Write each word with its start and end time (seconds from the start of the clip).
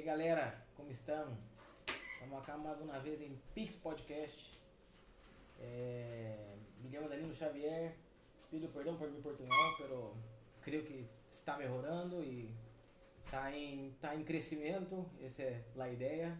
aí 0.00 0.06
galera, 0.06 0.58
como 0.74 0.90
estão? 0.90 1.36
Estamos 2.14 2.38
aqui 2.38 2.58
mais 2.58 2.80
uma 2.80 2.98
vez 3.00 3.20
em 3.20 3.38
Pix 3.54 3.76
Podcast. 3.76 4.58
É, 5.58 6.56
me 6.80 6.90
chamo 6.90 7.06
Danilo 7.06 7.34
Xavier, 7.34 7.94
pido 8.50 8.68
perdão 8.68 8.96
por 8.96 9.10
meu 9.10 9.20
portunhol, 9.20 9.76
pero 9.76 10.16
creio 10.62 10.86
que 10.86 11.06
está 11.28 11.58
melhorando 11.58 12.24
e 12.24 12.50
está 13.26 13.54
em, 13.54 13.94
tá 14.00 14.16
em 14.16 14.24
crescimento, 14.24 15.04
essa 15.20 15.42
é 15.42 15.62
a 15.78 15.88
ideia. 15.90 16.38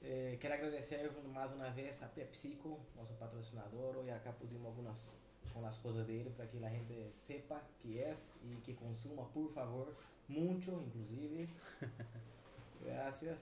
É, 0.00 0.36
quero 0.40 0.54
agradecer 0.54 1.10
mais 1.26 1.52
uma 1.52 1.70
vez 1.70 2.00
a 2.04 2.06
PepsiCo, 2.06 2.78
nosso 2.94 3.14
patrocinador, 3.14 4.04
e 4.04 4.12
acá 4.12 4.32
pusimos 4.32 4.66
algumas 4.66 5.08
com 5.52 5.66
as 5.66 5.76
coisas 5.78 6.06
dele 6.06 6.30
para 6.36 6.46
que 6.46 6.64
a 6.64 6.70
gente 6.70 7.10
sepa 7.14 7.60
que 7.80 7.98
é 7.98 8.14
e 8.44 8.54
que 8.62 8.74
consuma, 8.74 9.24
por 9.24 9.52
favor, 9.52 9.92
muito, 10.28 10.70
inclusive. 10.70 11.52
Gracias. 12.84 13.38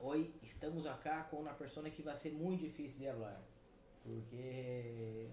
Hoy 0.00 0.32
estamos 0.42 0.86
acá 0.86 1.24
com 1.24 1.38
uma 1.38 1.52
pessoa 1.54 1.88
que 1.90 2.02
vai 2.02 2.16
ser 2.16 2.32
muito 2.32 2.60
difícil 2.60 3.00
de 3.00 3.06
falar, 3.06 3.42
porque 4.02 5.28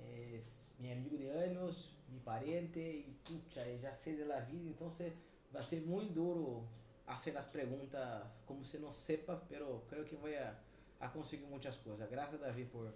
é 0.00 0.40
meu 0.78 0.92
amigo 0.92 1.18
de 1.18 1.26
anos, 1.26 1.90
meu 2.08 2.20
parente, 2.20 2.78
e 2.78 3.16
pucha, 3.24 3.64
já 3.78 3.92
sei 3.92 4.24
da 4.24 4.40
vida, 4.40 4.68
então 4.70 4.88
vai 5.52 5.62
ser 5.62 5.80
muito 5.82 6.12
duro 6.12 6.66
fazer 7.04 7.36
as 7.36 7.46
perguntas 7.46 8.26
como 8.46 8.64
se 8.64 8.78
não 8.78 8.92
sepa, 8.92 9.42
pero 9.48 9.82
creio 9.88 10.04
que 10.04 10.16
vou 10.16 10.30
a, 10.30 10.54
a 11.00 11.08
conseguir 11.08 11.46
muitas 11.46 11.76
coisas. 11.76 12.08
Graças 12.08 12.40
Davi 12.40 12.64
por 12.64 12.92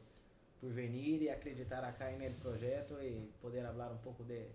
por 0.60 0.70
venir 0.72 1.22
e 1.22 1.30
acreditar 1.30 1.84
acá 1.84 2.12
en 2.12 2.20
el 2.22 2.34
projeto 2.34 3.00
e 3.02 3.32
poder 3.40 3.64
falar 3.64 3.90
um 3.90 3.98
pouco 3.98 4.22
de, 4.24 4.46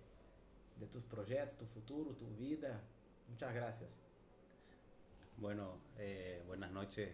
de 0.76 0.86
tus 0.86 1.04
projetos, 1.04 1.56
tu 1.56 1.66
futuro, 1.66 2.14
tu 2.14 2.26
vida. 2.38 2.80
Muchas 3.28 3.52
gracias. 3.52 4.05
Bueno, 5.38 5.76
eh, 5.98 6.42
buenas 6.46 6.70
noches. 6.72 7.10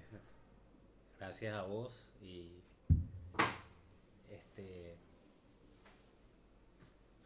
Gracias 1.18 1.54
a 1.54 1.62
vos 1.62 1.92
y 2.23 2.51
este 4.30 4.96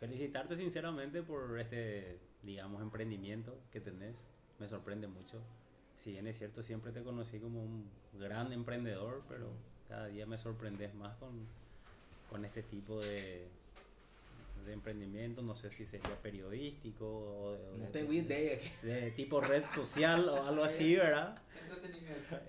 felicitarte 0.01 0.57
sinceramente 0.57 1.23
por 1.23 1.59
este, 1.61 2.19
digamos, 2.43 2.81
emprendimiento 2.81 3.59
que 3.71 3.81
tenés. 3.81 4.17
Me 4.59 4.69
sorprende 4.69 5.07
mucho. 5.07 5.43
Si 5.99 6.13
bien 6.13 6.27
es 6.29 6.39
cierto, 6.39 6.63
siempre 6.63 6.93
te 6.93 7.03
conocí 7.03 7.39
como 7.41 7.63
un 7.63 7.91
gran 8.19 8.55
emprendedor, 8.55 9.23
pero 9.29 9.51
cada 9.91 10.07
día 10.07 10.25
me 10.25 10.39
sorprendes 10.39 10.95
más 10.95 11.15
con, 11.19 11.47
con 12.31 12.43
este 12.47 12.63
tipo 12.63 13.01
de, 13.01 13.49
de 14.67 14.73
emprendimiento, 14.73 15.43
no 15.43 15.57
sé 15.57 15.71
si 15.71 15.87
sería 15.87 16.21
periodístico 16.21 17.07
o 17.07 17.53
de, 17.53 17.79
no 17.79 17.87
tengo 17.87 18.13
idea. 18.13 18.59
De, 18.83 19.11
tipo 19.13 19.41
red 19.41 19.63
social 19.75 20.29
o 20.29 20.45
algo 20.45 20.65
así, 20.65 20.97
¿verdad? 20.97 21.41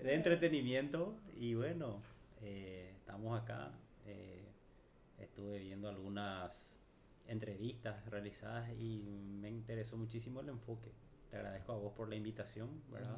De 0.04 0.14
entretenimiento. 0.14 1.16
Y 1.36 1.54
bueno, 1.54 2.02
eh, 2.42 2.94
estamos 2.98 3.40
acá. 3.40 3.72
Eh, 4.06 4.44
estuve 5.20 5.60
viendo 5.60 5.90
algunas 5.90 6.74
entrevistas 7.28 8.06
realizadas 8.10 8.70
y 8.78 9.04
me 9.42 9.50
interesó 9.50 9.98
muchísimo 9.98 10.42
el 10.42 10.50
enfoque. 10.50 10.92
Te 11.30 11.38
agradezco 11.38 11.74
a 11.74 11.78
vos 11.78 11.94
por 11.94 12.10
la 12.10 12.16
invitación, 12.16 12.70
¿verdad? 12.92 13.18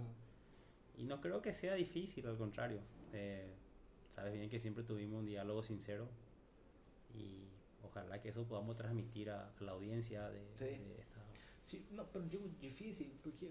Y 0.98 1.04
no 1.04 1.22
creo 1.22 1.42
que 1.42 1.54
sea 1.54 1.76
difícil, 1.76 2.28
al 2.28 2.38
contrario. 2.38 2.82
Eh, 3.14 3.48
sabes 4.10 4.34
bien 4.34 4.50
que 4.50 4.60
siempre 4.60 4.84
tuvimos 4.84 5.20
un 5.20 5.26
diálogo 5.26 5.64
sincero 5.64 6.08
y 7.16 7.49
ojalá 7.84 8.20
que 8.20 8.30
eso 8.30 8.46
podamos 8.46 8.76
transmitir 8.76 9.30
a, 9.30 9.50
a 9.50 9.64
la 9.64 9.72
audiencia 9.72 10.30
de, 10.30 10.40
sí. 10.58 10.66
de 10.66 11.02
esta... 11.02 11.20
Sí, 11.64 11.86
no, 11.92 12.06
pero 12.08 12.26
digo 12.26 12.48
difícil 12.60 13.12
porque 13.22 13.48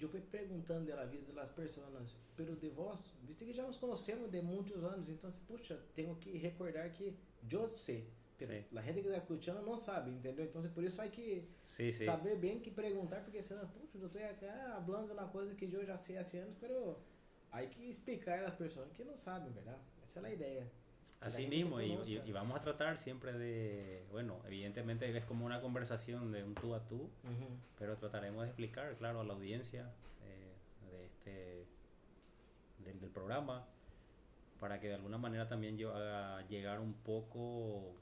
eu 0.00 0.08
fui 0.08 0.20
perguntando 0.20 0.86
da 0.86 1.04
vida 1.04 1.32
das 1.32 1.50
pessoas, 1.50 2.16
pero 2.36 2.56
de 2.56 2.68
vós, 2.70 3.12
visto 3.22 3.44
que 3.44 3.52
já 3.52 3.64
nos 3.64 3.76
conhecemos 3.76 4.30
de 4.30 4.42
muitos 4.42 4.82
anos, 4.82 5.08
então, 5.08 5.30
puxa, 5.46 5.78
tenho 5.94 6.16
que 6.16 6.36
recordar 6.38 6.90
que 6.92 7.16
eu 7.50 7.70
sei. 7.70 8.10
Sí. 8.38 8.64
A 8.76 8.82
gente 8.82 9.02
que 9.02 9.06
está 9.06 9.18
escutando 9.18 9.64
não 9.64 9.78
sabe, 9.78 10.10
entendeu? 10.10 10.44
Então, 10.44 10.60
por 10.70 10.82
isso 10.82 11.00
hay 11.00 11.10
que 11.10 11.48
Sí, 11.62 11.92
sí. 11.92 12.04
saber 12.04 12.36
bem 12.36 12.58
que 12.58 12.72
perguntar, 12.72 13.22
porque 13.22 13.40
senão, 13.40 13.68
puxa, 13.68 13.96
eu 13.98 14.06
estou 14.06 14.20
aqui 14.20 14.46
falando 14.84 15.12
uma 15.12 15.28
coisa 15.28 15.54
que 15.54 15.72
eu 15.72 15.86
já 15.86 15.96
sei 15.96 16.16
há 16.16 16.22
anos, 16.22 16.56
pero 16.58 16.98
hay 17.52 17.68
que 17.68 17.88
explicar 17.88 18.42
às 18.42 18.56
pessoas 18.56 18.90
que 18.92 19.04
não 19.04 19.16
sabem, 19.16 19.52
verdade? 19.52 19.78
Essa 20.02 20.18
é 20.18 20.26
a 20.26 20.32
ideia. 20.32 20.72
Así 21.22 21.46
mismo, 21.46 21.80
y, 21.80 21.92
y, 22.04 22.20
y, 22.26 22.32
vamos 22.32 22.58
a 22.58 22.62
tratar 22.62 22.98
siempre 22.98 23.32
de, 23.32 24.04
bueno, 24.10 24.40
evidentemente 24.44 25.16
es 25.16 25.24
como 25.24 25.46
una 25.46 25.60
conversación 25.60 26.32
de 26.32 26.42
un 26.42 26.54
tú 26.54 26.74
a 26.74 26.80
tú, 26.88 26.96
uh 26.96 27.06
-huh. 27.28 27.56
pero 27.78 27.96
trataremos 27.96 28.42
de 28.42 28.48
explicar, 28.48 28.96
claro, 28.96 29.20
a 29.20 29.24
la 29.24 29.32
audiencia 29.32 29.92
eh, 30.24 30.52
de 30.90 31.06
este, 31.06 31.66
del, 32.84 32.98
del, 33.00 33.10
programa, 33.10 33.64
para 34.58 34.80
que 34.80 34.88
de 34.88 34.94
alguna 34.94 35.16
manera 35.16 35.48
también 35.48 35.78
yo 35.78 35.94
haga 35.94 36.44
llegar 36.48 36.80
un 36.80 36.94
poco 36.94 37.94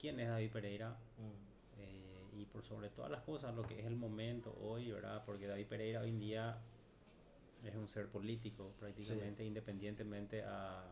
quién 0.00 0.18
es 0.18 0.28
David 0.28 0.50
Pereira 0.50 0.96
uh 1.18 1.22
-huh. 1.22 1.82
eh, 1.82 2.40
y 2.40 2.46
por 2.46 2.64
sobre 2.64 2.88
todas 2.88 3.10
las 3.10 3.20
cosas 3.24 3.54
lo 3.54 3.62
que 3.62 3.78
es 3.78 3.84
el 3.84 3.96
momento 3.96 4.56
hoy, 4.62 4.90
¿verdad? 4.90 5.22
Porque 5.26 5.46
David 5.46 5.66
Pereira 5.66 6.00
hoy 6.00 6.08
en 6.08 6.18
día 6.18 6.58
es 7.62 7.74
un 7.74 7.88
ser 7.88 8.08
político 8.08 8.72
prácticamente, 8.78 9.42
sí. 9.42 9.48
independientemente 9.48 10.42
a 10.44 10.84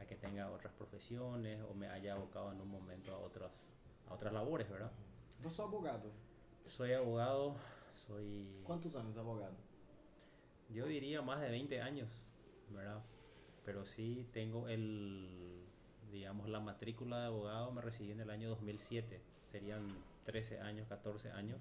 a 0.00 0.06
que 0.06 0.16
tenga 0.16 0.50
otras 0.50 0.72
profesiones 0.74 1.62
o 1.68 1.74
me 1.74 1.88
haya 1.88 2.14
abocado 2.14 2.52
en 2.52 2.60
un 2.60 2.68
momento 2.68 3.14
a 3.14 3.18
otras, 3.18 3.50
a 4.08 4.14
otras 4.14 4.32
labores, 4.32 4.68
¿verdad? 4.68 4.90
¿Vos 5.42 5.52
sos 5.52 5.66
abogado? 5.66 6.10
Soy 6.66 6.92
abogado, 6.92 7.56
soy... 8.06 8.62
¿Cuántos 8.64 8.94
años 8.96 9.14
de 9.14 9.20
abogado? 9.20 9.54
Yo 10.70 10.86
diría 10.86 11.22
más 11.22 11.40
de 11.40 11.48
20 11.50 11.80
años, 11.80 12.08
¿verdad? 12.70 13.02
Pero 13.64 13.86
sí 13.86 14.26
tengo 14.32 14.68
el, 14.68 15.64
digamos, 16.10 16.48
la 16.48 16.60
matrícula 16.60 17.20
de 17.20 17.26
abogado, 17.26 17.70
me 17.72 17.80
recibí 17.80 18.12
en 18.12 18.20
el 18.20 18.30
año 18.30 18.48
2007, 18.50 19.20
serían 19.50 19.88
13 20.24 20.60
años, 20.60 20.86
14 20.88 21.30
años, 21.32 21.58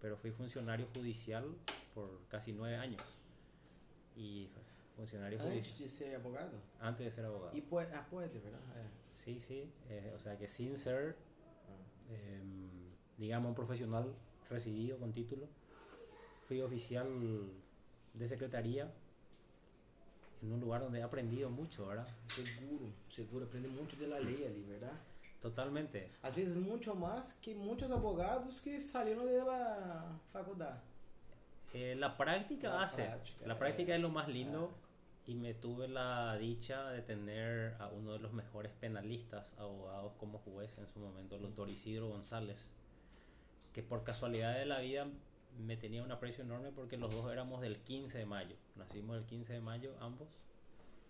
pero 0.00 0.16
fui 0.16 0.30
funcionario 0.30 0.86
judicial 0.94 1.54
por 1.94 2.20
casi 2.28 2.52
9 2.52 2.76
años. 2.76 3.02
Y 4.16 4.48
funcionario 4.96 5.38
Antes 5.40 5.54
judicial. 5.54 5.78
de 5.78 5.88
ser 5.88 6.14
abogado? 6.16 6.58
Antes 6.80 7.06
de 7.06 7.12
ser 7.12 7.24
abogado. 7.24 7.56
Y 7.56 7.60
puede, 7.60 7.92
ah, 7.94 8.06
puede 8.10 8.28
¿verdad? 8.28 8.60
Eh. 8.76 8.88
Sí, 9.12 9.40
sí. 9.40 9.70
Eh, 9.88 10.12
o 10.14 10.18
sea 10.18 10.36
que 10.38 10.48
sin 10.48 10.76
ser, 10.76 11.16
ah. 11.68 12.10
eh, 12.10 12.40
digamos, 13.18 13.50
un 13.50 13.54
profesional 13.54 14.14
recibido 14.48 14.98
con 14.98 15.12
título, 15.12 15.48
fui 16.46 16.60
oficial 16.60 17.08
de 18.14 18.28
secretaría 18.28 18.92
en 20.42 20.52
un 20.52 20.60
lugar 20.60 20.82
donde 20.82 20.98
he 20.98 21.02
aprendido 21.02 21.48
mucho, 21.48 21.86
¿verdad? 21.86 22.08
Seguro, 22.26 22.92
seguro. 23.08 23.46
Aprende 23.46 23.68
mucho 23.68 23.96
de 23.96 24.08
la 24.08 24.18
ley 24.18 24.44
ali, 24.44 24.64
¿verdad? 24.64 24.92
Totalmente. 25.40 26.10
Às 26.22 26.36
vezes 26.36 26.56
mucho 26.56 26.94
más 26.94 27.34
que 27.34 27.54
muchos 27.54 27.90
abogados 27.90 28.60
que 28.60 28.80
salieron 28.80 29.26
de 29.26 29.38
la 29.38 30.18
facultad. 30.32 30.78
Eh, 31.74 31.94
la 31.96 32.16
práctica 32.16 32.68
la 32.70 32.82
hace. 32.82 33.04
Práctica, 33.04 33.46
la 33.46 33.58
práctica 33.58 33.92
eh, 33.92 33.96
es 33.96 34.02
lo 34.02 34.10
más 34.10 34.28
lindo. 34.28 34.72
Y 35.26 35.34
me 35.34 35.54
tuve 35.54 35.86
la 35.86 36.36
dicha 36.36 36.90
de 36.90 37.00
tener 37.00 37.74
a 37.78 37.88
uno 37.88 38.12
de 38.12 38.18
los 38.18 38.32
mejores 38.32 38.72
penalistas, 38.72 39.52
abogados 39.56 40.12
como 40.18 40.38
juez 40.38 40.76
en 40.78 40.88
su 40.88 40.98
momento, 40.98 41.36
el 41.36 41.42
doctor 41.42 41.70
Isidro 41.70 42.08
González, 42.08 42.68
que 43.72 43.82
por 43.82 44.02
casualidad 44.02 44.58
de 44.58 44.66
la 44.66 44.80
vida 44.80 45.06
me 45.58 45.76
tenía 45.76 46.02
un 46.02 46.10
aprecio 46.10 46.42
enorme 46.44 46.70
porque 46.74 46.96
los 46.96 47.14
dos 47.14 47.30
éramos 47.32 47.60
del 47.60 47.78
15 47.78 48.18
de 48.18 48.26
mayo. 48.26 48.56
Nacimos 48.76 49.16
el 49.16 49.24
15 49.24 49.52
de 49.52 49.60
mayo 49.60 49.94
ambos. 50.00 50.28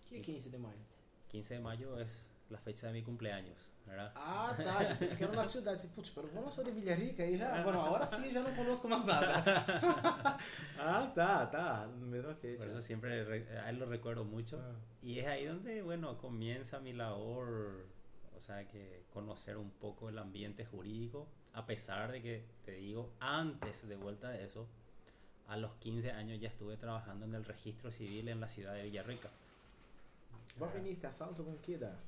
¿Qué 0.09 0.21
15 0.21 0.51
de 0.51 0.59
mayo? 0.59 0.83
15 1.31 1.55
de 1.55 1.61
mayo 1.61 1.99
es 1.99 2.32
la 2.53 2.59
fecha 2.59 2.87
de 2.87 2.93
mi 2.93 3.03
cumpleaños, 3.03 3.73
¿verdad? 3.87 4.13
Ah, 4.15 4.55
tá. 4.57 4.83
Eu 4.91 4.97
pensei 4.97 5.17
que 5.17 5.25
era 5.25 5.33
na 5.33 5.45
cidade. 5.45 5.77
Disse, 5.77 5.89
Putz, 5.89 6.11
pero 6.11 6.29
vamos 6.29 6.55
só 6.55 6.63
de 6.63 6.71
Villarica 6.71 7.23
aí 7.23 7.37
já. 7.37 7.63
Bueno, 7.63 7.81
agora 7.81 8.07
sim 8.07 8.31
já 8.33 8.43
não 8.43 8.55
conosco 8.55 8.89
mais 8.89 9.05
nada. 9.05 9.43
ah, 10.79 11.11
tá, 11.15 11.47
tá. 11.47 11.89
Mesma 11.99 12.35
fecha. 12.35 12.59
Por 12.59 12.69
eso 12.69 12.83
siempre 12.83 13.11
a 13.65 13.71
él 13.71 13.79
lo 13.79 13.87
recuerdo 13.87 14.25
mucho. 14.25 14.59
Ah. 14.61 14.75
Y 15.03 15.19
es 15.19 15.27
ahí 15.27 15.47
donde, 15.47 15.83
bueno, 15.83 16.19
comienza 16.19 16.79
mi 16.79 16.93
labor, 16.93 17.87
o 18.37 18.41
sea, 18.41 18.69
que 18.69 19.05
conocer 19.13 19.57
un 19.57 19.71
poco 19.71 20.11
el 20.11 20.19
ambiente 20.19 20.65
jurídico, 20.65 21.27
a 21.55 21.67
pesar 21.67 22.13
de 22.13 22.23
que, 22.23 22.45
te 22.65 22.73
digo, 22.73 23.11
antes 23.19 23.89
de 23.89 23.97
vuelta 23.97 24.29
de 24.29 24.45
eso, 24.45 24.69
a 25.49 25.57
los 25.57 25.75
15 25.77 26.13
años 26.13 26.41
ya 26.41 26.49
estuve 26.49 26.77
trabajando 26.77 27.27
en 27.27 27.35
el 27.35 27.45
registro 27.45 27.91
civil 27.91 28.29
en 28.29 28.41
la 28.41 28.49
ciudad 28.49 28.75
de 28.75 28.85
Villarrica. 28.85 29.31
¿Vos 30.59 30.73
viniste 30.75 31.07
a 31.07 31.13
Salto 31.13 31.45
con 31.45 31.57
qué 31.59 31.75
edad? 31.75 31.99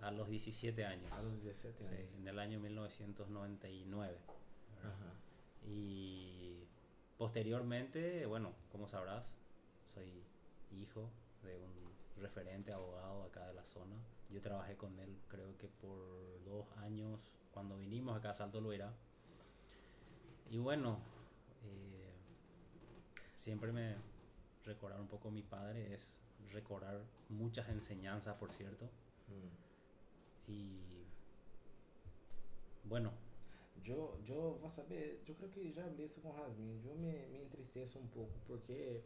A 0.00 0.10
los 0.10 0.28
17 0.28 0.84
años. 0.84 1.12
A 1.12 1.22
los 1.22 1.40
17 1.42 1.86
años. 1.86 1.96
Sí, 1.96 2.16
en 2.18 2.28
el 2.28 2.38
año 2.38 2.60
1999. 2.60 4.16
Ajá. 4.78 5.12
Y 5.66 6.64
posteriormente, 7.16 8.24
bueno, 8.26 8.52
como 8.70 8.88
sabrás, 8.88 9.34
soy 9.94 10.22
hijo 10.70 11.10
de 11.42 11.56
un 11.56 12.22
referente 12.22 12.72
abogado 12.72 13.24
acá 13.24 13.46
de 13.46 13.54
la 13.54 13.64
zona. 13.64 13.96
Yo 14.30 14.40
trabajé 14.40 14.76
con 14.76 14.98
él 15.00 15.16
creo 15.28 15.56
que 15.58 15.68
por 15.68 15.98
dos 16.44 16.66
años 16.78 17.18
cuando 17.52 17.76
vinimos 17.76 18.16
acá 18.16 18.30
a 18.30 18.34
Salto 18.34 18.60
Loira. 18.60 18.92
Y 20.50 20.58
bueno, 20.58 20.98
eh, 21.64 22.12
siempre 23.36 23.72
me 23.72 23.96
recordar 24.64 25.00
un 25.00 25.08
poco 25.08 25.28
a 25.28 25.30
mi 25.32 25.42
padre 25.42 25.94
es 25.94 26.06
recordar 26.52 27.00
muchas 27.28 27.68
enseñanzas, 27.68 28.36
por 28.36 28.52
cierto. 28.52 28.84
Mm. 29.28 29.67
Y 30.48 31.06
bueno, 32.84 33.12
Yo, 33.84 34.18
yo, 34.26 34.58
vou 34.60 34.70
saber, 34.70 35.22
yo 35.24 35.34
creo 35.34 35.50
que 35.50 35.72
ya 35.72 35.84
hablé 35.84 36.04
eso 36.04 36.20
con 36.20 36.32
Jasmine. 36.36 36.80
Yo 36.82 36.94
me, 36.94 37.26
me 37.28 37.40
entristeço 37.40 37.98
un 37.98 38.08
poco 38.08 38.32
porque, 38.46 39.02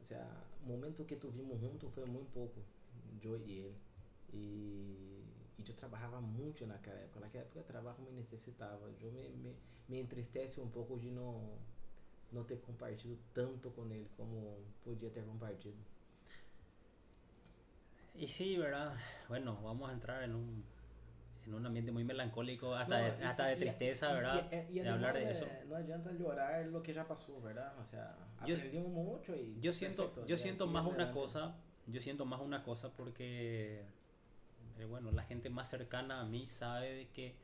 o 0.00 0.04
sea, 0.04 0.26
momento 0.66 1.06
que 1.06 1.16
tuvimos 1.16 1.60
juntos 1.60 1.90
foi 1.94 2.04
muito 2.04 2.30
pouco, 2.32 2.60
yo 3.20 3.36
y 3.36 3.60
él. 3.60 3.74
E, 4.32 5.24
e 5.58 5.64
eu 5.66 5.74
trabalhava 5.74 6.20
muito 6.20 6.66
naquela 6.66 6.98
época. 6.98 7.20
Naquela 7.20 7.44
época 7.44 7.60
o 7.60 7.64
trabalho 7.64 8.02
me 8.02 8.10
necessitava. 8.12 8.92
Eu 9.00 9.12
me, 9.12 9.30
me, 9.30 9.56
me 9.88 10.00
entristece 10.00 10.60
um 10.60 10.68
pouco 10.68 10.98
de 10.98 11.10
não, 11.10 11.56
não 12.32 12.44
ter 12.44 12.60
compartido 12.60 13.18
tanto 13.32 13.70
com 13.70 13.86
ele 13.86 14.08
como 14.16 14.62
podia 14.84 15.10
ter 15.10 15.24
compartido. 15.24 15.78
Y 18.18 18.28
sí, 18.28 18.56
¿verdad? 18.56 18.94
Bueno, 19.28 19.58
vamos 19.62 19.88
a 19.90 19.92
entrar 19.92 20.22
en 20.22 20.34
un, 20.34 20.64
en 21.46 21.54
un 21.54 21.64
ambiente 21.66 21.92
muy 21.92 22.04
melancólico, 22.04 22.74
hasta, 22.74 22.98
No, 22.98 23.04
de, 23.16 23.20
y- 23.22 23.24
hasta 23.26 23.46
de 23.46 23.56
tristeza, 23.56 24.10
y- 24.10 24.14
¿verdad? 24.14 24.52
y- 24.70 24.78
de 24.80 24.88
hablar 24.88 25.14
de 25.14 25.30
eso. 25.30 25.46
No 25.68 25.76
adianta 25.76 26.12
llorar 26.12 26.66
lo 26.66 26.82
que 26.82 26.92
ya 26.94 27.06
pasó, 27.06 27.40
¿verdad? 27.40 27.72
O 27.78 27.84
sea, 27.86 28.16
Yo- 28.46 28.56
aprendimos 28.56 28.90
mucho 28.90 29.34
y. 29.36 29.58
Yo 29.60 29.72
siento, 29.72 30.04
perfecto, 30.06 30.26
yo 30.28 30.36
siento 30.36 30.66
más 30.66 30.84
una 30.84 30.94
adelante. 31.04 31.20
cosa, 31.20 31.56
yo 31.86 32.00
siento 32.00 32.24
más 32.24 32.40
una 32.40 32.62
cosa 32.62 32.90
porque, 32.90 33.82
eh, 34.78 34.84
bueno, 34.84 35.10
la 35.10 35.22
gente 35.24 35.50
más 35.50 35.68
cercana 35.70 36.20
a 36.20 36.24
mí 36.24 36.46
sabe 36.46 36.92
de 36.94 37.08
que 37.08 37.34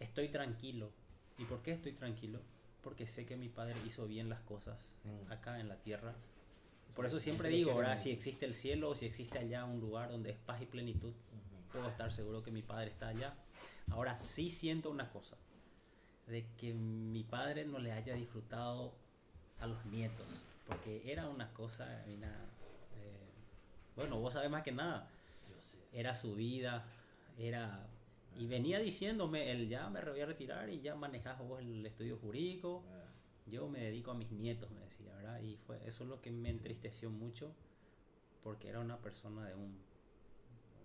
estoy 0.00 0.28
tranquilo. 0.28 0.90
¿Y 1.38 1.44
por 1.44 1.62
qué 1.62 1.72
estoy 1.72 1.92
tranquilo? 1.92 2.40
Porque 2.82 3.06
sé 3.06 3.24
que 3.26 3.36
mi 3.36 3.48
padre 3.48 3.76
hizo 3.86 4.06
bien 4.06 4.28
las 4.28 4.40
cosas 4.40 4.78
Mm. 5.04 5.32
acá 5.32 5.58
en 5.60 5.68
la 5.68 5.76
tierra. 5.76 6.14
Por 6.94 7.06
eso 7.06 7.20
siempre 7.20 7.48
digo, 7.48 7.72
mucho. 7.74 7.96
Si 7.96 8.10
existe 8.10 8.46
el 8.46 8.54
cielo 8.54 8.90
o 8.90 8.94
si 8.94 9.06
existe 9.06 9.38
allá 9.38 9.64
un 9.64 9.80
lugar 9.80 10.10
donde 10.10 10.30
es 10.30 10.36
paz 10.36 10.60
y 10.62 10.66
plenitud, 10.66 11.12
puedo 11.72 11.88
estar 11.88 12.12
seguro 12.12 12.42
que 12.42 12.50
mi 12.50 12.62
padre 12.62 12.90
está 12.90 13.08
allá. 13.08 13.34
Ahora 13.90 14.16
sí 14.16 14.50
siento 14.50 14.90
una 14.90 15.10
cosa, 15.10 15.36
de 16.26 16.46
que 16.58 16.72
mi 16.72 17.24
padre 17.24 17.64
no 17.64 17.78
le 17.78 17.92
haya 17.92 18.14
disfrutado 18.14 18.92
a 19.60 19.66
los 19.66 19.84
nietos, 19.86 20.26
porque 20.66 21.02
era 21.10 21.28
una 21.28 21.52
cosa, 21.52 21.86
eh, 22.06 22.16
bueno, 23.96 24.20
vos 24.20 24.34
sabés 24.34 24.50
más 24.50 24.62
que 24.62 24.72
nada, 24.72 25.08
era 25.92 26.14
su 26.14 26.34
vida, 26.34 26.86
era... 27.38 27.86
Y 28.38 28.46
venía 28.46 28.78
diciéndome, 28.78 29.50
él 29.50 29.68
ya 29.68 29.90
me 29.90 30.00
voy 30.02 30.20
a 30.20 30.26
retirar 30.26 30.70
y 30.70 30.80
ya 30.80 30.94
manejás 30.94 31.36
vos 31.40 31.60
el 31.60 31.84
estudio 31.84 32.16
jurídico, 32.16 32.84
Ah, 32.88 32.99
yo 33.50 33.68
me 33.68 33.80
dedico 33.80 34.10
a 34.10 34.14
mis 34.14 34.30
nietos, 34.30 34.70
me 34.70 34.80
decía, 34.80 35.14
¿verdad? 35.14 35.40
Y 35.40 35.56
fue, 35.56 35.76
eso 35.86 36.04
es 36.04 36.10
lo 36.10 36.20
que 36.20 36.30
me 36.30 36.50
entristeció 36.50 37.10
mucho, 37.10 37.54
porque 38.42 38.68
era 38.68 38.80
una 38.80 38.98
persona 38.98 39.46
de 39.46 39.54
un, 39.54 39.78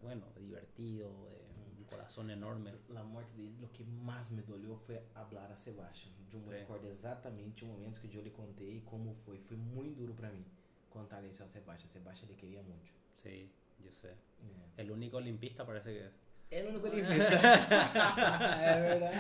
bueno, 0.02 0.26
divertido, 0.40 1.30
de 1.30 1.78
un 1.78 1.84
corazón 1.86 2.30
enorme. 2.30 2.74
La 2.90 3.04
morte 3.04 3.36
dele, 3.38 3.64
o 3.64 3.72
que 3.72 3.84
mais 3.86 4.30
me 4.30 4.42
doleu 4.42 4.78
foi 4.78 5.00
hablar 5.14 5.52
a 5.52 5.56
Sebastian. 5.56 6.12
Eu 6.32 6.40
me 6.42 6.52
recordo 6.52 6.88
exatamente 6.88 7.64
o 7.64 7.68
momento 7.68 8.02
que 8.02 8.18
eu 8.18 8.22
lhe 8.22 8.32
contei 8.32 8.82
como 8.82 9.14
foi. 9.24 9.40
Foi 9.40 9.58
muito 9.58 10.02
duro 10.02 10.14
pra 10.14 10.30
mim 10.30 10.46
contar 10.90 11.24
isso 11.24 11.44
a 11.44 11.48
Sebastian. 11.48 11.90
Sebastian 11.90 12.28
ele 12.30 12.38
queria 12.38 12.62
muito. 12.62 12.92
Sí, 13.14 13.50
yo 13.80 13.92
sé. 13.92 14.10
É. 14.78 14.82
El 14.82 14.92
único 14.92 15.18
olimpista 15.18 15.66
parece 15.66 15.94
que 15.94 16.06
es. 16.06 16.25
É 16.52 16.64
o 16.64 16.70
único 16.70 16.88
olimpista. 16.88 17.36
é 18.62 18.82
verdade, 18.82 19.18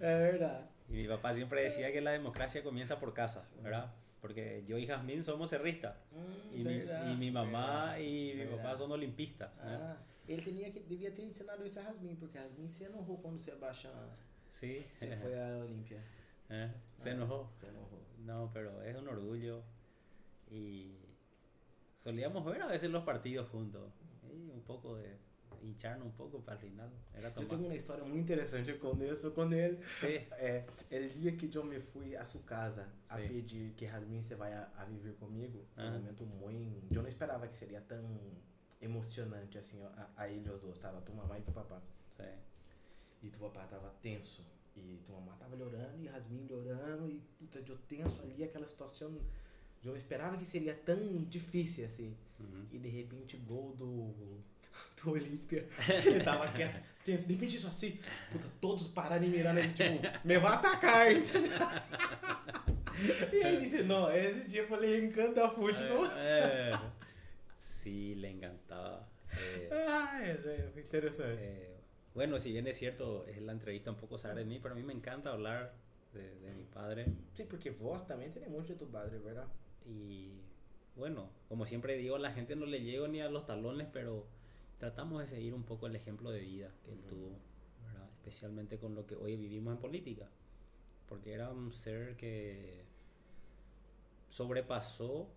é 0.00 0.18
verdade. 0.30 0.64
Y 0.88 0.92
mi 0.92 1.08
papá 1.08 1.34
siempre 1.34 1.62
decía 1.62 1.90
que 1.92 2.00
la 2.00 2.12
democracia 2.12 2.62
comienza 2.62 2.98
por 3.00 3.12
casa, 3.12 3.42
¿verdad? 3.62 3.92
Porque 4.20 4.64
yo 4.66 4.78
y 4.78 4.86
Jazmín 4.86 5.22
somos 5.24 5.50
cerristas. 5.50 5.96
Hum, 6.12 6.54
Y 6.54 6.64
mi, 6.64 6.74
y 7.12 7.16
mi 7.16 7.30
mamá 7.30 7.98
y 7.98 8.34
mi 8.34 8.44
papá 8.46 8.76
son 8.76 8.92
olimpistas. 8.92 9.50
Ah, 9.60 9.96
ele 10.28 10.42
tinha 10.42 10.72
que, 10.72 10.80
devia 10.80 11.14
ter 11.14 11.24
ensinado 11.24 11.64
isso 11.64 11.80
a 11.80 11.84
Rasmin, 11.84 12.16
porque 12.16 12.38
a 12.38 12.42
Rasmin 12.42 12.70
se 12.70 12.84
enojou 12.84 13.20
quando 13.22 13.36
o 13.38 13.40
Sebastian 13.40 13.92
Sí, 14.50 14.86
se 14.94 15.06
foi 15.16 15.34
à 15.38 15.58
Olímpia. 15.58 16.00
¿eh? 16.50 16.70
se 16.98 17.10
Ah, 17.10 17.12
enojó. 17.12 17.50
Se 17.52 17.66
enojou. 17.68 18.00
No, 18.24 18.50
pero 18.52 18.82
es 18.82 18.96
un 18.96 19.06
orgullo. 19.08 19.62
Y 20.50 20.96
solíamos 21.96 22.44
ver 22.44 22.62
a 22.62 22.66
veces 22.66 22.90
los 22.90 23.04
partidos 23.04 23.48
juntos. 23.50 23.92
Y 24.32 24.50
un 24.50 24.62
poco 24.62 24.96
de 24.96 25.16
hincharnos 25.62 26.06
un 26.06 26.12
poco 26.12 26.40
para 26.42 26.54
el 26.54 26.60
final. 26.60 26.90
Era 27.14 27.28
Eu 27.28 27.34
tomar. 27.34 27.48
tenho 27.48 27.64
uma 27.66 27.74
história 27.76 28.04
muito 28.04 28.20
interessante 28.24 28.72
com 28.74 29.02
isso, 29.04 29.30
quando 29.32 29.54
ele 29.54 29.78
Sí, 30.00 30.26
É, 30.38 30.64
el 30.90 31.08
dia 31.08 31.32
que 31.36 31.54
eu 31.54 31.64
me 31.64 31.80
fui 31.80 32.16
a 32.16 32.24
sua 32.24 32.42
casa 32.42 32.86
a 33.08 33.16
pedir 33.16 33.72
que 33.76 33.84
Rasmin 33.86 34.22
você 34.22 34.34
vai 34.34 34.52
a, 34.52 34.68
comigo, 35.18 35.64
foi 35.74 35.84
um 35.84 35.88
Ah. 35.88 35.90
momento 35.98 36.24
muito. 36.26 36.94
Eu 36.94 37.02
não 37.02 37.08
esperava 37.08 37.46
que 37.48 37.54
seria 37.54 37.80
tão 37.80 38.04
emocionante 38.80 39.58
assim 39.58 39.82
a, 39.82 40.10
a 40.16 40.28
ele 40.28 40.48
os 40.50 40.60
dois, 40.60 40.78
tava 40.78 41.00
tu 41.00 41.12
mamãe 41.12 41.40
e 41.40 41.42
tu 41.42 41.52
papá. 41.52 41.80
sí. 42.16 42.22
E 43.22 43.30
tu 43.30 43.38
papá 43.38 43.64
tava 43.66 43.88
tenso. 44.02 44.42
E 44.76 45.00
tu 45.04 45.12
mamá 45.12 45.34
tava 45.36 45.56
llorando 45.56 45.98
e 46.02 46.06
Rasmin 46.06 46.46
llorando 46.50 47.08
e 47.08 47.18
puta, 47.38 47.58
eu 47.66 47.78
tenso 47.88 48.20
ali, 48.22 48.44
aquela 48.44 48.66
situação. 48.66 49.18
Eu 49.82 49.96
esperava 49.96 50.36
que 50.36 50.44
seria 50.44 50.74
tão 50.74 51.24
difícil 51.24 51.84
assim. 51.86 52.16
E 52.72 52.78
de 52.78 52.88
repente 52.88 53.36
gol 53.38 53.74
do. 53.74 54.42
do 55.02 55.10
Olímpia. 55.12 55.66
Ele 56.04 56.22
tava 56.24 56.48
quieto, 56.52 56.82
tenso. 57.04 57.26
De 57.26 57.34
repente 57.34 57.56
isso 57.56 57.68
assim, 57.68 57.98
puta, 58.32 58.46
todos 58.60 58.86
pararam 58.88 59.24
e 59.24 59.28
mirando 59.28 59.58
ele, 59.60 59.72
tipo, 59.72 60.00
me 60.24 60.38
vai 60.38 60.54
atacar, 60.54 61.12
entendeu? 61.12 61.58
E 63.32 63.42
aí 63.44 63.60
disse, 63.60 63.82
não, 63.82 64.10
esse 64.10 64.48
tipo 64.50 64.76
le 64.76 64.98
encanta 64.98 65.50
futebol. 65.50 66.06
Eh, 66.06 66.70
eh, 66.72 66.78
sí, 67.58 68.14
le 68.14 68.30
encantaba. 68.30 69.06
Eh, 69.32 69.68
Ah, 69.88 70.18
foi 70.72 70.82
interessante. 70.82 71.34
eh, 71.38 71.76
bueno, 72.14 72.38
si 72.38 72.52
bien 72.52 72.66
es 72.66 72.78
cierto, 72.78 73.26
es 73.26 73.42
la 73.42 73.52
entrevista 73.52 73.90
un 73.90 73.96
poco 73.98 74.16
saber 74.16 74.38
de 74.38 74.44
mí, 74.46 74.58
pero 74.62 74.74
a 74.74 74.76
mí 74.76 74.82
me 74.82 74.94
encanta 74.94 75.30
hablar 75.30 75.74
de, 76.14 76.34
de 76.40 76.54
mi 76.54 76.64
padre. 76.64 77.06
Sim, 77.34 77.46
porque 77.46 77.70
vós 77.70 78.06
também 78.06 78.30
tem 78.30 78.48
muito 78.48 78.72
de 78.72 78.78
tu 78.78 78.86
padre, 78.86 79.18
verdade? 79.18 79.48
Y 79.84 80.40
bueno, 80.96 81.28
como 81.48 81.66
siempre 81.66 81.96
digo, 81.98 82.16
a 82.16 82.18
la 82.18 82.32
gente 82.32 82.56
no 82.56 82.64
le 82.64 82.80
llego 82.80 83.06
ni 83.08 83.20
a 83.20 83.28
los 83.28 83.44
talones, 83.44 83.88
pero 83.92 84.26
tratamos 84.78 85.20
de 85.20 85.26
seguir 85.26 85.54
un 85.54 85.64
poco 85.64 85.86
el 85.86 85.96
ejemplo 85.96 86.30
de 86.30 86.40
vida 86.40 86.70
que 86.84 86.92
él 86.92 87.02
tuvo, 87.08 87.38
¿verdad? 87.84 88.08
especialmente 88.16 88.78
con 88.78 88.94
lo 88.94 89.06
que 89.06 89.16
hoy 89.16 89.36
vivimos 89.36 89.74
en 89.74 89.80
política, 89.80 90.28
porque 91.08 91.32
era 91.32 91.50
un 91.50 91.72
ser 91.72 92.16
que 92.16 92.84
sobrepasó 94.28 95.28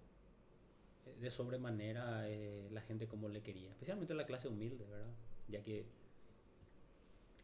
eh, 1.06 1.16
de 1.22 1.32
sobremanera 1.32 2.30
eh, 2.30 2.68
la 2.72 2.82
gente 2.82 3.08
como 3.08 3.30
le 3.30 3.42
quería, 3.42 3.70
especialmente 3.72 4.14
la 4.14 4.26
clase 4.26 4.48
humilde, 4.48 4.86
¿verdad? 4.86 5.14
Ya 5.48 5.64
que 5.64 5.86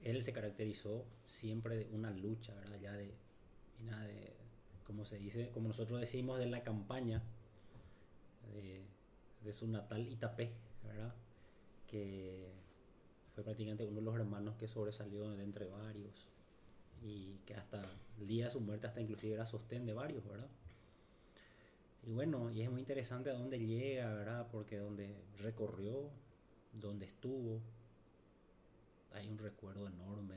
él 0.03 0.21
se 0.21 0.33
caracterizó 0.33 1.05
siempre 1.25 1.77
de 1.77 1.95
una 1.95 2.11
lucha, 2.11 2.53
¿verdad? 2.55 2.79
Ya 2.79 2.93
de, 2.93 3.13
mira, 3.79 3.99
de 4.01 4.33
como 4.85 5.05
se 5.05 5.17
dice, 5.17 5.49
como 5.51 5.69
nosotros 5.69 5.99
decimos 5.99 6.37
de 6.39 6.45
la 6.45 6.61
campaña 6.61 7.23
de, 8.53 8.85
de 9.43 9.53
su 9.53 9.67
natal 9.67 10.07
Itapé, 10.07 10.51
¿verdad? 10.83 11.15
Fue 13.35 13.43
prácticamente 13.43 13.85
uno 13.85 13.97
de 13.99 14.01
los 14.05 14.15
hermanos 14.15 14.55
que 14.57 14.67
sobresalió 14.67 15.29
de 15.29 15.43
entre 15.43 15.67
varios 15.67 16.27
y 17.03 17.39
que 17.45 17.55
hasta 17.55 17.83
el 18.19 18.27
día 18.27 18.45
de 18.45 18.51
su 18.51 18.61
muerte 18.61 18.87
hasta 18.87 19.01
inclusive 19.01 19.35
era 19.35 19.45
sostén 19.45 19.85
de 19.85 19.93
varios, 19.93 20.25
¿verdad? 20.27 20.49
Y 22.03 22.11
bueno, 22.13 22.51
y 22.51 22.61
es 22.61 22.69
muy 22.69 22.79
interesante 22.81 23.29
a 23.29 23.33
dónde 23.33 23.59
llega, 23.59 24.13
¿verdad? 24.13 24.47
Porque 24.51 24.77
donde 24.77 25.25
recorrió, 25.39 26.09
donde 26.73 27.05
estuvo, 27.05 27.61
hay 29.11 29.27
un 29.29 29.37
recuerdo 29.37 29.87
enorme 29.87 30.35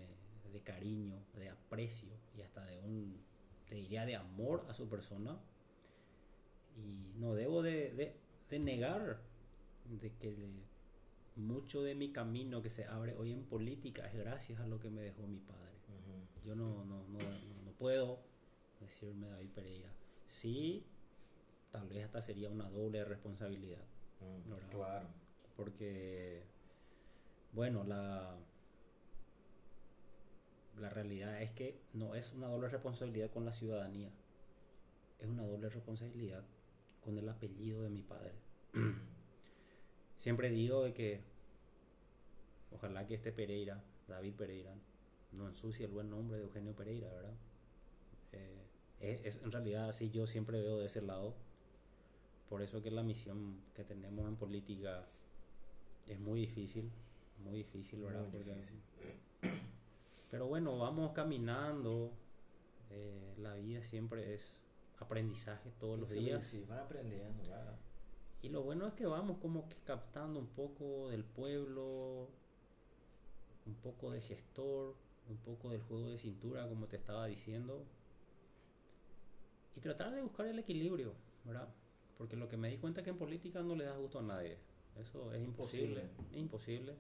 de 0.53 0.63
cariño, 0.63 1.23
de 1.35 1.51
aprecio 1.51 2.09
y 2.37 2.43
hasta 2.43 2.65
de 2.65 2.79
un, 2.81 3.21
te 3.69 3.75
diría, 3.75 4.07
de 4.07 4.17
amor 4.17 4.65
a 4.69 4.75
su 4.75 4.89
persona. 4.89 5.39
Y 6.77 7.13
no 7.19 7.35
debo 7.35 7.63
de, 7.63 7.93
de- 8.49 8.59
negar 8.59 9.21
de 9.85 10.13
que 10.17 10.35
mucho 11.39 11.83
de 11.83 11.95
mi 11.95 12.13
camino 12.13 12.63
que 12.63 12.71
se 12.71 12.85
abre 12.85 13.15
hoy 13.17 13.33
en 13.33 13.45
política 13.45 14.07
es 14.07 14.15
gracias 14.15 14.61
a 14.61 14.67
lo 14.67 14.79
que 14.81 14.91
me 14.91 15.03
dejó 15.03 15.27
mi 15.27 15.39
padre. 15.41 15.69
Yo 16.45 16.55
no, 16.55 16.85
no, 16.85 17.05
no, 17.09 17.19
no- 17.19 17.73
puedo 17.79 18.21
decirme 18.81 19.29
David 19.29 19.51
Pereira. 19.51 19.93
Sí, 20.27 20.85
tal 21.71 21.89
vez 21.89 22.05
hasta 22.05 22.21
sería 22.23 22.49
una 22.51 22.69
doble 22.71 23.05
responsabilidad. 23.05 23.85
Claro. 24.71 25.09
Porque, 25.57 26.43
bueno, 27.53 27.85
la, 27.85 28.37
la 30.79 30.91
realidad 30.91 31.41
es 31.43 31.51
que 31.53 31.81
no 31.93 32.15
es 32.15 32.33
una 32.33 32.49
doble 32.49 32.69
responsabilidad 32.69 33.31
con 33.31 33.45
la 33.45 33.53
ciudadanía. 33.53 34.11
Es 35.19 35.29
una 35.29 35.45
doble 35.45 35.69
responsabilidad 35.69 36.45
con 37.01 37.19
el 37.19 37.29
apellido 37.29 37.83
de 37.83 37.91
mi 37.91 38.03
padre. 38.03 38.35
Siempre 40.19 40.51
digo 40.51 40.83
de 40.85 40.93
que 40.93 41.21
ojalá 42.73 43.07
que 43.07 43.15
este 43.15 43.33
Pereira, 43.33 43.83
David 44.09 44.35
Pereira, 44.35 44.75
no 45.33 45.49
ensucie 45.49 45.87
el 45.87 45.93
buen 45.93 46.11
nombre 46.11 46.39
de 46.39 46.45
Eugenio 46.45 46.75
Pereira, 46.75 47.09
¿verdad? 47.13 47.35
Eh, 48.33 48.63
es, 49.01 49.25
es- 49.37 49.43
en 49.43 49.53
realidad 49.53 49.89
así 49.89 50.11
yo 50.11 50.27
siempre 50.27 50.61
veo 50.61 50.79
de 50.79 50.87
ese 50.87 51.03
lado. 51.03 51.35
por 52.49 52.63
eso 52.63 52.83
que 52.83 52.91
la 52.91 53.03
misión 53.03 53.61
que 53.75 53.85
tenemos 53.85 54.27
en 54.27 54.37
política 54.37 55.05
es 56.07 56.19
muy 56.19 56.41
difícil, 56.41 56.91
muy 57.45 57.59
difícil, 57.59 58.01
¿verdad? 58.01 58.23
Muy 58.23 58.31
Porque- 58.31 58.55
difícil. 58.55 58.81
pero 60.31 60.47
bueno, 60.47 60.79
vamos 60.79 61.13
caminando. 61.13 62.11
eh, 62.91 63.35
la 63.37 63.53
vida 63.55 63.83
siempre 63.85 64.33
es 64.33 64.57
aprendizaje 64.99 65.71
todos 65.79 65.99
los 66.01 66.09
días. 66.11 66.43
se 66.47 66.65
vai 66.65 66.79
aprendendo, 66.79 67.45
vai. 67.51 67.77
Y 68.43 68.51
lo 68.51 68.63
bueno 68.63 68.87
es 68.87 68.95
que 68.95 69.07
vamos 69.07 69.39
como 69.39 69.69
que 69.69 69.77
captando 69.85 70.39
un 70.39 70.47
poco 70.47 71.09
del 71.09 71.25
pueblo, 71.25 72.29
un 73.67 73.75
poco 73.83 74.11
de 74.11 74.21
gestor, 74.21 74.95
un 75.29 75.37
poco 75.39 75.71
del 75.71 75.83
juego 75.83 76.09
de 76.09 76.19
cintura, 76.19 76.69
como 76.69 76.87
te 76.87 76.97
estaba 76.97 77.27
diciendo. 77.27 77.85
Y 79.75 79.81
tratar 79.81 80.15
de 80.15 80.23
buscar 80.23 80.47
el 80.47 80.59
equilibrio, 80.59 81.15
¿verdad? 81.45 81.69
Porque 82.17 82.37
lo 82.37 82.49
que 82.49 82.57
me 82.57 82.69
di 82.69 82.79
cuenta 82.79 83.01
es 83.01 83.05
que 83.05 83.11
en 83.11 83.19
política 83.19 83.63
no 83.63 83.75
le 83.75 83.85
da 83.85 83.97
gusto 83.97 84.21
a 84.21 84.23
nadie. 84.23 84.59
Eso 84.97 85.33
es 85.33 85.43
imposible. 85.43 86.03
Imposible. 86.03 86.31
Es 86.33 86.39
imposible. 86.39 86.95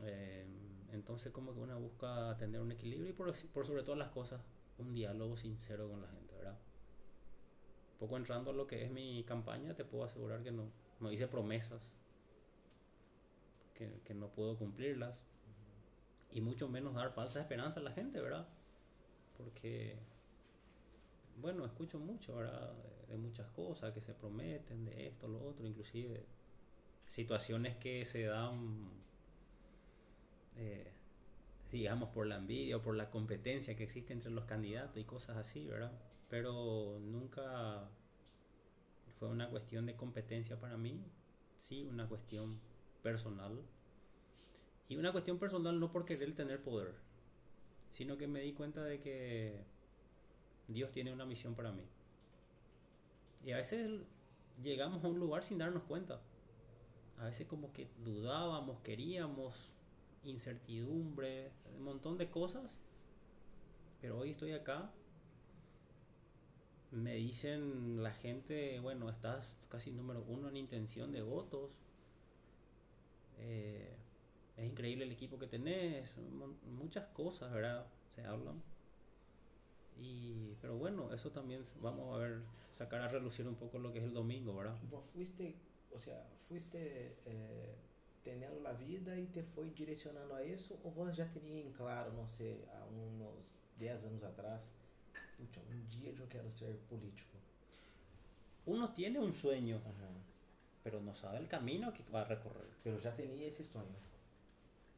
Eh, 0.00 0.46
entonces 0.92 1.32
como 1.32 1.54
que 1.54 1.60
uno 1.60 1.78
busca 1.78 2.36
tener 2.38 2.60
un 2.60 2.72
equilibrio 2.72 3.10
y 3.10 3.12
por, 3.12 3.34
por 3.48 3.66
sobre 3.66 3.82
todas 3.82 3.98
las 3.98 4.10
cosas, 4.10 4.40
un 4.78 4.94
diálogo 4.94 5.36
sincero 5.36 5.88
con 5.88 6.02
la 6.02 6.08
gente, 6.08 6.34
¿verdad? 6.34 6.58
Poco 8.02 8.16
entrando 8.16 8.50
a 8.50 8.52
lo 8.52 8.66
que 8.66 8.84
es 8.84 8.90
mi 8.90 9.22
campaña, 9.22 9.76
te 9.76 9.84
puedo 9.84 10.02
asegurar 10.02 10.42
que 10.42 10.50
no, 10.50 10.64
no 10.98 11.12
hice 11.12 11.28
promesas, 11.28 11.80
que, 13.76 14.14
no 14.14 14.26
puedo 14.28 14.56
cumplirlas, 14.58 15.20
y 16.32 16.40
mucho 16.40 16.68
menos 16.68 16.94
dar 16.94 17.12
falsa 17.12 17.40
esperanza 17.40 17.78
a 17.78 17.84
la 17.84 17.92
gente, 17.92 18.20
¿verdad? 18.20 18.48
Porque, 19.36 19.94
bueno, 21.40 21.64
escucho 21.64 22.00
mucho, 22.00 22.34
¿verdad? 22.34 22.72
De, 22.72 23.12
de 23.12 23.18
muchas 23.18 23.48
cosas 23.52 23.94
que 23.94 24.00
se 24.00 24.14
prometen, 24.14 24.84
de 24.84 25.06
esto, 25.06 25.28
lo 25.28 25.40
otro, 25.40 25.64
inclusive 25.64 26.26
situaciones 27.06 27.76
que 27.76 28.04
se 28.04 28.24
dan, 28.24 28.90
eh, 30.56 30.90
digamos, 31.70 32.08
por 32.08 32.26
la 32.26 32.34
envidia 32.34 32.78
o 32.78 32.82
por 32.82 32.96
la 32.96 33.10
competencia 33.10 33.76
que 33.76 33.84
existe 33.84 34.12
entre 34.12 34.32
los 34.32 34.44
candidatos 34.44 34.96
y 34.96 35.04
cosas 35.04 35.36
así, 35.36 35.68
¿verdad? 35.68 35.92
Pero 36.32 36.98
nunca 36.98 37.90
fue 39.18 39.28
una 39.28 39.50
cuestión 39.50 39.84
de 39.84 39.96
competencia 39.96 40.58
para 40.58 40.78
mí, 40.78 40.98
sí, 41.56 41.84
una 41.84 42.08
cuestión 42.08 42.58
personal. 43.02 43.60
Y 44.88 44.96
una 44.96 45.12
cuestión 45.12 45.38
personal 45.38 45.78
no 45.78 45.92
por 45.92 46.06
querer 46.06 46.34
tener 46.34 46.62
poder, 46.62 46.94
sino 47.90 48.16
que 48.16 48.28
me 48.28 48.40
di 48.40 48.54
cuenta 48.54 48.82
de 48.82 48.98
que 48.98 49.60
Dios 50.68 50.90
tiene 50.90 51.12
una 51.12 51.26
misión 51.26 51.54
para 51.54 51.70
mí. 51.70 51.84
Y 53.44 53.52
a 53.52 53.58
veces 53.58 54.00
llegamos 54.62 55.04
a 55.04 55.08
un 55.08 55.18
lugar 55.18 55.44
sin 55.44 55.58
darnos 55.58 55.82
cuenta. 55.82 56.22
A 57.18 57.26
veces 57.26 57.46
como 57.46 57.74
que 57.74 57.90
dudábamos, 58.06 58.80
queríamos, 58.80 59.54
incertidumbre, 60.24 61.52
un 61.76 61.84
montón 61.84 62.16
de 62.16 62.30
cosas. 62.30 62.78
Pero 64.00 64.18
hoy 64.18 64.30
estoy 64.30 64.52
acá. 64.52 64.90
Me 66.92 67.14
dicen 67.14 68.02
la 68.02 68.12
gente, 68.12 68.78
bueno, 68.80 69.08
estás 69.08 69.56
casi 69.70 69.90
número 69.90 70.22
uno 70.28 70.48
en 70.48 70.58
intención 70.58 71.10
de 71.10 71.22
votos. 71.22 71.78
Eh, 73.38 73.96
es 74.58 74.64
increíble 74.66 75.04
el 75.04 75.12
equipo 75.12 75.38
que 75.38 75.46
tenés, 75.46 76.10
muchas 76.66 77.06
cosas, 77.08 77.50
¿verdad? 77.50 77.86
Se 78.10 78.24
hablan. 78.24 78.62
Y, 79.98 80.54
pero 80.60 80.76
bueno, 80.76 81.12
eso 81.14 81.30
también 81.30 81.62
vamos 81.80 82.14
a 82.14 82.18
ver, 82.18 82.42
sacar 82.72 83.00
a 83.00 83.08
relucir 83.08 83.48
un 83.48 83.54
poco 83.54 83.78
lo 83.78 83.90
que 83.92 83.98
es 84.00 84.04
el 84.04 84.12
domingo, 84.12 84.54
¿verdad? 84.54 84.78
Vos 84.90 85.04
fuiste, 85.06 85.56
o 85.92 85.98
sea, 85.98 86.28
fuiste 86.40 87.16
eh, 87.24 87.74
teniendo 88.22 88.60
la 88.60 88.72
vida 88.72 89.18
y 89.18 89.26
te 89.26 89.42
foi 89.42 89.70
direcionando 89.70 90.34
a 90.34 90.44
isso 90.44 90.78
ou 90.82 90.90
vos 90.90 91.14
já 91.14 91.26
tinha 91.26 91.60
em 91.60 91.72
claro, 91.72 92.12
não 92.12 92.26
sei, 92.26 92.64
há 92.68 92.84
uns 92.86 93.58
10 93.78 94.04
anos 94.04 94.22
atrás, 94.22 94.70
puxa, 95.46 95.60
um 95.70 95.84
dia 95.86 96.10
eu 96.10 96.26
quero 96.28 96.50
ser 96.50 96.76
político. 96.88 97.36
Uno 98.66 98.92
tiene 98.92 99.18
un 99.18 99.32
sueño, 99.32 99.76
Ajá. 99.78 100.08
pero 100.82 101.00
no 101.00 101.14
sabe 101.14 101.38
el 101.38 101.48
camino 101.48 101.92
que 101.92 102.02
va 102.12 102.20
a 102.22 102.24
recorrer. 102.24 102.70
Eu 102.84 102.98
já 102.98 103.12
tinha 103.12 103.46
esse 103.46 103.64
sonho. 103.64 104.00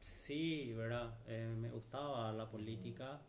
Sí, 0.01 0.71
¿verdad? 0.73 1.17
Eh, 1.27 1.53
me 1.57 1.69
gustaba 1.69 2.31
la 2.31 2.47
política, 2.49 3.19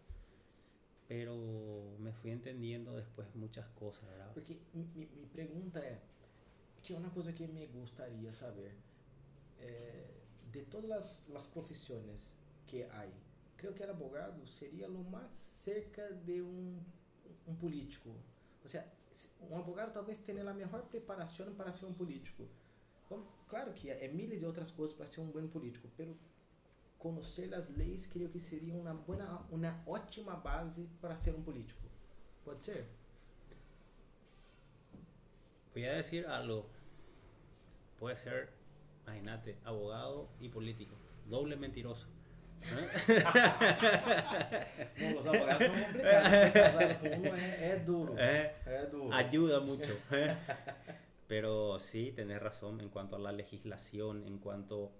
pero 1.08 1.96
me 1.98 2.12
fui 2.12 2.30
entendiendo 2.32 2.94
después 2.96 3.26
muchas 3.34 3.66
cosas, 3.68 4.04
¿verdad? 4.10 4.30
Porque 4.34 4.58
mi, 4.74 4.84
mi, 4.94 5.26
pergunta 5.26 5.80
é, 5.80 5.98
que 6.82 6.92
é 6.92 6.98
uma 6.98 7.10
coisa 7.10 7.32
que 7.32 7.46
me 7.46 7.66
gostaria 7.68 8.32
saber, 8.32 8.74
é, 9.58 10.04
de 10.52 10.62
todas 10.64 10.90
as, 10.90 11.34
as 11.34 11.46
profissões 11.46 12.30
que 12.66 12.82
há, 12.84 13.06
creio 13.56 13.74
que 13.74 13.82
el 13.82 13.90
abogado 13.90 14.46
seria 14.46 14.88
o 14.88 15.04
mais 15.04 15.32
cerca 15.32 16.12
de 16.12 16.42
um, 16.42 16.78
um 17.46 17.54
político. 17.54 18.10
Ou 18.62 18.68
seja, 18.68 18.86
se- 19.10 19.28
um 19.40 19.56
abogado 19.56 19.92
talvez 19.92 20.18
tenha 20.18 20.48
a 20.48 20.54
melhor 20.54 20.82
preparação 20.86 21.54
para 21.54 21.72
ser 21.72 21.86
um 21.86 21.92
político. 21.94 22.46
Bom, 23.08 23.24
claro 23.48 23.72
que 23.72 23.90
é 23.90 24.08
miles 24.08 24.40
de 24.40 24.46
outras 24.46 24.70
coisas 24.70 24.96
para 24.96 25.06
ser 25.06 25.20
um 25.20 25.30
bom 25.30 25.46
político, 25.48 25.88
pero 25.96 26.16
conhecer 26.98 27.54
as 27.54 27.68
leis 27.68 28.06
creio 28.06 28.28
que 28.28 28.40
seria 28.40 28.74
uma 28.74 28.92
boa, 28.94 29.46
uma 29.50 29.82
ótima 29.86 30.34
base 30.34 30.88
para 31.00 31.14
ser 31.14 31.34
um 31.34 31.42
político. 31.42 31.82
Pode 32.44 32.64
ser? 32.64 32.88
Voy 35.72 35.84
a 35.86 35.94
decir 35.96 36.26
algo. 36.26 36.66
Puede 37.98 38.16
ser, 38.18 38.50
imagínate, 39.04 39.56
abogado 39.64 40.28
y 40.40 40.48
político. 40.48 40.94
Doble 41.28 41.56
mentiroso. 41.56 42.06
Não, 44.98 45.18
os 45.18 45.26
abogados 45.26 45.66
são 45.66 45.74
complicados. 45.84 46.96
Com 46.98 47.36
é, 47.36 47.70
é 47.70 47.76
duro. 47.76 48.14
Eh, 48.18 48.54
É 48.66 48.86
duro. 48.86 49.12
Ayuda 49.12 49.60
mucho. 49.60 49.92
¿eh? 50.12 50.36
Pero 51.28 51.78
sí, 51.80 52.12
tenés 52.14 52.40
razón 52.40 52.80
en 52.80 52.88
cuanto 52.88 53.16
a 53.16 53.18
la 53.18 53.32
legislación, 53.32 54.24
en 54.26 54.38
cuanto 54.38 54.92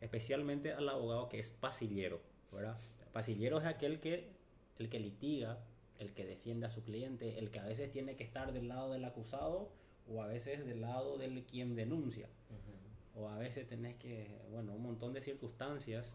especialmente 0.00 0.72
al 0.72 0.88
abogado 0.88 1.28
que 1.28 1.38
es 1.38 1.50
pasillero, 1.50 2.20
¿verdad? 2.52 2.78
Pasillero 3.12 3.58
es 3.58 3.66
aquel 3.66 4.00
que, 4.00 4.30
el 4.78 4.88
que 4.88 5.00
litiga, 5.00 5.58
el 5.98 6.12
que 6.12 6.24
defiende 6.24 6.66
a 6.66 6.70
su 6.70 6.82
cliente, 6.82 7.38
el 7.38 7.50
que 7.50 7.60
a 7.60 7.64
veces 7.64 7.90
tiene 7.90 8.16
que 8.16 8.24
estar 8.24 8.52
del 8.52 8.68
lado 8.68 8.92
del 8.92 9.04
acusado 9.04 9.70
o 10.08 10.22
a 10.22 10.26
veces 10.26 10.66
del 10.66 10.80
lado 10.80 11.18
del 11.18 11.44
quien 11.44 11.76
denuncia. 11.76 12.28
Uhum. 12.50 13.22
O 13.22 13.28
a 13.28 13.38
veces 13.38 13.66
tenés 13.66 13.96
que, 13.96 14.38
bueno, 14.50 14.72
un 14.72 14.82
montón 14.82 15.12
de 15.12 15.20
circunstancias 15.20 16.14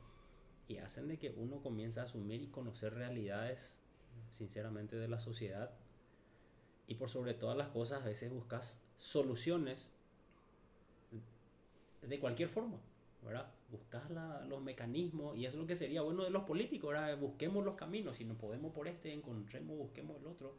y 0.68 0.78
hacen 0.78 1.08
de 1.08 1.18
que 1.20 1.30
uno 1.32 1.62
comienza 1.62 2.02
a 2.02 2.04
asumir 2.06 2.42
y 2.42 2.48
conocer 2.48 2.94
realidades, 2.94 3.76
sinceramente, 4.32 4.96
de 4.96 5.08
la 5.08 5.20
sociedad. 5.20 5.72
Y 6.88 6.96
por 6.96 7.10
sobre 7.10 7.34
todas 7.34 7.58
las 7.58 7.70
cosas, 7.70 8.02
a 8.02 8.06
veces 8.06 8.32
buscas 8.32 8.80
soluciones 8.98 9.88
de 12.02 12.20
cualquier 12.20 12.50
forma, 12.50 12.78
¿verdad? 13.24 13.52
Buscas 13.72 14.10
la- 14.12 14.42
los 14.46 14.62
mecanismos 14.62 15.36
y 15.36 15.46
eso 15.46 15.56
es 15.58 15.62
lo 15.62 15.68
que 15.68 15.76
sería 15.76 16.02
bueno 16.04 16.24
de 16.24 16.30
los 16.30 16.44
políticos, 16.44 16.92
¿verdad? 16.92 17.18
Busquemos 17.18 17.66
los 17.66 17.76
caminos, 17.76 18.18
si 18.18 18.26
no 18.26 18.36
podemos 18.36 18.72
por 18.74 18.88
este, 18.88 19.12
encontremos, 19.12 19.78
busquemos 19.78 20.20
el 20.20 20.28
otro, 20.28 20.54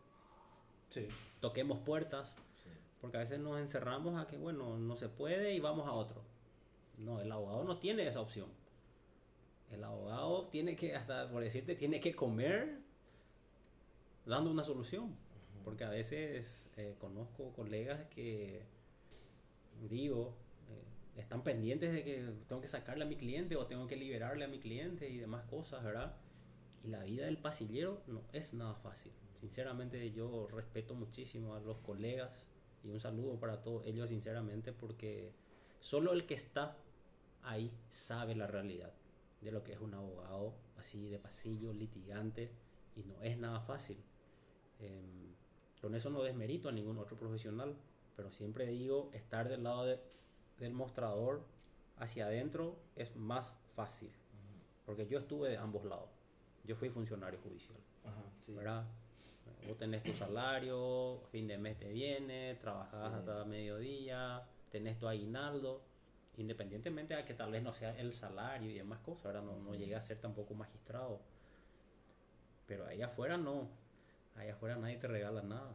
Sim. 0.90 1.06
toquemos 1.40 1.78
puertas, 1.80 2.34
porque 3.00 3.18
a 3.18 3.20
veces 3.20 3.38
nos 3.38 3.60
encerramos 3.60 4.20
a 4.20 4.26
que, 4.26 4.36
bueno, 4.38 4.76
no 4.78 4.96
se 4.96 5.08
puede 5.08 5.54
y 5.54 5.60
vamos 5.60 5.86
a 5.86 5.92
otro. 5.92 6.22
No, 6.98 7.20
el 7.20 7.30
abogado 7.30 7.62
no 7.62 7.78
tiene 7.78 8.06
esa 8.08 8.20
opción. 8.20 8.48
El 9.70 9.82
abogado 9.84 10.46
tiene 10.48 10.76
que, 10.76 10.94
hasta 10.94 11.28
por 11.30 11.42
decirte, 11.42 11.74
tiene 11.74 12.00
que 12.00 12.14
comer 12.14 12.78
dando 14.24 14.50
una 14.50 14.64
solución. 14.64 15.16
Porque 15.64 15.84
a 15.84 15.90
veces 15.90 16.68
eh, 16.76 16.94
conozco 17.00 17.52
colegas 17.52 18.04
que, 18.14 18.62
digo, 19.88 20.34
eh, 20.70 21.20
están 21.20 21.42
pendientes 21.42 21.92
de 21.92 22.04
que 22.04 22.32
tengo 22.48 22.62
que 22.62 22.68
sacarle 22.68 23.04
a 23.04 23.08
mi 23.08 23.16
cliente 23.16 23.56
o 23.56 23.66
tengo 23.66 23.86
que 23.86 23.96
liberarle 23.96 24.44
a 24.44 24.48
mi 24.48 24.60
cliente 24.60 25.08
y 25.08 25.18
demás 25.18 25.44
cosas, 25.46 25.82
¿verdad? 25.82 26.14
Y 26.84 26.88
la 26.88 27.02
vida 27.02 27.26
del 27.26 27.38
pasillero 27.38 28.02
no 28.06 28.22
es 28.32 28.54
nada 28.54 28.74
fácil. 28.74 29.12
Sinceramente 29.40 30.12
yo 30.12 30.46
respeto 30.48 30.94
muchísimo 30.94 31.54
a 31.54 31.60
los 31.60 31.78
colegas 31.78 32.46
y 32.84 32.90
un 32.90 33.00
saludo 33.00 33.38
para 33.40 33.62
todos 33.62 33.86
ellos 33.86 34.08
sinceramente 34.08 34.72
porque 34.72 35.32
solo 35.80 36.12
el 36.12 36.26
que 36.26 36.34
está 36.34 36.76
ahí 37.42 37.72
sabe 37.88 38.34
la 38.34 38.46
realidad 38.46 38.92
de 39.46 39.52
lo 39.52 39.62
que 39.62 39.72
es 39.72 39.80
un 39.80 39.94
abogado 39.94 40.54
así 40.76 41.08
de 41.08 41.18
pasillo, 41.18 41.72
litigante 41.72 42.50
y 42.96 43.04
no 43.04 43.22
es 43.22 43.38
nada 43.38 43.60
fácil. 43.60 43.96
Em, 44.80 45.34
con 45.80 45.94
eso 45.94 46.10
no 46.10 46.22
desmerito 46.22 46.68
a 46.68 46.72
ningún 46.72 46.98
otro 46.98 47.16
profesional, 47.16 47.76
pero 48.16 48.30
siempre 48.32 48.66
digo 48.66 49.10
estar 49.14 49.48
del 49.48 49.62
lado 49.62 49.84
de- 49.86 50.00
del 50.58 50.72
mostrador 50.72 51.44
hacia 51.96 52.26
adentro 52.26 52.76
es 52.96 53.14
más 53.16 53.52
fácil, 53.74 54.10
porque 54.84 55.06
yo 55.06 55.18
estuve 55.20 55.50
de 55.50 55.56
ambos 55.58 55.84
lados. 55.84 56.10
Yo 56.64 56.74
fui 56.76 56.90
funcionario 56.90 57.38
judicial. 57.42 57.78
¿verdad? 58.48 58.84
Vos 59.66 59.76
tenés 59.78 60.02
tu 60.04 60.12
salario, 60.14 61.20
fin 61.30 61.46
de 61.48 61.58
mes 61.58 61.78
te 61.78 61.88
viene, 61.88 62.54
trabajas 62.56 63.12
Sí. 63.12 63.18
hasta 63.18 63.44
mediodía, 63.44 64.42
tenés 64.70 64.98
tu 64.98 65.06
aguinaldo, 65.08 65.82
independientemente 66.36 67.14
de 67.14 67.24
que 67.24 67.34
tal 67.34 67.50
vez 67.50 67.62
no 67.62 67.72
sea 67.72 67.98
el 67.98 68.12
salario 68.12 68.70
y 68.70 68.74
demás 68.74 69.00
cosas, 69.00 69.26
ahora 69.26 69.40
no, 69.40 69.58
no 69.58 69.74
llegué 69.74 69.94
a 69.94 70.00
ser 70.00 70.18
tampoco 70.18 70.54
magistrado. 70.54 71.20
Pero 72.66 72.86
ahí 72.86 73.02
afuera 73.02 73.36
no, 73.36 73.68
ahí 74.34 74.48
afuera 74.48 74.76
nadie 74.76 74.98
te 74.98 75.08
regala 75.08 75.42
nada. 75.42 75.74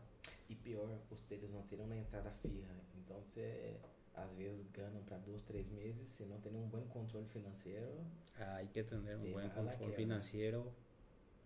E 0.50 0.56
pior, 0.56 0.90
ustedes 1.10 1.52
não 1.52 1.64
terão 1.64 1.86
uma 1.86 1.96
entrada 1.96 2.32
fija. 2.42 2.68
Você 3.08 3.80
às 4.14 4.36
vezes 4.36 4.70
ganham 4.72 5.02
para 5.04 5.18
dois, 5.18 5.42
três 5.42 5.70
meses. 5.70 6.10
Se 6.10 6.26
não 6.26 6.40
tem 6.42 6.56
um 6.56 6.68
bom 6.68 6.86
controle 6.88 7.28
financeiro, 7.28 8.06
Hay 8.38 8.68
que 8.68 8.84
tener 8.84 9.18
un 9.18 9.32
buen 9.32 9.50
a 9.50 9.54
control 9.54 9.94
financiero 9.94 10.72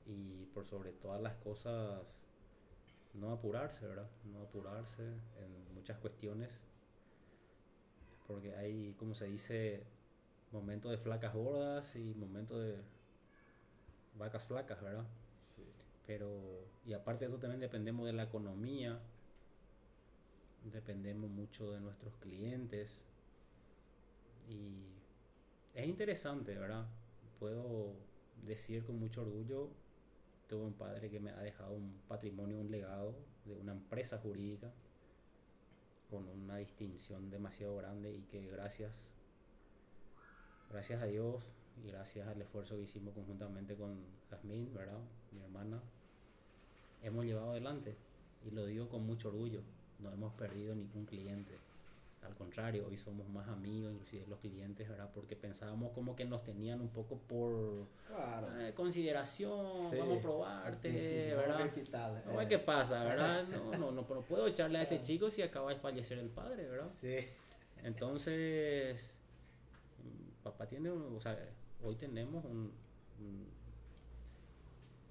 y 0.06 0.46
por 0.54 0.66
sobre 0.66 0.92
todas 0.92 1.22
las 1.22 1.36
cosas 1.36 2.02
no 3.14 3.32
apurarse, 3.32 3.88
¿verdad? 3.88 4.10
No 4.26 4.42
apurarse 4.42 5.04
en 5.04 5.74
muchas 5.74 5.98
cuestiones 5.98 6.50
porque 8.28 8.56
hay, 8.56 8.94
como 8.98 9.14
se 9.14 9.26
dice, 9.26 9.84
momentos 10.52 10.92
de 10.92 10.98
flacas 10.98 11.34
gordas 11.34 11.96
y 11.96 12.14
momentos 12.16 12.64
de 12.64 12.76
vacas 14.18 14.44
flacas, 14.46 14.82
¿verdad? 14.82 15.06
Pero, 16.08 16.68
y 16.86 16.94
aparte 16.94 17.26
de 17.26 17.32
eso 17.32 17.40
también 17.40 17.60
dependemos 17.60 18.06
de 18.06 18.14
la 18.14 18.24
economía, 18.24 19.00
dependemos 20.72 21.30
mucho 21.30 21.72
de 21.72 21.80
nuestros 21.80 22.16
clientes 22.18 23.02
y 24.48 24.86
es 25.74 25.88
interesante, 25.88 26.56
¿verdad? 26.56 26.86
Puedo 27.40 27.94
decir 28.46 28.86
con 28.86 29.00
mucho 29.00 29.22
orgullo, 29.22 29.70
tuve 30.48 30.64
un 30.64 30.74
padre 30.74 31.10
que 31.10 31.20
me 31.20 31.32
ha 31.32 31.40
dejado 31.40 31.74
un 31.74 32.00
patrimonio, 32.08 32.60
un 32.60 32.72
legado 32.72 33.16
de 33.46 33.56
una 33.56 33.74
empresa 33.74 34.18
jurídica 34.20 34.72
con 36.10 36.28
una 36.28 36.58
distinción 36.58 37.30
demasiado 37.30 37.76
grande 37.78 38.14
y 38.14 38.22
que 38.24 38.48
gracias, 38.50 38.92
gracias 40.70 41.02
a 41.02 41.06
Dios 41.06 41.44
y 41.84 41.88
gracias 41.88 42.28
al 42.28 42.42
esfuerzo 42.42 42.76
que 42.76 42.84
hicimos 42.84 43.14
conjuntamente 43.14 43.76
con 43.76 43.98
Jazmín, 44.30 44.74
¿verdad? 44.74 45.00
Mi 45.32 45.42
hermana, 45.42 45.82
hemos 47.02 47.26
llevado 47.26 47.52
adelante 47.52 47.96
y 48.46 48.52
lo 48.52 48.66
digo 48.66 48.88
con 48.90 49.06
mucho 49.06 49.30
orgullo, 49.30 49.62
no 50.00 50.12
hemos 50.12 50.34
perdido 50.34 50.76
ningún 50.76 51.06
cliente. 51.06 51.65
Al 52.26 52.34
contrario, 52.36 52.88
hoy 52.88 52.98
somos 52.98 53.28
más 53.30 53.48
amigos, 53.48 53.92
inclusive 53.94 54.26
los 54.28 54.40
clientes, 54.40 54.90
¿verdad? 54.90 55.12
Porque 55.14 55.36
pensábamos 55.36 55.92
como 55.94 56.16
que 56.16 56.26
nos 56.26 56.44
tenían 56.44 56.82
un 56.82 56.90
poco 56.90 57.18
por 57.20 57.88
claro. 58.08 58.60
eh, 58.60 58.74
consideración, 58.74 59.90
Sí, 59.92 59.98
vamos 59.98 60.18
a 60.18 60.22
probarte, 60.22 60.90
principio, 60.90 61.36
vamos 61.38 61.44
a 61.44 61.48
¿verdad? 61.48 61.58
ver 61.60 61.74
qué 61.74 61.92
tal. 61.92 62.18
Eh. 62.18 62.48
¿qué 62.50 62.60
pasa, 62.60 63.04
verdad? 63.04 63.46
No, 63.50 63.72
no, 63.78 63.92
no, 63.92 64.02
no 64.02 64.22
puedo 64.22 64.48
echarle 64.48 64.80
a 64.80 64.82
este 64.84 65.02
chico 65.04 65.30
si 65.30 65.42
acaba 65.44 65.72
de 65.72 65.80
fallecer 65.80 66.18
el 66.18 66.30
padre, 66.30 66.68
¿verdad? 66.68 66.88
Sí. 66.88 67.18
Entonces, 67.84 69.12
papá 70.44 70.68
tiene, 70.68 70.92
un- 70.92 71.16
o 71.16 71.20
sea, 71.22 71.38
hoy 71.84 71.96
tenemos 71.96 72.44
un, 72.46 72.74
un, 73.20 73.48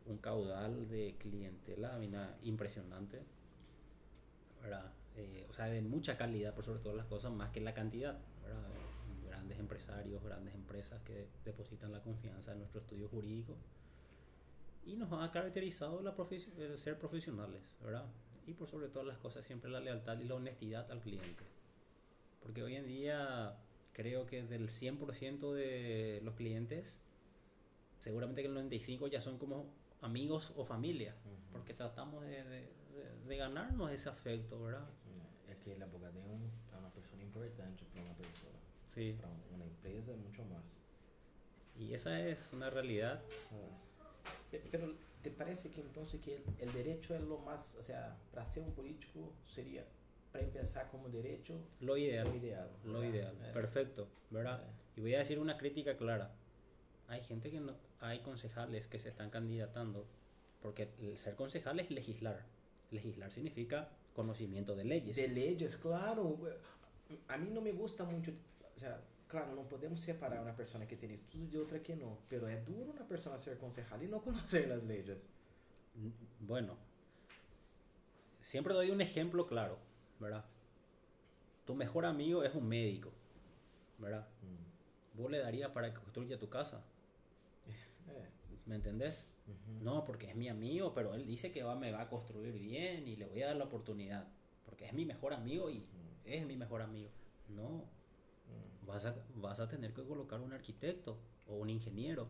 un 0.06 0.18
caudal 0.18 0.88
de 0.88 1.14
clientela 1.18 1.96
mira, 1.98 2.36
impresionante, 2.42 3.22
¿verdad? 4.60 4.92
Eh, 5.16 5.46
o 5.48 5.52
sea, 5.54 5.66
de 5.66 5.80
mucha 5.80 6.16
calidad, 6.16 6.54
por 6.54 6.64
sobre 6.64 6.80
todas 6.80 6.96
las 6.96 7.06
cosas, 7.06 7.30
más 7.32 7.50
que 7.50 7.60
la 7.60 7.72
cantidad, 7.74 8.18
¿verdad? 8.42 8.60
Eh, 8.70 9.26
Grandes 9.28 9.58
empresarios, 9.58 10.22
grandes 10.24 10.54
empresas 10.54 11.02
que 11.02 11.28
depositan 11.44 11.92
la 11.92 12.00
confianza 12.00 12.52
en 12.52 12.58
nuestro 12.60 12.80
estudio 12.80 13.08
jurídico 13.08 13.56
y 14.86 14.96
nos 14.96 15.12
ha 15.12 15.30
caracterizado 15.32 16.00
la 16.02 16.16
profes- 16.16 16.56
el 16.58 16.78
ser 16.78 16.98
profesionales, 16.98 17.62
¿verdad? 17.82 18.06
Y 18.46 18.54
por 18.54 18.68
sobre 18.68 18.88
todas 18.88 19.06
las 19.08 19.18
cosas 19.18 19.44
siempre 19.44 19.70
la 19.70 19.80
lealtad 19.80 20.18
y 20.20 20.24
la 20.24 20.34
honestidad 20.36 20.90
al 20.90 21.00
cliente. 21.00 21.44
Porque 22.42 22.62
hoy 22.62 22.76
en 22.76 22.86
día 22.86 23.56
creo 23.92 24.24
que 24.26 24.42
del 24.44 24.68
100% 24.70 25.52
de 25.52 26.20
los 26.22 26.34
clientes, 26.34 26.98
seguramente 28.00 28.42
que 28.42 28.48
el 28.48 28.54
95% 28.54 29.08
ya 29.10 29.20
son 29.20 29.38
como 29.38 29.66
amigos 30.00 30.52
o 30.56 30.64
familia, 30.64 31.16
Ujú. 31.24 31.52
porque 31.52 31.74
tratamos 31.74 32.22
de, 32.24 32.44
de- 32.44 32.72
de- 32.94 33.24
de 33.26 33.36
ganarnos 33.36 33.90
ese 33.90 34.08
afecto, 34.08 34.60
¿verdad? 34.62 34.86
É 35.64 35.66
que 35.66 35.70
ele 35.70 35.82
abogado 35.82 36.18
é, 36.18 36.22
um, 36.22 36.50
é 36.74 36.76
uma 36.76 36.90
pessoa 36.90 37.22
importante 37.22 37.84
para 37.86 38.02
uma 38.02 38.14
pessoa. 38.14 38.52
Sí. 38.84 39.16
Para 39.18 39.30
uma 39.50 39.64
empresa, 39.64 40.12
muito 40.12 40.42
mais. 40.44 40.78
Y 41.76 41.94
esa 41.94 42.20
es 42.20 42.52
una 42.52 42.68
realidad. 42.68 43.22
Ah. 43.50 44.10
Pe- 44.50 44.62
Pero 44.70 44.94
¿te 45.22 45.30
parece 45.30 45.70
que 45.70 45.80
entonces 45.80 46.20
que 46.20 46.42
el, 46.58 46.70
derecho 46.72 47.14
es 47.14 47.22
lo 47.22 47.38
más, 47.38 47.76
o 47.78 47.82
sea, 47.82 48.14
para 48.30 48.44
ser 48.44 48.62
un 48.62 48.72
político 48.74 49.32
sería, 49.46 49.84
para 50.32 50.44
empezar 50.44 50.90
como 50.90 51.08
derecho, 51.08 51.58
Lo 51.80 51.96
ideal. 51.96 52.28
lo 52.28 52.36
ideal? 52.36 52.70
Lo 52.84 53.02
ideal, 53.02 53.34
Eh, 53.42 53.50
perfecto, 53.54 54.06
¿verdad? 54.30 54.62
eh. 54.62 54.70
Y 54.96 55.00
voy 55.00 55.14
a 55.14 55.18
decir 55.20 55.38
una 55.38 55.56
crítica 55.56 55.96
clara. 55.96 56.30
Hay 57.08 57.22
gente 57.22 57.50
que 57.50 57.60
no, 57.60 57.74
hay 58.00 58.20
concejales 58.20 58.86
que 58.86 58.98
se 58.98 59.08
están 59.08 59.30
candidatando 59.30 60.06
porque 60.60 60.90
el 61.00 61.16
ser 61.16 61.34
concejal 61.36 61.80
es 61.80 61.90
legislar. 61.90 62.44
Legislar 62.90 63.30
significa 63.30 63.88
conocimiento 64.14 64.74
de 64.74 64.84
leyes. 64.84 65.16
De 65.16 65.28
leyes, 65.28 65.76
claro. 65.76 66.38
A 67.28 67.36
mí 67.36 67.50
no 67.50 67.60
me 67.60 67.72
gusta 67.72 68.04
mucho, 68.04 68.32
o 68.74 68.78
sea, 68.78 69.00
claro, 69.28 69.54
no 69.54 69.68
podemos 69.68 70.00
separar 70.00 70.40
una 70.40 70.56
persona 70.56 70.86
que 70.86 70.96
tiene 70.96 71.14
estudio 71.14 71.58
de 71.58 71.64
otra 71.64 71.82
que 71.82 71.96
no, 71.96 72.18
pero 72.28 72.48
es 72.48 72.64
duro 72.64 72.92
una 72.92 73.06
persona 73.06 73.38
ser 73.38 73.58
concejal 73.58 74.02
y 74.02 74.08
no 74.08 74.22
conocer 74.24 74.68
las 74.68 74.82
leyes. 74.82 75.26
Bueno, 76.40 76.76
siempre 78.42 78.74
doy 78.74 78.90
un 78.90 79.00
ejemplo 79.00 79.46
claro, 79.46 79.78
¿verdad? 80.18 80.44
Tu 81.66 81.74
mejor 81.74 82.06
amigo 82.06 82.42
es 82.44 82.54
un 82.54 82.68
médico, 82.68 83.10
¿verdad? 83.98 84.26
Vos 85.14 85.30
le 85.30 85.38
darías 85.38 85.70
para 85.70 85.92
que 85.92 86.00
construya 86.00 86.38
tu 86.38 86.48
casa, 86.48 86.82
Eh, 88.06 88.28
¿me 88.66 88.74
entendés? 88.74 89.24
No, 89.80 90.04
porque 90.04 90.28
es 90.30 90.36
mi 90.36 90.48
amigo, 90.48 90.94
pero 90.94 91.14
él 91.14 91.26
dice 91.26 91.52
que 91.52 91.62
va, 91.62 91.74
me 91.74 91.90
va 91.92 92.02
a 92.02 92.08
construir 92.08 92.58
bien 92.58 93.06
y 93.06 93.16
le 93.16 93.26
voy 93.26 93.42
a 93.42 93.48
dar 93.48 93.56
la 93.56 93.64
oportunidad. 93.64 94.26
Porque 94.64 94.86
es 94.86 94.92
mi 94.94 95.04
mejor 95.04 95.34
amigo 95.34 95.68
y 95.70 95.84
es 96.24 96.46
mi 96.46 96.56
mejor 96.56 96.80
amigo. 96.80 97.10
No, 97.48 97.84
vas 98.86 99.04
a, 99.04 99.14
vas 99.36 99.60
a 99.60 99.68
tener 99.68 99.92
que 99.92 100.02
colocar 100.02 100.40
un 100.40 100.52
arquitecto 100.52 101.18
o 101.46 101.56
un 101.56 101.68
ingeniero. 101.68 102.28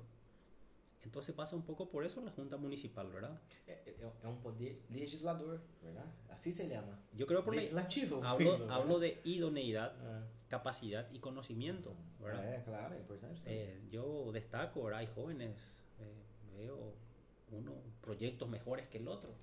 Entonces 1.05 1.35
pasa 1.35 1.55
un 1.55 1.63
poco 1.63 1.89
por 1.91 2.05
eso 2.05 2.21
la 2.23 2.31
Junta 2.33 2.57
Municipal, 2.57 3.09
¿verdad? 3.13 3.39
É, 3.69 3.73
é, 3.73 4.11
é 4.23 4.27
um 4.27 4.37
poder 4.41 4.81
legislador, 4.89 5.61
verdade? 5.83 6.09
Assim 6.31 6.51
se 6.51 6.67
llama. 6.67 6.99
Yo 7.15 7.27
creo 7.27 7.45
por 7.45 7.55
la- 7.55 7.61
Legislativo. 7.61 8.25
hablo, 8.25 8.59
¿verdad? 8.59 8.71
hablo 8.75 8.99
de 8.99 9.21
idoneidad, 9.23 9.93
Ah. 10.01 10.27
capacidad 10.49 11.07
y 11.13 11.19
conocimiento, 11.19 11.95
¿verdad? 12.19 12.55
É, 12.55 12.63
claro, 12.65 12.97
importante. 12.97 13.39
Eh, 13.45 13.83
yo 13.91 14.33
destaco, 14.33 14.83
¿verdad? 14.85 15.01
Hay 15.01 15.09
jóvenes, 15.15 15.55
eh, 16.01 16.23
veo 16.57 16.95
uno 17.55 17.73
proyectos 18.01 18.49
mejores 18.49 18.89
que 18.89 18.99
el 18.99 19.09
otro. 19.09 19.35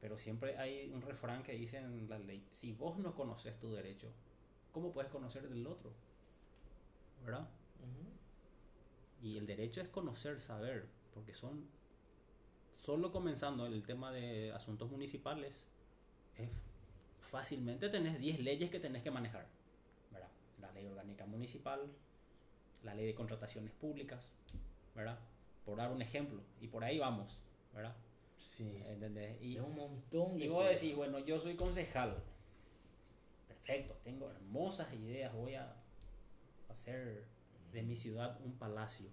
Pero 0.00 0.18
siempre 0.18 0.58
hay 0.58 0.90
un 0.92 1.02
refrán 1.02 1.42
que 1.42 1.52
dice 1.52 1.78
en 1.78 2.08
la 2.08 2.18
ley, 2.18 2.46
si 2.50 2.72
vos 2.72 2.98
no 2.98 3.14
conoces 3.14 3.58
tu 3.58 3.72
derecho, 3.72 4.08
¿cómo 4.72 4.92
puedes 4.92 5.10
conocer 5.10 5.48
del 5.48 5.66
otro? 5.66 5.92
¿Verdad? 7.24 7.48
Y 9.22 9.38
el 9.38 9.46
derecho 9.46 9.80
es 9.80 9.88
conocer, 9.88 10.40
saber, 10.40 10.86
porque 11.14 11.32
son, 11.32 11.66
solo 12.70 13.10
comenzando 13.10 13.66
el 13.66 13.82
tema 13.84 14.12
de 14.12 14.52
asuntos 14.52 14.90
municipales, 14.90 15.64
es 16.36 16.50
fácilmente 17.30 17.88
tenés 17.88 18.20
10 18.20 18.40
leyes 18.40 18.70
que 18.70 18.78
tenés 18.78 19.02
que 19.02 19.10
manejar, 19.10 19.46
¿verdad? 20.12 20.28
La 20.60 20.70
ley 20.72 20.86
orgánica 20.86 21.24
municipal, 21.24 21.80
la 22.82 22.94
ley 22.94 23.06
de 23.06 23.14
contrataciones 23.14 23.72
públicas, 23.72 24.22
¿verdad? 24.94 25.18
Por 25.64 25.76
dar 25.76 25.90
un 25.90 26.02
ejemplo, 26.02 26.42
y 26.60 26.68
por 26.68 26.84
ahí 26.84 26.98
vamos, 26.98 27.38
¿verdad? 27.72 27.96
Sim. 28.36 28.82
¿Entendés? 28.86 29.40
Y, 29.40 29.56
é 29.56 29.62
um 29.62 29.70
montão 29.70 30.36
de 30.36 30.44
y 30.44 30.48
vos 30.48 30.68
decís, 30.68 30.94
bueno, 30.94 31.18
yo 31.18 31.38
soy 31.38 31.56
concejal, 31.56 32.22
perfecto, 33.48 33.94
tengo 34.04 34.30
hermosas 34.30 34.92
ideas, 34.92 35.32
voy 35.32 35.54
a 35.54 35.74
hacer 36.68 37.24
de 37.72 37.82
mi 37.82 37.96
ciudad 37.96 38.38
un 38.44 38.52
palacio. 38.58 39.08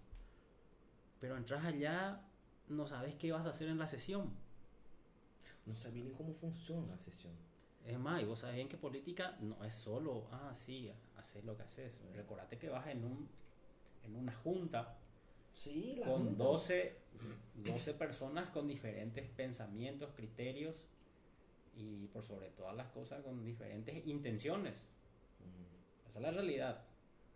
Pero 1.20 1.38
entras 1.38 1.64
allá, 1.64 2.22
no 2.68 2.86
sabes 2.88 3.16
qué 3.16 3.32
vas 3.32 3.46
a 3.46 3.50
hacer 3.50 3.70
en 3.70 3.78
la 3.78 3.88
sesión. 3.88 4.36
Não 5.66 5.76
sabia 5.76 6.04
nem 6.04 6.14
como 6.14 6.34
funciona 6.34 6.94
a 6.94 6.98
sessão. 6.98 7.32
Es 7.86 7.98
más, 7.98 8.22
y 8.22 8.26
vos 8.26 8.40
sabés 8.40 8.56
bien 8.56 8.70
que 8.70 8.78
política 8.78 9.38
no 9.40 9.64
es 9.64 9.74
solo, 9.74 10.28
ah, 10.32 10.54
sí, 10.54 10.92
haces 11.18 11.44
lo 11.44 11.56
que 11.56 11.64
haces. 11.64 11.94
Recordate 12.14 12.58
que 12.58 12.70
vas 12.70 12.88
en, 12.88 13.06
un, 13.06 13.30
en 14.04 14.16
una 14.16 14.34
junta 14.34 14.98
Lá 16.00 16.06
con 16.06 16.26
junta. 16.26 16.44
12, 16.44 16.96
12 17.56 17.94
personas 17.94 18.50
con 18.50 18.68
diferentes 18.68 19.28
pensamientos, 19.30 20.12
criterios 20.16 20.76
y 21.76 22.08
por 22.08 22.24
sobre 22.24 22.50
todas 22.50 22.76
las 22.76 22.88
cosas 22.90 23.22
con 23.24 23.44
diferentes 23.44 24.06
intenciones. 24.08 24.86
Uhum. 25.40 26.10
Esa 26.10 26.20
es 26.20 26.24
la 26.24 26.32
realidad. 26.32 26.84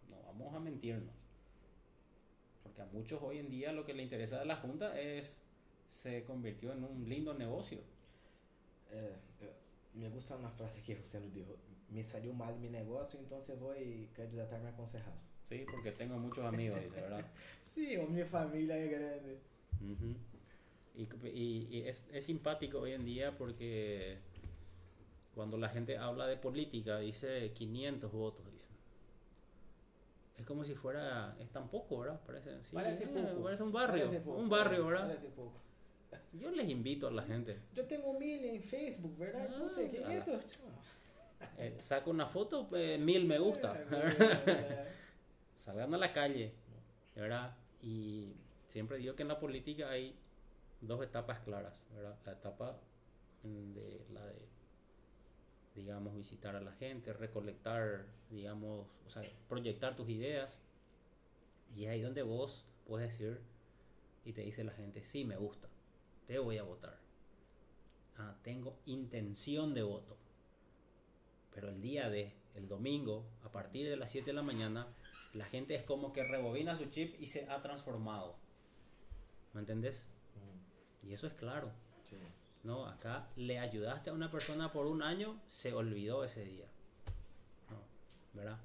No 0.09 0.21
vamos 0.23 0.53
a 0.53 0.59
mentirnos. 0.59 1.13
Porque 2.63 2.81
a 2.81 2.85
muchos 2.85 3.21
hoy 3.21 3.39
en 3.39 3.49
día 3.49 3.71
lo 3.71 3.85
que 3.85 3.93
le 3.93 4.03
interesa 4.03 4.39
de 4.39 4.45
la 4.45 4.57
Junta 4.57 4.99
es 4.99 5.31
se 5.89 6.23
convirtió 6.25 6.73
en 6.73 6.83
un 6.83 7.07
lindo 7.07 7.33
negocio. 7.33 7.79
Eh, 8.91 9.15
eh, 9.41 9.53
me 9.93 10.09
gusta 10.09 10.35
una 10.35 10.49
frase 10.49 10.81
que 10.81 10.95
José 10.95 11.19
nos 11.19 11.33
dijo, 11.33 11.55
me 11.89 12.03
salió 12.03 12.33
mal 12.33 12.57
mi 12.59 12.69
negocio, 12.69 13.19
entonces 13.19 13.59
voy 13.59 14.09
a 14.11 14.15
candidatarme 14.15 14.69
a 14.69 14.75
concejal. 14.75 15.13
Sí, 15.45 15.63
porque 15.69 15.91
tengo 15.91 16.17
muchos 16.17 16.43
amigos, 16.43 16.81
dice, 16.81 17.01
¿verdad? 17.01 17.25
sí, 17.61 17.95
o 17.97 18.07
mi 18.07 18.23
familia 18.23 18.77
es 18.77 18.91
grande. 18.91 19.39
Y, 20.95 21.07
y, 21.29 21.83
es, 21.85 22.03
es, 22.11 22.23
simpático 22.23 22.79
hoy 22.79 22.93
en 22.93 23.05
día 23.05 23.37
porque 23.37 24.17
cuando 25.35 25.57
la 25.57 25.69
gente 25.69 25.97
habla 25.97 26.25
de 26.25 26.37
política 26.37 26.99
dice 26.99 27.51
500 27.53 28.11
votos, 28.11 28.51
dice. 28.51 28.67
Es 30.37 30.45
como 30.45 30.65
si 30.65 30.73
fuera, 30.73 31.37
es 31.39 31.49
tan 31.51 31.69
poco, 31.69 31.99
¿verdad? 31.99 32.19
Parece, 32.25 32.63
sí, 32.63 32.73
parece, 32.73 33.07
poco. 33.07 33.43
parece 33.43 33.63
un 33.63 33.71
barrio, 33.71 34.09
un 34.25 34.49
barrio, 34.49 34.87
¿verdad? 34.87 35.07
Parece 35.07 35.27
poco. 35.29 35.61
Yo 36.33 36.49
les 36.51 36.69
invito 36.69 37.07
a 37.07 37.11
la 37.11 37.23
gente. 37.23 37.59
Yo 37.73 37.85
tengo 37.85 38.17
mil 38.17 38.43
en 38.43 38.61
Facebook, 38.61 39.17
¿verdad? 39.17 39.45
Entonces, 39.45 39.91
¿qué 39.91 40.17
es 40.17 40.59
eh, 41.57 41.77
saco 41.79 42.09
una 42.09 42.25
foto, 42.25 42.67
eh, 42.73 42.97
mil 42.97 43.25
me 43.25 43.37
gusta. 43.37 43.77
Salgan 45.57 45.93
a 45.93 45.97
la 45.97 46.13
calle, 46.13 46.53
¿verdad? 47.15 47.55
Y 47.81 48.33
siempre 48.65 48.97
digo 48.97 49.15
que 49.15 49.23
en 49.23 49.29
la 49.29 49.39
política 49.39 49.89
hay 49.89 50.15
dos 50.81 51.03
etapas 51.03 51.39
claras. 51.39 51.81
La 52.25 52.31
etapa 52.31 52.77
de 53.43 54.05
la 54.11 54.25
de 54.25 54.55
digamos, 55.75 56.15
visitar 56.15 56.55
a 56.55 56.61
la 56.61 56.71
gente, 56.73 57.13
recolectar, 57.13 58.05
digamos, 58.29 58.87
o 59.05 59.09
sea, 59.09 59.23
proyectar 59.49 59.95
tus 59.95 60.09
ideas. 60.09 60.57
Y 61.75 61.85
es 61.85 61.91
ahí 61.91 62.01
donde 62.01 62.23
vos 62.23 62.65
puedes 62.87 63.11
decir 63.11 63.41
y 64.23 64.33
te 64.33 64.41
dice 64.41 64.63
la 64.63 64.71
gente, 64.71 65.03
sí, 65.03 65.25
me 65.25 65.35
gusta, 65.35 65.67
te 66.27 66.39
voy 66.39 66.57
a 66.57 66.63
votar. 66.63 66.97
Ah, 68.17 68.35
tengo 68.43 68.77
intención 68.85 69.73
de 69.73 69.83
voto. 69.83 70.17
Pero 71.53 71.69
el 71.69 71.81
día 71.81 72.09
de, 72.09 72.33
el 72.55 72.67
domingo, 72.67 73.25
a 73.43 73.51
partir 73.51 73.89
de 73.89 73.97
las 73.97 74.11
7 74.11 74.27
de 74.27 74.33
la 74.33 74.41
mañana, 74.41 74.87
la 75.35 75.45
gente 75.45 75.75
es 75.75 75.83
como 75.83 76.13
que 76.13 76.23
rebobina 76.23 76.75
su 76.75 76.85
chip 76.85 77.19
y 77.19 77.27
se 77.27 77.49
ha 77.49 77.61
transformado. 77.61 78.35
¿Me 79.53 79.59
entendés? 79.59 80.07
Y 81.03 81.13
eso 81.13 81.27
es 81.27 81.33
claro. 81.33 81.71
No, 82.63 82.87
acá 82.87 83.29
le 83.35 83.59
ayudaste 83.59 84.09
a 84.09 84.13
una 84.13 84.31
persona 84.31 84.71
por 84.71 84.87
un 84.87 85.03
año, 85.03 85.39
se 85.47 85.73
olvidó 85.73 86.23
ese 86.23 86.45
día. 86.45 86.65
¿Verdad? 88.33 88.59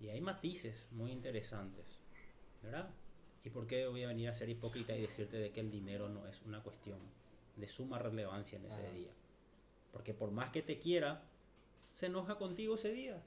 Y 0.00 0.08
hay 0.08 0.20
matices 0.20 0.88
muy 0.92 1.10
interesantes. 1.10 1.98
¿Verdad? 2.62 2.88
¿Y 3.44 3.50
por 3.50 3.66
qué 3.66 3.86
voy 3.86 4.04
a 4.04 4.08
venir 4.08 4.28
a 4.28 4.34
ser 4.34 4.48
hipócrita 4.48 4.96
y 4.96 5.02
decirte 5.02 5.36
de 5.36 5.50
que 5.50 5.60
el 5.60 5.70
dinero 5.70 6.08
no 6.08 6.26
es 6.26 6.40
una 6.42 6.62
cuestión 6.62 6.98
de 7.56 7.68
suma 7.68 7.98
relevancia 7.98 8.58
en 8.58 8.66
ese 8.66 8.90
día? 8.92 9.10
Porque 9.92 10.14
por 10.14 10.30
más 10.30 10.50
que 10.50 10.62
te 10.62 10.78
quiera, 10.78 11.22
se 11.96 12.06
enoja 12.06 12.38
contigo 12.38 12.76
ese 12.76 12.92
día. 12.92 13.20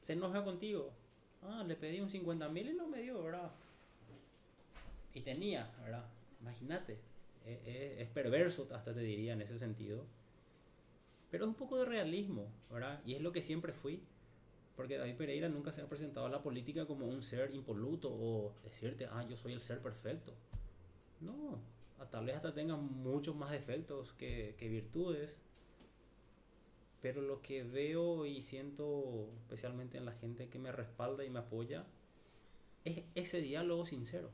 Se 0.00 0.14
enoja 0.14 0.44
contigo. 0.44 0.94
Ah, 1.42 1.64
le 1.66 1.74
pedí 1.74 2.00
un 2.00 2.10
50 2.10 2.48
mil 2.48 2.68
y 2.70 2.74
no 2.74 2.86
me 2.86 3.02
dio, 3.02 3.22
¿verdad? 3.22 3.50
Y 5.14 5.20
tenía, 5.22 5.70
¿verdad? 5.82 6.04
Imagínate. 6.40 6.98
E, 7.46 7.60
e, 7.64 8.02
es, 8.02 8.08
perverso, 8.08 8.68
hasta 8.72 8.92
te 8.92 9.00
diría 9.00 9.32
en 9.32 9.42
ese 9.42 9.58
sentido. 9.58 10.04
Pero 11.30 11.44
es 11.44 11.48
un 11.48 11.54
poco 11.54 11.78
de 11.78 11.84
realismo, 11.84 12.46
¿verdad? 12.70 13.00
Y 13.04 13.14
es 13.14 13.22
lo 13.22 13.32
que 13.32 13.42
siempre 13.42 13.72
fui. 13.72 14.02
Porque 14.76 14.98
David 14.98 15.16
Pereira 15.16 15.48
nunca 15.48 15.72
se 15.72 15.82
ha 15.82 15.88
presentado 15.88 16.26
a 16.26 16.30
la 16.30 16.42
política 16.42 16.86
como 16.86 17.06
un 17.06 17.22
ser 17.22 17.54
impoluto 17.54 18.10
o 18.10 18.54
decirte, 18.64 19.06
ah, 19.06 19.24
yo 19.28 19.36
soy 19.36 19.52
el 19.52 19.60
ser 19.60 19.80
perfecto. 19.80 20.32
No, 21.20 21.58
tal 22.10 22.24
vez 22.24 22.36
hasta 22.36 22.54
tenga 22.54 22.76
muchos 22.76 23.36
más 23.36 23.50
defectos 23.50 24.12
que, 24.14 24.54
que 24.58 24.68
virtudes. 24.68 25.30
Pero 27.02 27.22
lo 27.22 27.40
que 27.40 27.62
veo 27.62 28.26
y 28.26 28.42
siento, 28.42 29.30
especialmente 29.38 29.96
en 29.96 30.04
la 30.04 30.12
gente 30.12 30.48
que 30.48 30.58
me 30.58 30.70
respalda 30.70 31.24
y 31.24 31.30
me 31.30 31.38
apoya, 31.38 31.86
es 32.84 33.04
ese 33.14 33.40
diálogo 33.40 33.86
sincero. 33.86 34.30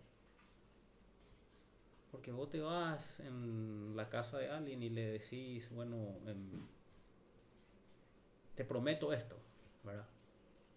Porque 2.11 2.33
vos 2.33 2.49
te 2.49 2.61
vas 2.61 3.21
en 3.21 3.95
la 3.95 4.09
casa 4.09 4.39
de 4.39 4.49
alguien 4.49 4.83
y 4.83 4.89
le 4.89 5.13
decís, 5.13 5.69
bueno, 5.71 6.17
em, 6.27 6.67
te 8.55 8.65
prometo 8.65 9.13
esto, 9.13 9.37
¿verdad? 9.85 10.09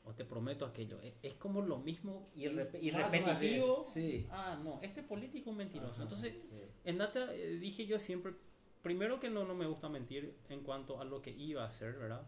O 0.06 0.14
te 0.14 0.26
prometo 0.26 0.66
aquello. 0.66 1.02
E, 1.02 1.16
es, 1.24 1.34
como 1.36 1.62
lo 1.62 1.78
mismo 1.78 2.30
y, 2.36 2.48
repetitivo. 2.48 3.84
Sí. 3.84 4.28
Ah, 4.32 4.60
no, 4.64 4.80
este 4.82 5.02
político 5.02 5.52
es 5.52 5.56
mentiroso. 5.56 6.02
Entonces, 6.02 6.52
en 6.84 6.98
Data 6.98 7.34
eh, 7.34 7.58
dije 7.58 7.86
yo 7.86 8.00
siempre, 8.00 8.34
primero 8.82 9.20
que 9.20 9.30
no, 9.30 9.46
no 9.46 9.56
me 9.56 9.68
gusta 9.68 9.90
mentir 9.90 10.36
en 10.50 10.64
cuanto 10.64 11.00
a 11.00 11.06
lo 11.06 11.22
que 11.22 11.32
iba 11.32 11.64
a 11.64 11.68
hacer, 11.68 11.98
¿verdad? 11.98 12.26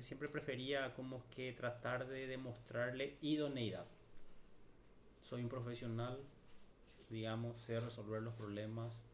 siempre 0.00 0.28
prefería 0.28 0.92
como 0.94 1.22
que 1.30 1.52
tratar 1.52 2.08
de 2.08 2.26
demostrarle 2.26 3.16
idoneidad. 3.20 3.86
Soy 5.22 5.42
un 5.42 5.48
profesional, 5.48 6.18
digamos, 7.10 7.60
sé 7.62 7.78
resolver 7.78 8.22
los 8.22 8.34
problemas. 8.34 9.04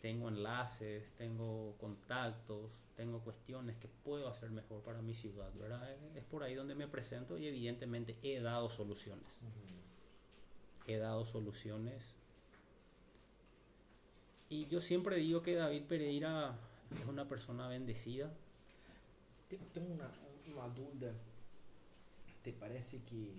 Tengo 0.00 0.28
enlaces, 0.28 1.12
tengo 1.16 1.76
contactos, 1.78 2.70
tengo 2.96 3.20
cuestiones 3.20 3.76
que 3.76 3.88
puedo 3.88 4.28
hacer 4.28 4.50
mejor 4.50 4.82
para 4.82 5.02
mi 5.02 5.14
ciudad, 5.14 5.52
¿verdad? 5.54 5.90
Es 6.16 6.24
por 6.24 6.42
ahí 6.42 6.54
donde 6.54 6.74
me 6.74 6.88
presento 6.88 7.36
y 7.36 7.46
evidentemente 7.46 8.16
he 8.22 8.40
dado 8.40 8.70
soluciones. 8.70 9.40
He 10.86 10.96
dado 10.96 11.26
soluciones. 11.26 12.17
Y 14.50 14.66
yo 14.66 14.80
siempre 14.80 15.16
digo 15.16 15.42
que 15.42 15.54
David 15.54 15.82
Pereira 15.84 16.56
es 16.98 17.06
una 17.06 17.28
persona 17.28 17.68
bendecida. 17.68 18.32
Tengo 19.48 19.92
una, 19.92 20.10
una 20.52 20.68
duda. 20.74 21.12
¿Te 22.42 22.52
parece 22.52 23.02
que, 23.02 23.30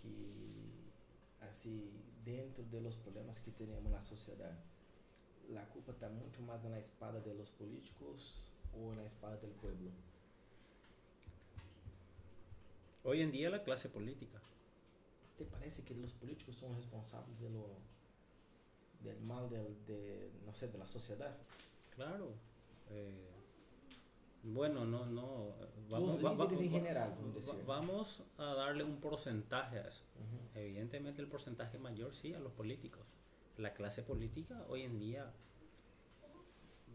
que 0.00 1.48
así 1.50 1.90
dentro 2.24 2.64
de 2.64 2.80
los 2.80 2.96
problemas 2.96 3.40
que 3.40 3.50
tenemos 3.50 3.84
en 3.84 3.92
la 3.92 4.02
sociedad, 4.02 4.58
la 5.50 5.64
culpa 5.66 5.92
está 5.92 6.08
mucho 6.08 6.40
más 6.42 6.64
en 6.64 6.72
la 6.72 6.78
espada 6.78 7.20
de 7.20 7.34
los 7.34 7.50
políticos 7.50 8.34
o 8.74 8.92
en 8.92 8.98
la 8.98 9.04
espada 9.04 9.36
del 9.36 9.50
pueblo. 9.50 9.90
Hoy 13.04 13.20
en 13.20 13.32
día 13.32 13.50
la 13.50 13.62
clase 13.62 13.88
política. 13.88 14.40
¿Te 15.36 15.44
parece 15.44 15.82
que 15.82 15.94
los 15.94 16.12
políticos 16.12 16.56
son 16.56 16.74
responsables 16.76 17.40
de 17.40 17.50
lo, 17.50 17.66
del 19.02 19.20
mal 19.20 19.48
de, 19.50 20.30
no 20.44 20.54
sé, 20.54 20.68
de 20.68 20.78
la 20.78 20.86
sociedad? 20.86 21.36
Claro. 21.94 22.34
Eh, 22.90 23.30
bueno, 24.42 24.84
no, 24.84 25.06
no. 25.06 25.54
Vamos, 25.88 26.18
en 26.60 26.70
general, 26.70 27.14
vamos 27.66 28.22
a 28.38 28.54
darle 28.54 28.82
un 28.82 28.96
porcentaje 28.96 29.78
a 29.78 29.88
eso. 29.88 30.04
Evidentemente 30.54 31.22
el 31.22 31.28
porcentaje 31.28 31.78
mayor 31.78 32.14
sí 32.14 32.34
a 32.34 32.40
los 32.40 32.52
políticos. 32.52 33.02
La 33.58 33.72
clase 33.74 34.02
política 34.02 34.64
hoy 34.68 34.82
en 34.82 34.98
día, 34.98 35.30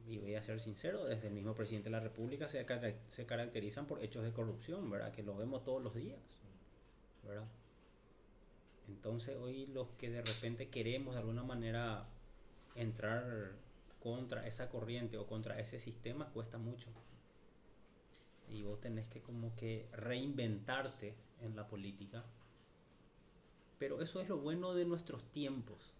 y 0.07 0.17
voy 0.17 0.35
a 0.35 0.41
ser 0.41 0.59
sincero, 0.59 1.05
desde 1.05 1.27
el 1.27 1.33
mismo 1.33 1.53
presidente 1.53 1.89
de 1.89 1.91
la 1.91 1.99
República 1.99 2.47
se, 2.47 2.65
se 3.07 3.25
caracterizan 3.25 3.85
por 3.85 4.03
hechos 4.03 4.23
de 4.23 4.33
corrupción, 4.33 4.89
¿verdad? 4.89 5.13
Que 5.13 5.23
lo 5.23 5.37
vemos 5.37 5.63
todos 5.63 5.81
los 5.81 5.93
días, 5.93 6.19
¿verdad? 7.23 7.47
Entonces 8.87 9.35
hoy 9.37 9.67
los 9.67 9.89
que 9.97 10.09
de 10.09 10.21
repente 10.21 10.69
queremos 10.69 11.15
de 11.15 11.21
alguna 11.21 11.43
manera 11.43 12.07
entrar 12.75 13.53
contra 14.01 14.47
esa 14.47 14.69
corriente 14.69 15.17
o 15.17 15.27
contra 15.27 15.59
ese 15.59 15.79
sistema 15.79 16.29
cuesta 16.29 16.57
mucho 16.57 16.89
y 18.49 18.63
vos 18.63 18.79
tenés 18.79 19.07
que 19.07 19.21
como 19.21 19.55
que 19.55 19.89
reinventarte 19.91 21.15
en 21.41 21.55
la 21.55 21.67
política. 21.67 22.23
Pero 23.77 24.01
eso 24.01 24.21
es 24.21 24.29
lo 24.29 24.37
bueno 24.37 24.73
de 24.73 24.85
nuestros 24.85 25.23
tiempos. 25.31 25.93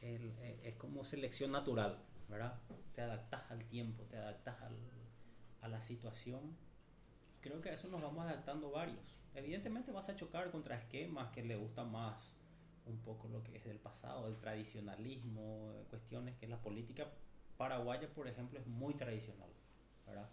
Eh, 0.00 0.60
es 0.64 0.76
como 0.76 1.04
selección 1.04 1.52
natural, 1.52 1.98
¿verdad? 2.28 2.58
Te 2.94 3.02
adaptas 3.02 3.50
al 3.50 3.64
tiempo, 3.64 4.04
te 4.04 4.16
adaptas 4.16 4.56
a 5.60 5.68
la 5.68 5.80
situación. 5.80 6.56
Creo 7.48 7.62
que 7.62 7.70
a 7.70 7.72
eso 7.72 7.88
nos 7.88 8.02
vamos 8.02 8.26
adaptando 8.26 8.70
varios. 8.70 9.16
Evidentemente 9.34 9.90
vas 9.90 10.10
a 10.10 10.16
chocar 10.16 10.50
contra 10.50 10.76
esquemas 10.76 11.30
que 11.32 11.42
le 11.42 11.56
gustan 11.56 11.90
más 11.90 12.34
un 12.84 12.98
poco 12.98 13.26
lo 13.28 13.42
que 13.42 13.56
es 13.56 13.64
del 13.64 13.78
pasado, 13.78 14.28
el 14.28 14.36
tradicionalismo, 14.36 15.86
cuestiones 15.88 16.36
que 16.36 16.46
la 16.46 16.60
política 16.60 17.06
paraguaya, 17.56 18.06
por 18.14 18.28
ejemplo, 18.28 18.58
es 18.58 18.66
muy 18.66 18.92
tradicional, 18.94 19.48
¿verdad? 20.06 20.28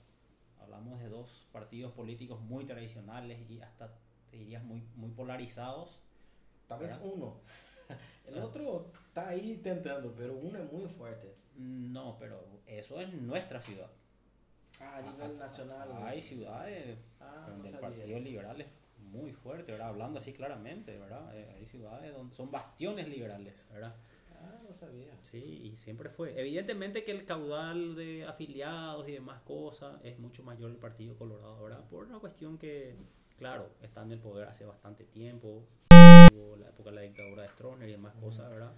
hablamos 0.59 0.99
de 0.99 1.07
dos 1.07 1.47
partidos 1.53 1.93
políticos 1.93 2.41
muy 2.41 2.65
tradicionales 2.65 3.49
y 3.49 3.61
hasta 3.61 3.97
te 4.29 4.37
dirías 4.37 4.63
muy, 4.63 4.81
muy 4.95 5.11
polarizados. 5.11 6.01
Tal 6.67 6.79
vez 6.79 6.99
uno. 7.01 7.39
El 8.25 8.39
otro 8.39 8.91
está 9.07 9.29
ahí 9.29 9.53
intentando, 9.53 10.13
pero 10.17 10.35
uno 10.35 10.59
es 10.59 10.69
muy 10.69 10.89
fuerte. 10.89 11.33
No, 11.55 12.17
pero 12.19 12.43
eso 12.65 12.99
es 12.99 13.13
nuestra 13.13 13.61
ciudad. 13.61 13.89
Ah, 14.81 14.97
a 14.97 15.01
nivel 15.01 15.37
nacional. 15.37 15.89
Hay 16.03 16.21
ciudades 16.21 16.97
ah, 17.19 17.45
donde 17.49 17.69
el 17.69 17.79
Partido 17.79 18.19
Liberal 18.19 18.61
es 18.61 18.67
muy 18.99 19.31
fuerte, 19.31 19.71
¿verdad? 19.71 19.89
Hablando 19.89 20.19
así 20.19 20.33
claramente, 20.33 20.97
¿verdad? 20.97 21.35
Eh, 21.35 21.55
hay 21.57 21.65
ciudades 21.65 22.13
donde 22.13 22.35
son 22.35 22.51
bastiones 22.51 23.07
liberales, 23.07 23.53
¿verdad? 23.71 23.95
Ah, 24.33 24.59
no 24.67 24.73
sabía. 24.73 25.11
Sí, 25.21 25.37
y 25.37 25.77
siempre 25.77 26.09
fue. 26.09 26.39
Evidentemente 26.39 27.03
que 27.03 27.11
el 27.11 27.25
caudal 27.25 27.95
de 27.95 28.25
afiliados 28.25 29.07
y 29.07 29.13
demás 29.13 29.41
cosas 29.41 29.99
es 30.03 30.19
mucho 30.19 30.43
mayor 30.43 30.71
el 30.71 30.77
Partido 30.77 31.15
Colorado, 31.17 31.63
¿verdad? 31.63 31.83
Por 31.89 32.05
una 32.05 32.19
cuestión 32.19 32.57
que, 32.57 32.95
claro, 33.37 33.69
está 33.81 34.03
en 34.03 34.11
el 34.11 34.19
poder 34.19 34.47
hace 34.47 34.65
bastante 34.65 35.05
tiempo, 35.05 35.63
la 36.59 36.69
época 36.69 36.89
de 36.89 36.95
la 36.95 37.01
dictadura 37.01 37.43
de 37.43 37.49
Stroessner 37.49 37.89
y 37.89 37.93
demás 37.93 38.13
cosas, 38.15 38.49
¿verdad? 38.49 38.73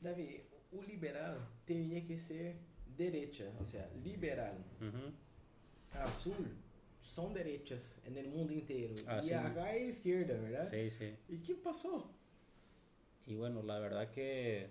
David, 0.00 0.40
un 0.72 0.86
liberal 0.86 1.38
tenía 1.64 2.04
que 2.06 2.18
ser 2.18 2.56
derecha, 2.96 3.50
o 3.60 3.64
sea, 3.64 3.88
liberal. 4.02 4.56
Azul 5.92 6.54
son 7.00 7.34
derechas 7.34 8.00
en 8.06 8.16
el 8.16 8.28
mundo 8.28 8.52
entero. 8.52 8.94
Ah, 9.06 9.20
y 9.22 9.28
sí. 9.28 9.34
acá 9.34 9.74
es 9.74 9.96
izquierda, 9.96 10.34
¿verdad? 10.40 10.68
Sí, 10.70 10.90
sí. 10.90 11.14
¿Y 11.28 11.38
qué 11.38 11.54
pasó? 11.54 12.10
Y 13.26 13.34
bueno, 13.36 13.62
la 13.62 13.78
verdad 13.78 14.10
que... 14.10 14.70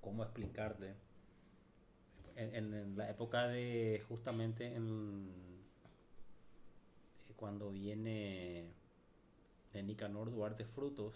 ¿Cómo 0.00 0.22
explicarte? 0.22 0.94
En, 2.36 2.54
en- 2.54 2.74
en 2.74 2.96
la 2.96 3.10
época 3.10 3.48
de 3.48 4.02
justamente 4.08 4.66
en, 4.74 5.28
eh, 7.28 7.32
cuando 7.36 7.70
viene 7.70 8.70
de 9.72 9.82
Nicanor 9.82 10.30
Duarte 10.30 10.64
Frutos, 10.64 11.14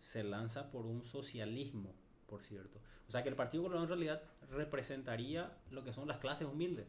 se 0.00 0.22
lanza 0.22 0.70
por 0.70 0.86
un 0.86 1.02
socialismo, 1.02 1.94
por 2.26 2.42
cierto. 2.42 2.80
O 3.08 3.10
sea 3.10 3.22
que 3.22 3.28
el 3.28 3.36
Partido 3.36 3.64
Colorado 3.64 3.84
en 3.84 3.88
realidad 3.88 4.22
representaría 4.50 5.56
lo 5.70 5.84
que 5.84 5.92
son 5.92 6.08
las 6.08 6.18
clases 6.18 6.46
humildes. 6.46 6.86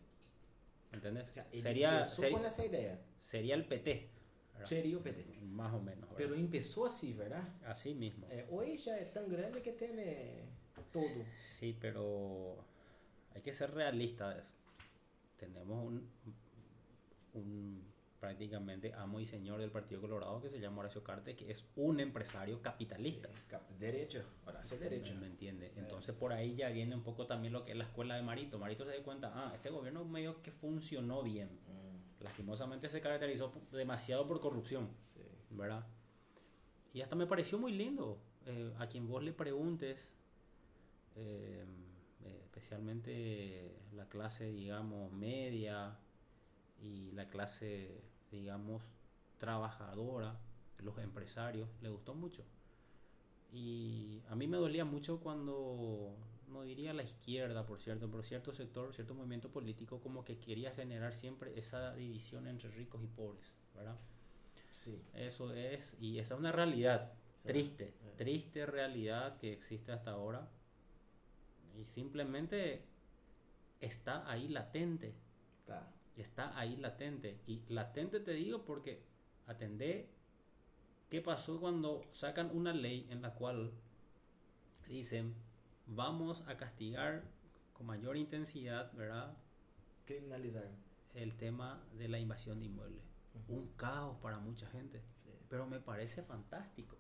¿Entendés? 0.94 1.28
O 1.30 1.32
sea, 1.32 1.48
él 1.52 1.62
sería, 1.62 2.02
esa 2.02 2.66
idea. 2.66 3.00
sería 3.24 3.56
el 3.56 3.66
PT. 3.66 4.10
¿verdad? 4.54 4.68
Sería 4.68 4.98
o 4.98 5.02
PT. 5.02 5.26
Más 5.42 5.74
o 5.74 5.80
menos. 5.80 6.02
¿verdad? 6.02 6.16
Pero 6.18 6.36
empezó 6.36 6.86
así, 6.86 7.14
¿verdad? 7.14 7.48
Así 7.66 7.94
mismo. 7.94 8.28
Eh, 8.30 8.48
hoy 8.50 8.78
ya 8.78 8.98
es 8.98 9.12
tan 9.12 9.30
grande 9.30 9.62
que 9.62 9.74
tiene 9.74 10.46
todo. 10.92 11.26
Sí, 11.60 11.78
pero 11.80 12.58
hay 13.36 13.42
que 13.42 13.54
ser 13.54 13.72
realista 13.74 14.34
de 14.34 14.42
eso. 14.42 14.54
Tenemos 15.38 15.86
un, 15.86 16.10
un 17.34 17.87
prácticamente 18.20 18.94
amo 18.94 19.20
y 19.20 19.26
señor 19.26 19.60
del 19.60 19.70
Partido 19.72 20.02
Colorado 20.02 20.42
que 20.42 20.50
se 20.50 20.60
llama 20.60 20.80
Horacio 20.80 21.04
Carte, 21.04 21.36
que 21.36 21.52
es 21.52 21.64
un 21.76 22.00
empresario 22.00 22.62
capitalista. 22.62 23.30
Cap- 23.48 23.70
Derecho, 23.78 24.24
hace 24.46 24.78
derecho. 24.80 25.14
¿Me 25.16 25.28
entiende? 25.28 25.72
Entonces 25.76 26.16
por 26.16 26.34
ahí 26.34 26.56
ya 26.56 26.70
viene 26.70 26.96
un 26.96 27.04
poco 27.04 27.28
también 27.28 27.54
lo 27.54 27.64
que 27.64 27.72
es 27.72 27.78
la 27.78 27.84
escuela 27.84 28.16
de 28.16 28.24
Marito. 28.24 28.58
Marito 28.58 28.86
se 28.86 28.98
da 28.98 29.04
cuenta, 29.04 29.32
ah, 29.36 29.52
este 29.56 29.70
gobierno 29.70 30.04
medio 30.06 30.42
que 30.42 30.52
funcionó 30.52 31.22
bien. 31.24 31.48
Mm, 31.68 32.24
Lastimosamente 32.24 32.90
se 32.90 33.00
caracterizó 33.02 33.54
demasiado 33.72 34.28
por 34.28 34.40
corrupción. 34.40 34.90
sí. 35.14 35.22
¿verdad? 35.52 35.86
Y 36.94 37.02
hasta 37.02 37.16
me 37.16 37.28
pareció 37.28 37.58
muy 37.60 37.72
lindo. 37.74 38.20
eh, 38.48 38.74
a 38.80 38.88
quien 38.88 39.08
vos 39.08 39.22
le 39.22 39.34
preguntes, 39.34 40.12
eh, 41.16 41.66
eh, 42.24 42.42
especialmente 42.46 43.76
la 43.94 44.08
clase, 44.08 44.52
digamos, 44.54 45.12
media 45.12 45.98
y 46.82 47.12
la 47.12 47.28
clase, 47.30 48.04
digamos, 48.32 48.84
trabajadora, 49.38 50.40
los 50.80 50.98
empresarios, 51.00 51.70
le 51.82 51.90
gustó 51.90 52.14
mucho. 52.16 52.44
Y 53.52 54.22
a 54.30 54.36
mí 54.36 54.48
me 54.48 54.58
dolía 54.58 54.86
mucho 54.86 55.20
cuando, 55.20 56.16
no 56.48 56.64
diría 56.64 56.94
la 56.94 57.04
izquierda, 57.04 57.66
por 57.66 57.80
cierto, 57.80 58.10
pero 58.10 58.24
cierto 58.24 58.52
sector, 58.54 58.94
cierto 58.94 59.14
movimiento 59.16 59.50
político 59.50 60.00
como 60.02 60.24
que 60.26 60.38
quería 60.40 60.72
generar 60.72 61.14
siempre 61.14 61.58
esa 61.58 61.94
división 61.96 62.48
entre 62.48 62.70
ricos 62.72 63.04
y 63.04 63.08
pobres, 63.08 63.54
¿verdad? 63.76 63.98
Sí. 64.74 65.02
Eso 65.14 65.54
es, 65.54 65.94
y 66.00 66.20
esa 66.20 66.34
es 66.36 66.40
una 66.40 66.52
realidad 66.52 67.14
Sí. 67.44 67.48
triste, 67.54 67.94
triste 68.18 68.66
realidad 68.66 69.38
que 69.38 69.54
existe 69.54 69.92
hasta 69.92 70.12
ahora. 70.12 70.50
Y 71.80 71.86
simplemente 71.86 72.82
está 73.80 74.30
ahí 74.30 74.48
latente, 74.48 75.14
Tá. 75.66 75.86
Está 76.22 76.58
ahí 76.58 76.76
latente. 76.78 77.40
Y 77.48 77.64
latente 77.70 78.20
te 78.20 78.32
digo 78.32 78.66
porque 78.66 79.04
atendé 79.46 80.10
qué 81.10 81.22
pasó 81.22 81.60
cuando 81.60 82.04
sacan 82.12 82.50
una 82.54 82.74
ley 82.74 83.08
en 83.10 83.22
la 83.22 83.34
cual 83.34 83.72
dicen 84.88 85.36
vamos 85.86 86.44
a 86.48 86.58
castigar 86.58 87.24
con 87.74 87.88
mayor 87.88 88.18
intensidad, 88.18 88.92
¿verdad? 88.94 89.38
Criminalizar. 90.06 90.70
El 91.14 91.36
tema 91.36 91.84
de 91.98 92.08
la 92.08 92.20
invasión 92.20 92.60
de 92.60 92.66
inmuebles. 92.66 93.04
Un 93.48 93.68
caos 93.76 94.18
para 94.22 94.40
mucha 94.40 94.68
gente. 94.68 95.02
Sí. 95.24 95.32
Pero 95.50 95.66
me 95.68 95.80
parece 95.80 96.22
fantástico. 96.24 96.98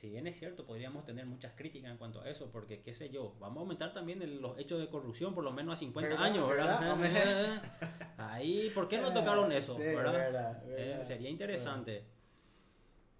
Si 0.00 0.08
bien 0.08 0.26
es 0.26 0.38
cierto, 0.38 0.64
podríamos 0.64 1.04
tener 1.04 1.26
muchas 1.26 1.52
críticas 1.52 1.90
en 1.90 1.98
cuanto 1.98 2.22
a 2.22 2.30
eso, 2.30 2.50
porque 2.50 2.80
qué 2.80 2.94
sé 2.94 3.10
yo, 3.10 3.36
vamos 3.38 3.58
a 3.58 3.60
aumentar 3.60 3.92
también 3.92 4.22
el- 4.22 4.40
los 4.40 4.58
hechos 4.58 4.80
de 4.80 4.88
corrupción 4.88 5.34
por 5.34 5.44
lo 5.44 5.52
menos 5.52 5.74
a 5.74 5.76
50 5.76 6.08
¿Verdad? 6.08 6.24
años, 6.24 6.48
¿verdad? 6.48 6.98
¿Verdad? 6.98 7.62
Ahí, 8.16 8.70
¿por 8.70 8.88
qué 8.88 8.96
no 8.98 9.12
tocaron 9.12 9.52
eso? 9.52 9.76
Sí, 9.76 9.82
¿verdad? 9.82 10.12
verdad, 10.14 10.62
Eh, 10.68 11.02
sería 11.04 11.28
interesante. 11.28 12.04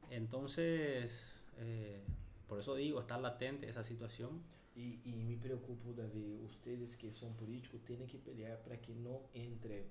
Entonces, 0.08 1.42
eh, 1.58 2.00
por 2.48 2.58
eso 2.60 2.74
digo, 2.74 3.00
está 3.00 3.18
latente 3.18 3.68
esa 3.68 3.84
situación. 3.84 4.40
E, 4.74 5.00
e 5.04 5.12
me 5.16 5.36
preocupo, 5.36 5.92
Davi, 5.92 6.40
ustedes 6.46 6.96
que 6.96 7.10
são 7.10 7.30
políticos 7.34 7.82
têm 7.84 8.06
que 8.06 8.16
pelear 8.16 8.56
para 8.64 8.78
que 8.78 8.94
não 8.94 9.20
entre 9.34 9.84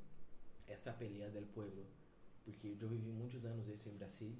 essa 0.68 0.92
pelea 0.92 1.30
del 1.30 1.46
pueblo. 1.46 1.86
Porque 2.44 2.70
eu 2.82 2.90
vivi 2.90 3.12
muitos 3.12 3.46
anos 3.46 3.68
isso 3.68 3.90
em 3.90 3.94
Brasil 3.96 4.34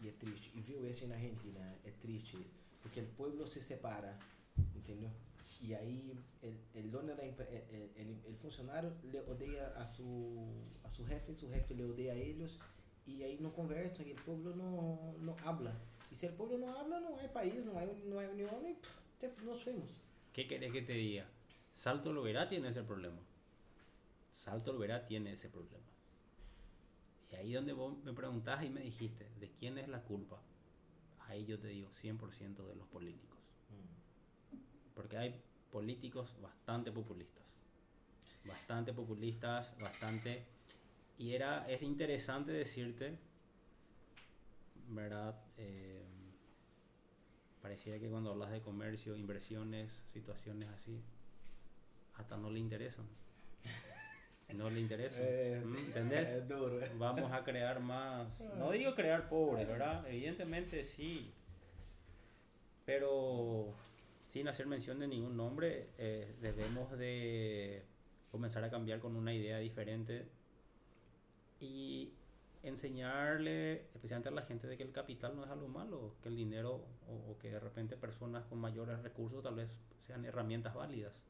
e 0.00 0.08
é 0.08 0.12
triste. 0.12 0.50
E 0.54 0.60
viu 0.60 0.88
isso 0.88 1.06
na 1.06 1.14
Argentina, 1.14 1.60
é 1.84 1.90
triste. 1.90 2.38
Porque 2.82 3.00
o 3.00 3.06
pueblo 3.16 3.46
se 3.46 3.60
separa, 3.60 4.18
entendeu? 4.74 5.10
E 5.62 5.74
aí, 5.74 6.16
o 6.42 6.88
dono 6.88 7.14
da 7.14 7.22
el, 7.22 8.16
el 8.26 8.36
funcionário 8.36 8.96
le 9.12 9.20
odeia 9.20 9.68
a 9.76 9.86
su, 9.86 10.64
a 10.82 10.88
su 10.88 11.04
jefe, 11.04 11.34
su 11.34 11.50
jefe 11.50 11.74
le 11.74 11.84
odeia 11.84 12.12
a 12.12 12.16
eles, 12.16 12.58
e 13.06 13.22
aí 13.22 13.38
não 13.40 13.50
conversam, 13.50 14.06
e 14.06 14.12
o 14.12 14.16
povo 14.16 14.54
não, 14.54 15.14
não 15.18 15.36
habla. 15.44 15.78
E 16.10 16.14
se 16.14 16.26
o 16.26 16.32
povo 16.32 16.56
não 16.56 16.70
habla, 16.74 16.98
não 17.00 17.18
há 17.18 17.28
país, 17.28 17.66
não 17.66 17.78
há, 17.78 17.84
não 17.84 18.18
há 18.18 18.22
união, 18.30 18.66
e 18.66 18.74
pff, 18.74 19.62
fuimos. 19.62 20.00
¿Qué 20.32 20.46
querés 20.46 20.72
que 20.72 20.82
te 20.82 20.94
diga? 20.94 21.26
Salto 21.74 22.10
Loberá 22.12 22.48
tiene 22.48 22.68
ese 22.68 22.82
problema. 22.82 23.20
Salto 24.32 24.72
Loberá 24.72 25.04
tiene 25.06 25.32
ese 25.32 25.48
problema. 25.50 25.89
Y 27.32 27.36
ahí 27.36 27.52
donde 27.52 27.72
vos 27.72 27.96
me 28.04 28.12
preguntás 28.12 28.64
y 28.64 28.70
me 28.70 28.80
dijiste, 28.80 29.28
¿de 29.38 29.50
quién 29.50 29.78
es 29.78 29.88
la 29.88 30.02
culpa? 30.02 30.40
Ahí 31.28 31.44
yo 31.46 31.58
te 31.58 31.68
digo 31.68 31.90
100% 32.02 32.66
de 32.66 32.74
los 32.74 32.88
políticos. 32.88 33.38
Porque 34.94 35.16
hay 35.16 35.40
políticos 35.70 36.36
bastante 36.42 36.90
populistas. 36.90 37.44
Bastante 38.44 38.92
populistas, 38.92 39.78
bastante... 39.78 40.44
Y 41.18 41.34
era, 41.34 41.68
es 41.68 41.82
interesante 41.82 42.50
decirte, 42.50 43.18
¿verdad? 44.88 45.38
Eh, 45.58 46.02
pareciera 47.60 47.98
que 47.98 48.08
cuando 48.08 48.30
hablas 48.30 48.50
de 48.50 48.62
comercio, 48.62 49.16
inversiones, 49.16 49.92
situaciones 50.12 50.68
así, 50.70 51.02
hasta 52.14 52.36
no 52.36 52.50
le 52.50 52.58
interesan. 52.58 53.06
No 54.54 54.70
le 54.70 54.80
interesan. 54.80 55.22
É, 55.22 55.60
¿Mm? 55.64 55.76
¿Entendés? 55.88 56.28
É 56.28 56.40
duro. 56.40 56.80
Vamos 56.98 57.30
a 57.32 57.42
crear 57.42 57.80
más. 57.80 58.28
No 58.58 58.70
digo 58.70 58.94
crear 58.94 59.28
pobres, 59.28 59.66
¿verdad? 59.66 60.06
Evidentemente 60.08 60.82
sí. 60.82 61.32
Pero 62.84 63.74
sin 64.26 64.48
hacer 64.48 64.66
mención 64.66 64.98
de 64.98 65.08
ningún 65.08 65.36
nombre, 65.36 65.88
eh, 65.98 66.34
debemos 66.40 66.96
de 66.98 67.84
comenzar 68.30 68.62
a 68.64 68.70
cambiar 68.70 69.00
con 69.00 69.16
una 69.16 69.34
idea 69.34 69.58
diferente 69.58 70.28
y 71.58 72.12
enseñarle, 72.62 73.86
especialmente 73.94 74.28
a 74.28 74.32
la 74.32 74.42
gente, 74.42 74.66
de 74.66 74.76
que 74.76 74.82
el 74.82 74.92
capital 74.92 75.34
no 75.34 75.44
es 75.44 75.50
algo 75.50 75.68
malo, 75.68 76.14
que 76.22 76.28
el 76.28 76.36
dinero 76.36 76.84
o, 77.08 77.32
o 77.32 77.38
que 77.38 77.50
de 77.50 77.58
repente 77.58 77.96
personas 77.96 78.44
con 78.44 78.58
mayores 78.58 79.02
recursos 79.02 79.42
tal 79.42 79.56
vez 79.56 79.68
sean 79.98 80.24
herramientas 80.24 80.74
válidas. 80.74 81.22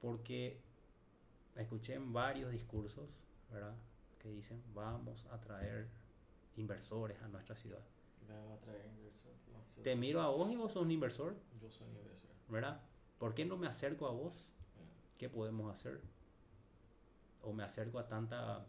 Porque 0.00 0.60
escuché 1.56 1.94
en 1.94 2.12
varios 2.12 2.50
discursos, 2.52 3.08
¿verdad? 3.50 3.74
Que 4.18 4.30
dicen, 4.30 4.62
vamos 4.74 5.26
a 5.30 5.40
traer 5.40 5.88
inversores 6.56 7.20
a 7.22 7.28
nuestra 7.28 7.54
ciudad. 7.54 7.82
Vamos 8.28 8.58
a 8.58 8.60
traer 8.60 8.86
inversor. 8.86 9.32
Nossa, 9.52 9.82
Te 9.82 9.94
miro 9.94 10.20
a 10.20 10.28
vos 10.28 10.50
y 10.50 10.56
vos 10.56 10.72
sos 10.72 10.82
un 10.82 10.90
inversor, 10.90 11.34
eu 11.62 11.70
sou 11.70 11.86
um 11.86 11.90
inversor. 11.90 12.30
¿verdad? 12.48 12.80
¿Por 13.18 13.34
qué 13.34 13.44
no 13.44 13.56
me 13.56 13.66
acerco 13.66 14.06
a 14.06 14.10
vos? 14.10 14.46
¿Qué 15.18 15.28
podemos 15.28 15.72
hacer? 15.72 16.00
O 17.42 17.52
me 17.52 17.62
acerco 17.62 17.98
a 17.98 18.06
tanta 18.06 18.66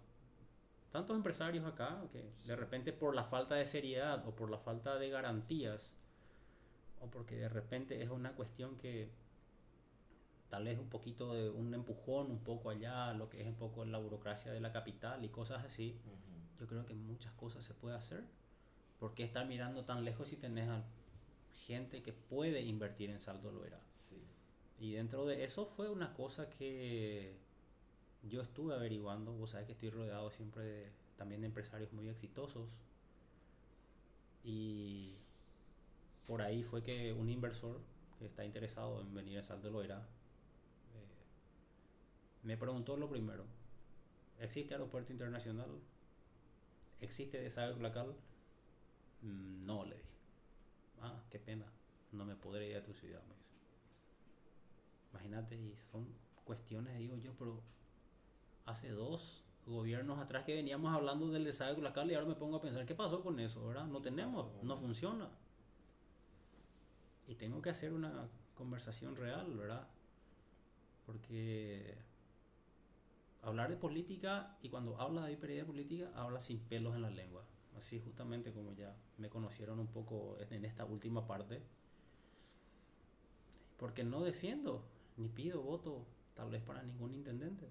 tantos 0.92 1.16
empresarios 1.16 1.66
acá 1.66 2.02
que 2.12 2.32
de 2.46 2.56
repente 2.56 2.94
por 2.94 3.14
la 3.14 3.26
falta 3.26 3.56
de 3.56 3.66
seriedad 3.66 4.26
o 4.28 4.36
por 4.36 4.50
la 4.50 4.58
falta 4.58 4.98
de 4.98 5.10
garantías 5.10 5.92
o 7.02 7.08
porque 7.08 7.36
de 7.36 7.50
repente 7.50 8.02
es 8.02 8.10
una 8.10 8.34
cuestión 8.34 8.78
que 8.78 9.10
tal 10.50 10.64
vez 10.66 10.80
un 10.80 10.90
poquito 10.90 11.34
de 11.34 11.50
un 11.50 11.74
empujón, 11.74 12.32
un 12.32 12.40
poco 12.40 12.70
allá, 12.70 13.14
lo 13.14 13.30
que 13.30 13.42
es 13.42 13.48
un 13.48 13.56
poco 13.56 13.84
la 13.86 13.98
burocracia 13.98 14.52
de 14.52 14.62
la 14.62 14.72
capital 14.72 15.24
y 15.24 15.30
cosas 15.30 15.66
así, 15.66 16.00
yo 16.60 16.68
creo 16.68 16.86
que 16.86 16.94
muchas 16.94 17.34
cosas 17.34 17.64
se 17.66 17.74
puede 17.74 17.96
hacer. 17.96 18.24
¿Por 19.00 19.14
qué 19.14 19.24
estar 19.24 19.46
mirando 19.46 19.84
tan 19.86 20.04
lejos 20.04 20.30
si 20.30 20.38
tenés 20.38 20.70
a 20.70 20.84
gente 21.66 22.02
que 22.02 22.14
puede 22.14 22.62
invertir 22.62 23.10
en 23.10 23.20
Salto 23.20 23.52
Loera? 23.52 23.80
Sí. 24.00 24.16
Y 24.80 24.94
dentro 24.94 25.26
de 25.26 25.44
eso 25.44 25.66
fue 25.66 25.90
una 25.90 26.14
cosa 26.14 26.50
que 26.50 27.36
yo 28.24 28.42
estuve 28.42 28.74
averiguando, 28.74 29.34
vos 29.34 29.52
sabés 29.52 29.68
que 29.68 29.74
estoy 29.74 29.90
rodeado 29.90 30.32
siempre 30.32 30.92
también 31.18 31.42
de 31.42 31.48
empresarios 31.48 31.92
muy 31.94 32.08
exitosos. 32.10 32.70
Y 34.44 35.16
por 36.26 36.42
ahí 36.42 36.64
fue 36.64 36.84
que 36.84 37.12
un 37.12 37.30
inversor 37.30 37.82
que 38.18 38.26
está 38.26 38.46
interesado 38.46 39.02
en 39.02 39.14
venir 39.14 39.40
a 39.40 39.44
Salto 39.44 39.70
Loera 39.70 40.08
me 42.48 42.56
preguntó 42.56 42.96
lo 42.96 43.10
primero, 43.10 43.44
¿existe 44.40 44.74
aeropuerto 44.74 45.12
internacional? 45.12 45.70
¿Existe 47.02 47.42
desagüe 47.42 47.82
local? 47.82 48.16
Mm, 49.22 49.66
no, 49.66 49.84
le 49.84 49.98
dije. 49.98 50.08
Ah, 51.02 51.22
qué 51.30 51.40
pena, 51.40 51.66
no 52.14 52.24
me 52.24 52.38
podré 52.38 52.70
ir 52.70 52.78
a 52.78 52.84
tu 52.86 52.94
ciudad, 52.94 53.22
me 53.24 53.36
dice. 53.36 53.50
Imagínate, 55.12 55.58
y 55.58 55.76
son 55.92 56.08
cuestiones, 56.46 56.98
digo 56.98 57.18
yo, 57.18 57.34
pero 57.38 57.62
hace 58.66 58.92
dos 58.92 59.44
gobiernos 59.66 60.18
atrás 60.18 60.46
que 60.46 60.56
veníamos 60.56 60.96
hablando 60.96 61.30
del 61.30 61.44
desagüe 61.44 61.84
local 61.84 62.10
y 62.10 62.14
ahora 62.14 62.28
me 62.28 62.36
pongo 62.36 62.56
a 62.56 62.62
pensar, 62.62 62.86
¿qué 62.86 62.96
pasó 62.96 63.22
con 63.22 63.42
eso? 63.42 63.68
¿verdad? 63.68 63.88
No 63.88 64.02
tenemos, 64.02 64.64
no 64.64 64.78
funciona. 64.78 65.30
Y 67.28 67.36
tengo 67.36 67.62
que 67.62 67.72
hacer 67.72 67.92
una 67.92 68.30
conversación 68.56 69.18
real, 69.18 69.54
¿verdad? 69.54 69.86
Porque 71.06 72.07
hablar 73.42 73.70
de 73.70 73.78
política 73.78 74.58
y 74.62 74.70
cuando 74.70 75.00
habla 75.00 75.26
de 75.26 75.34
hiperidad 75.34 75.66
política, 75.66 76.12
habla 76.16 76.42
sin 76.42 76.60
pelos 76.60 76.96
en 76.96 77.02
la 77.02 77.10
lengua. 77.10 77.44
Así 77.78 78.00
justamente 78.00 78.52
como 78.52 78.74
ya 78.74 78.96
me 79.18 79.30
conocieron 79.30 79.80
un 79.80 79.88
poco 79.88 80.38
en 80.50 80.66
esta 80.66 80.86
última 80.86 81.28
parte. 81.28 81.62
Porque 83.78 84.04
no 84.04 84.24
defiendo 84.24 84.84
ni 85.18 85.30
pido 85.30 85.62
voto 85.62 86.06
tal 86.36 86.50
vez 86.50 86.64
para 86.64 86.84
ningún 86.84 87.14
intendente. 87.14 87.70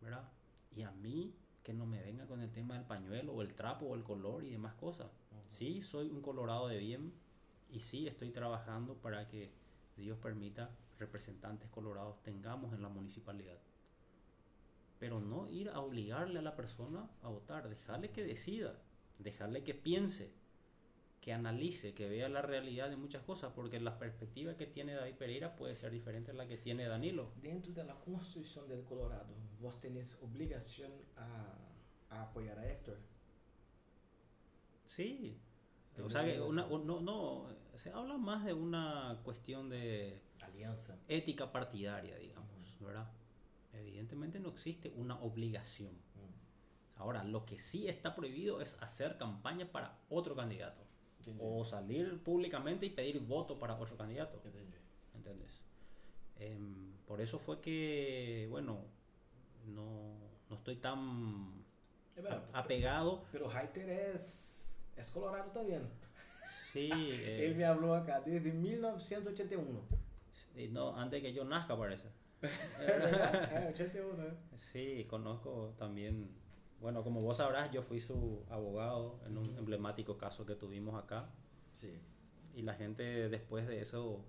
¿verdad? 0.00 0.28
Y 0.74 0.82
a 0.82 0.90
mí 0.90 1.34
que 1.62 1.72
no 1.74 1.86
me 1.86 2.02
venga 2.02 2.26
con 2.26 2.40
el 2.40 2.50
tema 2.50 2.74
del 2.74 2.84
pañuelo 2.84 3.32
o 3.32 3.42
el 3.42 3.54
trapo 3.54 3.86
o 3.86 3.94
el 3.94 4.02
color 4.02 4.44
y 4.44 4.50
demás 4.50 4.74
cosas. 4.74 5.08
Sí, 5.46 5.82
soy 5.82 6.08
un 6.08 6.22
colorado 6.22 6.68
de 6.68 6.78
bien 6.78 7.12
y 7.70 7.80
sí 7.80 8.06
estoy 8.06 8.30
trabajando 8.30 8.94
para 8.94 9.28
que 9.28 9.50
Dios 9.96 10.18
permita 10.18 10.70
representantes 10.98 11.68
colorados 11.70 12.22
tengamos 12.22 12.72
en 12.72 12.82
la 12.82 12.88
municipalidad. 12.88 13.58
Pero 15.00 15.18
no 15.18 15.48
ir 15.48 15.70
a 15.70 15.80
obligarle 15.80 16.38
a 16.38 16.42
la 16.42 16.54
persona 16.54 17.10
a 17.22 17.28
votar, 17.28 17.68
dejarle 17.68 18.10
que 18.10 18.22
decida, 18.22 18.78
dejarle 19.18 19.64
que 19.64 19.74
piense, 19.74 20.32
que 21.20 21.32
analice, 21.32 21.92
que 21.92 22.08
vea 22.08 22.28
la 22.28 22.42
realidad 22.42 22.88
de 22.88 22.96
muchas 22.96 23.22
cosas, 23.24 23.52
porque 23.52 23.80
la 23.80 23.98
perspectiva 23.98 24.56
que 24.56 24.66
tiene 24.66 24.94
David 24.94 25.14
Pereira 25.14 25.56
puede 25.56 25.74
ser 25.74 25.90
diferente 25.90 26.30
a 26.30 26.34
la 26.34 26.46
que 26.46 26.56
tiene 26.56 26.86
Danilo. 26.86 27.32
Dentro 27.42 27.72
de 27.72 27.84
la 27.84 27.94
constitución 27.94 28.68
del 28.68 28.84
Colorado, 28.84 29.34
¿vos 29.60 29.80
tenés 29.80 30.16
obligación 30.22 30.92
a, 31.16 31.56
a 32.10 32.22
apoyar 32.22 32.58
a 32.58 32.70
Héctor? 32.70 32.98
Sí. 34.86 35.40
O 36.02 36.08
sea, 36.08 36.24
que 36.24 36.40
una, 36.40 36.66
no, 36.66 37.00
no, 37.00 37.46
se 37.74 37.90
habla 37.90 38.16
más 38.16 38.44
de 38.44 38.52
una 38.52 39.20
cuestión 39.22 39.68
de 39.68 40.20
alianza, 40.42 40.98
ética 41.08 41.50
partidaria, 41.50 42.16
digamos, 42.16 42.78
¿verdad? 42.80 43.10
Evidentemente 43.72 44.40
no 44.40 44.50
existe 44.50 44.92
una 44.96 45.18
obligación. 45.20 45.92
Mm. 45.92 47.00
Ahora, 47.00 47.24
lo 47.24 47.46
que 47.46 47.58
sí 47.58 47.88
está 47.88 48.14
prohibido 48.14 48.60
es 48.60 48.76
hacer 48.80 49.16
campaña 49.16 49.70
para 49.70 49.98
otro 50.08 50.36
candidato 50.36 50.90
o 51.38 51.64
salir 51.64 52.22
públicamente 52.22 52.86
y 52.86 52.90
pedir 52.90 53.20
voto 53.20 53.58
para 53.58 53.76
otro 53.76 53.96
candidato. 53.96 54.40
¿Entendés? 55.14 55.62
Em, 56.38 56.92
por 57.06 57.20
eso 57.20 57.38
fue 57.38 57.60
que, 57.60 58.46
bueno, 58.50 58.84
no, 59.66 60.14
no 60.48 60.56
estoy 60.56 60.76
tan 60.76 61.64
apegado. 62.52 63.24
Pero 63.32 63.50
Haiter 63.50 63.88
es, 63.90 64.80
es 64.96 65.10
colorado 65.10 65.50
también. 65.50 65.82
Sí. 66.72 66.90
Eh, 66.92 67.46
Él 67.46 67.56
me 67.56 67.64
habló 67.64 67.94
acá 67.94 68.20
desde 68.20 68.52
1981. 68.52 69.80
no, 70.70 70.96
antes 70.96 71.20
que 71.20 71.32
yo 71.32 71.44
nazca 71.44 71.76
parece. 71.76 72.08
81, 73.70 74.24
¿eh? 74.24 74.36
Sí, 74.56 75.06
conozco 75.08 75.74
también 75.78 76.40
bueno, 76.80 77.04
como 77.04 77.20
vos 77.20 77.36
sabrás, 77.36 77.70
yo 77.70 77.82
fui 77.82 78.00
su 78.00 78.42
abogado 78.48 79.20
en 79.26 79.36
un 79.36 79.58
emblemático 79.58 80.16
caso 80.16 80.46
que 80.46 80.54
tuvimos 80.54 80.94
acá. 80.94 81.28
Sí. 81.74 82.00
Y 82.54 82.62
la 82.62 82.74
gente 82.74 83.28
después 83.28 83.68
de 83.68 83.82
eso 83.82 84.24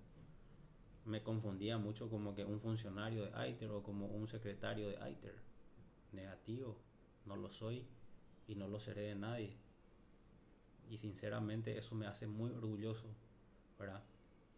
me 1.06 1.24
confundía 1.24 1.78
mucho 1.78 2.10
como 2.10 2.36
que 2.36 2.44
un 2.44 2.60
funcionario 2.60 3.26
de 3.26 3.50
ITER 3.50 3.72
o 3.72 3.82
como 3.82 4.08
un 4.08 4.28
secretario 4.28 4.90
de 4.90 4.96
ITER. 5.12 5.36
Negativo, 6.12 6.78
no 7.26 7.38
lo 7.38 7.50
soy 7.52 7.88
y 8.48 8.56
no 8.56 8.68
lo 8.68 8.82
seré 8.82 9.04
de 9.04 9.16
nadie. 9.16 9.56
Y 10.90 10.98
sinceramente 10.98 11.78
eso 11.78 11.96
me 11.96 12.06
hace 12.06 12.28
muy 12.28 12.52
orgulloso, 12.52 13.08
¿verdad? 13.80 14.04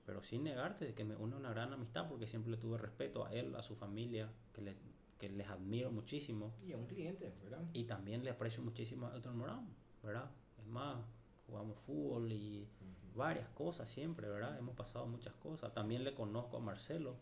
Pero 0.06 0.22
sin 0.22 0.44
negarte 0.44 0.86
de 0.86 0.94
que 0.94 1.06
me 1.06 1.16
une 1.16 1.36
una 1.36 1.50
gran 1.50 1.72
amistad 1.72 2.10
porque 2.10 2.28
siempre 2.28 2.52
le 2.52 2.58
tuve 2.58 2.78
respeto 2.78 3.26
a 3.26 3.34
él, 3.34 3.56
a 3.56 3.62
su 3.62 3.76
familia, 3.76 4.30
que 4.54 4.62
le 4.62 4.76
que 5.24 5.30
les 5.30 5.48
admiro 5.48 5.90
muchísimo. 5.90 6.54
Y 6.68 6.74
a 6.74 6.78
un 6.78 6.86
cliente, 6.86 7.34
¿verdad? 7.42 7.64
Y 7.72 7.86
también 7.86 8.26
le 8.26 8.30
aprecio 8.30 8.62
muchísimo 8.62 9.08
a 9.08 9.16
Héctor 9.16 9.34
Morán, 9.34 9.66
¿verdad? 10.04 10.30
Es 10.60 10.68
más, 10.68 10.98
jugamos 11.48 11.80
fútbol 11.80 12.30
y 12.30 12.68
varias 13.16 13.48
cosas 13.52 13.88
siempre, 13.88 14.28
¿verdad? 14.28 14.58
Hemos 14.58 14.76
pasado 14.76 15.06
muchas 15.08 15.34
cosas. 15.36 15.74
También 15.74 16.04
le 16.04 16.14
conozco 16.14 16.58
a 16.58 16.60
Marcelo, 16.60 17.16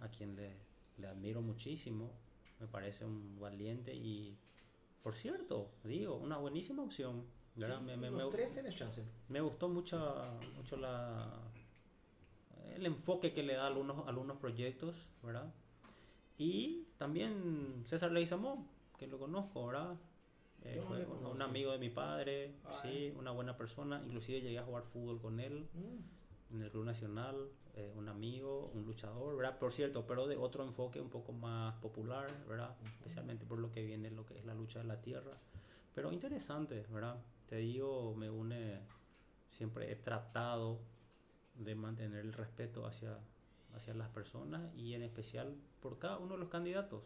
a 0.00 0.08
quien 0.08 0.34
le, 0.34 0.56
le 0.98 1.06
admiro 1.06 1.42
muchísimo. 1.42 2.10
Me 2.58 2.66
parece 2.66 3.04
un 3.04 3.38
valiente 3.38 3.94
y, 3.94 4.36
por 5.04 5.14
cierto, 5.14 5.70
digo, 5.84 6.16
una 6.16 6.38
buenísima 6.38 6.82
opción. 6.82 7.24
¿verdad? 7.54 7.80
me, 7.82 7.96
me, 7.96 8.10
los 8.10 8.30
tres 8.30 8.50
tienes 8.50 8.74
chance. 8.74 9.04
Me 9.28 9.40
gustó 9.40 9.68
mucho, 9.68 10.24
mucho 10.56 10.76
la, 10.76 11.30
el 12.76 12.86
enfoque 12.86 13.32
que 13.32 13.42
le 13.42 13.54
da 13.54 13.64
a 13.64 13.66
algunos, 13.66 14.06
a 14.06 14.08
algunos 14.08 14.38
proyectos, 14.38 14.94
¿verdad? 15.22 15.52
Y 16.38 16.88
también 16.98 17.82
César 17.86 18.12
Leizamón, 18.12 18.66
que 18.98 19.06
lo 19.06 19.18
conozco, 19.18 19.66
¿verdad? 19.66 19.96
Eh, 20.64 20.80
un 21.30 21.42
amigo 21.42 21.72
de 21.72 21.78
mi 21.78 21.90
padre, 21.90 22.54
sí, 22.82 23.12
una 23.16 23.32
buena 23.32 23.56
persona. 23.56 24.00
Inclusive 24.04 24.40
llegué 24.40 24.58
a 24.58 24.64
jugar 24.64 24.84
fútbol 24.84 25.20
con 25.20 25.40
él 25.40 25.68
mm. 25.74 26.54
en 26.54 26.62
el 26.62 26.70
Club 26.70 26.84
Nacional, 26.84 27.48
eh, 27.74 27.92
un 27.96 28.08
amigo, 28.08 28.70
un 28.74 28.84
luchador, 28.84 29.36
¿verdad? 29.36 29.58
Por 29.58 29.72
cierto, 29.72 30.06
pero 30.06 30.26
de 30.26 30.36
otro 30.36 30.64
enfoque 30.64 31.00
un 31.00 31.10
poco 31.10 31.32
más 31.32 31.74
popular, 31.76 32.28
¿verdad? 32.48 32.76
Especialmente 32.84 33.44
por 33.44 33.58
lo 33.58 33.72
que 33.72 33.82
viene 33.82 34.10
lo 34.10 34.24
que 34.24 34.38
es 34.38 34.44
la 34.44 34.54
lucha 34.54 34.78
de 34.78 34.84
la 34.84 35.00
tierra. 35.00 35.36
Pero 35.94 36.12
interesante, 36.12 36.86
¿verdad? 36.90 37.16
Te 37.48 37.56
digo, 37.56 38.14
me 38.14 38.30
une, 38.30 38.80
siempre 39.50 39.90
he 39.90 39.96
tratado 39.96 40.80
de 41.54 41.74
mantener 41.74 42.20
el 42.20 42.32
respeto 42.32 42.86
hacia, 42.86 43.18
hacia 43.74 43.94
las 43.94 44.08
personas 44.08 44.74
y 44.76 44.94
en 44.94 45.02
especial 45.02 45.56
por 45.80 45.98
cada 45.98 46.18
uno 46.18 46.34
de 46.34 46.40
los 46.40 46.48
candidatos. 46.48 47.02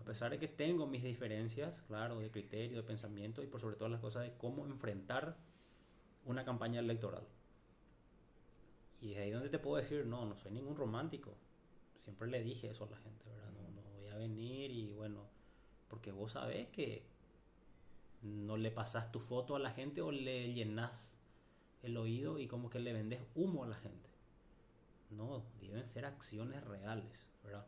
A 0.00 0.04
pesar 0.04 0.30
de 0.30 0.38
que 0.38 0.48
tengo 0.48 0.86
mis 0.86 1.02
diferencias, 1.02 1.80
claro, 1.86 2.18
de 2.18 2.30
criterio, 2.30 2.76
de 2.76 2.82
pensamiento 2.82 3.42
y 3.42 3.46
por 3.46 3.60
sobre 3.60 3.76
todas 3.76 3.90
las 3.90 4.00
cosas 4.00 4.22
de 4.24 4.36
cómo 4.36 4.66
enfrentar 4.66 5.36
una 6.24 6.44
campaña 6.44 6.80
electoral. 6.80 7.26
Y 9.00 9.12
es 9.12 9.18
ahí 9.18 9.30
donde 9.30 9.48
te 9.48 9.58
puedo 9.58 9.76
decir, 9.76 10.04
no, 10.06 10.24
no 10.26 10.36
soy 10.36 10.52
ningún 10.52 10.76
romántico. 10.76 11.34
Siempre 11.98 12.28
le 12.28 12.42
dije 12.42 12.70
eso 12.70 12.84
a 12.84 12.90
la 12.90 12.96
gente, 12.98 13.24
¿verdad? 13.30 13.50
No, 13.52 13.70
no 13.70 13.82
voy 14.00 14.08
a 14.08 14.16
venir 14.16 14.70
y 14.70 14.92
bueno, 14.92 15.26
porque 15.88 16.12
vos 16.12 16.32
sabés 16.32 16.68
que 16.68 17.02
no 18.22 18.56
le 18.56 18.70
pasas 18.70 19.12
tu 19.12 19.20
foto 19.20 19.56
a 19.56 19.58
la 19.58 19.70
gente 19.70 20.00
o 20.00 20.10
le 20.10 20.52
llenas 20.52 21.14
el 21.84 21.96
oído 21.96 22.38
y 22.38 22.46
como 22.46 22.70
que 22.70 22.80
le 22.80 22.92
vendes 22.92 23.20
humo 23.34 23.64
a 23.64 23.68
la 23.68 23.76
gente. 23.76 24.10
No, 25.10 25.44
deben 25.60 25.88
ser 25.88 26.06
acciones 26.06 26.64
reales, 26.64 27.30
¿verdad? 27.44 27.66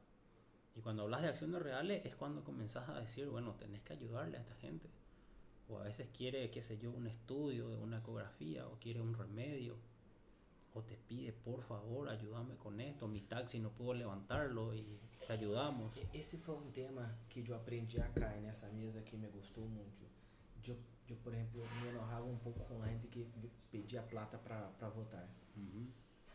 Y 0.75 0.81
cuando 0.81 1.05
hablas 1.05 1.23
de 1.23 1.29
acciones 1.29 1.62
reales 1.62 2.05
es 2.05 2.14
cuando 2.17 2.45
comenzás 2.45 2.89
a 2.89 3.01
decir, 3.01 3.29
bueno, 3.29 3.55
tenés 3.55 3.83
que 3.83 3.95
ayudarle 3.95 4.37
a 4.37 4.41
esta 4.41 4.55
gente. 4.57 4.91
O 5.69 5.79
a 5.79 5.85
veces 5.85 6.09
quiere, 6.17 6.51
qué 6.51 6.62
sé 6.62 6.79
yo, 6.79 6.91
un 6.91 7.07
estudio 7.07 7.69
de 7.71 7.77
una 7.79 7.99
ecografía 7.99 8.69
o 8.69 8.79
quiere 8.79 9.01
un 9.01 9.14
remedio. 9.14 9.77
O 10.75 10.83
te 10.83 10.97
pide, 10.97 11.33
por 11.33 11.62
favor, 11.62 12.11
ayúdame 12.11 12.57
con 12.57 12.81
esto. 12.81 13.09
Mi 13.09 13.23
taxi 13.23 13.59
no 13.59 13.71
puedo 13.71 13.95
levantarlo 13.95 14.75
y 14.75 15.01
te 15.27 15.33
ayudamos. 15.33 15.97
E-, 15.97 16.09
ese 16.12 16.37
fue 16.37 16.55
un 16.55 16.73
tema 16.73 17.17
que 17.31 17.43
yo 17.43 17.57
aprendí 17.57 17.99
acá 17.99 18.37
en 18.37 18.45
esa 18.45 18.71
mesa 18.73 19.03
que 19.03 19.17
me 19.17 19.29
gustó 19.29 19.62
mucho. 19.62 20.05
Yo, 20.62 20.75
yo 21.09 21.17
por 21.17 21.35
ejemplo, 21.35 21.63
me 21.83 21.91
enojaba 21.91 22.25
un 22.25 22.39
poco 22.39 22.65
con 22.65 22.81
la 22.81 22.89
gente 22.89 23.09
que 23.09 23.27
pedía 23.71 24.07
plata 24.07 24.39
para 24.39 24.89
votar. 24.91 25.29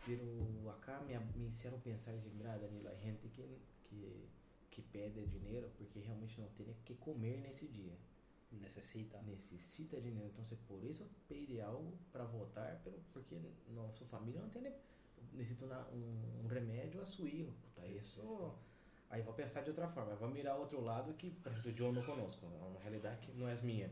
Pero 0.06 0.72
acá 0.72 1.00
me, 1.02 1.20
me 1.20 1.48
hicieron 1.48 1.80
pensar 1.82 2.16
de 2.16 2.30
mira, 2.32 2.58
Danilo, 2.58 2.90
hay 2.90 3.00
gente 3.00 3.30
que, 3.30 3.46
que, 3.84 4.28
que 4.72 4.82
pede 4.82 5.28
dinheiro 5.28 5.70
porque 5.78 6.00
realmente 6.00 6.42
não 6.42 6.48
tem 6.50 6.74
que 6.84 6.96
comer 6.96 7.40
nesse 7.40 7.68
dia. 7.68 7.96
Necesita. 8.52 9.22
Necessita 9.22 10.02
dinheiro. 10.02 10.32
Então, 10.34 10.58
por 10.68 10.84
isso 10.84 11.08
pede 11.28 11.62
algo 11.62 11.94
para 12.12 12.26
voltar, 12.26 12.82
pero 12.84 12.98
porque 13.14 13.40
nossa 13.70 14.04
família 14.06 14.42
não 14.42 14.50
tem 14.50 14.74
necessita 15.34 15.66
uma, 15.66 15.88
um, 15.90 16.44
um 16.44 16.48
remédio 16.48 17.02
a 17.02 17.06
hijo. 17.26 17.54
Puta, 17.62 17.88
Sim, 17.88 17.98
isso. 17.98 18.22
sim. 18.22 18.52
Aí 19.10 19.22
vou 19.22 19.34
pensar 19.34 19.62
de 19.62 19.70
outra 19.70 19.88
forma, 19.90 20.16
vou 20.16 20.30
mirar 20.30 20.56
outro 20.56 20.82
lado 20.82 21.14
que, 21.16 21.30
por 21.32 21.52
exemplo, 21.52 21.74
eu 21.78 21.92
não 21.92 22.02
conosco, 22.02 22.46
é 22.46 22.64
uma 22.66 22.80
realidade 22.80 23.20
que 23.28 23.34
não 23.34 23.48
é 23.48 23.62
minha. 23.62 23.92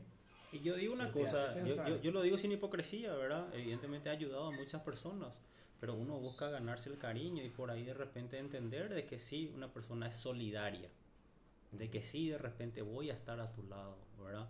Y 0.51 0.59
yo 0.61 0.75
digo 0.75 0.93
una 0.93 1.11
cosa, 1.11 1.55
yo, 1.63 1.75
yo, 1.85 2.01
yo 2.01 2.11
lo 2.11 2.21
digo 2.21 2.37
sin 2.37 2.51
hipocresía, 2.51 3.13
¿verdad? 3.13 3.53
Evidentemente 3.53 4.09
ha 4.09 4.13
ayudado 4.13 4.47
a 4.47 4.51
muchas 4.51 4.81
personas, 4.81 5.33
pero 5.79 5.93
uno 5.93 6.19
busca 6.19 6.49
ganarse 6.49 6.89
el 6.89 6.97
cariño 6.97 7.43
y 7.43 7.49
por 7.49 7.69
ahí 7.69 7.83
de 7.83 7.93
repente 7.93 8.39
entender 8.39 8.93
de 8.93 9.05
que 9.05 9.19
sí, 9.19 9.51
una 9.55 9.71
persona 9.71 10.07
es 10.07 10.15
solidaria, 10.15 10.89
de 11.71 11.89
que 11.89 12.01
sí, 12.01 12.29
de 12.29 12.37
repente 12.37 12.81
voy 12.81 13.11
a 13.11 13.13
estar 13.13 13.39
a 13.39 13.51
tu 13.51 13.63
lado, 13.63 13.95
¿verdad? 14.23 14.47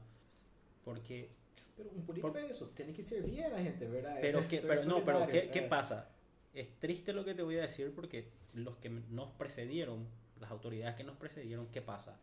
Porque, 0.86 1.30
Pero 1.76 1.92
um 1.92 2.02
político 2.02 2.32
Por- 2.34 2.50
isso, 2.50 2.70
tem 2.76 2.94
que 2.94 3.02
servir 3.02 3.44
a 3.46 3.50
la 3.50 3.60
gente, 3.60 3.88
¿verdad? 3.88 4.18
pero, 4.22 4.40
Es 4.40 4.48
que, 4.48 4.60
pero 4.62 4.84
no, 4.86 5.04
pero 5.06 5.28
¿qué, 5.28 5.50
qué 5.50 5.62
pasa? 5.62 6.10
Es 6.54 6.68
triste 6.80 7.14
lo 7.14 7.24
que 7.24 7.34
te 7.34 7.42
voy 7.42 7.58
a 7.58 7.62
decir 7.62 7.94
porque 7.94 8.28
los 8.54 8.76
que 8.78 8.90
nos 8.90 9.30
precedieron, 9.32 10.08
las 10.40 10.52
autoridades 10.52 10.96
que 10.96 11.04
nos 11.04 11.16
precedieron, 11.18 11.68
¿qué 11.68 11.82
pasa? 11.82 12.18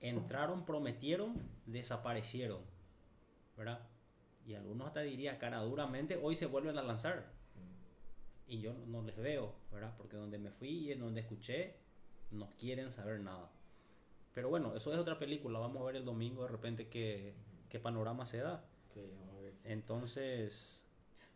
Entraron, 0.00 0.64
prometieron, 0.64 1.34
desaparecieron, 1.66 2.60
¿verdad? 3.56 3.80
Y 4.46 4.54
algunos 4.54 4.86
hasta 4.88 5.00
diría 5.00 5.38
cara 5.38 5.60
duramente, 5.60 6.16
hoy 6.22 6.36
se 6.36 6.46
vuelven 6.46 6.78
a 6.78 6.82
lanzar. 6.82 7.34
y 8.48 8.60
yo 8.60 8.72
no 8.86 9.02
les 9.02 9.16
veo, 9.16 9.52
¿verdad? 9.72 9.92
Porque 9.96 10.16
donde 10.16 10.38
me 10.38 10.52
fui 10.52 10.68
y 10.68 10.92
en 10.92 11.00
donde 11.00 11.20
escuché, 11.20 11.74
no 12.30 12.48
quieren 12.56 12.92
saber 12.92 13.18
nada. 13.20 13.50
Pero 14.34 14.48
bueno, 14.50 14.74
eso 14.76 14.92
es 14.92 14.98
otra 15.00 15.18
película, 15.18 15.58
vamos 15.58 15.82
a 15.82 15.86
ver 15.86 15.96
el 15.96 16.04
domingo 16.04 16.42
de 16.42 16.48
repente 16.48 16.88
qué, 16.88 17.34
qué 17.68 17.80
panorama 17.80 18.24
se 18.24 18.38
da. 18.38 18.64
Sí, 18.90 19.10
vamos 19.12 19.34
a 19.36 19.40
ver. 19.40 19.54
Entonces, 19.64 20.84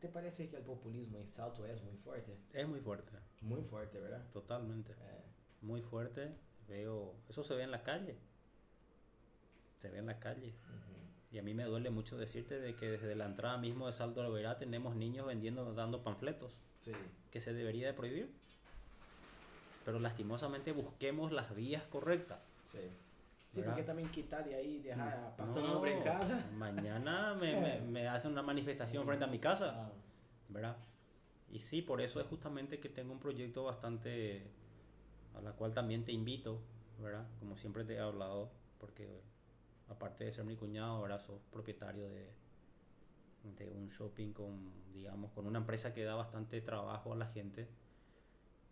¿Te 0.01 0.09
parece 0.09 0.49
que 0.49 0.57
el 0.57 0.63
populismo 0.63 1.19
en 1.19 1.27
Salto 1.27 1.67
es 1.67 1.83
muy 1.83 1.97
fuerte? 1.97 2.37
es 2.53 2.67
muy 2.69 2.81
fuerte, 2.81 3.11
Muy 3.41 3.63
fuerte, 3.63 3.99
¿verdad? 3.99 4.25
totalmente, 4.33 4.93
Eh, 4.93 5.25
muy 5.63 5.83
fuerte. 5.83 6.33
Veo, 6.69 7.17
eso 7.29 7.43
se 7.43 7.55
ve 7.57 7.65
en 7.65 7.71
la 7.73 7.83
calle, 7.83 8.17
se 9.79 9.91
ve 9.91 9.99
en 9.99 10.07
la 10.07 10.19
calle. 10.21 10.55
ujú. 10.69 11.00
Y 11.33 11.39
a 11.39 11.43
mí 11.43 11.55
me 11.55 11.65
duele 11.65 11.91
mucho 11.91 12.17
decirte 12.19 12.59
de 12.59 12.75
que 12.75 12.91
desde 12.91 13.15
la 13.15 13.27
entrada 13.27 13.57
mismo 13.57 13.87
de 13.87 13.93
Salto 13.93 14.23
de 14.23 14.31
Verá 14.31 14.59
tenemos 14.59 14.97
niños 14.97 15.27
vendiendo, 15.27 15.73
dando 15.75 16.03
panfletos. 16.03 16.53
Sí. 16.81 16.93
que 17.31 17.41
se 17.41 17.53
debería 17.53 17.87
de 17.89 17.93
prohibir. 17.93 18.33
Pero 19.85 19.99
lastimosamente 20.01 20.73
busquemos 20.73 21.31
las 21.31 21.55
vías 21.55 21.83
correctas. 21.85 22.41
Sí. 22.73 22.79
Sí, 23.51 23.61
¿Verdad? 23.61 23.73
porque 23.73 23.87
también 23.87 24.09
quitar 24.11 24.45
de 24.45 24.55
ahí, 24.55 24.79
dejar 24.81 25.35
pasando 25.37 25.69
No, 25.69 25.75
hambre 25.77 25.97
en 25.99 26.03
casa. 26.03 26.47
Mañana 26.57 27.35
me, 27.35 27.61
me, 27.61 27.81
me 27.91 28.09
hacen 28.09 28.33
una 28.33 28.43
manifestación 28.43 29.05
frente 29.05 29.25
a 29.25 29.29
mi 29.29 29.39
casa, 29.39 29.75
Ah, 29.77 29.93
¿verdad? 30.49 30.77
Y 31.53 31.59
sí, 31.59 31.83
por 31.83 32.01
eso 32.01 32.21
es 32.21 32.27
justamente 32.29 32.79
que 32.79 32.89
tengo 32.89 33.13
un 33.13 33.19
proyecto 33.19 33.65
bastante 33.65 34.43
a 35.37 35.41
la 35.43 35.53
cual 35.53 35.75
también 35.75 36.05
te 36.05 36.13
invito, 36.13 36.61
¿verdad? 37.01 37.27
Como 37.41 37.57
siempre 37.57 37.85
te 37.85 37.95
he 37.95 37.99
hablado, 38.01 38.51
porque 38.79 39.21
aparte 39.91 40.25
de 40.25 40.33
ser 40.33 40.45
mi 40.45 40.57
cuñado, 40.57 40.97
ahora 40.97 41.19
sos 41.19 41.43
propietario 41.53 42.09
de, 42.09 42.31
un 43.75 43.89
shopping 43.89 44.33
con, 44.33 44.71
digamos, 44.93 45.33
con 45.33 45.47
una 45.47 45.59
empresa 45.59 45.93
que 45.93 46.05
da 46.05 46.15
bastante 46.15 46.61
trabajo 46.61 47.13
a 47.13 47.17
la 47.17 47.27
gente. 47.27 47.69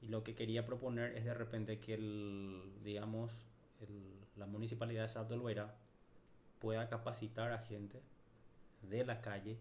Y 0.00 0.08
lo 0.08 0.22
que 0.22 0.34
quería 0.34 0.64
proponer 0.64 1.16
es 1.16 1.24
de 1.24 1.34
repente 1.34 1.80
que 1.80 1.94
el, 1.94 2.80
digamos, 2.84 3.32
la 4.36 4.46
municipalidad 4.46 5.02
de 5.02 5.08
Salto 5.08 5.34
del 5.34 5.42
Verá 5.42 5.74
pueda 6.60 6.88
capacitar 6.88 7.52
a 7.52 7.58
gente 7.58 8.00
de 8.82 9.04
la 9.04 9.20
calle 9.20 9.58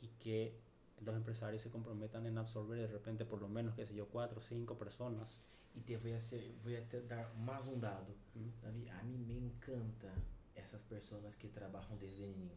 y 0.00 0.08
que 0.20 0.58
los 1.00 1.14
empresarios 1.14 1.62
se 1.62 1.70
comprometan 1.70 2.26
en 2.26 2.38
absorber 2.38 2.78
de 2.78 2.86
repente 2.86 3.24
por 3.24 3.40
lo 3.40 3.48
menos, 3.48 3.74
qué 3.74 3.86
sé 3.86 3.94
yo, 3.94 4.06
cuatro 4.08 4.40
o 4.40 4.42
cinco 4.42 4.76
personas. 4.76 5.40
E 5.74 5.80
te 5.80 5.96
voy 5.96 6.12
a, 6.12 6.16
hacer, 6.16 6.42
voy 6.62 6.76
a 6.76 6.82
te 6.88 7.00
dar 7.02 7.34
mais 7.36 7.66
um 7.66 7.78
dado. 7.78 8.14
¿Mm? 8.34 8.50
Davi, 8.62 8.88
a 8.88 9.02
mim 9.02 9.18
me 9.26 9.34
encanta 9.36 10.12
essas 10.54 10.82
pessoas 10.82 11.34
que 11.36 11.48
trabalham 11.48 11.96
desde 11.98 12.26
niño. 12.26 12.56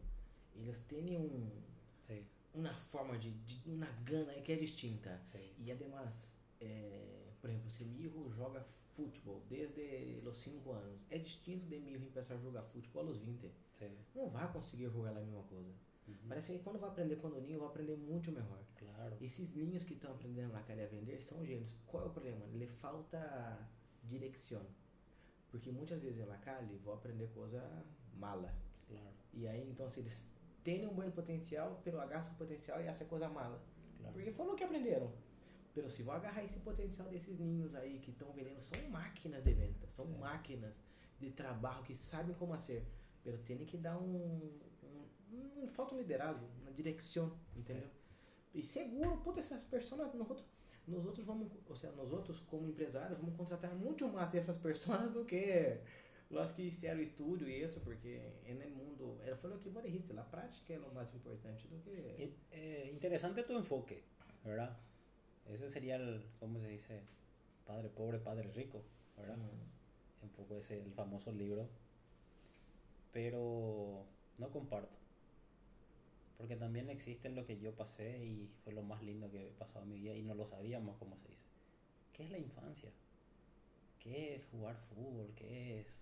Eles 0.54 0.78
têm 0.88 1.16
um, 1.18 1.50
Sí, 2.00 2.24
uma 2.54 2.72
forma 2.72 3.18
de, 3.18 3.30
de 3.30 3.70
uma 3.70 3.86
gana 4.04 4.32
que 4.42 4.52
é 4.52 4.56
distinta. 4.56 5.20
sí, 5.22 5.54
E 5.58 5.70
además, 5.72 6.32
é, 6.60 7.32
por 7.40 7.50
exemplo, 7.50 7.70
se 7.70 7.84
hijo 7.84 8.30
joga 8.30 8.64
futebol 8.94 9.42
desde 9.48 10.20
os 10.24 10.36
5 10.38 10.72
anos, 10.72 11.04
é 11.10 11.18
distinto 11.18 11.66
de 11.66 11.76
hijo 11.76 12.06
começar 12.10 12.34
a 12.34 12.38
jogar 12.38 12.62
futebol 12.62 13.06
aos 13.06 13.18
20. 13.18 13.50
sí. 13.72 13.86
Não 14.14 14.28
vai 14.30 14.50
conseguir 14.52 14.88
jogar 14.90 15.10
a 15.16 15.20
mesma 15.20 15.42
coisa. 15.44 15.72
Ujú. 16.08 16.28
Parece 16.28 16.52
que 16.52 16.58
quando 16.60 16.78
vai 16.78 16.90
aprender 16.90 17.16
quando 17.16 17.40
ninho, 17.40 17.58
vai 17.58 17.68
aprender 17.68 17.96
muito 17.96 18.32
melhor. 18.32 18.62
Claro. 18.76 19.16
Esses 19.20 19.54
ninhos 19.54 19.84
que 19.84 19.94
estão 19.94 20.12
aprendendo 20.12 20.52
cadeia 20.62 20.86
a 20.86 20.90
vender 20.90 21.20
são 21.20 21.44
gênios. 21.44 21.76
Qual 21.86 22.04
é 22.04 22.06
o 22.06 22.10
problema? 22.10 22.44
Le 22.46 22.66
falta 22.66 23.58
direção. 24.04 24.64
Porque 25.50 25.70
muitas 25.70 26.02
vezes 26.02 26.26
na 26.26 26.38
calle 26.38 26.76
vou 26.78 26.94
aprender 26.94 27.28
coisa 27.28 27.62
mala. 28.14 28.52
Claro, 28.86 29.14
E 29.32 29.46
aí 29.46 29.68
então 29.70 29.88
se 29.88 30.00
eles 30.00 30.34
têm 30.64 30.86
um 30.86 30.94
bom 30.94 31.10
potencial, 31.10 31.80
pero 31.84 32.00
agarram 32.00 32.30
o 32.30 32.34
potencial 32.36 32.80
e 32.80 32.86
essa 32.86 33.04
coisa 33.04 33.28
mala. 33.28 33.62
claro. 33.98 34.12
Porque 34.14 34.30
o 34.30 34.54
que 34.56 34.64
aprenderam. 34.64 35.10
Pero 35.74 35.90
se 35.90 36.02
vou 36.02 36.14
agarrar 36.14 36.42
esse 36.42 36.58
potencial 36.60 37.08
desses 37.08 37.38
ninhos 37.38 37.74
aí 37.74 37.98
que 38.00 38.10
estão 38.10 38.32
vendendo, 38.32 38.60
são 38.60 38.88
máquinas 38.90 39.44
de 39.44 39.52
venda, 39.52 39.86
são 39.86 40.06
Sim. 40.06 40.18
máquinas 40.18 40.74
de 41.20 41.30
trabalho 41.30 41.82
que 41.84 41.94
sabem 41.94 42.34
como 42.34 42.52
fazer. 42.52 42.84
Pero 43.22 43.38
tem 43.38 43.64
que 43.64 43.76
dar 43.76 43.96
um, 43.98 44.58
um 45.32 45.68
falta 45.68 45.94
um 45.94 45.98
liderazgo, 45.98 46.46
uma 46.60 46.72
direção, 46.72 47.32
entendeu? 47.56 47.88
E 48.54 48.62
seguro, 48.62 49.18
puta, 49.18 49.40
essas 49.40 49.62
pessoas, 49.62 50.14
nós 50.14 50.28
outros, 50.30 50.46
nós 50.86 51.04
outros 51.04 51.24
vamos, 51.26 51.48
ou 51.68 51.76
seja, 51.76 51.92
nós 51.94 52.12
outros 52.12 52.40
como 52.40 52.66
empresários 52.66 53.18
vamos 53.18 53.36
contratar 53.36 53.74
muito 53.74 54.08
mais 54.08 54.32
dessas 54.32 54.56
pessoas 54.56 55.12
do 55.12 55.24
que 55.24 55.78
os 56.30 56.52
que 56.52 56.70
fizeram 56.70 57.00
estudo 57.00 57.48
e 57.48 57.62
isso, 57.62 57.80
porque 57.80 58.20
no 58.46 58.70
mundo, 58.70 59.18
ela 59.24 59.36
falou 59.36 59.58
que 59.58 59.68
vou 59.70 59.82
dijiste, 59.82 60.12
a 60.18 60.22
prática 60.22 60.74
é 60.74 60.78
o 60.78 60.92
mais 60.92 61.14
importante 61.14 61.66
do 61.68 61.78
que 61.78 62.34
eh, 62.52 62.90
interesante 62.92 63.42
tu 63.44 63.52
enfoque, 63.54 64.02
¿verdad? 64.44 64.76
Ese 65.46 65.70
sería 65.70 65.96
el, 65.96 66.22
¿cómo 66.38 66.60
se 66.60 66.68
dice? 66.68 67.00
Padre 67.66 67.88
pobre, 67.88 68.18
padre 68.18 68.48
rico, 68.54 68.82
¿verdad? 69.16 69.36
Hum. 69.36 70.24
Un 70.24 70.28
poco 70.30 70.56
ese, 70.56 70.78
el 70.78 70.92
famoso 70.92 71.32
libro. 71.32 71.68
Pero 73.12 74.04
no 74.36 74.50
comparto. 74.50 74.96
Porque 76.38 76.56
también 76.56 76.88
existe 76.88 77.28
lo 77.28 77.44
que 77.44 77.58
yo 77.58 77.74
pasé 77.74 78.24
y 78.24 78.48
fue 78.62 78.72
lo 78.72 78.82
más 78.82 79.02
lindo 79.02 79.28
que 79.30 79.48
he 79.48 79.52
pasado 79.52 79.82
en 79.82 79.90
mi 79.90 79.98
vida 79.98 80.14
y 80.14 80.22
no 80.22 80.34
lo 80.34 80.46
sabíamos, 80.46 80.96
como 80.96 81.16
se 81.16 81.28
dice. 81.28 81.42
¿Qué 82.12 82.22
es 82.22 82.30
la 82.30 82.38
infancia? 82.38 82.90
¿Qué 83.98 84.36
es 84.36 84.46
jugar 84.46 84.76
fútbol? 84.76 85.32
¿Qué 85.34 85.80
es, 85.80 86.00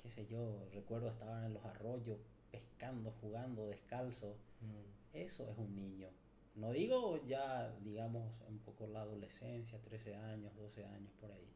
qué 0.00 0.10
sé 0.10 0.26
yo? 0.26 0.68
Recuerdo 0.74 1.08
estar 1.08 1.44
en 1.44 1.54
los 1.54 1.64
arroyos 1.64 2.18
pescando, 2.50 3.12
jugando 3.22 3.66
descalzo. 3.66 4.36
Hum. 4.60 4.84
Eso 5.14 5.50
es 5.50 5.56
un 5.56 5.74
niño. 5.74 6.08
No 6.54 6.70
digo 6.70 7.18
ya, 7.26 7.74
digamos, 7.82 8.30
un 8.48 8.58
poco 8.58 8.86
la 8.86 9.02
adolescencia, 9.02 9.80
13 9.80 10.16
años, 10.16 10.54
12 10.56 10.84
años 10.84 11.12
por 11.18 11.32
ahí. 11.32 11.48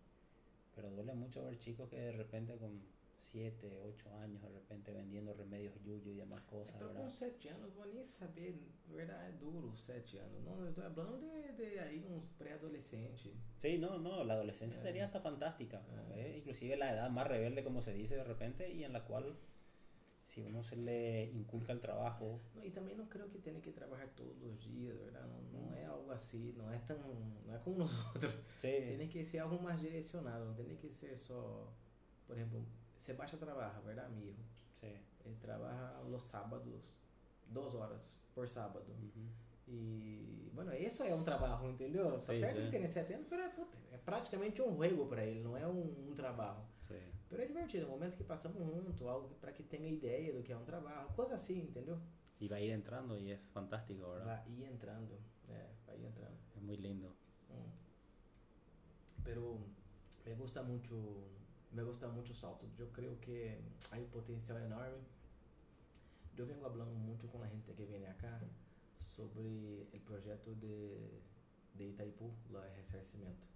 Pero 0.75 0.91
duele 0.91 1.13
mucho 1.13 1.45
ver 1.45 1.59
chicos 1.59 1.91
que 1.91 2.01
de 2.01 2.13
repente 2.13 2.57
con 2.57 2.81
7, 3.33 3.81
8 3.85 4.15
años, 4.23 4.41
de 4.43 4.49
repente 4.49 4.93
vendiendo 4.93 5.33
remedios 5.35 5.75
yuyo 5.83 6.11
y 6.13 6.15
demás 6.15 6.43
cosas, 6.43 6.75
Então, 6.77 6.89
¿verdad? 6.89 7.03
com 7.05 7.11
7 7.11 7.49
anos, 7.49 7.73
vou 7.75 7.87
nem 7.87 8.05
saber, 8.05 8.55
na 8.89 8.95
verdade 8.95 9.29
é 9.29 9.33
duro, 9.33 9.77
7 9.77 10.19
anos. 10.19 10.45
Não, 10.45 10.65
eu 10.65 10.73
tô 10.73 10.83
falando 10.83 11.19
de, 11.21 11.53
de 11.53 11.79
aí 11.79 12.05
uns 12.09 12.25
pré-adolescentes. 12.39 13.33
Sí, 13.59 13.79
no, 13.79 13.99
no, 13.99 14.23
la 14.25 14.35
adolescencia 14.35 14.79
Eh. 14.79 14.83
sería 14.83 15.05
hasta 15.07 15.21
fantástica. 15.21 15.79
Eh. 16.15 16.15
¿eh? 16.35 16.39
Inclusive 16.39 16.77
la 16.77 16.93
edad 16.93 17.11
más 17.11 17.27
rebelde, 17.27 17.63
como 17.65 17.81
se 17.81 17.93
dice 17.93 18.17
de 18.17 18.25
repente, 18.25 18.71
y 18.73 18.85
en 18.85 18.93
la 18.93 19.05
cual, 19.05 19.37
si 20.27 20.43
uno 20.43 20.63
se 20.63 20.77
le 20.77 21.25
inculca 21.33 21.73
el 21.73 21.81
trabajo, 21.81 22.41
Não, 22.55 22.65
e 22.65 22.71
também 22.71 22.95
não 22.97 23.07
creio 23.07 23.29
que 23.29 23.39
tenha 23.39 23.61
que 23.61 23.71
trabalhar 23.73 24.09
todos 24.15 24.43
os 24.43 24.59
dias, 24.61 24.97
verdade? 24.99 25.29
Não, 25.53 25.61
não 25.63 25.75
é 25.75 25.85
algo 25.85 26.11
assim, 26.13 26.53
não 26.53 26.71
é 26.73 26.79
tão. 26.79 26.99
não 27.47 27.55
é 27.55 27.59
como 27.59 27.77
nós 27.83 27.93
outros. 28.15 28.35
sí, 28.59 28.97
Tem 28.99 29.09
que 29.09 29.23
ser 29.25 29.39
algo 29.41 29.61
mais 29.63 29.81
direcionado, 29.81 30.45
não 30.45 30.55
tem 30.55 30.77
que 30.77 30.91
ser 30.91 31.19
só. 31.19 31.73
Por 32.27 32.37
Sebastião 33.07 33.39
trabalha, 33.39 33.81
verdade, 33.83 34.13
amigo? 34.13 34.43
sí. 34.75 34.93
Ele 35.25 35.37
trabalha 35.37 36.01
os 36.03 36.23
sábados, 36.23 36.93
duas 37.47 37.73
horas 37.75 38.17
por 38.35 38.49
sábado. 38.49 38.93
ujú. 38.93 39.29
E, 39.69 40.51
bueno, 40.55 40.73
isso 40.75 41.03
é 41.05 41.15
um 41.15 41.23
trabalho, 41.25 41.69
entendeu? 41.71 42.11
Tá 42.13 42.19
Sim, 42.19 42.39
certo 42.39 42.57
sim. 42.57 42.65
que 42.65 42.71
tem 42.71 42.87
7 42.89 43.13
anos, 43.15 43.27
mas 43.31 43.41
é, 43.41 43.49
puta, 43.49 43.77
é 43.93 43.99
praticamente 43.99 44.61
um 44.63 44.75
juego 44.77 45.07
para 45.07 45.25
ele, 45.25 45.41
não 45.43 45.57
é 45.57 45.67
um, 45.67 46.11
um 46.11 46.15
trabalho. 46.15 46.65
Sí. 46.89 47.01
Pero 47.29 47.43
é 47.43 47.47
divertido, 47.47 47.85
é 47.85 47.89
o 47.89 47.91
momento 47.91 48.17
que 48.17 48.25
passamos 48.25 48.65
junto, 48.65 49.09
algo 49.09 49.35
para 49.41 49.53
que 49.53 49.63
tenha 49.65 49.89
ideia 49.89 50.33
do 50.33 50.43
que 50.43 50.53
é 50.53 50.57
um 50.57 50.65
trabalho, 50.65 51.09
coisa 51.15 51.35
assim, 51.35 51.61
entendeu? 51.63 51.99
Y 52.41 52.49
va 52.49 52.57
a 52.57 52.61
ir 52.61 52.71
entrando 52.71 53.19
y 53.19 53.31
es 53.33 53.41
fantástico, 53.53 54.11
¿verdad? 54.11 54.45
Vai 54.45 54.53
ir 54.53 54.65
entrando, 54.65 55.19
é, 55.49 55.71
vai 55.87 55.97
ir 55.99 56.05
entrando. 56.07 56.37
Es 56.55 56.63
muy 56.63 56.77
lindo. 56.77 57.09
Mm. 57.49 57.71
Pero 59.25 59.59
me 60.25 60.35
gusta 60.35 60.63
mucho, 60.63 60.97
me 61.77 61.83
gusta 61.83 62.09
mucho 62.09 62.35
Salto. 62.35 62.67
Yo 62.79 62.91
creo 62.91 63.21
que 63.21 63.61
hay 63.91 64.03
un 64.03 64.09
potencial 64.09 64.57
enorme. 64.63 64.97
Yo 66.35 66.47
vengo 66.47 66.67
hablando 66.67 66.95
mucho 66.95 67.29
con 67.29 67.43
la 67.43 67.49
gente 67.49 67.75
que 67.75 67.85
viene 67.85 68.09
acá 68.09 68.41
sobre 68.99 69.83
el 69.93 70.01
proyecto 70.01 70.55
de, 70.55 71.21
de 71.75 71.85
Itaipu, 71.89 72.33
la 72.51 72.63
resarcimiento. 72.75 73.47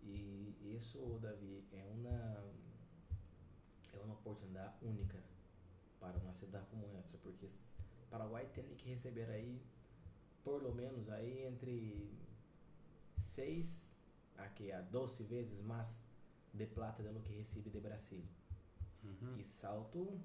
Y 0.00 0.76
eso, 0.76 1.18
David, 1.20 1.64
es 1.72 1.84
una, 1.98 2.36
es 3.92 4.00
una 4.04 4.12
oportunidad 4.12 4.76
única 4.82 5.18
para 5.98 6.18
uma 6.18 6.32
cidade 6.32 6.66
como 6.70 6.86
essa, 6.98 7.16
porque 7.18 7.48
Paraguai 8.10 8.46
tem 8.54 8.74
que 8.76 8.90
receber 8.90 9.30
aí, 9.30 9.60
por 10.44 10.62
lo 10.62 10.72
menos 10.72 11.08
aí 11.08 11.46
entre 11.46 12.12
6 13.16 13.88
a, 14.36 14.48
que, 14.48 14.70
a 14.70 14.82
12 14.82 15.24
vezes 15.24 15.62
mais 15.62 15.98
de 16.54 16.66
plata 16.66 17.02
do 17.02 17.20
que 17.20 17.32
recebe 17.34 17.68
de 17.70 17.80
Brasil. 17.80 18.24
Uhum. 19.02 19.36
E 19.38 19.44
Salto 19.44 20.20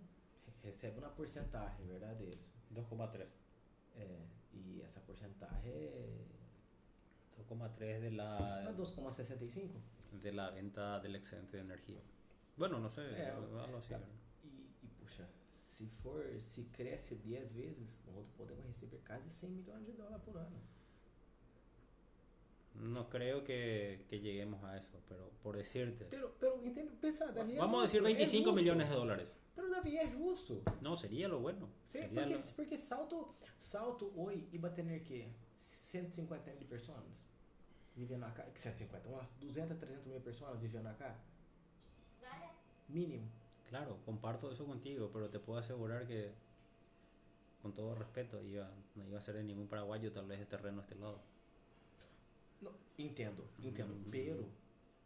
recebe 0.64 1.00
uma 1.00 1.10
porcentagem, 1.10 1.86
verdade 1.86 2.24
isso? 2.30 2.54
2,3. 2.74 3.28
É, 3.96 4.26
e 4.54 4.82
essa 4.82 5.00
porcentagem 5.02 5.72
é 5.72 6.26
2,3 7.38 8.00
de 8.02 8.10
la 8.12 8.72
2,65 8.78 9.70
de 10.22 10.32
la 10.32 10.52
venta 10.52 11.00
del 11.00 11.16
excedente 11.16 11.58
de 11.58 11.64
energía. 11.64 12.02
Bueno, 12.58 12.80
no 12.80 12.90
sé, 12.90 13.02
é, 13.02 13.30
algo. 13.32 13.82
Tá. 13.88 14.00
E, 14.44 14.70
e 14.84 14.88
puxa, 15.00 15.28
se 15.56 15.88
for, 16.02 16.26
se 16.40 16.66
cresce 16.66 17.16
10 17.16 17.54
vezes, 17.54 18.04
nós 18.08 18.28
podemos 18.38 18.66
receber 18.66 19.02
quase 19.06 19.30
100 19.30 19.50
milhões 19.50 19.86
de 19.86 19.94
dólares 19.94 20.22
por 20.24 20.38
ano. 20.38 20.62
No 22.80 23.10
creo 23.10 23.44
que, 23.44 24.06
que, 24.10 24.22
lleguemos 24.22 24.64
a 24.64 24.78
eso, 24.78 25.02
pero 25.08 25.32
por 25.44 25.58
decirte. 25.58 26.06
Pero, 26.10 26.34
pero 26.40 26.56
pensa, 27.02 27.32
David. 27.32 27.58
Vamos 27.58 27.82
a 27.82 27.84
decir 27.84 28.02
25 28.02 28.54
millones 28.54 28.90
de 28.90 28.96
dólares. 28.96 29.36
Pero 29.54 29.70
David 29.70 29.96
é 29.96 30.08
justo. 30.14 30.62
No, 30.80 30.96
sería 30.96 31.28
lo 31.28 31.40
bueno. 31.40 31.70
Sí, 31.84 32.00
sería 32.00 32.22
porque, 32.22 32.36
lo... 32.36 32.40
porque 32.56 32.78
Salto, 32.78 33.36
Salto 33.60 34.14
hoy 34.16 34.48
iba 34.54 34.70
a 34.70 34.74
tener 34.74 35.04
que 35.04 35.30
150 35.58 36.54
mil 36.54 36.66
pessoas 36.66 37.04
vivendo 37.96 38.26
acá. 38.26 38.48
150, 38.54 39.10
umas 39.10 39.38
200, 39.42 39.78
300 39.78 40.08
mil 40.08 40.22
pessoas 40.22 40.62
vivendo 40.62 40.90
acá. 40.90 41.18
Mínimo. 42.88 43.28
Claro, 43.68 43.98
comparto 44.06 44.52
eso 44.52 44.66
contigo, 44.66 45.12
pero 45.14 45.30
te 45.30 45.40
puedo 45.40 45.60
asegurar 45.60 46.08
que, 46.08 46.32
con 47.62 47.74
todo 47.76 47.94
respeto, 47.94 48.42
iba, 48.42 48.72
no 48.96 49.06
iba 49.06 49.20
a 49.20 49.22
ser 49.22 49.36
de 49.36 49.44
ningún 49.44 49.68
paraguayo 49.68 50.12
tal 50.12 50.26
vez 50.26 50.40
el 50.40 50.48
terreno 50.48 50.80
a 50.80 50.84
este 50.84 50.96
lado. 50.96 51.22
No, 52.62 52.74
entendo, 52.98 53.48
entendo. 53.60 53.94
Uhum. 53.94 54.12
Pero, 54.12 54.52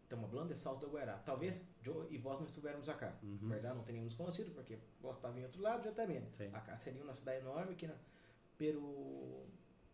estamos 0.03 0.29
falando 0.29 0.49
de 0.49 0.59
Salto 0.59 0.85
do 0.85 0.91
Guará. 0.91 1.17
Talvez 1.19 1.63
eu 1.85 2.07
e 2.11 2.17
vós 2.17 2.39
não 2.39 2.45
estivéssemos 2.45 2.89
acá, 2.89 3.17
uhum. 3.23 3.49
verdade? 3.49 3.75
Não 3.75 3.83
teríamos 3.83 4.13
conhecido, 4.13 4.51
porque 4.51 4.79
vós 5.01 5.15
estava 5.15 5.39
em 5.39 5.43
outro 5.43 5.61
lado, 5.61 5.87
eu 5.87 5.93
também. 5.93 6.23
Sim. 6.37 6.49
Acá 6.53 6.77
seria 6.77 7.03
uma 7.03 7.13
cidade 7.13 7.39
enorme, 7.41 7.75
que 7.75 7.87
não... 7.87 7.95
pero 8.57 9.45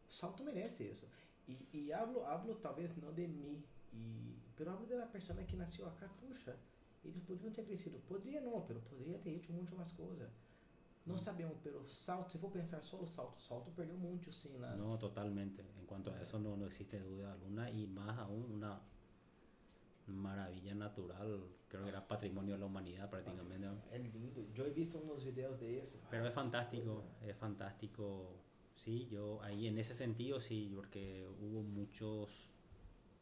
Salto 0.07 0.43
merece 0.43 0.83
isso. 0.85 1.07
E, 1.47 1.67
e 1.73 1.93
hablo, 1.93 2.23
hablo 2.25 2.55
talvez 2.55 2.95
não 2.97 3.13
de 3.13 3.27
mim, 3.27 3.63
e, 3.93 4.37
pero 4.55 4.71
hablo 4.71 4.85
da 4.85 5.05
pessoa 5.07 5.41
que 5.43 5.55
nasceu 5.55 5.87
acá, 5.87 6.07
puxa, 6.19 6.55
eles 7.03 7.23
poderiam 7.23 7.51
ter 7.51 7.65
crescido. 7.65 7.99
Poderia 8.07 8.41
não, 8.41 8.61
pero 8.61 8.81
poderia 8.81 9.17
ter 9.19 9.31
hecho 9.31 9.51
muito 9.51 9.75
mais 9.75 9.91
coisas. 9.91 10.29
Não 11.05 11.15
hum. 11.15 11.17
sabemos, 11.17 11.57
pero 11.63 11.87
salto, 11.87 12.31
se 12.31 12.37
for 12.37 12.51
pensar 12.51 12.81
solo 12.83 13.07
salto, 13.07 13.41
salto 13.41 13.71
perdeu 13.71 13.97
muito 13.97 14.31
sim 14.31 14.57
nas... 14.59 14.77
No, 14.77 14.97
totalmente. 14.97 15.61
En 15.79 15.85
cuanto 15.85 16.11
a 16.11 16.21
eso 16.21 16.37
no, 16.37 16.55
no 16.55 16.67
existe 16.67 16.99
duda 16.99 17.31
alguna 17.31 17.69
y 17.69 17.87
más 17.87 18.17
aún 18.19 18.51
una 18.51 18.81
maravilla 20.09 20.73
natural, 20.75 21.47
creo 21.67 21.83
que 21.83 21.89
era 21.89 22.07
patrimonio 22.07 22.53
de 22.53 22.59
la 22.59 22.65
humanidad 22.65 23.09
prácticamente. 23.09 23.67
Es 23.91 24.13
lindo, 24.13 24.41
yo 24.53 24.65
he 24.65 24.71
visto 24.71 24.99
unos 24.99 25.23
videos 25.23 25.59
de 25.59 25.79
eso. 25.79 25.99
Pero 26.09 26.27
es 26.27 26.33
fantástico, 26.33 27.03
es 27.21 27.35
fantástico. 27.35 28.35
Sí, 28.75 29.07
yo 29.09 29.41
ahí 29.41 29.67
en 29.67 29.77
ese 29.77 29.93
sentido 29.93 30.39
sí, 30.39 30.71
porque 30.73 31.27
hubo 31.41 31.61
muchos 31.61 32.49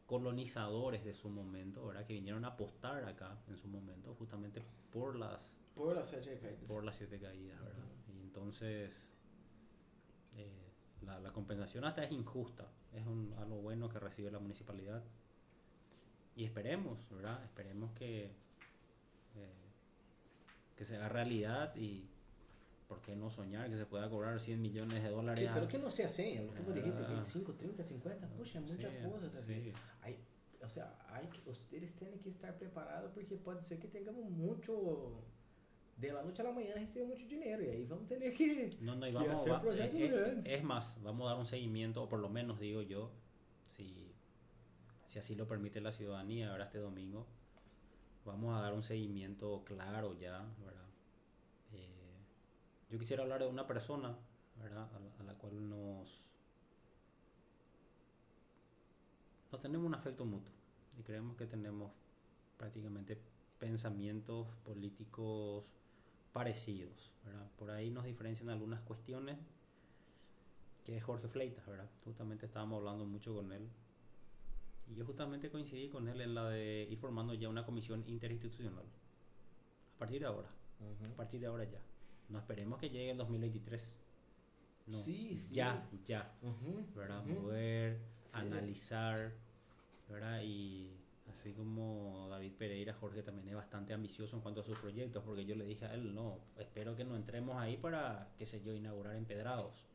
colonizadores 0.06 1.04
de 1.04 1.14
su 1.14 1.28
momento, 1.28 1.86
¿verdad? 1.86 2.06
Que 2.06 2.14
vinieron 2.14 2.44
a 2.44 2.48
apostar 2.48 3.04
acá 3.04 3.38
en 3.48 3.58
su 3.58 3.68
momento, 3.68 4.14
justamente 4.14 4.62
por 4.90 5.16
las... 5.16 5.54
Por 5.78 5.94
las 5.94 6.08
siete 6.08 6.38
caídas. 6.40 6.64
Por 6.66 6.84
las 6.84 6.96
siete 6.96 7.20
caídas, 7.20 7.60
¿verdad? 7.60 7.84
Y 8.08 8.20
entonces 8.20 9.08
eh, 10.36 10.72
la, 11.02 11.20
la, 11.20 11.32
compensación 11.32 11.84
hasta 11.84 12.02
es 12.02 12.10
injusta, 12.10 12.66
es 12.92 13.06
un, 13.06 13.32
algo 13.38 13.60
bueno 13.62 13.88
que 13.88 14.00
recibe 14.00 14.30
la 14.32 14.40
municipalidad. 14.40 15.04
Y 16.34 16.44
esperemos, 16.44 17.08
¿verdad? 17.10 17.44
Esperemos 17.44 17.92
que, 17.92 18.24
eh, 19.36 19.70
que 20.76 20.84
se 20.84 20.96
haga 20.96 21.08
realidad 21.08 21.74
y 21.76 22.08
¿por 22.88 23.00
qué 23.00 23.14
no 23.14 23.30
soñar 23.30 23.68
que 23.68 23.76
se 23.76 23.86
pueda 23.86 24.10
cobrar 24.10 24.40
100 24.40 24.60
millones 24.60 25.04
de 25.04 25.10
dólares? 25.10 25.48
¿Qué, 25.48 25.54
pero 25.54 25.68
que 25.68 25.78
no 25.78 25.90
sea 25.92 26.08
100, 26.08 26.46
lo 26.48 26.54
que 26.54 26.62
vos 26.62 26.74
dijiste, 26.74 27.02
25, 27.02 27.54
30, 27.54 27.82
50, 27.84 28.28
puxa, 28.30 28.60
mucha 28.60 28.90
sí, 28.90 28.96
cosa 29.08 29.30
también. 29.30 29.62
Sí. 29.62 29.72
Hay, 30.02 30.18
o 30.60 30.68
sea, 30.68 30.98
hay 31.10 31.28
que, 31.28 31.48
ustedes 31.48 31.94
tienen 31.94 32.18
que 32.18 32.30
estar 32.30 32.56
preparados 32.58 33.12
porque 33.12 33.36
puede 33.36 33.62
ser 33.62 33.78
que 33.78 33.86
tengamos 33.86 34.28
mucho 34.28 35.22
de 35.98 36.12
la 36.12 36.22
noche 36.22 36.42
a 36.42 36.44
la 36.44 36.52
mañana 36.52 36.76
recibimos 36.76 37.18
mucho 37.18 37.26
dinero 37.26 37.62
y 37.62 37.68
ahí 37.68 37.84
vamos 37.84 38.04
a 38.04 38.08
tener 38.08 38.34
que, 38.34 38.76
no, 38.80 38.94
no, 38.94 39.06
y 39.06 39.10
que 39.10 39.16
vamos, 39.16 39.40
hacer 39.40 39.52
va, 39.52 39.60
proyectos 39.60 40.00
es, 40.00 40.12
grandes. 40.12 40.46
Es 40.46 40.62
más, 40.62 41.02
vamos 41.02 41.26
a 41.26 41.30
dar 41.30 41.38
un 41.40 41.46
seguimiento, 41.46 42.04
o 42.04 42.08
por 42.08 42.20
lo 42.20 42.28
menos 42.28 42.60
digo 42.60 42.82
yo, 42.82 43.10
si, 43.66 44.14
si 45.06 45.18
así 45.18 45.34
lo 45.34 45.48
permite 45.48 45.80
la 45.80 45.92
ciudadanía, 45.92 46.52
ahora 46.52 46.64
este 46.66 46.78
domingo, 46.78 47.26
vamos 48.24 48.56
a 48.56 48.62
dar 48.62 48.74
un 48.74 48.82
seguimiento 48.84 49.64
claro 49.64 50.16
ya, 50.18 50.46
¿verdad? 50.64 50.78
Yo 52.90 52.98
quisiera 52.98 53.22
hablar 53.22 53.40
de 53.40 53.48
una 53.48 53.66
persona, 53.66 54.16
¿verdad? 54.56 54.88
A 54.94 54.98
la, 54.98 55.10
a 55.20 55.22
la 55.24 55.34
cual 55.34 55.68
nos, 55.68 56.22
nos 59.52 59.60
tenemos 59.60 59.86
un 59.86 59.94
afecto 59.94 60.24
mutuo 60.24 60.54
y 60.98 61.02
creemos 61.02 61.36
que 61.36 61.44
tenemos 61.44 61.92
prácticamente 62.56 63.20
pensamientos 63.58 64.46
políticos 64.64 65.64
parecidos, 66.38 67.10
¿verdad? 67.24 67.50
Por 67.58 67.68
ahí 67.72 67.90
nos 67.90 68.04
diferencian 68.04 68.48
algunas 68.48 68.80
cuestiones, 68.82 69.36
que 70.84 70.96
es 70.96 71.02
Jorge 71.02 71.26
Fleitas, 71.26 71.66
¿verdad? 71.66 71.90
Justamente 72.04 72.46
estábamos 72.46 72.78
hablando 72.78 73.04
mucho 73.06 73.34
con 73.34 73.50
él 73.50 73.68
y 74.86 74.94
yo 74.94 75.04
justamente 75.04 75.50
coincidí 75.50 75.88
con 75.88 76.06
él 76.06 76.20
en 76.20 76.36
la 76.36 76.48
de 76.48 76.86
ir 76.88 76.96
formando 76.96 77.34
ya 77.34 77.48
una 77.48 77.66
comisión 77.66 78.04
interinstitucional. 78.06 78.84
A 79.96 79.98
partir 79.98 80.20
de 80.20 80.26
ahora, 80.26 80.48
uh 80.78 80.84
-huh. 80.84 81.12
a 81.12 81.16
partir 81.16 81.40
de 81.40 81.48
ahora 81.48 81.64
ya. 81.64 81.80
No 82.28 82.38
esperemos 82.38 82.78
que 82.78 82.88
llegue 82.88 83.10
el 83.10 83.18
2023. 83.18 83.88
No, 84.86 84.96
sí, 84.96 85.34
sí. 85.34 85.54
Ya, 85.56 85.88
ya. 86.06 86.32
Uh 86.40 86.50
-huh, 86.52 86.94
¿Verdad? 86.94 87.26
uh 87.26 87.30
-huh. 87.30 87.40
Mover, 87.40 87.98
Sí. 88.26 88.38
analizar, 88.38 89.32
¿verdad? 90.08 90.40
Y 90.44 90.97
así 91.30 91.52
como 91.52 92.28
David 92.28 92.52
Pereira, 92.58 92.94
Jorge 92.94 93.22
también 93.22 93.48
es 93.48 93.54
bastante 93.54 93.92
ambicioso 93.92 94.36
en 94.36 94.42
cuanto 94.42 94.60
a 94.60 94.64
sus 94.64 94.78
proyectos, 94.78 95.22
porque 95.24 95.44
yo 95.44 95.54
le 95.54 95.64
dije 95.64 95.86
a 95.86 95.94
él, 95.94 96.14
no, 96.14 96.38
espero 96.58 96.96
que 96.96 97.04
no 97.04 97.16
entremos 97.16 97.56
ahí 97.56 97.76
para, 97.76 98.32
qué 98.38 98.46
sé 98.46 98.62
yo, 98.62 98.74
inaugurar 98.74 99.16
empedrados. 99.16 99.86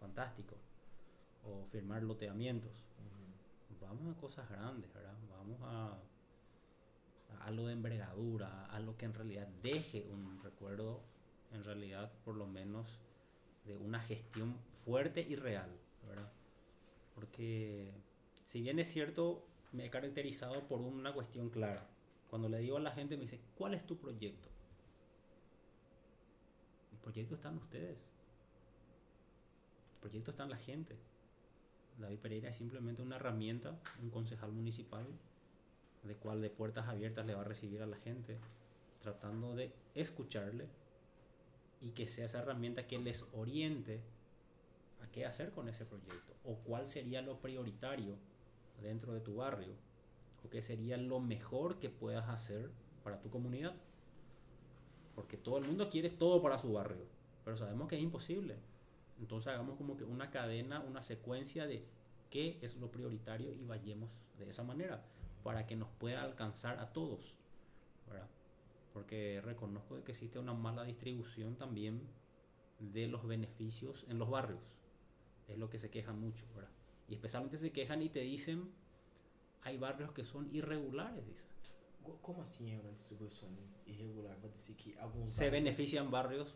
Fantástico. 0.00 0.56
O 1.44 1.64
firmar 1.70 2.02
loteamientos. 2.02 2.72
Uh 2.72 3.82
-huh. 3.82 3.88
Vamos 3.88 4.16
a 4.16 4.20
cosas 4.20 4.48
grandes, 4.48 4.92
¿verdad? 4.92 5.14
Vamos 5.30 5.58
a, 5.62 5.98
a 7.46 7.50
lo 7.50 7.66
de 7.66 7.72
envergadura, 7.74 8.66
a 8.66 8.80
lo 8.80 8.96
que 8.96 9.04
en 9.04 9.14
realidad 9.14 9.48
deje 9.62 10.06
un 10.10 10.40
recuerdo 10.42 11.00
en 11.52 11.64
realidad 11.64 12.10
por 12.24 12.34
lo 12.34 12.46
menos 12.46 12.86
de 13.64 13.76
una 13.76 14.00
gestión 14.00 14.56
fuerte 14.84 15.20
y 15.22 15.36
real, 15.36 15.70
¿verdad? 16.06 16.30
Porque 17.14 17.92
si 18.44 18.60
bien 18.60 18.78
es 18.78 18.88
cierto, 18.88 19.46
me 19.74 19.86
he 19.86 19.90
caracterizado 19.90 20.66
por 20.68 20.80
una 20.80 21.12
cuestión 21.12 21.50
clara. 21.50 21.86
Cuando 22.30 22.48
le 22.48 22.58
digo 22.58 22.76
a 22.76 22.80
la 22.80 22.92
gente, 22.92 23.16
me 23.16 23.22
dice, 23.22 23.40
¿cuál 23.56 23.74
es 23.74 23.84
tu 23.84 23.98
proyecto? 23.98 24.48
El 26.92 26.98
proyecto 26.98 27.34
está 27.34 27.48
en 27.48 27.58
ustedes. 27.58 27.98
El 29.94 30.00
proyecto 30.00 30.30
está 30.30 30.44
en 30.44 30.50
la 30.50 30.56
gente. 30.56 30.96
David 31.98 32.18
Pereira 32.18 32.50
es 32.50 32.56
simplemente 32.56 33.02
una 33.02 33.16
herramienta, 33.16 33.76
un 34.00 34.10
concejal 34.10 34.52
municipal, 34.52 35.06
de 36.04 36.14
cual 36.14 36.40
de 36.40 36.50
puertas 36.50 36.88
abiertas 36.88 37.26
le 37.26 37.34
va 37.34 37.40
a 37.40 37.44
recibir 37.44 37.82
a 37.82 37.86
la 37.86 37.96
gente, 37.96 38.38
tratando 39.00 39.54
de 39.54 39.72
escucharle, 39.94 40.68
y 41.80 41.90
que 41.90 42.06
sea 42.06 42.26
esa 42.26 42.40
herramienta 42.40 42.86
que 42.86 42.98
les 42.98 43.24
oriente 43.32 44.00
a 45.02 45.10
qué 45.10 45.26
hacer 45.26 45.50
con 45.50 45.68
ese 45.68 45.84
proyecto 45.84 46.32
o 46.44 46.54
cuál 46.58 46.86
sería 46.88 47.22
lo 47.22 47.40
prioritario 47.40 48.16
dentro 48.82 49.12
de 49.12 49.20
tu 49.20 49.36
barrio 49.36 49.74
o 50.44 50.50
qué 50.50 50.60
sería 50.62 50.96
lo 50.96 51.20
mejor 51.20 51.78
que 51.78 51.90
puedas 51.90 52.28
hacer 52.28 52.70
para 53.02 53.20
tu 53.20 53.30
comunidad. 53.30 53.74
Porque 55.14 55.36
todo 55.36 55.58
el 55.58 55.64
mundo 55.64 55.88
quiere 55.88 56.10
todo 56.10 56.42
para 56.42 56.58
su 56.58 56.72
barrio, 56.72 57.06
pero 57.44 57.56
sabemos 57.56 57.88
que 57.88 57.96
es 57.96 58.02
imposible. 58.02 58.56
Entonces 59.20 59.52
hagamos 59.52 59.76
como 59.76 59.96
que 59.96 60.04
una 60.04 60.30
cadena, 60.30 60.80
una 60.80 61.02
secuencia 61.02 61.66
de 61.66 61.84
qué 62.30 62.58
es 62.62 62.76
lo 62.76 62.90
prioritario 62.90 63.52
y 63.52 63.64
vayamos 63.64 64.10
de 64.38 64.50
esa 64.50 64.64
manera 64.64 65.04
para 65.44 65.66
que 65.66 65.76
nos 65.76 65.88
pueda 65.88 66.22
alcanzar 66.22 66.78
a 66.78 66.92
todos. 66.92 67.34
Porque 68.92 69.40
reconozco 69.44 70.02
que 70.04 70.12
existe 70.12 70.38
una 70.38 70.54
mala 70.54 70.84
distribución 70.84 71.56
también 71.56 72.00
de 72.78 73.08
los 73.08 73.26
beneficios 73.26 74.04
en 74.08 74.20
los 74.20 74.30
barrios. 74.30 74.78
Es 75.48 75.58
lo 75.58 75.68
que 75.68 75.80
se 75.80 75.90
quejan 75.90 76.20
mucho, 76.20 76.44
¿verdad? 76.54 76.70
Y 77.08 77.14
especialmente 77.14 77.58
se 77.58 77.70
quejan 77.70 78.02
y 78.02 78.08
te 78.08 78.20
dicen, 78.20 78.70
hay 79.62 79.78
barrios 79.78 80.12
que 80.12 80.24
son 80.24 80.54
irregulares, 80.54 81.26
dicen. 81.26 81.44
¿Cómo 82.20 82.42
así 82.42 82.76
una 82.76 82.90
distribución 82.90 83.56
irregular? 83.86 84.36
que 84.76 84.98
algunos 84.98 85.32
se 85.32 85.48
benefician 85.48 86.10
barrios 86.10 86.54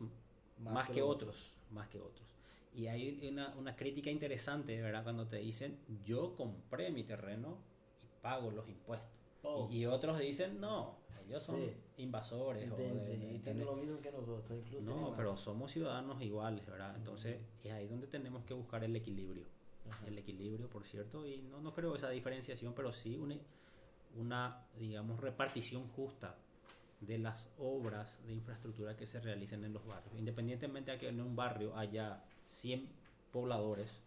más, 0.59 0.91
que, 0.91 1.01
otros, 1.01 1.57
más 1.71 1.89
que 1.89 1.99
otros. 1.99 2.27
Y 2.75 2.87
hay 2.87 3.27
una, 3.27 3.55
una, 3.57 3.75
crítica 3.75 4.11
interesante, 4.11 4.81
¿verdad? 4.81 5.03
Cuando 5.03 5.27
te 5.27 5.37
dicen, 5.37 5.79
yo 6.05 6.37
compré 6.37 6.91
mi 6.91 7.05
terreno 7.05 7.59
y 8.03 8.23
pago 8.23 8.51
los 8.51 8.69
impuestos. 8.69 9.09
Oh. 9.43 9.69
Y, 9.71 9.87
otros 9.87 10.19
dicen, 10.19 10.61
no, 10.61 10.99
ellos 11.27 11.43
son 11.43 11.61
invasores. 11.97 12.67
y 12.67 13.39
tienen 13.39 13.65
lo 13.65 13.77
mismo 13.77 14.01
que 14.01 14.11
nosotros, 14.11 14.59
incluso. 14.59 14.91
No, 14.91 15.15
pero 15.17 15.37
somos 15.37 15.73
ciudadanos 15.73 16.21
iguales, 16.23 16.67
¿verdad? 16.67 16.95
Entonces, 16.97 17.39
es 17.63 17.73
ahí 17.73 17.89
donde 17.89 18.07
tenemos 18.07 18.45
que 18.45 18.55
buscar 18.55 18.85
el 18.85 18.95
equilibrio. 18.97 19.47
El 20.07 20.19
equilibrio, 20.19 20.69
por 20.69 20.85
cierto, 20.85 21.27
y 21.27 21.43
no, 21.43 21.61
no 21.61 21.73
creo 21.73 21.95
esa 21.95 22.11
diferenciación, 22.11 22.75
pero 22.75 22.93
sí 22.93 23.17
una, 23.17 23.37
una, 24.17 24.67
digamos, 24.77 25.21
repartición 25.21 25.89
justa 25.89 26.37
de 27.01 27.19
las 27.19 27.49
obras 27.59 28.19
de 28.27 28.35
infraestructura 28.35 28.97
que 28.97 29.07
se 29.07 29.21
realicen 29.21 29.65
en 29.65 29.73
los 29.73 29.87
barrios. 29.87 30.15
Independientemente 30.17 30.93
de 30.93 30.99
que 30.99 31.09
en 31.09 31.21
un 31.21 31.37
barrio 31.37 31.77
haya 31.77 32.25
100 32.49 32.89
pobladores 33.33 34.03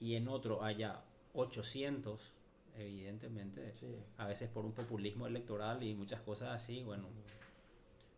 y 0.00 0.14
en 0.14 0.28
otro 0.28 0.62
haya 0.64 1.02
800, 1.34 2.32
evidentemente, 2.76 3.74
a 4.16 4.26
veces 4.26 4.48
por 4.48 4.64
un 4.64 4.72
populismo 4.72 5.26
electoral 5.26 5.82
y 5.82 5.94
muchas 5.94 6.20
cosas 6.22 6.50
así, 6.50 6.82
bueno. 6.82 7.08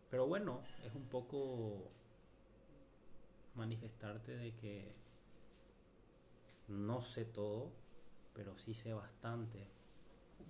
Pero 0.09 0.27
bueno, 0.27 0.61
es 0.85 0.93
un 0.93 1.05
poco 1.05 1.89
manifestarte 3.55 4.35
de 4.37 4.53
que 4.55 4.93
no 6.71 7.01
sé 7.01 7.25
todo, 7.25 7.71
pero 8.33 8.57
sí 8.57 8.73
sé 8.73 8.93
bastante 8.93 9.67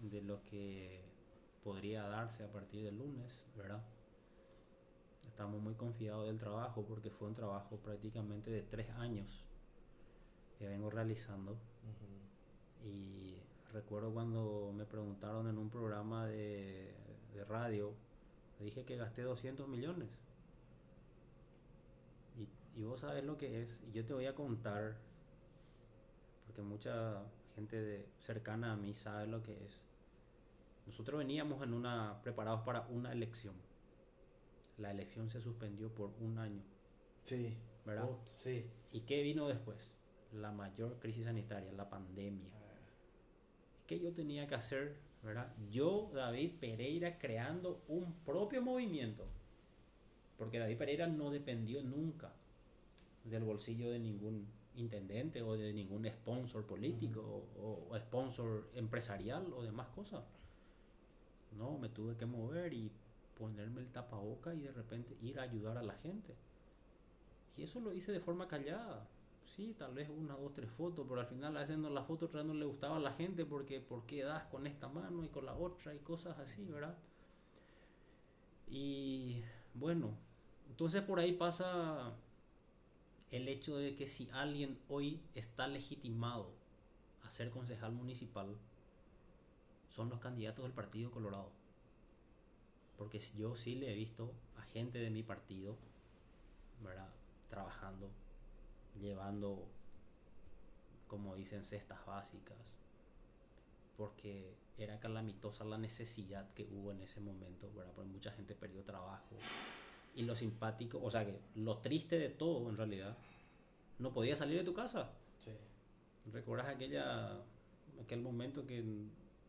de 0.01 0.21
lo 0.21 0.43
que 0.45 1.03
podría 1.63 2.03
darse 2.03 2.43
a 2.43 2.51
partir 2.51 2.83
del 2.83 2.97
lunes, 2.97 3.43
¿verdad? 3.55 3.83
Estamos 5.27 5.61
muy 5.61 5.73
confiados 5.75 6.27
del 6.27 6.39
trabajo 6.39 6.85
porque 6.87 7.09
fue 7.09 7.27
un 7.27 7.35
trabajo 7.35 7.77
prácticamente 7.77 8.51
de 8.51 8.61
tres 8.61 8.89
años 8.91 9.45
que 10.57 10.67
vengo 10.67 10.89
realizando. 10.89 11.57
Y 12.83 13.37
recuerdo 13.71 14.11
cuando 14.11 14.73
me 14.75 14.85
preguntaron 14.85 15.47
en 15.47 15.57
un 15.57 15.69
programa 15.69 16.25
de, 16.27 16.93
de 17.33 17.45
radio, 17.45 17.93
dije 18.59 18.85
que 18.85 18.97
gasté 18.97 19.23
200 19.23 19.67
millones. 19.67 20.09
Y, 22.37 22.79
y, 22.79 22.83
vos 22.83 23.01
sabes 23.01 23.23
lo 23.23 23.37
que 23.37 23.63
es, 23.63 23.77
y 23.87 23.91
yo 23.91 24.05
te 24.05 24.13
voy 24.13 24.25
a 24.25 24.35
contar, 24.35 24.95
porque 26.51 26.63
mucha 26.63 27.23
gente 27.55 27.81
de, 27.81 28.05
cercana 28.19 28.73
a 28.73 28.75
mí 28.75 28.93
sabe 28.93 29.25
lo 29.25 29.41
que 29.41 29.53
es. 29.53 29.79
Nosotros 30.85 31.19
veníamos 31.19 31.63
en 31.63 31.73
una 31.73 32.19
preparados 32.23 32.61
para 32.61 32.81
una 32.89 33.13
elección. 33.13 33.55
La 34.77 34.91
elección 34.91 35.29
se 35.29 35.39
suspendió 35.39 35.95
por 35.95 36.11
un 36.19 36.37
año. 36.37 36.61
Sí. 37.21 37.57
¿Verdad? 37.85 38.09
Oh, 38.09 38.19
sí. 38.25 38.69
¿Y 38.91 39.01
qué 39.01 39.21
vino 39.21 39.47
después? 39.47 39.95
La 40.33 40.51
mayor 40.51 40.99
crisis 40.99 41.23
sanitaria, 41.23 41.71
la 41.71 41.89
pandemia. 41.89 42.49
Ah. 42.53 42.75
¿Qué 43.87 44.01
yo 44.01 44.11
tenía 44.13 44.45
que 44.45 44.55
hacer? 44.55 44.97
¿verdad? 45.23 45.53
Yo, 45.69 46.11
David 46.13 46.55
Pereira, 46.59 47.17
creando 47.17 47.81
un 47.87 48.11
propio 48.25 48.61
movimiento. 48.61 49.25
Porque 50.37 50.59
David 50.59 50.77
Pereira 50.77 51.07
no 51.07 51.29
dependió 51.31 51.81
nunca 51.81 52.33
del 53.23 53.43
bolsillo 53.43 53.91
de 53.91 53.99
ningún 53.99 54.47
intendente 54.75 55.41
o 55.41 55.57
de 55.57 55.73
ningún 55.73 56.05
sponsor 56.07 56.65
político 56.65 57.21
o, 57.59 57.87
o, 57.89 57.99
sponsor 57.99 58.69
empresarial 58.73 59.51
o 59.53 59.63
demás 59.63 59.87
cosas. 59.89 60.23
No, 61.57 61.77
me 61.77 61.89
tuve 61.89 62.15
que 62.15 62.25
mover 62.25 62.73
y 62.73 62.91
ponerme 63.37 63.81
el 63.81 63.91
tapaboca 63.91 64.53
y 64.53 64.61
de 64.61 64.71
repente 64.71 65.17
ir 65.21 65.39
a 65.39 65.43
ayudar 65.43 65.77
a 65.77 65.83
la 65.83 65.93
gente. 65.95 66.35
Y 67.57 67.63
eso 67.63 67.79
lo 67.79 67.93
hice 67.93 68.11
de 68.11 68.19
forma 68.19 68.47
callada. 68.47 69.07
Sí, 69.45 69.75
tal 69.77 69.93
vez 69.93 70.09
una, 70.09 70.35
dos, 70.35 70.53
tres 70.53 70.69
fotos, 70.71 71.05
pero 71.07 71.19
al 71.19 71.27
final 71.27 71.57
haciendo 71.57 71.89
la 71.89 72.03
foto 72.03 72.29
no 72.43 72.53
le 72.53 72.65
gustaba 72.65 72.95
a 72.95 72.99
la 72.99 73.11
gente 73.11 73.45
porque 73.45 73.81
¿por 73.81 74.05
qué 74.05 74.23
das 74.23 74.45
con 74.45 74.65
esta 74.65 74.87
mano 74.87 75.25
y 75.25 75.27
con 75.27 75.45
la 75.45 75.55
otra 75.55 75.93
y 75.93 75.99
cosas 75.99 76.39
así, 76.39 76.63
¿verdad? 76.65 76.95
Y 78.69 79.41
bueno, 79.73 80.11
entonces 80.69 81.01
por 81.01 81.19
ahí 81.19 81.33
pasa 81.33 82.13
el 83.31 83.47
hecho 83.47 83.77
de 83.77 83.95
que 83.95 84.07
si 84.07 84.29
alguien 84.31 84.77
hoy 84.89 85.21
está 85.35 85.67
legitimado 85.67 86.51
a 87.23 87.29
ser 87.29 87.49
concejal 87.49 87.93
municipal, 87.93 88.57
son 89.89 90.09
los 90.09 90.19
candidatos 90.19 90.63
del 90.63 90.73
Partido 90.73 91.11
Colorado. 91.11 91.49
Porque 92.97 93.19
yo 93.37 93.55
sí 93.55 93.75
le 93.75 93.91
he 93.91 93.95
visto 93.95 94.33
a 94.57 94.61
gente 94.63 94.99
de 94.99 95.09
mi 95.09 95.23
partido, 95.23 95.77
¿verdad? 96.83 97.09
Trabajando, 97.49 98.09
llevando, 98.99 99.65
como 101.07 101.35
dicen, 101.35 101.63
cestas 101.63 102.05
básicas. 102.05 102.57
Porque 103.97 104.53
era 104.77 104.99
calamitosa 104.99 105.63
la 105.63 105.77
necesidad 105.77 106.53
que 106.53 106.65
hubo 106.65 106.91
en 106.91 107.01
ese 107.01 107.21
momento, 107.21 107.71
¿verdad? 107.73 107.93
Porque 107.95 108.09
mucha 108.09 108.31
gente 108.31 108.55
perdió 108.55 108.83
trabajo. 108.83 109.35
Y 110.13 110.23
lo 110.23 110.35
simpático, 110.35 110.99
o 111.01 111.09
sea 111.09 111.25
que 111.25 111.39
lo 111.55 111.77
triste 111.77 112.19
de 112.19 112.29
todo 112.29 112.69
en 112.69 112.77
realidad, 112.77 113.17
no 113.99 114.13
podía 114.13 114.35
salir 114.35 114.57
de 114.57 114.63
tu 114.63 114.73
casa. 114.73 115.11
Sí. 115.37 115.51
¿Recuerdas 116.31 116.67
aquella, 116.67 117.39
aquel 117.99 118.21
momento 118.21 118.65
que 118.65 118.83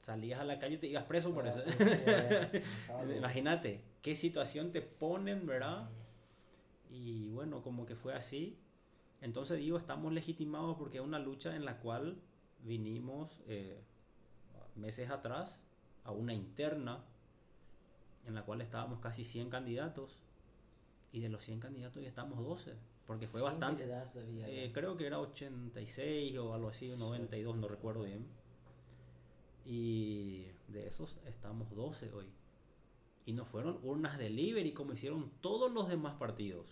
salías 0.02 0.40
a 0.40 0.44
la 0.44 0.58
calle 0.58 0.74
y 0.74 0.78
te 0.78 0.86
ibas 0.88 1.04
preso 1.04 1.32
por 1.32 1.46
eso. 1.46 1.62
Imagínate 3.16 3.84
qué 4.02 4.16
situación 4.16 4.72
te 4.72 4.82
ponen, 4.82 5.46
¿verdad? 5.46 5.88
Y 6.90 7.28
bueno, 7.30 7.62
como 7.62 7.86
que 7.86 7.94
fue 7.94 8.14
así. 8.14 8.58
Entonces 9.20 9.58
digo, 9.58 9.78
estamos 9.78 10.12
legitimados 10.12 10.76
porque 10.76 10.98
es 10.98 11.04
una 11.04 11.20
lucha 11.20 11.54
en 11.54 11.64
la 11.64 11.78
cual 11.78 12.20
vinimos 12.64 13.40
eh, 13.46 13.80
meses 14.74 15.08
atrás 15.08 15.62
a 16.04 16.10
una 16.10 16.34
interna 16.34 17.04
en 18.26 18.34
la 18.34 18.44
cual 18.44 18.60
estábamos 18.60 18.98
casi 18.98 19.24
100 19.24 19.50
candidatos 19.50 20.18
y 21.12 21.20
de 21.20 21.28
los 21.28 21.44
100 21.44 21.60
candidatos 21.60 22.02
ya 22.02 22.08
estamos 22.08 22.42
12 22.42 22.74
porque 23.06 23.26
fue 23.26 23.42
bastante 23.42 23.86
eh, 24.46 24.70
creo 24.72 24.96
que 24.96 25.06
era 25.06 25.20
86 25.20 26.38
o 26.38 26.54
algo 26.54 26.68
así 26.68 26.88
92 26.98 27.56
no 27.56 27.68
recuerdo 27.68 28.04
bien 28.04 28.26
y 29.64 30.46
de 30.68 30.86
esos 30.86 31.18
estamos 31.26 31.74
12 31.74 32.10
hoy. 32.12 32.26
Y 33.24 33.32
no 33.32 33.44
fueron 33.44 33.78
urnas 33.82 34.18
delivery 34.18 34.72
como 34.72 34.94
hicieron 34.94 35.30
todos 35.40 35.70
los 35.70 35.88
demás 35.88 36.14
partidos. 36.14 36.66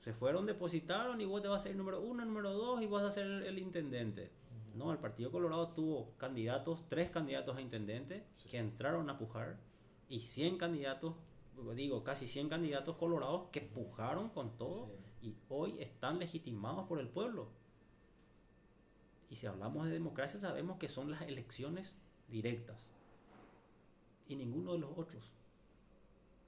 Se 0.00 0.14
fueron, 0.14 0.46
depositaron 0.46 1.20
y 1.20 1.26
vos 1.26 1.42
te 1.42 1.48
vas 1.48 1.60
a 1.60 1.64
ser 1.64 1.76
número 1.76 2.00
uno, 2.00 2.24
número 2.24 2.52
dos 2.52 2.80
y 2.82 2.86
vas 2.86 3.04
a 3.04 3.12
ser 3.12 3.26
el, 3.26 3.58
intendente. 3.58 4.30
No, 4.74 4.92
el 4.92 4.98
Partido 4.98 5.30
Colorado 5.30 5.68
tuvo 5.68 6.12
candidatos, 6.16 6.88
tres 6.88 7.10
candidatos 7.10 7.56
a 7.56 7.60
intendente 7.60 8.24
que 8.50 8.56
entraron 8.56 9.10
a 9.10 9.18
pujar 9.18 9.58
y 10.08 10.20
100 10.20 10.56
candidatos, 10.56 11.16
digo, 11.74 12.04
casi 12.04 12.26
100 12.26 12.48
candidatos 12.48 12.96
colorados 12.96 13.48
que 13.50 13.60
pujaron 13.60 14.30
con 14.30 14.56
todo 14.56 14.90
y 15.22 15.34
hoy 15.48 15.80
están 15.80 16.18
legitimados 16.18 16.86
por 16.86 16.98
el 16.98 17.08
pueblo. 17.08 17.48
Y 19.28 19.36
si 19.36 19.46
hablamos 19.46 19.86
de 19.86 19.92
democracia 19.92 20.40
sabemos 20.40 20.78
que 20.78 20.88
son 20.88 21.10
las 21.10 21.22
elecciones 21.22 21.94
directas. 22.28 22.90
Y 24.28 24.36
ninguno 24.36 24.72
de 24.72 24.78
los 24.78 24.90
otros 24.96 25.32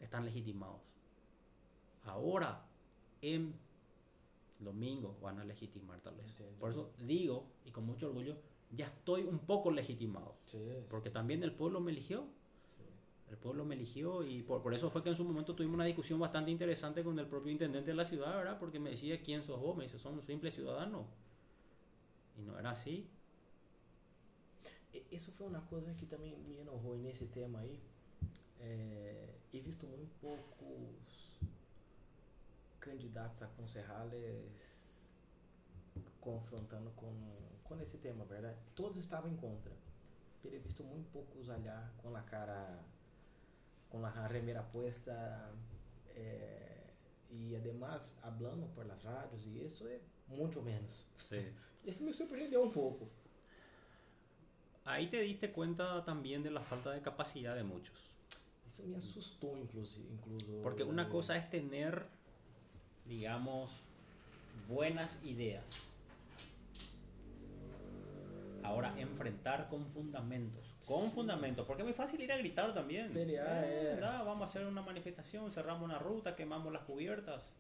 están 0.00 0.24
legitimados. 0.24 0.80
Ahora, 2.04 2.64
en 3.20 3.54
domingo, 4.58 5.16
van 5.22 5.38
a 5.38 5.44
legitimar 5.44 6.00
tal 6.00 6.16
vez. 6.16 6.34
Por 6.58 6.70
eso 6.70 6.92
digo, 6.98 7.46
y 7.64 7.70
con 7.70 7.84
mucho 7.84 8.08
orgullo, 8.08 8.36
ya 8.70 8.86
estoy 8.86 9.22
un 9.22 9.38
poco 9.38 9.70
legitimado. 9.70 10.34
Porque 10.88 11.10
también 11.10 11.42
el 11.42 11.52
pueblo 11.52 11.80
me 11.80 11.92
eligió. 11.92 12.26
El 13.32 13.38
pueblo 13.38 13.64
me 13.64 13.74
eligió 13.74 14.22
y 14.22 14.42
por, 14.42 14.62
por, 14.62 14.74
eso 14.74 14.90
fue 14.90 15.02
que 15.02 15.08
en 15.08 15.16
su 15.16 15.24
momento 15.24 15.54
tuvimos 15.54 15.76
una 15.76 15.86
discusión 15.86 16.20
bastante 16.20 16.50
interesante 16.50 17.02
con 17.02 17.18
el 17.18 17.26
propio 17.26 17.50
intendente 17.50 17.90
de 17.90 17.96
la 17.96 18.04
ciudad, 18.04 18.36
¿verdad? 18.36 18.58
Porque 18.58 18.78
me 18.78 18.90
decía, 18.90 19.22
¿quién 19.22 19.42
sos 19.42 19.58
vos? 19.58 19.74
Me 19.74 19.84
dice, 19.84 19.98
son 19.98 20.16
un 20.16 20.22
simple 20.22 20.50
ciudadano. 20.50 21.06
E 22.36 22.42
não 22.42 22.58
era 22.58 22.70
assim. 22.70 23.08
Isso 25.10 25.32
foi 25.32 25.46
uma 25.46 25.62
coisa 25.62 25.94
que 25.94 26.04
também 26.04 26.36
me 26.40 26.58
enojou 26.58 26.98
nesse 26.98 27.26
tema 27.28 27.60
aí. 27.60 27.80
É, 28.60 29.34
he 29.50 29.60
visto 29.60 29.86
muito 29.86 30.14
poucos 30.20 31.40
candidatos 32.80 33.42
a 33.42 33.46
concejales 33.46 34.86
confrontando 36.20 36.90
com, 36.90 37.14
com 37.64 37.80
esse 37.80 37.96
tema, 37.96 38.26
verdade? 38.26 38.58
Todos 38.74 38.98
estavam 38.98 39.30
em 39.30 39.36
contra. 39.36 39.72
He 40.44 40.58
visto 40.58 40.84
muito 40.84 41.10
poucos 41.10 41.48
olhar 41.48 41.94
com 41.96 42.14
a 42.14 42.20
cara, 42.20 42.78
com 43.92 44.04
a 44.06 44.26
remera 44.26 44.62
puesta 44.62 45.12
eh, 46.16 46.90
e 47.30 47.54
además 47.54 48.16
hablando 48.22 48.66
por 48.74 48.86
las 48.86 49.02
radios 49.04 49.44
e 49.46 49.64
isso 49.64 49.86
é 49.86 50.00
muito 50.28 50.62
menos. 50.62 51.04
Sí. 51.28 51.52
Isso 51.84 52.04
me 52.04 52.12
surpreendeu 52.12 52.62
um 52.62 52.70
pouco. 52.70 53.08
Ahí 54.84 55.08
te 55.08 55.20
diste 55.20 55.50
cuenta 55.50 56.04
también 56.04 56.40
de 56.40 56.50
la 56.50 56.62
falta 56.62 56.92
de 56.92 57.00
capacidad 57.00 57.56
de 57.56 57.64
muchos. 57.64 57.98
Isso 58.68 58.84
me 58.84 58.96
assustou, 58.96 59.58
inclusive. 59.58 60.08
incluso 60.08 60.62
Porque 60.62 60.84
una 60.84 61.08
cosa 61.08 61.36
es 61.36 61.50
tener, 61.50 62.06
digamos, 63.04 63.72
buenas 64.68 65.18
ideas. 65.24 65.82
Ahora, 68.64 68.94
enfrentar 68.98 69.68
con 69.68 69.86
fundamentos. 69.86 70.74
Con 70.86 71.10
fundamentos. 71.10 71.66
Porque 71.66 71.82
es 71.82 71.86
muy 71.86 71.94
fácil 71.94 72.20
ir 72.20 72.32
a 72.32 72.36
gritar 72.36 72.72
también. 72.74 73.12
Pelear, 73.12 73.64
Eh, 73.64 73.92
eh. 73.94 73.96
da, 74.00 74.22
vamos 74.22 74.42
a 74.42 74.44
hacer 74.44 74.66
una 74.66 74.82
manifestación, 74.82 75.50
cerramos 75.50 75.82
una 75.82 75.98
ruta, 75.98 76.36
quemamos 76.36 76.72
las 76.72 76.82
cubiertas. 76.82 77.54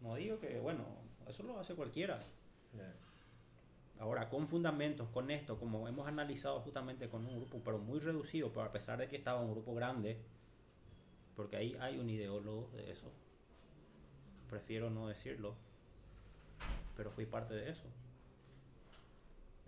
No 0.00 0.14
digo 0.14 0.38
que, 0.38 0.58
bueno, 0.58 0.84
eso 1.28 1.42
lo 1.42 1.58
hace 1.58 1.74
cualquiera. 1.74 2.18
Ahora, 3.98 4.30
con 4.30 4.48
fundamentos, 4.48 5.08
con 5.10 5.30
esto, 5.30 5.58
como 5.58 5.86
hemos 5.86 6.08
analizado 6.08 6.60
justamente 6.60 7.10
con 7.10 7.26
un 7.26 7.36
grupo, 7.36 7.60
pero 7.62 7.78
muy 7.78 7.98
reducido, 8.00 8.48
pero 8.48 8.62
a 8.64 8.72
pesar 8.72 8.98
de 8.98 9.08
que 9.08 9.16
estaba 9.16 9.40
un 9.40 9.50
grupo 9.52 9.74
grande, 9.74 10.16
porque 11.36 11.56
ahí 11.56 11.76
hay 11.80 11.98
un 11.98 12.08
ideólogo 12.08 12.70
de 12.72 12.90
eso, 12.90 13.12
prefiero 14.48 14.88
no 14.88 15.06
decirlo, 15.06 15.54
pero 16.96 17.10
fui 17.10 17.26
parte 17.26 17.52
de 17.52 17.70
eso. 17.70 17.84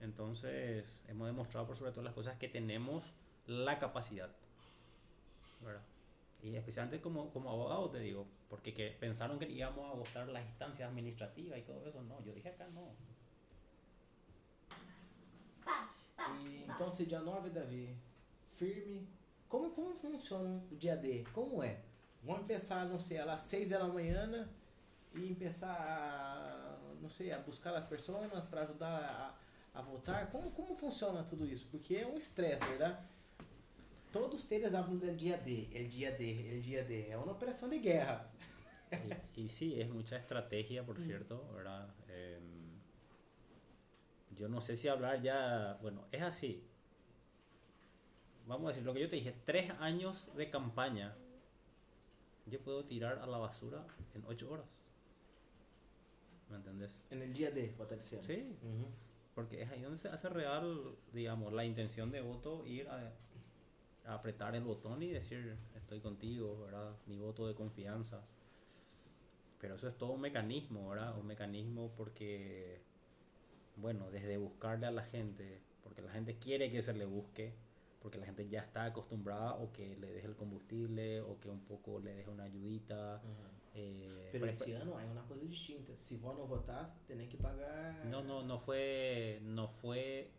Entonces, 0.03 0.99
hemos 1.07 1.29
demostrado 1.29 1.67
por 1.67 1.77
sobre 1.77 1.93
todas 1.93 2.05
las 2.05 2.15
cosas 2.15 2.37
que 2.37 2.49
tenemos 2.49 3.13
la 3.47 3.79
capacidad, 3.79 4.31
¿verdad? 5.61 5.83
Y 6.43 6.57
especialmente 6.57 7.01
como, 7.01 7.31
como 7.31 7.51
abogado, 7.51 7.89
te 7.89 8.01
digo, 8.01 8.27
porque 8.51 8.75
que 8.75 8.91
pensaron 8.99 9.39
que 9.39 9.49
íbamos 9.49 9.87
a 9.87 9.93
agotar 9.93 10.27
las 10.29 10.45
instancias 10.45 10.89
administrativas 10.91 11.57
y 11.57 11.63
todo 11.63 11.87
eso, 11.87 12.03
no, 12.03 12.21
yo 12.25 12.33
dije 12.33 12.49
acá 12.49 12.67
no. 12.67 12.97
E, 16.45 16.65
então, 16.69 16.91
dia 16.91 17.21
9, 17.21 17.51
Davi, 17.51 17.97
firme. 18.51 19.07
Como, 19.49 19.71
como 19.71 19.95
funciona 19.95 20.65
o 20.71 20.77
dia 20.77 20.97
D? 20.97 21.25
Como 21.33 21.63
é? 21.63 21.81
Vamos 22.25 22.43
começar, 22.43 22.85
não 22.87 22.99
sei, 22.99 23.19
às 23.19 23.43
6 23.43 23.71
da 23.71 23.87
manhã 23.87 24.49
e 25.15 25.35
começar, 25.35 25.71
a, 25.71 26.79
não 27.01 27.09
sei, 27.09 27.33
a 27.33 27.39
buscar 27.39 27.75
as 27.75 27.85
pessoas 27.85 28.29
para 28.45 28.63
ajudar 28.63 29.05
a, 29.05 29.35
a 29.75 29.81
votar. 29.83 30.31
Como, 30.31 30.51
como 30.51 30.75
funciona 30.75 31.23
tudo 31.23 31.47
isso? 31.47 31.67
Porque 31.71 31.97
é 31.97 32.07
um 32.07 32.17
estresse, 32.17 32.65
verdade? 32.65 32.99
Todos 34.13 34.51
eles 34.51 34.75
hablam 34.75 34.99
do 34.99 35.15
dia 35.17 35.39
D, 35.39 35.69
el 35.73 35.89
dia 35.89 36.13
D, 36.13 36.49
el 36.53 36.61
dia 36.61 36.85
D. 36.85 37.09
É 37.09 37.17
uma 37.17 37.33
operação 37.33 37.69
de 37.69 37.79
guerra. 37.79 38.31
Y, 39.35 39.41
y 39.45 39.49
sí, 39.49 39.81
es 39.81 39.89
mucha 39.89 40.19
estrategia, 40.19 40.85
por 40.85 41.01
cierto, 41.01 41.49
¿verdad? 41.55 41.89
Em, 42.11 42.79
yo 44.37 44.49
no 44.51 44.61
sé 44.61 44.77
si 44.77 44.89
hablar 44.89 45.23
ya, 45.23 45.79
bueno, 45.81 46.05
es 46.13 46.21
así. 46.21 46.63
Vamos 48.47 48.67
a 48.67 48.69
decir, 48.69 48.85
lo 48.85 48.93
que 48.93 49.01
yo 49.01 49.09
te 49.09 49.17
dije, 49.17 49.35
tres 49.47 49.71
años 49.81 50.29
de 50.37 50.51
campaña, 50.51 51.15
yo 52.45 52.61
puedo 52.61 52.85
tirar 52.85 53.21
a 53.21 53.27
la 53.27 53.39
basura 53.39 53.83
en 54.15 54.23
ocho 54.27 54.51
horas. 54.51 54.67
¿Me 56.51 56.57
entendés? 56.57 56.95
En 57.11 57.23
el 57.23 57.33
dia 57.33 57.51
D, 57.51 57.75
ser. 57.99 58.23
Sí, 58.27 58.57
Uhum. 58.63 59.12
Porque 59.35 59.63
es 59.63 59.71
ahí 59.71 59.83
donde 59.83 59.99
se 59.99 60.09
hace 60.09 60.29
real, 60.29 60.97
digamos, 61.13 61.53
la 61.53 61.65
intención 61.65 62.11
de 62.11 62.21
voto, 62.21 62.67
ir 62.67 62.89
a, 62.89 63.13
apretar 64.05 64.55
el 64.55 64.65
botón 64.65 65.03
y 65.03 65.09
decir, 65.09 65.57
estoy 65.77 66.01
contigo, 66.01 66.61
¿verdad? 66.61 66.97
Mi 67.07 67.19
voto 67.19 67.47
de 67.47 67.55
confianza. 67.55 68.21
Pero 69.61 69.77
eso 69.77 69.89
es 69.89 69.97
todo 69.97 70.13
un 70.13 70.21
mecanismo, 70.21 70.89
¿verdad? 70.89 71.17
Un 71.19 71.27
mecanismo 71.27 71.93
porque, 71.97 72.81
bueno, 73.77 74.11
desde 74.11 74.37
buscarle 74.37 74.87
a 74.87 74.91
la 74.91 75.05
gente, 75.05 75.61
porque 75.85 76.03
la 76.03 76.11
gente 76.11 76.37
quiere 76.39 76.71
que 76.71 76.83
se 76.83 76.93
le 76.95 77.05
busque, 77.05 77.55
porque 78.01 78.19
la 78.19 78.27
gente 78.27 78.49
ya 78.49 78.61
está 78.63 78.87
acostumbrada 78.87 79.55
o 79.55 79.73
que 79.73 79.97
le 79.97 80.11
deje 80.11 80.27
el 80.27 80.35
combustible 80.35 81.21
o 81.21 81.39
que 81.39 81.49
un 81.49 81.61
poco 81.61 82.01
le 82.01 82.13
deje 82.15 82.29
una 82.29 82.45
ayudita. 82.45 83.23
Eh, 83.75 84.29
Pero 84.33 84.45
pre- 84.45 84.53
esse 84.53 84.73
ano 84.73 84.99
é 84.99 85.05
uma 85.05 85.23
coisa 85.23 85.47
distinta. 85.47 85.95
Se 85.97 86.17
vão 86.17 86.35
não 86.35 86.47
votar, 86.47 86.89
tem 87.07 87.27
que 87.27 87.37
pagar. 87.37 88.05
No, 88.07 88.23
no, 88.23 88.43
no 88.43 88.59
fue, 88.59 89.39
no 89.43 89.69
fue 89.69 90.31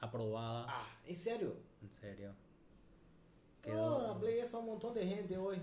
aprobada. 0.00 0.66
Ah, 0.68 0.88
em 1.06 1.14
sério? 1.14 1.56
En 1.82 1.88
serio. 1.90 2.34
Quedó, 3.62 4.10
hablé 4.12 4.40
eso 4.40 4.56
a 4.56 4.60
un 4.60 4.66
montón 4.66 4.94
de 4.94 5.04
gente 5.06 5.36
hoy. 5.36 5.60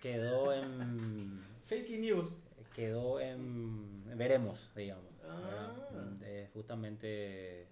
quedó 0.00 0.52
en, 0.52 1.40
Fake 1.64 1.98
news. 1.98 2.38
quedó 2.74 3.20
en, 3.20 4.04
veremos, 4.16 4.70
digamos. 4.74 5.04
Ah. 5.24 5.74
Es 6.22 6.50
justamente 6.52 7.66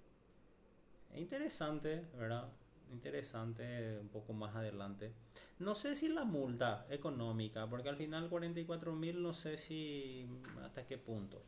interesante, 1.15 2.05
¿verdad? 2.17 2.49
Interesante 2.93 3.99
un 3.99 4.09
poco 4.09 4.33
más 4.33 4.55
adelante. 4.55 5.13
No 5.59 5.75
sé 5.75 5.95
si 5.95 6.09
la 6.09 6.25
multa 6.25 6.87
económica, 6.91 7.67
porque 7.69 7.89
al 7.89 7.97
final 7.97 8.29
44 8.29 8.93
mil 8.95 9.23
no 9.23 9.33
sé 9.33 9.57
si 9.57 10.27
hasta 10.63 10.87
qué 10.87 10.99
punto. 10.99 11.43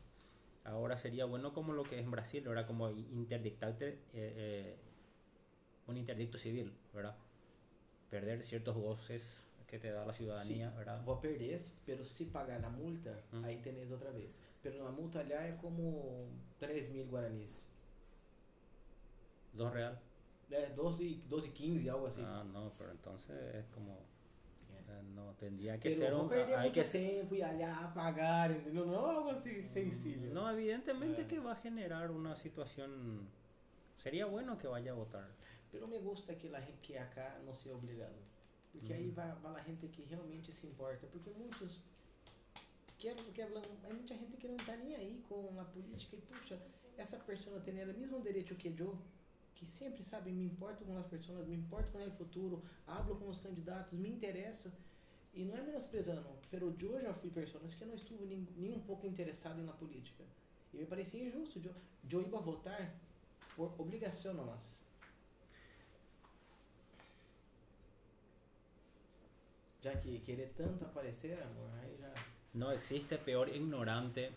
Ahora 0.65 0.97
sería 0.97 1.25
bueno 1.25 1.53
como 1.53 1.73
lo 1.73 1.83
que 1.83 1.99
es 1.99 2.03
en 2.05 2.11
Brasil, 2.11 2.43
¿verdad? 2.47 2.67
Como 2.67 2.89
interdictarte, 2.91 3.87
eh, 3.89 3.97
eh, 4.13 4.75
un 5.87 5.97
interdicto 5.97 6.37
civil, 6.37 6.73
¿verdad? 6.93 7.15
Perder 8.09 8.43
ciertos 8.43 8.75
goces 8.75 9.41
que 9.67 9.77
te 9.79 9.91
da 9.91 10.03
la 10.05 10.13
ciudadanía, 10.13 10.69
Sí, 10.71 10.77
¿verdad? 10.77 11.03
Vou 11.05 11.21
perder, 11.21 11.59
pero 11.85 12.03
se 12.03 12.25
pagar 12.25 12.59
na 12.59 12.69
multa, 12.69 13.13
Hum. 13.31 13.45
aí 13.45 13.57
tenéis 13.61 13.91
outra 13.91 14.09
vez. 14.11 14.39
Pero 14.63 14.83
na 14.83 14.89
multa 14.91 15.19
allá 15.21 15.45
é 15.47 15.53
como 15.61 16.25
3 16.59 16.89
mil 16.89 17.05
guaranis. 17.05 17.63
Dos 19.53 19.71
real. 19.71 19.97
É 20.51 20.67
12, 20.71 21.23
12, 21.29 21.49
15, 21.51 21.89
algo 21.89 22.07
assim. 22.07 22.23
Ah, 22.25 22.43
no, 22.43 22.71
pero 22.77 22.91
entonces 22.91 23.35
es 23.55 23.65
como... 23.67 23.91
Eh, 24.87 25.03
No, 25.15 25.33
tendría 25.35 25.79
que 25.79 25.89
Pero 25.91 26.01
ser 26.01 26.13
un... 26.15 26.57
Hay 26.59 26.71
que 26.71 26.83
tempo 26.83 27.35
e 27.35 27.43
allá 27.43 27.91
pagar, 27.93 28.49
entendeu? 28.51 28.85
Não 28.87 28.95
é 29.11 29.15
algo 29.15 29.29
assim 29.29 29.61
sensível. 29.61 30.33
No, 30.33 30.49
evidentemente 30.49 31.21
Eh. 31.21 31.27
que 31.27 31.39
va 31.39 31.51
a 31.51 31.55
generar 31.55 32.09
una 32.11 32.35
situación... 32.35 33.27
Sería 33.97 34.25
bueno 34.25 34.57
que 34.57 34.67
vaya 34.67 34.91
a 34.91 34.95
votar. 34.95 35.27
Pero 35.71 35.87
me 35.87 35.99
gusta 35.99 36.33
que, 36.35 36.49
la, 36.49 36.61
gente- 36.61 36.79
que 36.81 36.97
acá 36.97 37.37
não 37.45 37.53
seja 37.53 37.75
obrigado. 37.75 38.15
Porque 38.71 38.91
aí 38.93 39.07
Uhum. 39.09 39.13
vai, 39.13 39.31
vai 39.43 39.61
a 39.61 39.63
gente 39.63 39.87
que 39.89 40.01
realmente 40.03 40.51
se 40.51 40.65
importa. 40.65 41.05
Porque 41.07 41.29
muitos. 41.31 41.79
Que, 42.97 43.13
que 43.33 43.41
hablam, 43.41 43.61
hay 43.83 43.93
muita 43.93 44.15
gente 44.15 44.35
que 44.37 44.47
não 44.47 44.55
está 44.55 44.75
nem 44.77 44.95
aí 44.95 45.23
com 45.29 45.59
a 45.59 45.63
política. 45.65 46.15
E, 46.15 46.21
puxa, 46.21 46.57
essa 46.97 47.17
pessoa 47.19 47.59
tem 47.59 47.73
o 47.83 47.87
mesmo 47.87 48.19
direito 48.21 48.55
que 48.55 48.69
eu. 48.79 48.97
Que 49.59 49.65
sempre, 49.65 50.05
sabe, 50.05 50.31
me 50.31 50.45
importo 50.45 50.85
com 50.85 50.97
as 50.97 51.05
pessoas, 51.05 51.45
me 51.45 51.57
importo 51.57 51.91
com 51.91 52.01
o 52.07 52.11
futuro, 52.11 52.63
hablo 52.87 53.13
com 53.19 53.27
os 53.27 53.39
candidatos, 53.39 53.99
me 53.99 54.07
interesso. 54.07 54.71
E 55.33 55.43
não 55.43 55.57
é 55.57 55.61
menosprezando, 55.61 56.29
pero 56.49 56.73
eu 56.81 57.01
já 57.01 57.13
fui 57.13 57.29
pessoas 57.29 57.73
que 57.73 57.83
não 57.83 57.93
estuve 57.93 58.25
nem, 58.25 58.47
nem 58.55 58.71
um 58.71 58.79
pouco 58.79 59.05
interessado 59.05 59.61
na 59.61 59.73
política. 59.73 60.23
E 60.73 60.77
me 60.77 60.85
parecia 60.85 61.21
injusto. 61.27 61.59
Eu, 61.59 61.75
eu 62.09 62.21
ia 62.21 62.39
votar 62.39 62.95
por 63.53 63.75
obrigação 63.77 64.33
nomás. 64.33 64.81
Já 69.81 69.93
que 69.97 70.19
querer 70.19 70.53
tanto 70.55 70.85
aparecer, 70.85 71.37
amor, 71.43 71.69
aí 71.83 71.97
já. 71.99 72.13
No 72.53 72.71
existe 72.71 73.17
peor 73.17 73.49
ignorante 73.49 74.31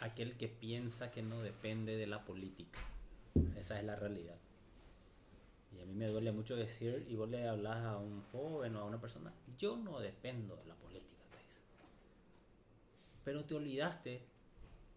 aquel 0.00 0.36
que 0.36 0.46
piensa 0.46 1.08
que 1.08 1.22
no 1.22 1.42
depende 1.42 1.96
de 1.96 2.18
política. 2.20 2.78
Esa 3.56 3.80
es 3.80 3.84
la 3.84 3.96
realidad. 3.96 4.49
Y 5.80 5.82
a 5.82 5.86
mí 5.86 5.94
me 5.94 6.08
duele 6.08 6.30
mucho 6.30 6.56
decir, 6.56 7.06
y 7.08 7.16
vos 7.16 7.30
le 7.30 7.48
hablas 7.48 7.78
a 7.86 7.96
un 7.96 8.22
joven 8.32 8.76
o 8.76 8.80
a 8.80 8.84
una 8.84 9.00
persona, 9.00 9.32
yo 9.56 9.78
no 9.78 9.98
dependo 9.98 10.54
de 10.56 10.66
la 10.66 10.74
política, 10.74 11.22
dice. 11.32 11.58
Pero 13.24 13.46
te 13.46 13.54
olvidaste 13.54 14.22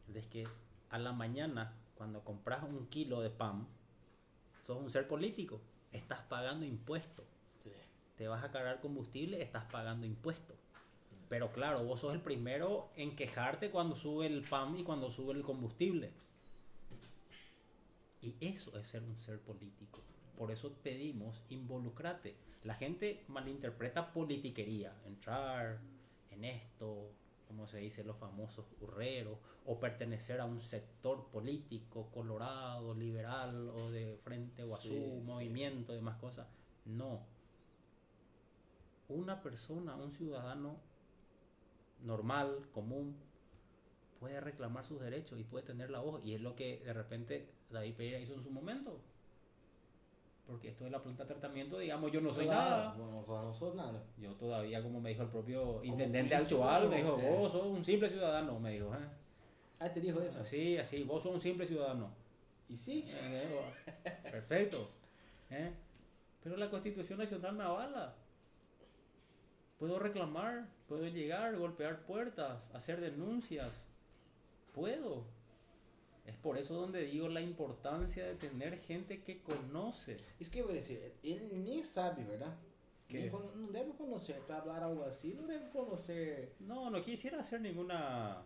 de 0.07 0.21
que 0.23 0.45
a 0.89 0.97
la 0.99 1.13
mañana, 1.13 1.73
cuando 1.95 2.21
compras 2.25 2.63
un 2.63 2.88
kilo 2.88 3.21
de 3.21 3.29
pan, 3.29 3.65
sos 4.65 4.77
un 4.77 4.91
ser 4.91 5.07
político, 5.07 5.61
estás 5.93 6.19
pagando 6.23 6.65
impuestos. 6.65 7.25
Te 8.17 8.27
vas 8.27 8.43
a 8.43 8.51
cargar 8.51 8.81
combustible, 8.81 9.41
estás 9.41 9.63
pagando 9.71 10.05
impuestos. 10.05 10.57
Pero 11.29 11.51
claro, 11.51 11.84
vos 11.84 12.01
sos 12.01 12.13
el 12.13 12.21
primero 12.21 12.89
en 12.95 13.15
quejarte 13.15 13.71
cuando 13.71 13.95
sube 13.95 14.27
el 14.27 14.43
pan 14.43 14.77
y 14.77 14.84
cuando 14.84 15.09
sube 15.09 15.34
el 15.34 15.43
combustible. 15.43 16.11
Y 18.21 18.36
eso 18.39 18.77
es 18.77 18.86
ser 18.86 19.01
un 19.01 19.17
ser 19.17 19.39
político. 19.39 19.99
Por 20.38 20.51
eso 20.51 20.73
pedimos 20.84 21.43
involucrate. 21.49 22.36
La 22.63 22.75
gente 22.75 23.23
malinterpreta 23.27 24.11
politiquería, 24.11 24.95
entrar 25.05 25.79
en 26.31 26.45
esto, 26.45 27.11
como 27.47 27.67
se 27.67 27.77
dice, 27.77 28.03
los 28.03 28.17
famosos 28.17 28.65
hurreros, 28.81 29.38
o 29.65 29.79
pertenecer 29.79 30.41
a 30.41 30.45
un 30.45 30.59
sector 30.59 31.27
político 31.27 32.09
colorado, 32.11 32.93
liberal, 32.95 33.69
o 33.69 33.91
de 33.91 34.17
frente 34.23 34.63
o 34.63 34.73
a 34.73 34.77
su 34.77 35.21
movimiento, 35.23 35.93
demás 35.93 36.17
cosas. 36.17 36.47
No. 36.86 37.21
Una 39.07 39.41
persona, 39.43 39.95
un 39.95 40.11
ciudadano 40.11 40.77
normal, 42.01 42.67
común, 42.73 43.15
puede 44.19 44.39
reclamar 44.39 44.86
sus 44.86 45.01
derechos 45.01 45.39
y 45.39 45.43
puede 45.43 45.65
tener 45.65 45.89
la 45.89 45.99
voz. 45.99 46.23
Y 46.23 46.34
es 46.34 46.41
lo 46.41 46.55
que 46.55 46.79
de 46.79 46.93
repente 46.93 47.49
David 47.69 47.95
Pereira 47.95 48.19
hizo 48.19 48.34
en 48.34 48.41
su 48.41 48.51
momento. 48.51 48.99
Porque 50.46 50.70
esto 50.70 50.84
de 50.84 50.89
la 50.89 51.00
pregunta 51.00 51.24
de 51.24 51.30
tratamiento, 51.30 51.80
digamos, 51.80 52.12
yo 52.12 52.20
no 52.20 52.32
soy 52.32 52.48
nada. 52.48 52.94
Bueno, 52.98 53.24
no 53.28 53.54
sos 53.54 53.76
nada. 53.76 54.04
Yo 54.18 54.34
todavía, 54.34 54.84
como 54.84 55.00
me 55.00 55.10
dijo 55.10 55.24
el 55.24 55.30
propio 55.30 55.82
intendente 55.84 56.36
actual, 56.36 56.89
me 56.89 56.98
dijo, 56.98 57.18
vos 57.18 57.52
sos 57.52 57.66
un 57.66 57.84
simple 57.84 58.10
ciudadano, 58.10 58.60
me 58.60 58.72
dijo. 58.72 58.94
¿eh? 58.94 59.08
Ah, 59.80 59.89
te 59.89 60.02
dijo 60.02 60.22
eso. 60.22 60.44
Sí, 60.44 60.78
así, 60.78 61.04
vos 61.04 61.24
sos 61.24 61.34
un 61.34 61.41
simple 61.41 61.66
ciudadano. 61.66 62.12
Y 62.68 62.76
sí. 62.76 63.10
Perfecto. 64.24 64.89
¿eh? 65.50 65.72
Pero 66.44 66.58
la 66.58 66.70
Constitución 66.70 67.20
Nacional 67.20 67.56
me 67.56 67.64
avala. 67.64 68.16
Puedo 69.80 70.00
reclamar, 70.00 70.68
puedo 70.88 71.08
llegar, 71.08 71.58
golpear 71.58 72.06
puertas, 72.06 72.62
hacer 72.74 73.00
denuncias. 73.00 73.84
Puedo. 74.74 75.26
Es 76.26 76.38
por 76.38 76.57
eso 76.57 76.76
donde 76.76 77.05
digo 77.05 77.28
la 77.28 77.41
importancia 77.41 78.26
de 78.26 78.36
tener 78.36 78.80
gente 78.80 79.21
que 79.21 79.41
conoce. 79.41 80.17
Es 80.39 80.49
que 80.49 80.61
voy 80.63 80.71
a 80.71 80.76
decir, 80.76 81.13
él 81.21 81.63
ni 81.63 81.84
sabe, 81.84 82.24
¿verdad? 82.24 82.55
Que 83.07 83.30
no 83.30 83.67
debe 83.71 83.91
conocer, 83.91 84.39
para 84.41 84.61
hablar 84.61 84.84
algo 84.84 85.03
así, 85.03 85.34
no 85.34 85.45
debe 85.45 85.69
conocer. 85.69 86.53
No, 86.61 86.89
no 86.89 87.03
quisiera 87.03 87.41
hacer 87.41 87.59
ninguna, 87.59 88.41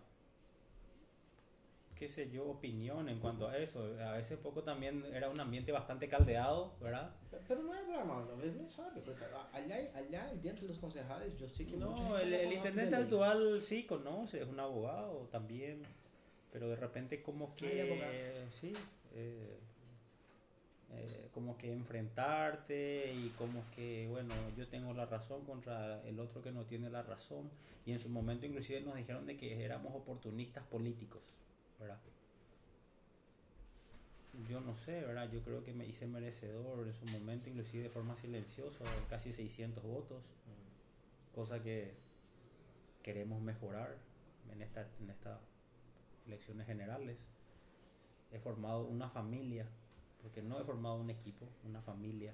qué 1.96 2.10
sé 2.10 2.30
yo, 2.30 2.48
opinión 2.50 3.08
en 3.08 3.20
cuanto 3.20 3.48
a 3.48 3.58
eso. 3.58 3.84
A 4.02 4.14
veces 4.14 4.40
poco 4.40 4.64
también 4.64 5.06
era 5.14 5.30
un 5.30 5.40
ambiente 5.40 5.72
bastante 5.72 6.10
caldeado, 6.10 6.74
¿verdad? 6.82 7.16
Pero 7.48 7.62
no 7.62 7.76
es 7.76 7.88
normal, 7.88 8.28
a 8.30 8.36
veces 8.36 8.60
no 8.60 8.68
sabe. 8.68 9.04
Allá, 9.54 9.92
allá 9.96 10.34
dentro 10.42 10.64
de 10.64 10.70
los 10.70 10.80
concejales 10.80 11.38
yo 11.38 11.48
sé 11.48 11.66
que 11.68 11.78
No, 11.78 12.18
el, 12.18 12.34
el 12.34 12.54
intendente 12.54 12.96
actual 12.96 13.62
sí 13.62 13.86
conoce, 13.86 14.42
es 14.42 14.48
un 14.50 14.60
abogado 14.60 15.30
también 15.32 15.84
pero 16.52 16.70
de 16.70 16.76
repente 16.76 17.22
como 17.22 17.56
que, 17.56 18.46
sí, 18.52 18.74
eh, 19.14 19.60
eh, 20.94 21.30
como 21.34 21.58
que 21.58 21.72
enfrentarte 21.74 23.14
y 23.14 23.30
como 23.38 23.64
que, 23.76 24.08
bueno, 24.10 24.34
yo 24.56 24.68
tengo 24.68 24.94
la 24.94 25.06
razón 25.06 25.44
contra 25.44 26.02
el 26.08 26.20
otro 26.20 26.42
que 26.42 26.52
no 26.52 26.66
tiene 26.66 26.90
la 26.90 27.04
razón. 27.04 27.50
Y 27.86 27.92
en 27.92 28.00
su 28.00 28.10
momento 28.10 28.46
inclusive 28.46 28.82
nos 28.82 28.96
dijeron 28.96 29.26
de 29.26 29.38
que 29.38 29.64
éramos 29.64 29.94
oportunistas 29.94 30.64
políticos, 30.66 31.22
¿verdad? 31.80 32.00
Yo 34.48 34.62
no 34.62 34.76
sé, 34.76 35.02
¿verdad? 35.02 35.30
Yo 35.32 35.42
creo 35.42 35.64
que 35.64 35.74
me 35.74 35.86
hice 35.86 36.06
merecedor 36.06 36.88
en 36.88 36.94
su 36.94 37.06
momento, 37.08 37.50
inclusive 37.50 37.84
de 37.84 37.90
forma 37.90 38.16
silenciosa, 38.16 38.86
casi 39.10 39.34
600 39.34 39.84
votos, 39.84 40.22
mm. 40.22 41.36
cosa 41.36 41.62
que 41.62 41.94
queremos 43.04 43.42
mejorar 43.42 43.96
en 44.54 44.62
esta, 44.62 44.88
en 45.02 45.10
esta 45.10 45.40
elecciones 46.28 46.68
generales. 46.68 47.28
He 48.32 48.40
formado 48.40 48.86
una 48.86 49.10
familia, 49.10 49.66
porque 50.22 50.42
no 50.42 50.60
he 50.60 50.64
formado 50.64 50.96
un 50.96 51.10
equipo, 51.10 51.48
una 51.64 51.82
familia, 51.82 52.34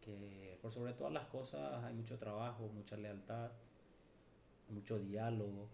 que 0.00 0.58
por 0.62 0.72
sobre 0.72 0.94
todas 0.94 1.12
las 1.12 1.26
cosas 1.26 1.84
hay 1.84 1.94
mucho 1.94 2.18
trabajo, 2.18 2.68
mucha 2.68 2.96
lealtad, 2.96 3.50
mucho 4.70 4.98
diálogo 4.98 5.68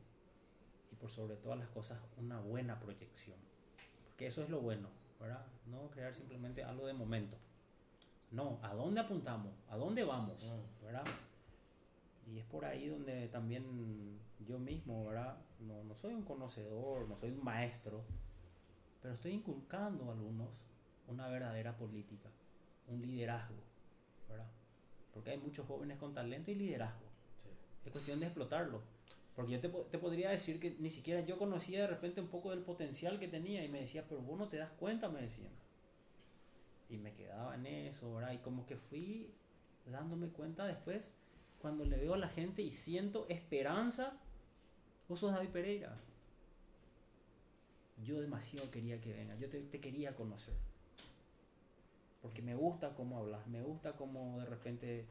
y 0.91 0.97
por 0.97 1.11
sobre 1.11 1.37
todas 1.37 1.59
las 1.59 1.69
cosas 1.69 1.99
una 2.17 2.41
buena 2.41 2.79
proyección. 2.81 3.39
Porque 4.05 4.27
eso 4.27 4.43
es 4.43 4.51
lo 4.51 4.61
bueno, 4.61 4.89
¿verdad? 5.21 5.47
No 5.67 5.91
crear 5.91 6.15
simplemente 6.15 6.65
algo 6.65 6.87
de 6.87 6.95
momento. 6.95 7.37
No, 8.31 8.59
¿a 8.63 8.75
dónde 8.75 9.01
apuntamos? 9.01 9.53
¿A 9.69 9.77
dónde 9.77 10.05
vamos? 10.05 10.43
Mm. 10.43 10.85
¿Verdad? 10.85 11.05
Y 12.27 12.39
es 12.39 12.45
por 12.45 12.65
ahí 12.65 12.89
donde 12.89 13.29
también 13.29 14.19
yo 14.47 14.59
mismo, 14.59 15.07
¿verdad? 15.07 15.39
No, 15.61 15.85
no 15.85 15.95
soy 15.95 16.15
un 16.15 16.23
conocedor, 16.23 17.09
no 17.09 17.17
soy 17.17 17.31
un 17.31 17.45
maestro, 17.45 18.03
pero 19.01 19.15
estoy 19.15 19.33
inculcando 19.33 20.11
a 20.11 20.13
alumnos 20.13 20.49
una 21.07 21.29
verdadera 21.29 21.77
política, 21.77 22.29
un 22.89 23.01
liderazgo, 23.01 23.55
¿verdad? 24.29 24.51
Porque 25.15 25.31
hay 25.31 25.39
muchos 25.39 25.67
jóvenes 25.67 25.99
con 25.99 26.15
talento 26.15 26.51
y 26.51 26.57
liderazgo. 26.57 27.07
Es 27.85 27.93
cuestión 27.93 28.19
de 28.19 28.27
explotarlo. 28.27 28.83
Porque 29.37 29.53
yo 29.53 29.61
te, 29.61 29.69
te, 29.69 29.99
podría 29.99 30.31
decir 30.31 30.59
que 30.59 30.77
ni 30.81 30.91
siquiera 30.91 31.21
yo 31.21 31.39
conocía 31.39 31.83
de 31.83 31.87
repente 31.87 32.21
un 32.21 32.29
poco 32.29 32.51
del 32.51 32.61
potencial 32.61 33.21
que 33.21 33.29
tenía 33.29 33.65
y 33.65 33.69
me 33.69 33.81
decía, 33.81 34.05
pero 34.09 34.23
vos 34.23 34.39
no 34.39 34.49
te 34.49 34.57
das 34.57 34.71
cuenta, 34.73 35.09
me 35.09 35.21
decían. 35.21 35.53
Y 36.89 36.97
me 36.97 37.13
quedaba 37.13 37.55
en 37.55 37.67
eso, 37.67 38.13
¿verdad? 38.15 38.33
Y 38.33 38.39
como 38.39 38.67
que 38.67 38.77
fui 38.77 39.33
dándome 39.85 40.29
cuenta 40.29 40.67
después 40.67 41.03
cuando 41.61 41.85
le 41.85 41.97
veo 41.97 42.15
a 42.15 42.19
la 42.19 42.29
gente 42.29 42.63
y 42.63 42.71
siento 42.71 43.27
esperanza 43.29 44.21
Vos 45.09 45.21
sos 45.21 45.33
David 45.33 45.51
Pereira. 45.51 45.97
Yo 48.05 48.21
demasiado 48.21 48.71
quería 48.71 49.01
que 49.01 49.13
venga, 49.13 49.37
yo 49.37 49.49
te, 49.49 49.81
quería 49.81 50.15
conocer. 50.17 50.55
Porque 52.21 52.43
me 52.43 52.57
gusta 52.57 52.95
cómo 52.95 53.19
hablas, 53.19 53.47
me 53.47 53.63
gusta 53.63 53.93
cómo 53.93 54.41
de 54.41 54.47
repente, 54.47 55.07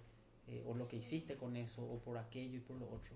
eh, 0.48 0.64
o 0.68 0.74
lo 0.76 0.88
que 0.88 0.98
hiciste 0.98 1.38
con 1.38 1.56
eso, 1.56 1.82
o 1.82 2.00
por 2.00 2.18
aquello 2.18 2.58
y 2.58 2.60
por 2.60 2.78
lo 2.78 2.88
otro. 2.88 3.16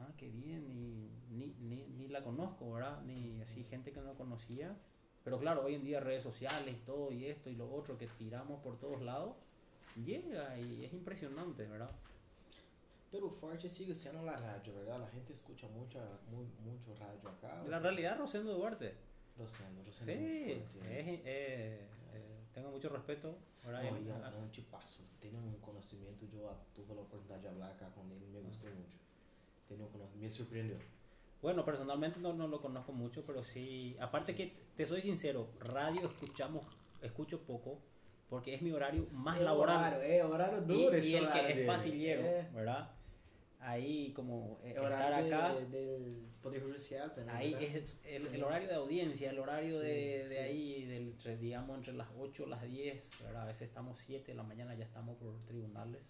Ah, 0.00 0.12
qué 0.16 0.28
bien, 0.28 0.68
y 0.68 1.10
ni, 1.30 1.54
ni, 1.60 1.86
ni 1.96 2.08
la 2.08 2.24
conozco, 2.24 2.72
¿verdad? 2.72 3.00
Ni 3.02 3.40
así 3.40 3.62
gente 3.62 3.92
que 3.92 4.00
no 4.00 4.14
conocía. 4.14 4.76
Pero 5.22 5.38
claro, 5.38 5.64
hoy 5.64 5.76
en 5.76 5.84
día 5.84 6.00
redes 6.00 6.22
sociales 6.22 6.74
y 6.74 6.84
todo 6.84 7.12
y 7.12 7.26
esto 7.26 7.50
y 7.50 7.54
lo 7.54 7.72
otro 7.72 7.96
que 7.96 8.08
tiramos 8.18 8.60
por 8.62 8.80
todos 8.80 9.00
lados, 9.00 9.36
llega 10.04 10.58
y 10.58 10.84
es 10.84 10.92
impresionante, 10.92 11.66
¿verdad? 11.66 11.90
Pero 13.10 13.28
fuerte 13.28 13.68
sigue 13.68 13.94
siendo 13.94 14.22
la 14.22 14.36
radio, 14.36 14.74
¿verdad? 14.74 15.00
La 15.00 15.08
gente 15.08 15.32
escucha 15.32 15.66
mucha, 15.68 15.98
muy, 16.30 16.46
mucho 16.64 16.94
radio 16.94 17.28
acá. 17.28 17.64
La 17.68 17.80
realidad, 17.80 18.18
Rosendo 18.18 18.54
Duarte. 18.54 18.94
Rosendo, 19.36 19.82
Rosendo. 19.84 20.12
Sí, 20.12 20.52
es, 20.52 20.84
eh, 20.84 21.22
eh, 21.24 21.88
tengo 22.54 22.70
mucho 22.70 22.88
respeto. 22.88 23.36
¿verdad? 23.64 23.82
No, 23.90 23.98
y 23.98 24.08
es 24.08 24.34
un 24.40 24.50
chipazo. 24.50 25.02
Tiene 25.18 25.38
un 25.38 25.54
conocimiento. 25.56 26.24
Yo 26.26 26.56
tuve 26.74 26.94
la 26.94 27.02
oportunidad 27.02 27.38
de 27.38 27.48
hablar 27.48 27.72
acá 27.72 27.90
con 27.94 28.10
él. 28.12 28.20
Me 28.32 28.40
gustó 28.40 28.66
mucho. 28.68 28.98
Tiene 29.66 29.84
un. 29.84 30.20
Me 30.20 30.30
sorprendió. 30.30 30.76
Bueno, 31.42 31.64
personalmente 31.64 32.20
no, 32.20 32.32
no 32.32 32.46
lo 32.46 32.60
conozco 32.60 32.92
mucho, 32.92 33.24
pero 33.26 33.42
sí. 33.42 33.96
Aparte 33.98 34.34
que, 34.34 34.54
te 34.76 34.86
soy 34.86 35.00
sincero, 35.00 35.48
radio 35.60 36.02
escuchamos, 36.02 36.66
escucho 37.02 37.40
poco 37.40 37.78
porque 38.28 38.54
es 38.54 38.62
mi 38.62 38.70
horario 38.70 39.06
más 39.12 39.40
laboral. 39.40 39.78
Horario, 39.78 40.02
eh, 40.02 40.22
horario 40.22 40.60
duro 40.60 40.98
y, 40.98 41.00
y 41.00 41.14
el 41.16 41.30
que 41.30 41.62
es 41.62 41.66
pasillero, 41.66 42.22
eh. 42.22 42.48
¿verdad? 42.54 42.90
Ahí 43.60 44.12
como 44.12 44.58
eh, 44.64 44.70
estar 44.76 45.12
acá. 45.12 45.54
del 45.54 46.26
Poder 46.42 46.62
Judicial 46.62 47.12
Ahí 47.28 47.54
es 47.60 48.00
el, 48.04 48.42
horario 48.42 48.68
de 48.68 48.74
audiencia, 48.74 49.30
el 49.30 49.38
horario 49.38 49.78
de, 49.78 50.28
de 50.28 50.38
ahí, 50.38 50.86
del, 50.86 51.38
digamos, 51.38 51.76
entre 51.76 51.92
las 51.92 52.08
8 52.18 52.44
y 52.46 52.50
las 52.50 52.62
10, 52.62 53.10
a 53.36 53.44
veces 53.44 53.62
estamos 53.62 54.00
7 54.06 54.32
de 54.32 54.36
la 54.36 54.42
mañana, 54.42 54.74
ya 54.74 54.84
estamos 54.84 55.16
por 55.18 55.34
tribunales. 55.46 56.00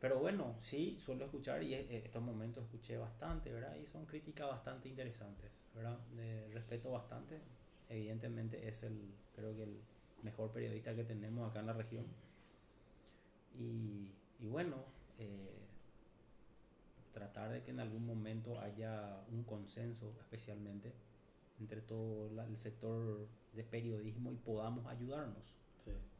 Pero 0.00 0.18
bueno, 0.18 0.56
sí, 0.62 0.98
suelo 1.02 1.24
escuchar 1.24 1.62
y 1.62 1.74
eh, 1.74 2.02
estos 2.04 2.22
momentos 2.22 2.64
escuché 2.64 2.98
bastante, 2.98 3.50
¿verdad? 3.50 3.74
Y 3.76 3.86
son 3.86 4.04
críticas 4.04 4.48
bastante 4.48 4.88
interesantes, 4.88 5.50
¿verdad? 5.74 5.98
respeto 6.52 6.90
bastante. 6.90 7.40
Evidentemente 7.88 8.68
es 8.68 8.82
el, 8.82 9.14
creo 9.34 9.54
que 9.56 9.62
el 9.62 9.80
mejor 10.22 10.50
periodista 10.50 10.94
que 10.94 11.04
tenemos 11.04 11.50
acá 11.50 11.60
en 11.60 11.66
la 11.66 11.72
región. 11.72 12.04
Y, 13.58 14.10
y 14.40 14.48
bueno, 14.48 14.84
eh, 15.18 15.63
tratar 17.14 17.50
de 17.50 17.62
que 17.62 17.70
en 17.70 17.80
algún 17.80 18.04
momento 18.04 18.60
haya 18.60 19.22
un 19.30 19.44
consenso 19.44 20.12
especialmente 20.20 20.92
entre 21.58 21.80
todo 21.80 22.28
el 22.42 22.58
sector 22.58 23.26
de 23.52 23.64
periodismo 23.64 24.32
y 24.32 24.36
podamos 24.36 24.86
ayudarnos, 24.86 25.54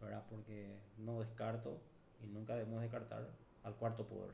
¿verdad? 0.00 0.24
Porque 0.30 0.78
no 0.96 1.20
descarto 1.20 1.80
y 2.22 2.28
nunca 2.28 2.54
debemos 2.54 2.80
descartar 2.80 3.28
al 3.64 3.74
cuarto 3.74 4.06
poder, 4.06 4.32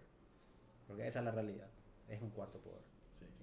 porque 0.86 1.06
esa 1.06 1.20
es 1.20 1.24
la 1.24 1.32
realidad, 1.32 1.68
es 2.08 2.20
un 2.20 2.30
cuarto 2.30 2.58
poder. 2.58 2.82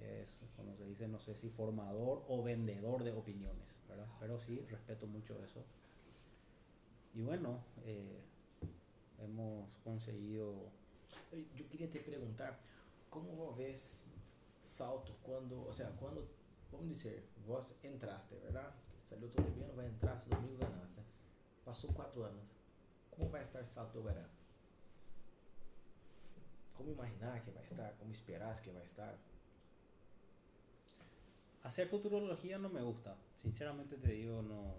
Es, 0.01 0.43
como 0.55 0.75
se 0.75 0.85
dice, 0.85 1.07
no 1.07 1.19
sé 1.19 1.33
si 1.35 1.49
formador 1.49 2.23
o 2.27 2.43
vendedor 2.43 3.03
de 3.03 3.11
opiniones, 3.13 3.81
¿verdad? 3.87 4.07
Pero 4.19 4.39
sí, 4.39 4.63
respeto 4.69 5.07
mucho 5.07 5.43
eso. 5.43 5.63
Y 7.15 7.21
bueno, 7.21 7.63
eh, 7.83 8.21
hemos 9.19 9.69
conseguido... 9.83 10.71
Yo 11.55 11.67
quería 11.69 11.89
te 11.89 11.99
preguntar, 11.99 12.59
como 13.25 13.53
vos 13.53 14.01
salto 14.63 15.15
cuando, 15.23 15.65
o 15.67 15.73
sea, 15.73 15.89
cuando, 15.91 16.27
vamos 16.71 16.89
decir, 16.89 17.23
vos 17.45 17.75
entraste, 17.83 18.35
¿verdad? 18.39 18.73
Salió 19.05 19.29
todo 19.29 19.45
bien, 19.55 19.71
vai 19.75 19.87
entrar, 19.87 20.17
esse 20.17 20.29
domingo 20.29 20.57
ganaste. 20.59 21.01
Passou 21.63 21.91
quatro 21.93 22.25
anos. 22.25 22.45
Como 23.09 23.29
vai 23.29 23.43
estar 23.43 23.65
salto 23.65 23.99
agora? 23.99 24.29
como 26.77 26.91
imaginar 26.91 27.43
que 27.43 27.51
va 27.51 27.59
a 27.59 27.63
estar, 27.63 27.97
como 27.97 28.11
esperas 28.11 28.61
que 28.61 28.71
va 28.71 28.79
a 28.79 28.83
estar. 28.83 29.17
Hacer 31.63 31.87
futurología 31.87 32.57
no 32.59 32.69
me 32.69 32.81
gusta, 32.81 33.17
sinceramente 33.41 33.97
te 33.97 34.11
digo, 34.11 34.41
no 34.41 34.75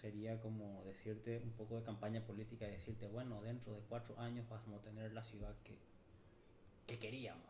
sería 0.00 0.40
como 0.40 0.82
decirte 0.84 1.40
un 1.44 1.52
poco 1.52 1.76
de 1.76 1.82
campaña 1.82 2.26
política 2.26 2.66
y 2.66 2.72
decirte, 2.72 3.06
bueno, 3.06 3.40
dentro 3.42 3.74
de 3.74 3.80
cuatro 3.82 4.18
años 4.18 4.48
vamos 4.48 4.80
a 4.80 4.82
tener 4.82 5.12
la 5.12 5.22
ciudad 5.22 5.54
que, 5.62 5.78
que 6.86 6.98
queríamos. 6.98 7.42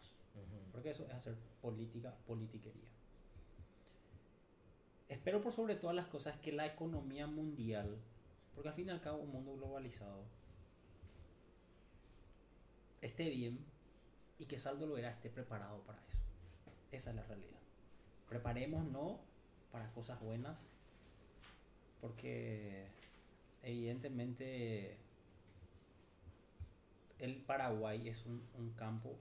Porque 0.73 0.91
eso 0.91 1.05
es 1.05 1.13
hacer 1.13 1.37
política, 1.63 2.15
politiquería. 2.27 2.89
Espero 5.09 5.41
por 5.41 5.53
sobre 5.53 5.77
todas 5.77 5.95
las 5.95 6.07
cosas 6.07 6.37
que 6.39 6.51
la 6.51 6.67
economía 6.67 7.27
mundial, 7.27 7.99
porque 8.55 8.69
al 8.69 8.75
fin 8.75 8.89
y 8.89 8.91
al 8.91 9.01
cabo 9.01 9.19
un 9.19 9.31
mundo 9.31 9.55
globalizado, 9.55 10.25
esté 13.01 13.29
bien 13.29 13.65
y 14.39 14.47
que 14.47 14.59
Saldo 14.59 14.87
lo 14.87 14.97
esté 14.97 15.31
preparado 15.31 15.83
para 15.83 15.99
eso. 16.09 16.19
Esa 16.91 17.11
es 17.11 17.17
la 17.17 17.23
realidad. 17.23 17.61
Preparémonos 18.29 19.21
para 19.71 19.93
cosas 19.93 20.21
buenas, 20.21 20.69
porque 22.01 22.89
evidentemente 23.63 24.97
el 27.19 27.37
Paraguay 27.43 28.09
es 28.09 28.25
un, 28.27 28.43
un 28.59 28.71
campo 28.73 29.17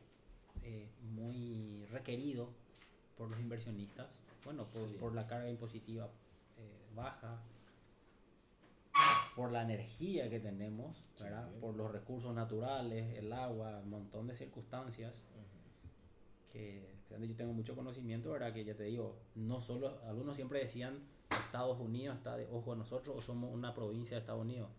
eh, 0.64 0.90
muy 1.02 1.86
requerido 1.92 2.50
por 3.18 3.30
los 3.30 3.40
inversionistas, 3.40 4.08
bueno, 4.44 4.66
por, 4.68 4.88
Sí. 4.88 4.98
por 5.00 5.14
la 5.14 5.28
carga 5.28 5.50
impositiva 5.50 6.06
eh, 6.58 6.86
baja, 6.96 7.40
por 9.36 9.52
la 9.52 9.64
energía 9.64 10.30
que 10.30 10.40
tenemos, 10.40 11.04
¿verdad? 11.20 11.50
Sí. 11.52 11.58
por 11.60 11.76
los 11.76 11.92
recursos 11.92 12.34
naturales, 12.36 13.18
el 13.18 13.34
agua, 13.34 13.80
un 13.84 13.90
montón 13.90 14.28
de 14.28 14.36
circunstancias 14.36 15.24
que 16.52 16.94
yo 17.10 17.36
tengo 17.36 17.54
mucho 17.54 17.76
conocimiento, 17.76 18.32
¿verdad? 18.32 18.54
Que 18.54 18.64
ya 18.66 18.76
te 18.76 18.84
digo, 18.84 19.16
no 19.36 19.62
solo, 19.62 20.00
algunos 20.08 20.36
siempre 20.36 20.60
decían 20.60 21.00
Estados 21.30 21.80
Unidos 21.80 22.18
está 22.18 22.36
de 22.38 22.48
ojo 22.52 22.74
a 22.74 22.76
nosotros 22.76 23.16
o 23.18 23.22
somos 23.22 23.54
una 23.54 23.74
provincia 23.74 24.16
de 24.18 24.22
Estados 24.22 24.42
Unidos. 24.42 24.70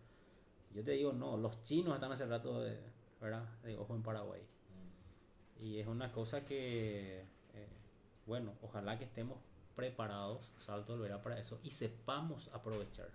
Yo 0.74 0.82
te 0.84 0.92
digo, 0.92 1.12
no, 1.12 1.36
los 1.36 1.62
chinos 1.62 1.94
están 1.94 2.10
hace 2.12 2.26
rato 2.26 2.60
de, 2.60 2.78
¿verdad? 3.24 3.48
de 3.62 3.76
ojo 3.78 3.94
en 3.96 4.02
Paraguay. 4.02 4.42
Y 5.58 5.78
es 5.78 5.86
una 5.86 6.12
cosa 6.12 6.44
que, 6.44 7.22
eh, 7.54 7.68
bueno, 8.26 8.52
ojalá 8.60 8.98
que 8.98 9.04
estemos 9.04 9.38
preparados, 9.74 10.52
Salto 10.58 10.96
lo 10.96 11.02
verá 11.02 11.22
para 11.22 11.38
eso, 11.38 11.58
y 11.62 11.70
sepamos 11.70 12.50
aprovechar. 12.52 13.08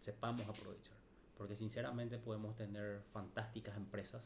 Sepamos 0.00 0.48
aprovechar. 0.48 0.96
Porque 1.38 1.54
sinceramente 1.54 2.18
podemos 2.18 2.56
tener 2.56 3.02
fantásticas 3.12 3.76
empresas, 3.76 4.22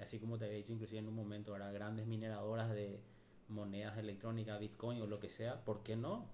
así 0.00 0.18
como 0.18 0.36
te 0.36 0.46
había 0.46 0.58
dicho 0.58 0.72
inclusive 0.72 0.98
en 0.98 1.08
un 1.08 1.14
momento, 1.14 1.52
¿verdad? 1.52 1.72
grandes 1.72 2.06
mineradoras 2.06 2.70
de 2.70 3.00
monedas 3.48 3.96
electrónicas, 3.98 4.58
Bitcoin 4.58 5.00
o 5.00 5.06
lo 5.06 5.20
que 5.20 5.28
sea, 5.28 5.64
¿por 5.64 5.84
qué 5.84 5.94
no? 5.94 6.26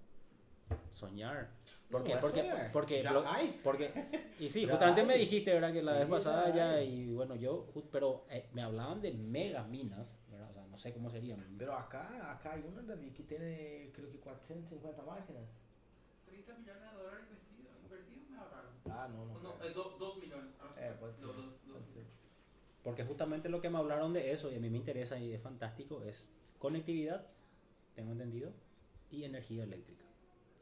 Soñar. 0.93 1.49
¿Por 1.91 2.01
No, 2.01 2.07
qué? 2.07 2.17
Porque, 2.21 2.41
soñar. 2.41 2.73
porque, 2.73 3.03
Ya 3.03 3.13
lo- 3.13 3.29
hay. 3.29 3.61
porque, 3.63 3.93
y 4.39 4.49
sí, 4.49 4.63
Ya 4.65 4.71
justamente 4.73 5.03
me 5.05 5.17
dijiste, 5.19 5.53
¿verdad? 5.53 5.73
Que 5.73 5.83
la 5.83 5.93
Sí, 5.93 5.99
vez 5.99 6.09
pasada 6.09 6.55
ya 6.55 6.81
y 6.83 7.13
bueno, 7.13 7.35
yo, 7.37 7.67
pero 7.93 8.25
eh, 8.31 8.49
me 8.53 8.63
hablaban 8.63 9.01
de 9.03 9.13
mega 9.13 9.65
minas, 9.65 10.21
¿verdad? 10.31 10.51
O 10.51 10.53
sea, 10.55 10.67
no 10.67 10.77
sé 10.77 10.93
cómo 10.93 11.11
serían. 11.11 11.45
Pero 11.59 11.75
acá, 11.77 12.33
acá 12.33 12.53
hay 12.53 12.63
una, 12.63 12.83
David, 12.83 13.13
que 13.13 13.23
tiene 13.25 13.91
creo 13.95 14.11
que 14.11 14.19
450 14.19 15.03
máquinas. 15.03 15.45
30 16.27 16.55
millones 16.55 16.83
de 16.83 16.97
dólares 16.97 17.25
investidos, 17.31 17.73
invertidos 17.83 18.31
me 18.31 18.39
ahorraron. 18.39 18.71
Ah, 18.91 19.09
no, 19.13 19.27
no. 19.27 19.39
No, 19.41 19.55
creo. 19.59 19.71
eh, 19.71 19.75
2 19.99 20.19
millones. 20.19 20.55
ahora 20.61 20.75
sí. 20.75 20.81
Eh, 20.83 20.93
puede 20.99 21.13
ser, 21.13 21.23
Dos- 21.25 21.37
dos- 21.37 21.61
millones. 21.67 21.85
Porque 22.83 23.05
justamente 23.05 23.49
lo 23.49 23.61
que 23.63 23.71
me 23.71 23.79
hablaron 23.79 24.13
de 24.13 24.33
eso, 24.33 24.51
y 24.53 24.57
a 24.57 24.61
mí 24.61 24.69
me 24.71 24.77
interesa 24.79 25.19
y 25.19 25.33
es 25.33 25.41
fantástico, 25.43 26.03
es 26.03 26.27
conectividad, 26.59 27.27
tengo 27.95 28.13
entendido, 28.13 28.53
y 29.11 29.25
energía 29.25 29.65
eléctrica. 29.65 30.04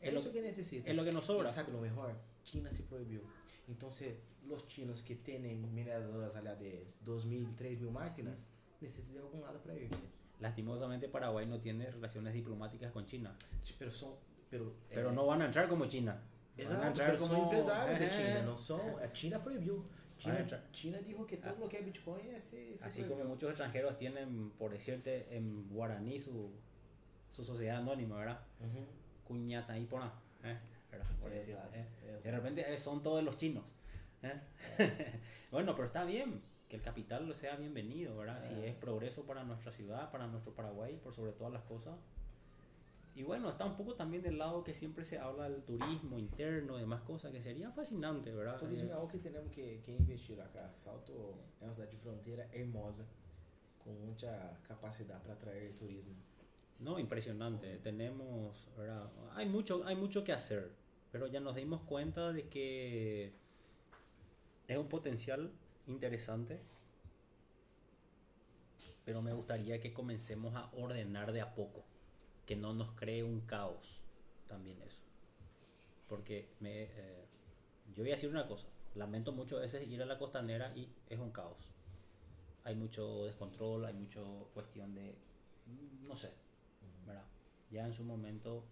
Es 0.03 0.09
Es 0.09 0.25
lo, 0.25 0.33
que 0.33 0.43
necesita. 0.43 0.91
es 0.91 0.97
lo 0.97 1.05
que 1.05 1.13
nos 1.13 1.25
sobra. 1.25 1.49
Y 1.49 1.53
sabe 1.53 1.73
lo 1.73 1.81
mejor? 1.81 2.13
China 2.43 2.71
se 2.71 2.83
prohibió. 2.83 3.21
Entonces, 3.69 4.17
los 4.47 4.67
chinos 4.67 5.03
que 5.03 5.15
tienen 5.15 5.73
mineradoras 5.75 6.35
allá 6.35 6.55
de 6.57 6.87
2.000, 7.05 7.57
3.000 7.57 7.91
máquinas, 7.91 8.49
necesitan 8.81 9.15
de 9.15 9.21
algún 9.21 9.41
lado 9.41 9.61
para 9.63 9.79
irse. 9.79 10.03
Lastimosamente 10.41 11.09
Paraguay 11.09 11.47
no 11.47 11.61
tiene 11.61 11.89
relaciones 11.91 12.35
diplomáticas 12.35 12.91
con 12.91 13.07
China, 13.07 13.35
Sí, 13.63 13.75
pero 13.79 13.93
son... 13.93 14.15
Pero, 14.51 14.75
pero 14.91 15.11
eh, 15.11 15.13
no 15.15 15.25
van 15.25 15.41
a 15.43 15.47
entrar 15.47 15.69
como 15.69 15.87
China. 15.87 16.21
Van 16.59 16.83
a 16.83 16.89
entrar 16.89 17.13
pero 17.13 17.25
son 17.25 17.41
empresarios 17.45 18.01
de. 18.01 18.11
China, 18.11 18.43
no 18.43 18.57
son... 18.57 18.81
A 19.03 19.13
China 19.13 19.43
prohibió. 19.43 19.85
China. 20.19 20.47
China 20.73 20.99
dijo 20.99 21.27
que 21.27 21.37
todo 21.39 21.57
lo 21.59 21.69
que 21.69 21.79
es 21.79 21.85
Bitcoin 21.85 22.27
es... 22.35 22.43
se 22.43 22.75
Así 22.83 23.03
como 23.05 23.25
muchos 23.25 23.51
extranjeros 23.51 23.97
tienen, 23.97 24.51
por 24.59 24.73
decirte, 24.73 25.27
en 25.35 25.69
guaraní 25.71 26.21
su, 26.21 26.51
su 27.31 27.45
sociedad 27.45 27.79
anónima, 27.79 28.19
¿verdad? 28.19 28.41
Ujú. 28.61 28.85
Cuñata 28.85 29.02
y 29.29 29.87
pona, 29.87 30.13
¿eh? 30.45 30.59
¿eh? 30.93 32.21
De 32.23 32.31
repente 32.31 32.73
eh, 32.73 32.79
son 32.79 33.03
todos 33.03 33.23
los 33.23 33.37
chinos. 33.37 33.65
¿eh? 34.23 34.41
bueno, 35.51 35.75
pero 35.75 35.87
está 35.87 36.05
bien 36.05 36.43
que 36.69 36.77
el 36.77 36.83
capital 36.83 37.33
sea 37.35 37.57
bienvenido, 37.57 38.17
¿verdad? 38.17 38.41
Si 38.43 38.55
Ah. 38.55 38.67
es 38.67 38.75
progreso 38.75 39.25
para 39.25 39.45
nuestra 39.45 39.73
ciudad, 39.73 40.11
para 40.11 40.27
nuestro 40.27 40.53
Paraguay, 40.55 40.99
por 41.03 41.15
sobre 41.15 41.33
todas 41.33 41.53
las 41.53 41.63
cosas. 41.63 41.95
Y 43.15 43.25
bueno, 43.25 43.51
está 43.51 43.67
un 43.67 43.77
poco 43.77 43.95
también 43.95 44.23
del 44.23 44.39
lado 44.39 44.65
que 44.65 44.73
siempre 44.73 45.05
se 45.05 45.19
habla 45.19 45.49
del 45.51 45.63
turismo 45.63 46.19
interno 46.19 46.79
y 46.79 46.81
demás 46.81 47.03
cosas, 47.03 47.31
que 47.31 47.43
sería 47.43 47.71
fascinante, 47.71 48.33
¿verdad? 48.33 48.59
Turismo 48.59 48.89
Eh, 48.89 48.93
é 48.93 48.95
algo 48.95 49.09
que 49.09 49.19
temos 49.19 49.51
que, 49.53 49.81
que 49.85 49.93
investir 49.93 50.41
acá. 50.41 50.71
Salto 50.73 51.13
é 51.61 51.65
uma 51.67 51.75
cidade 51.75 51.91
de 51.93 51.99
fronteira 51.99 52.49
hermosa, 52.55 53.05
com 53.85 53.91
muita 53.93 54.57
capacidade 54.67 55.21
para 55.25 55.35
atrair 55.35 55.75
turismo. 55.75 56.17
No, 56.83 56.99
impresionante. 56.99 57.79
Tenemos. 57.79 58.69
Hay 59.35 59.47
mucho, 59.47 59.87
hay 59.87 59.95
mucho 59.95 60.25
que 60.25 60.33
hacer, 60.33 60.73
pero 61.13 61.29
ya 61.29 61.41
nos 61.41 61.55
dimos 61.55 61.83
cuenta 61.83 62.33
de 62.33 62.49
que 62.49 63.33
es 64.67 64.77
un 64.77 64.89
potencial 64.89 65.53
interesante, 65.87 66.61
pero 69.05 69.23
me 69.23 69.33
gustaría 69.33 69.81
que 69.81 69.93
comencemos 69.93 70.55
a 70.57 70.71
ordenar 70.73 71.33
de 71.33 71.41
a 71.41 71.55
poco, 71.55 71.85
que 72.47 72.57
no 72.57 72.75
nos 72.75 72.93
cree 72.93 73.23
un 73.23 73.41
caos 73.43 74.01
también 74.49 74.83
eso. 74.83 75.03
Porque 76.09 76.49
me, 76.61 76.85
eh, 76.85 77.25
yo 77.95 78.03
voy 78.03 78.11
a 78.11 78.15
decir 78.15 78.29
una 78.29 78.49
cosa, 78.49 78.67
lamento 78.97 79.33
muchas 79.33 79.61
veces 79.61 79.89
ir 79.89 80.03
a 80.03 80.07
la 80.07 80.19
costanera 80.19 80.73
y 80.77 80.89
es 81.09 81.19
un 81.19 81.31
caos. 81.31 81.73
Hay 82.65 82.75
mucho 82.75 83.25
descontrol, 83.25 83.85
hay 83.85 83.95
mucho 83.95 84.51
cuestión 84.53 84.95
de, 84.95 85.15
no 86.09 86.17
sé. 86.17 86.42
Ya 87.73 87.87
en 87.87 87.95
su 87.95 88.05
momento, 88.05 88.65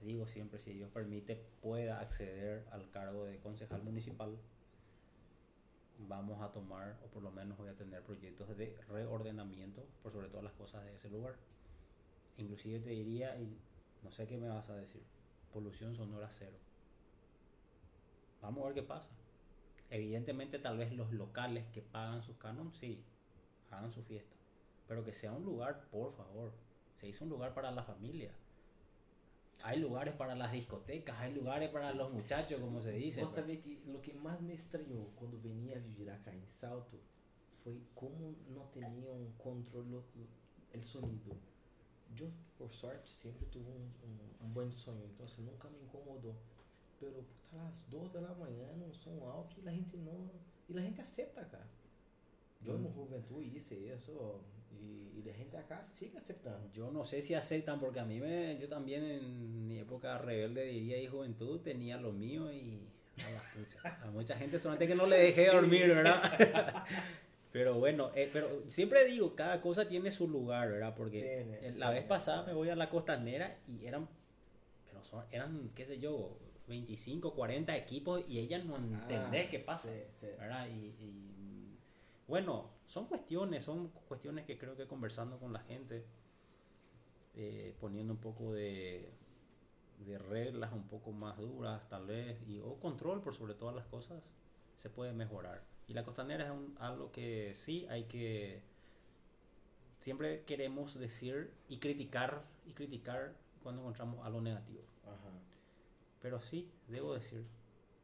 digo 0.00 0.28
siempre, 0.28 0.60
si 0.60 0.72
Dios 0.72 0.90
permite, 0.92 1.34
pueda 1.60 1.98
acceder 1.98 2.64
al 2.70 2.88
cargo 2.90 3.24
de 3.24 3.40
concejal 3.40 3.82
municipal, 3.82 4.38
vamos 5.98 6.40
a 6.40 6.52
tomar, 6.52 6.96
o 7.04 7.08
por 7.08 7.24
lo 7.24 7.32
menos 7.32 7.58
voy 7.58 7.68
a 7.68 7.74
tener 7.74 8.00
proyectos 8.04 8.56
de 8.56 8.78
reordenamiento 8.88 9.84
por 10.04 10.12
sobre 10.12 10.28
todas 10.28 10.44
las 10.44 10.52
cosas 10.52 10.84
de 10.84 10.94
ese 10.94 11.10
lugar. 11.10 11.34
Inclusive 12.36 12.78
te 12.78 12.90
diría, 12.90 13.36
y 13.40 13.58
no 14.04 14.12
sé 14.12 14.28
qué 14.28 14.38
me 14.38 14.48
vas 14.48 14.70
a 14.70 14.76
decir, 14.76 15.02
polución 15.52 15.94
sonora 15.94 16.30
cero. 16.30 16.56
Vamos 18.40 18.62
a 18.62 18.66
ver 18.66 18.74
qué 18.74 18.82
pasa. 18.84 19.10
Evidentemente 19.90 20.60
tal 20.60 20.78
vez 20.78 20.92
los 20.92 21.12
locales 21.12 21.66
que 21.72 21.82
pagan 21.82 22.22
sus 22.22 22.36
cánones, 22.36 22.76
sí, 22.76 23.02
hagan 23.70 23.90
su 23.90 24.04
fiesta. 24.04 24.36
Pero 24.86 25.04
que 25.04 25.12
sea 25.12 25.32
un 25.32 25.44
lugar, 25.44 25.88
por 25.90 26.12
favor. 26.12 26.52
Se 27.00 27.08
hizo 27.08 27.24
un 27.24 27.30
lugar 27.30 27.54
para 27.54 27.70
la 27.70 27.82
familia. 27.82 28.32
Hay 29.62 29.80
lugares 29.80 30.14
para 30.14 30.34
las 30.34 30.52
discotecas, 30.52 31.16
hay 31.18 31.34
lugares 31.34 31.70
para 31.70 31.92
los 31.94 32.12
muchachos, 32.12 32.60
como 32.60 32.82
se 32.82 32.92
dice. 32.92 33.20
Pero- 33.20 33.32
sabe 33.34 33.60
que 33.60 33.82
o 33.86 34.00
que 34.00 34.12
mais 34.12 34.40
me 34.40 34.54
estranhou 34.54 35.10
quando 35.16 35.38
venia 35.40 35.76
a 35.76 35.80
viver 35.80 36.10
acá 36.10 36.34
em 36.34 36.46
Salto 36.46 36.98
foi 37.62 37.80
como 37.94 38.34
não 38.48 38.66
tinham 38.72 39.32
controle 39.38 39.94
o 39.96 40.82
sonido. 40.82 41.34
Eu, 42.18 42.30
por 42.58 42.70
sorte, 42.72 43.10
sempre 43.10 43.46
tive 43.46 43.68
um, 43.68 43.90
um, 44.04 44.46
um 44.46 44.48
bom 44.50 44.70
sonho, 44.70 45.04
então 45.06 45.24
assim, 45.24 45.42
nunca 45.42 45.68
me 45.70 45.80
incomodou. 45.80 46.36
Pero 47.00 47.24
lá 47.52 47.66
às 47.68 47.80
12 47.84 48.12
da 48.12 48.34
manhã, 48.34 48.72
num 48.76 48.92
som 48.92 49.26
alto, 49.28 49.60
e 49.60 49.68
a 49.68 49.72
gente 49.72 49.96
não. 49.96 50.30
E 50.68 50.76
a 50.78 50.80
gente 50.80 51.00
aceita 51.00 51.40
acá. 51.40 51.66
Eu 52.66 52.74
Hum. 52.76 52.82
no 52.82 52.90
juventude 52.90 53.44
hice 53.54 53.74
isso, 53.94 54.40
e, 54.72 55.22
e 55.24 55.30
a 55.30 55.34
gente 55.34 55.56
acá 55.56 55.82
sigue 55.82 56.16
aceitando. 56.18 56.70
Yo 56.72 56.90
no 56.90 57.04
sé 57.04 57.20
si 57.22 57.34
aceptan, 57.34 57.78
porque 57.78 58.00
a 58.00 58.04
mí 58.04 58.20
me, 58.20 58.58
yo 58.58 58.68
también 58.68 59.04
en 59.04 59.66
mi 59.68 59.78
época 59.78 60.18
rebelde 60.18 60.64
diría 60.66 60.98
y 61.00 61.06
juventud 61.06 61.60
tenía 61.60 61.96
lo 61.98 62.12
mío 62.12 62.50
y 62.52 62.80
a, 63.26 63.30
la 63.30 63.42
pucha, 63.52 64.00
a 64.02 64.10
mucha 64.10 64.36
gente 64.36 64.58
solamente 64.58 64.86
que 64.88 64.94
no 64.94 65.06
le 65.06 65.16
dejé 65.18 65.46
dormir, 65.52 65.88
¿verdad? 65.88 66.84
pero 67.52 67.74
bueno, 67.78 68.10
eh, 68.14 68.28
pero 68.32 68.62
siempre 68.68 69.04
digo, 69.04 69.34
cada 69.34 69.60
cosa 69.60 69.86
tiene 69.86 70.10
su 70.10 70.26
lugar, 70.28 70.70
¿verdad? 70.70 70.94
Porque 70.96 71.20
Tiene, 71.20 71.68
eh, 71.68 71.72
la 71.76 71.90
vez 71.90 72.00
tiene. 72.00 72.08
pasada 72.08 72.42
me 72.44 72.52
voy 72.54 72.68
a 72.70 72.76
la 72.76 72.88
costanera 72.90 73.58
y 73.68 73.86
eran, 73.86 74.08
pero 74.86 75.04
son, 75.04 75.22
eran, 75.30 75.68
qué 75.74 75.84
sé 75.86 75.98
yo, 75.98 76.36
25, 76.66 77.34
40 77.34 77.76
equipos 77.76 78.24
y 78.26 78.38
ellas 78.38 78.64
no 78.64 78.76
entendés 78.78 79.46
Ah, 79.46 79.50
qué 79.50 79.58
pasa. 79.60 79.88
sí, 79.90 80.00
sí. 80.14 80.26
¿verdad? 80.38 80.66
Y, 80.68 80.94
y 80.98 81.33
bueno, 82.26 82.70
son 82.86 83.06
cuestiones, 83.06 83.64
son 83.64 83.88
cuestiones 84.08 84.44
que 84.46 84.58
creo 84.58 84.76
que 84.76 84.86
conversando 84.86 85.38
con 85.38 85.52
la 85.52 85.60
gente, 85.60 86.04
eh, 87.34 87.74
poniendo 87.80 88.12
un 88.12 88.20
poco 88.20 88.52
de, 88.52 89.12
de 89.98 90.18
reglas 90.18 90.72
un 90.72 90.86
poco 90.86 91.12
más 91.12 91.38
duras 91.38 91.88
tal 91.88 92.06
vez, 92.06 92.38
y, 92.46 92.60
o 92.60 92.78
control 92.80 93.20
por 93.20 93.34
sobre 93.34 93.54
todas 93.54 93.74
las 93.74 93.86
cosas, 93.86 94.22
se 94.76 94.90
puede 94.90 95.12
mejorar. 95.12 95.62
Y 95.86 95.92
la 95.92 96.04
costanera 96.04 96.44
es 96.46 96.50
un, 96.50 96.76
algo 96.78 97.12
que 97.12 97.54
sí 97.56 97.86
hay 97.90 98.04
que... 98.04 98.62
Siempre 99.98 100.44
queremos 100.44 100.98
decir 100.98 101.52
y 101.68 101.78
criticar 101.78 102.42
y 102.66 102.72
criticar 102.72 103.34
cuando 103.62 103.82
encontramos 103.82 104.24
algo 104.24 104.40
negativo. 104.40 104.82
Ajá. 105.04 105.30
Pero 106.20 106.40
sí, 106.40 106.70
debo 106.88 107.14
decir, 107.14 107.46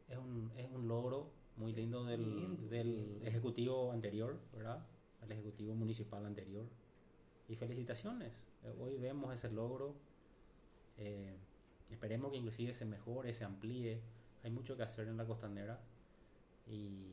es 0.08 0.18
un, 0.18 0.50
es 0.56 0.70
un 0.70 0.88
logro 0.88 1.30
muy 1.60 1.74
lindo 1.74 2.04
del, 2.04 2.22
Lindo, 2.36 2.68
del 2.68 3.20
ejecutivo 3.22 3.92
anterior, 3.92 4.40
¿verdad? 4.54 4.82
El 5.22 5.32
ejecutivo 5.32 5.74
municipal 5.74 6.24
anterior. 6.24 6.64
Y 7.48 7.54
felicitaciones. 7.54 8.32
Eh, 8.64 8.74
Hoy 8.80 8.96
vemos 8.96 9.34
ese 9.34 9.50
logro. 9.50 9.94
Eh, 10.96 11.36
esperemos 11.90 12.30
que 12.30 12.38
inclusive 12.38 12.72
se 12.72 12.86
mejore, 12.86 13.34
se 13.34 13.44
amplíe. 13.44 14.00
Hay 14.42 14.50
mucho 14.50 14.76
que 14.76 14.84
hacer 14.84 15.06
en 15.08 15.18
la 15.18 15.26
costanera. 15.26 15.78
Y, 16.66 17.12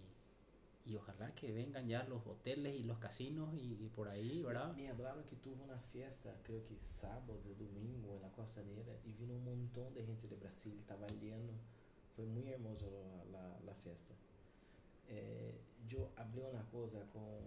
y 0.86 0.96
ojalá 0.96 1.36
que 1.36 1.52
vengan 1.52 1.86
ya 1.90 2.04
los 2.04 2.26
hoteles 2.26 2.80
y 2.80 2.84
los 2.84 3.00
casinos 3.00 3.54
y, 3.54 3.74
y 3.84 3.90
por 3.94 4.08
ahí, 4.08 4.42
¿verdad? 4.42 4.74
Me 4.76 4.88
hablaron 4.88 5.26
que 5.26 5.36
tuvo 5.36 5.62
una 5.66 5.80
fiesta, 5.92 6.34
creo 6.44 6.64
que 6.66 6.78
sábado, 6.86 7.42
domingo, 7.60 8.16
en 8.16 8.22
la 8.22 8.32
costanera, 8.32 8.94
y 9.04 9.12
vino 9.12 9.36
un 9.36 9.44
montón 9.44 9.94
de 9.94 10.06
gente 10.06 10.28
de 10.30 10.38
Brasil, 10.38 10.78
estaba 10.80 11.06
lleno. 11.08 11.52
Fue 12.16 12.26
muy 12.26 12.48
hermoso 12.48 12.90
la, 13.32 13.60
la 13.66 13.74
fiesta. 13.76 14.14
Eh, 15.08 15.62
yo 15.88 16.12
hablé 16.18 16.44
una 16.44 16.64
cosa 16.70 17.00
con. 17.12 17.42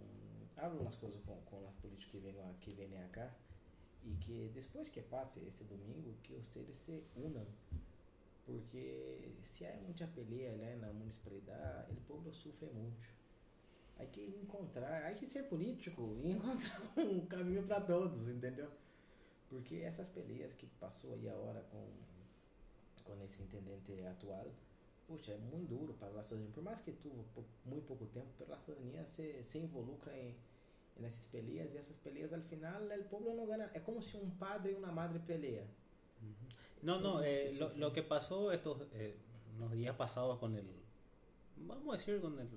Hablo 0.57 0.81
unas 0.81 0.97
cosas 0.97 1.21
con, 1.21 1.39
con 1.45 1.63
los 1.63 1.73
políticos 1.75 2.21
que, 2.21 2.41
a- 2.41 2.59
que 2.59 2.73
vienen 2.73 3.03
acá, 3.03 3.35
y 4.03 4.15
que 4.17 4.49
después 4.53 4.89
que 4.91 5.01
pase 5.01 5.47
este 5.47 5.65
domingo, 5.65 6.15
que 6.23 6.37
ustedes 6.37 6.77
se 6.77 7.03
unan. 7.15 7.47
Porque 8.45 9.37
si 9.41 9.65
hay 9.65 9.79
mucha 9.81 10.07
pelea 10.07 10.55
lá 10.57 10.71
en 10.71 10.81
la 10.81 10.91
municipalidad, 10.91 11.89
el 11.89 11.97
pueblo 11.97 12.33
sufre 12.33 12.69
mucho. 12.71 13.09
Hay 13.97 14.07
que 14.07 14.25
encontrar, 14.25 15.03
hay 15.03 15.15
que 15.15 15.27
ser 15.27 15.47
político 15.47 16.17
e 16.23 16.31
encontrar 16.31 16.81
um 16.97 17.25
caminho 17.27 17.63
para 17.67 17.81
todos, 17.85 18.27
entendeu? 18.27 18.69
Porque 19.49 19.83
essas 19.83 20.09
peleas 20.09 20.53
que 20.53 20.67
passou 20.67 21.13
aí 21.13 21.29
agora 21.29 21.61
com, 21.71 21.87
com 23.03 23.23
esse 23.23 23.41
intendente 23.43 23.93
atual, 24.05 24.51
puxa, 25.07 25.33
é 25.33 25.37
muito 25.37 25.69
duro 25.69 25.93
para 25.93 26.19
a 26.19 26.23
cidadania. 26.23 26.51
Por 26.53 26.63
mais 26.63 26.79
que 26.81 26.91
tuvo 26.91 27.23
pou- 27.33 27.45
muito 27.65 27.85
pouco 27.85 28.05
tempo, 28.07 28.29
pero 28.37 28.53
a 28.53 28.57
cidadania 28.57 29.05
se, 29.05 29.43
se 29.43 29.59
involucra 29.59 30.15
em, 30.17 30.35
nessas 30.97 31.25
peleas 31.27 31.73
e 31.73 31.77
essas 31.77 31.97
peleas, 31.97 32.31
al 32.33 32.41
final, 32.41 32.81
o 32.83 33.03
povo 33.05 33.33
não 33.33 33.45
ganha. 33.45 33.69
É 33.73 33.79
como 33.79 34.01
se 34.01 34.17
um 34.17 34.29
padre 34.31 34.71
e 34.73 34.75
uma 34.75 34.91
madre 34.91 35.19
pelea. 35.19 35.65
No, 36.83 36.99
no, 36.99 37.23
eh, 37.23 37.47
que 37.47 37.57
lo, 37.59 37.77
lo 37.77 37.93
que 37.93 38.01
pasó 38.03 38.51
estos 38.51 38.87
eh, 38.93 39.15
unos 39.55 39.71
días 39.71 39.95
pasados 39.95 40.39
con 40.39 40.55
el, 40.55 40.65
vamos 41.57 41.93
a 41.93 41.97
decir, 41.97 42.19
con 42.21 42.39
el, 42.39 42.47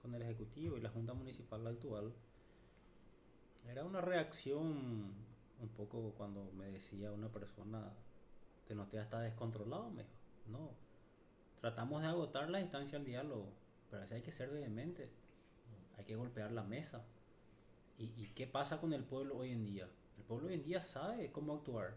con 0.00 0.14
el 0.14 0.22
Ejecutivo 0.22 0.76
y 0.76 0.80
la 0.80 0.90
Junta 0.90 1.12
Municipal 1.14 1.66
actual, 1.66 2.12
era 3.68 3.84
una 3.84 4.00
reacción 4.00 5.12
un 5.60 5.68
poco 5.76 6.12
cuando 6.16 6.50
me 6.52 6.70
decía 6.70 7.12
una 7.12 7.28
persona, 7.28 7.92
te 8.66 8.74
noté 8.74 8.98
hasta 8.98 9.20
descontrolado, 9.20 9.90
me 9.90 10.02
dijo, 10.02 10.14
no, 10.46 10.70
tratamos 11.62 12.02
de 12.02 12.08
agotar 12.08 12.50
la 12.50 12.60
instancia 12.60 12.98
al 12.98 13.04
diálogo, 13.04 13.48
pero 13.88 14.02
así 14.02 14.14
hay 14.14 14.22
que 14.22 14.32
ser 14.32 14.50
vehemente, 14.50 15.08
hay 15.96 16.04
que 16.04 16.16
golpear 16.16 16.50
la 16.50 16.64
mesa. 16.64 17.04
¿Y, 17.98 18.06
¿Y 18.20 18.32
qué 18.34 18.46
pasa 18.48 18.80
con 18.80 18.92
el 18.92 19.04
pueblo 19.04 19.38
hoy 19.38 19.52
en 19.52 19.64
día? 19.64 19.88
El 20.18 20.24
pueblo 20.24 20.48
hoy 20.48 20.54
en 20.54 20.64
día 20.64 20.82
sabe 20.82 21.30
cómo 21.30 21.54
actuar. 21.54 21.94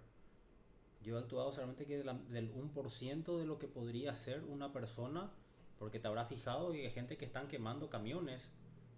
Yo 1.01 1.17
he 1.17 1.19
actuado 1.19 1.51
solamente 1.51 1.85
que 1.87 1.97
de 1.97 2.03
la- 2.03 2.13
del 2.13 2.51
1% 2.53 3.39
de 3.39 3.45
lo 3.45 3.57
que 3.57 3.67
podría 3.67 4.13
ser 4.13 4.43
una 4.43 4.71
persona, 4.71 5.31
porque 5.79 5.99
te 5.99 6.07
habrás 6.07 6.29
fijado 6.29 6.71
que 6.71 6.85
hay 6.85 6.91
gente 6.91 7.17
que 7.17 7.25
están 7.25 7.47
quemando 7.47 7.89
camiones, 7.89 8.47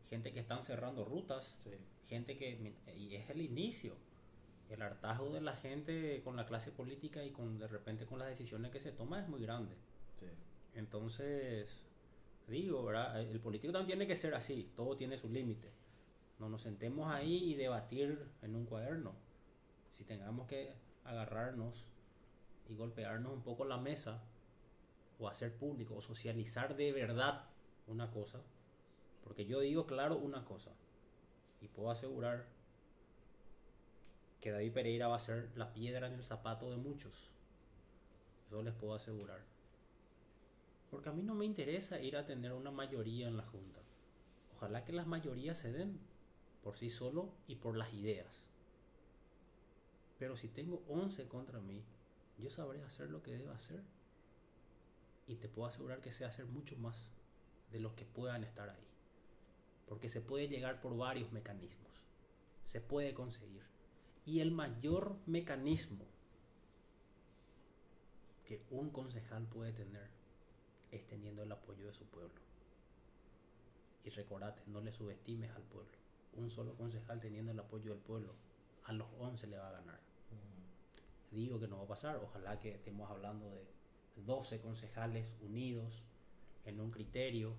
gente 0.09 0.33
que 0.33 0.41
están 0.41 0.63
cerrando 0.65 1.05
rutas, 1.05 1.55
Sí. 1.63 1.71
gente 2.09 2.37
que... 2.37 2.73
Y 2.97 3.15
es 3.15 3.29
el 3.29 3.41
inicio. 3.41 3.93
El 4.69 4.81
hartazgo 4.81 5.29
de 5.33 5.39
la 5.39 5.55
gente 5.55 6.21
con 6.25 6.35
la 6.35 6.45
clase 6.45 6.71
política 6.71 7.23
y 7.23 7.31
con 7.31 7.57
de 7.57 7.67
repente 7.67 8.05
con 8.05 8.19
las 8.19 8.27
decisiones 8.27 8.71
que 8.71 8.81
se 8.81 8.91
toman 8.91 9.23
es 9.23 9.29
muy 9.29 9.41
grande. 9.41 9.73
Sí. 10.19 10.25
Entonces, 10.73 11.85
digo, 12.47 12.83
¿verdad? 12.83 13.21
El 13.21 13.39
político 13.39 13.73
también 13.73 13.99
tiene 13.99 14.07
que 14.07 14.15
ser 14.15 14.35
así, 14.35 14.71
todo 14.75 14.95
tiene 14.95 15.17
su 15.17 15.29
límite. 15.29 15.71
No 16.39 16.49
nos 16.49 16.61
sentemos 16.61 17.11
ahí 17.11 17.51
y 17.51 17.55
debatir 17.55 18.29
en 18.41 18.55
un 18.55 18.65
cuaderno. 18.65 19.15
Si 19.93 20.03
tengamos 20.03 20.47
que 20.47 20.75
agarrarnos 21.03 21.87
y 22.69 22.75
golpearnos 22.75 23.33
un 23.33 23.41
poco 23.41 23.65
la 23.65 23.77
mesa, 23.77 24.21
o 25.19 25.27
hacer 25.27 25.55
público, 25.55 25.95
o 25.95 26.01
socializar 26.01 26.75
de 26.75 26.91
verdad 26.91 27.45
una 27.87 28.11
cosa, 28.11 28.39
porque 29.23 29.45
yo 29.45 29.59
digo 29.61 29.87
claro 29.87 30.17
una 30.17 30.45
cosa, 30.45 30.71
y 31.59 31.67
puedo 31.67 31.89
asegurar 31.89 32.45
que 34.39 34.51
David 34.51 34.73
Pereira 34.73 35.07
va 35.07 35.15
a 35.15 35.19
ser 35.19 35.49
la 35.55 35.73
piedra 35.73 36.07
en 36.07 36.13
el 36.13 36.23
zapato 36.23 36.69
de 36.69 36.77
muchos. 36.77 37.31
Eso 38.47 38.61
les 38.61 38.73
puedo 38.75 38.93
asegurar. 38.93 39.41
Porque 40.89 41.09
a 41.09 41.13
mí 41.13 41.23
no 41.23 41.35
me 41.35 41.45
interesa 41.45 41.99
ir 41.99 42.15
a 42.15 42.25
tener 42.25 42.53
una 42.53 42.71
mayoría 42.71 43.27
en 43.27 43.37
la 43.37 43.43
Junta. 43.43 43.81
Ojalá 44.55 44.85
que 44.85 44.93
las 44.93 45.07
mayorías 45.07 45.57
se 45.57 45.71
den 45.71 45.99
por 46.63 46.77
sí 46.77 46.89
solo 46.89 47.33
y 47.47 47.55
por 47.55 47.75
las 47.75 47.93
ideas. 47.93 48.45
Pero 50.17 50.35
si 50.35 50.47
tengo 50.47 50.83
11 50.87 51.27
contra 51.27 51.59
mí, 51.59 51.83
yo 52.37 52.49
sabré 52.49 52.83
hacer 52.83 53.09
lo 53.09 53.21
que 53.21 53.37
debo 53.37 53.51
hacer. 53.51 53.83
Y 55.27 55.35
te 55.35 55.49
puedo 55.49 55.67
asegurar 55.67 56.01
que 56.01 56.11
sé 56.11 56.25
hacer 56.25 56.45
mucho 56.45 56.77
más 56.77 57.11
de 57.71 57.79
los 57.79 57.93
que 57.93 58.05
puedan 58.05 58.43
estar 58.43 58.69
ahí. 58.69 58.87
Porque 59.87 60.09
se 60.09 60.21
puede 60.21 60.47
llegar 60.47 60.81
por 60.81 60.95
varios 60.95 61.31
mecanismos. 61.31 62.01
Se 62.63 62.81
puede 62.81 63.13
conseguir. 63.13 63.63
Y 64.25 64.39
el 64.39 64.51
mayor 64.51 65.17
mecanismo 65.25 66.05
que 68.45 68.61
un 68.71 68.89
concejal 68.89 69.45
puede 69.47 69.73
tener 69.73 70.16
es 70.91 71.05
teniendo 71.05 71.43
el 71.43 71.51
apoyo 71.51 71.87
de 71.87 71.93
su 71.93 72.05
pueblo. 72.05 72.41
Y 74.03 74.09
recordate, 74.09 74.61
no 74.67 74.81
le 74.81 74.91
subestimes 74.91 75.51
al 75.51 75.63
pueblo. 75.63 75.97
Un 76.33 76.49
solo 76.49 76.75
concejal 76.75 77.19
teniendo 77.19 77.51
el 77.51 77.59
apoyo 77.59 77.91
del 77.91 78.01
pueblo, 78.01 78.33
a 78.85 78.93
los 78.93 79.07
11 79.19 79.47
le 79.47 79.57
va 79.57 79.69
a 79.69 79.71
ganar. 79.71 79.99
Digo 81.31 81.59
que 81.59 81.67
no 81.67 81.77
va 81.77 81.83
a 81.83 81.87
pasar, 81.87 82.17
ojalá 82.17 82.59
que 82.59 82.71
estemos 82.71 83.11
hablando 83.11 83.49
de 83.51 83.65
12 84.25 84.61
concejales 84.61 85.33
unidos 85.41 86.03
en 86.65 86.79
un 86.79 86.89
criterio 86.89 87.53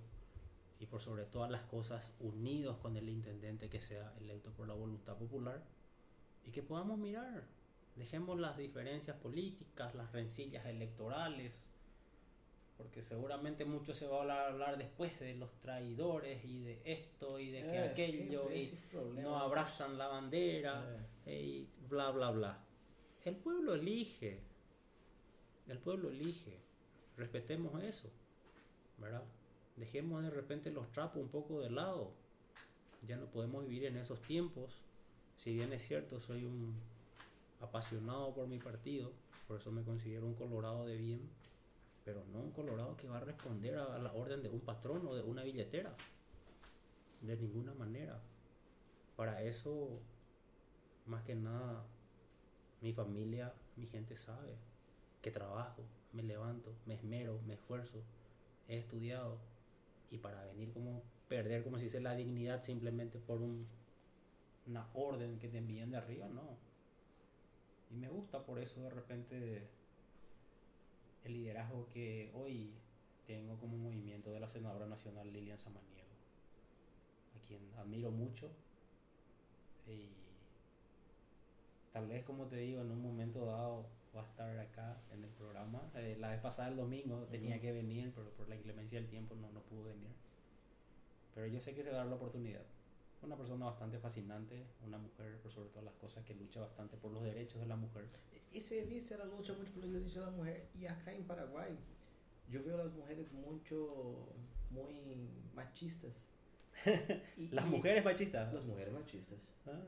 y 0.79 0.85
por 0.85 1.01
sobre 1.01 1.25
todas 1.25 1.51
las 1.51 1.61
cosas 1.63 2.13
unidos 2.19 2.77
con 2.77 2.97
el 2.97 3.09
intendente 3.09 3.69
que 3.69 3.81
sea 3.81 4.13
electo 4.19 4.51
por 4.51 4.67
la 4.67 4.73
voluntad 4.73 5.17
popular 5.17 5.63
y 6.45 6.51
que 6.51 6.63
podamos 6.63 6.97
mirar, 6.97 7.43
dejemos 7.95 8.39
las 8.39 8.57
diferencias 8.57 9.17
políticas, 9.17 9.93
las 9.93 10.11
rencillas 10.13 10.65
electorales, 10.65 11.68
porque 12.79 13.03
seguramente 13.03 13.65
mucho 13.65 13.93
se 13.93 14.07
va 14.07 14.17
a 14.17 14.21
hablar, 14.21 14.51
hablar 14.53 14.77
después 14.77 15.19
de 15.19 15.35
los 15.35 15.51
traidores 15.59 16.43
y 16.45 16.61
de 16.63 16.81
esto 16.85 17.37
y 17.37 17.51
de 17.51 17.61
que 17.63 17.75
É, 17.77 17.89
aquello 17.89 18.49
y 18.53 18.71
no 19.21 19.35
abrazan 19.37 19.97
la 19.97 20.07
bandera 20.07 20.73
É. 21.25 21.33
y 21.33 21.67
bla 21.89 22.09
bla 22.11 22.31
bla. 22.31 22.57
El 23.25 23.35
pueblo 23.35 23.75
elige, 23.75 24.39
el 25.67 25.77
pueblo 25.77 26.09
elige, 26.09 26.57
respetemos 27.17 27.83
eso, 27.83 28.09
¿verdad? 28.97 29.25
Dejemos 29.75 30.23
de 30.23 30.29
repente 30.29 30.71
los 30.71 30.89
trapos 30.93 31.21
un 31.21 31.27
poco 31.29 31.59
de 31.59 31.69
lado, 31.69 32.13
ya 33.05 33.17
no 33.17 33.25
podemos 33.25 33.67
vivir 33.67 33.83
en 33.87 33.97
esos 33.97 34.21
tiempos, 34.21 34.71
si 35.35 35.53
bien 35.53 35.73
es 35.73 35.85
cierto, 35.85 36.21
soy 36.21 36.45
un 36.45 36.73
apasionado 37.59 38.33
por 38.33 38.47
mi 38.47 38.57
partido, 38.57 39.11
por 39.49 39.59
eso 39.59 39.69
me 39.69 39.83
considero 39.83 40.25
un 40.25 40.35
colorado 40.35 40.85
de 40.85 40.95
bien, 40.95 41.29
pero 42.09 42.25
no 42.33 42.39
un 42.39 42.51
colorado 42.51 42.97
que 42.97 43.07
va 43.07 43.17
a 43.17 43.19
responder 43.19 43.77
a 43.77 43.99
la 43.99 44.11
orden 44.13 44.41
de 44.41 44.49
un 44.49 44.61
patrón 44.61 45.05
o 45.05 45.13
de 45.13 45.21
una 45.21 45.43
billetera, 45.43 45.95
de 47.21 47.37
ninguna 47.37 47.71
manera. 47.75 48.19
Para 49.15 49.43
eso, 49.43 49.99
más 51.05 51.21
que 51.21 51.35
nada, 51.35 51.85
mi 52.81 52.93
familia, 52.93 53.53
mi 53.75 53.85
gente 53.85 54.17
sabe 54.17 54.55
que 55.21 55.29
trabajo, 55.29 55.83
me 56.11 56.23
levanto, 56.23 56.73
me 56.87 56.95
esmero, 56.95 57.39
me 57.45 57.53
esfuerzo, 57.53 58.01
he 58.67 58.79
estudiado 58.79 59.37
y 60.09 60.17
para 60.17 60.43
venir 60.45 60.73
como 60.73 61.03
perder, 61.27 61.63
como 61.63 61.77
si 61.77 61.83
dice, 61.83 61.99
la 61.99 62.15
dignidad 62.15 62.63
simplemente 62.63 63.19
por 63.19 63.39
un, 63.39 63.67
una 64.65 64.89
orden 64.95 65.37
que 65.37 65.47
te 65.47 65.59
envíen 65.59 65.91
de 65.91 65.97
arriba, 65.97 66.27
no. 66.27 66.57
Y 67.91 67.97
me 67.97 68.09
gusta 68.09 68.43
por 68.43 68.57
eso 68.57 68.81
de 68.81 68.89
repente 68.89 69.69
el 71.23 71.33
liderazgo 71.33 71.87
que 71.89 72.31
hoy 72.33 72.73
tengo 73.27 73.57
como 73.57 73.77
movimiento 73.77 74.31
de 74.31 74.39
la 74.39 74.47
senadora 74.47 74.87
nacional 74.87 75.31
Lilian 75.31 75.59
Samaniego. 75.59 76.09
Aquí 77.35 77.55
quien 77.55 77.61
admiro 77.77 78.11
mucho. 78.11 78.49
Y 79.87 80.09
tal 81.91 82.07
vez, 82.07 82.23
como 82.23 82.47
te 82.47 82.57
digo, 82.57 82.81
en 82.81 82.91
un 82.91 83.01
momento 83.01 83.45
dado 83.45 83.85
va 84.15 84.21
a 84.21 84.25
estar 84.25 84.57
acá 84.57 84.97
en 85.11 85.23
el 85.23 85.29
programa. 85.29 85.91
Eh, 85.95 86.17
la 86.19 86.29
vez 86.29 86.41
pasada, 86.41 86.69
el 86.69 86.77
domingo, 86.77 87.27
tenía 87.29 87.59
que 87.59 87.71
venir, 87.71 88.11
pero 88.15 88.31
por 88.31 88.49
la 88.49 88.55
inclemencia 88.55 88.99
del 88.99 89.09
tiempo 89.09 89.35
no, 89.35 89.51
no 89.51 89.61
pudo 89.61 89.85
venir. 89.85 90.11
Pero 91.35 91.47
yo 91.47 91.59
sé 91.59 91.75
que 91.75 91.83
se 91.83 91.89
va 91.91 91.97
a 91.97 91.99
dar 91.99 92.07
la 92.07 92.15
oportunidad. 92.15 92.63
Una 93.21 93.35
persona 93.35 93.65
bastante 93.65 93.99
fascinante, 93.99 94.65
una 94.85 94.97
mujer, 94.97 95.37
por 95.41 95.51
sobre 95.51 95.69
todas 95.69 95.83
las 95.85 95.95
cosas, 95.95 96.23
que 96.25 96.33
lucha 96.33 96.61
bastante 96.61 96.95
por 96.97 97.11
los 97.11 97.21
derechos 97.23 97.59
de 97.59 97.67
la 97.67 97.75
mujer. 97.75 98.05
Y 98.53 98.61
se 98.61 98.85
viste 98.85 99.17
la 99.17 99.25
lucha 99.25 99.53
mucho 99.53 99.71
por 99.73 99.83
los 99.83 99.91
derechos 99.93 100.15
de 100.15 100.21
la 100.21 100.31
mujer. 100.31 100.67
Y 100.79 100.85
acá 100.85 101.13
en 101.13 101.23
Paraguay, 101.25 101.77
yo 102.49 102.63
veo 102.63 102.75
a 102.79 102.85
las 102.85 102.93
mujeres 102.93 103.31
mucho, 103.33 104.27
muy 104.69 105.29
machistas. 105.53 106.23
Y- 107.37 107.49
Las 107.49 107.65
mujeres 107.67 108.05
machistas. 108.05 108.53
Las 108.53 108.63
mujeres 108.65 108.93
machistas. 108.93 109.37
Ah, 109.65 109.81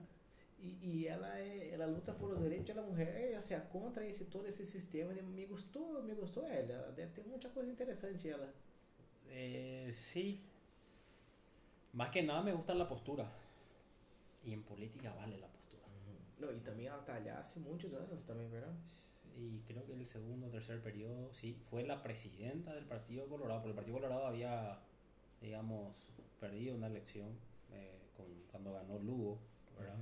Y, 0.60 0.78
y 0.86 1.08
ela, 1.08 1.40
ela 1.40 1.88
luta 1.88 2.14
por 2.16 2.30
los 2.30 2.40
derechos 2.42 2.76
da 2.76 2.84
mulher, 2.84 3.34
ou 3.36 3.42
seja, 3.42 3.62
contra 3.72 4.06
esse, 4.06 4.26
todo 4.26 4.46
esse 4.46 4.64
sistema. 4.66 5.12
E 5.14 5.22
Me 5.24 5.46
gostou, 5.48 6.04
me 6.04 6.14
gostou. 6.14 6.46
Ela 6.48 6.92
deve 6.92 7.12
ter 7.14 7.24
muita 7.26 7.50
coisa 7.50 7.72
interessante 7.72 8.28
ela. 8.30 8.54
eh, 9.30 9.90
sí. 9.94 10.40
Más 11.94 12.10
que 12.10 12.24
nada 12.24 12.42
me 12.42 12.54
gusta 12.54 12.74
la 12.74 12.88
postura. 12.88 13.30
Y 14.44 14.54
en 14.54 14.64
política 14.64 15.14
vale 15.14 15.38
la 15.38 15.48
postura. 15.48 15.62
E 16.42 16.60
também 16.62 16.88
ela 16.88 16.98
tá 17.04 17.16
allá 17.16 17.40
há 17.40 17.60
muitos 17.60 17.94
anos 17.94 18.24
também, 18.26 18.48
verdade? 18.50 18.76
Y 19.38 19.62
creo 19.68 19.86
que 19.86 19.94
el 19.94 20.06
segundo 20.06 20.48
o 20.48 20.50
tercer 20.50 20.82
periodo, 20.82 21.32
sí, 21.34 21.56
fue 21.70 21.84
la 21.84 22.02
presidenta 22.02 22.74
del 22.74 22.86
Partido 22.86 23.28
Colorado, 23.28 23.62
porque 23.62 23.70
el 23.70 23.76
Partido 23.76 23.98
Colorado 23.98 24.28
había, 24.28 24.80
digamos, 25.40 25.96
perdido 26.40 26.76
una 26.76 26.88
elección 26.88 27.30
eh, 27.72 28.00
con, 28.18 28.26
cuando 28.52 28.74
ganó 28.74 29.00
Lugo, 29.00 29.38
¿verdad? 29.78 29.98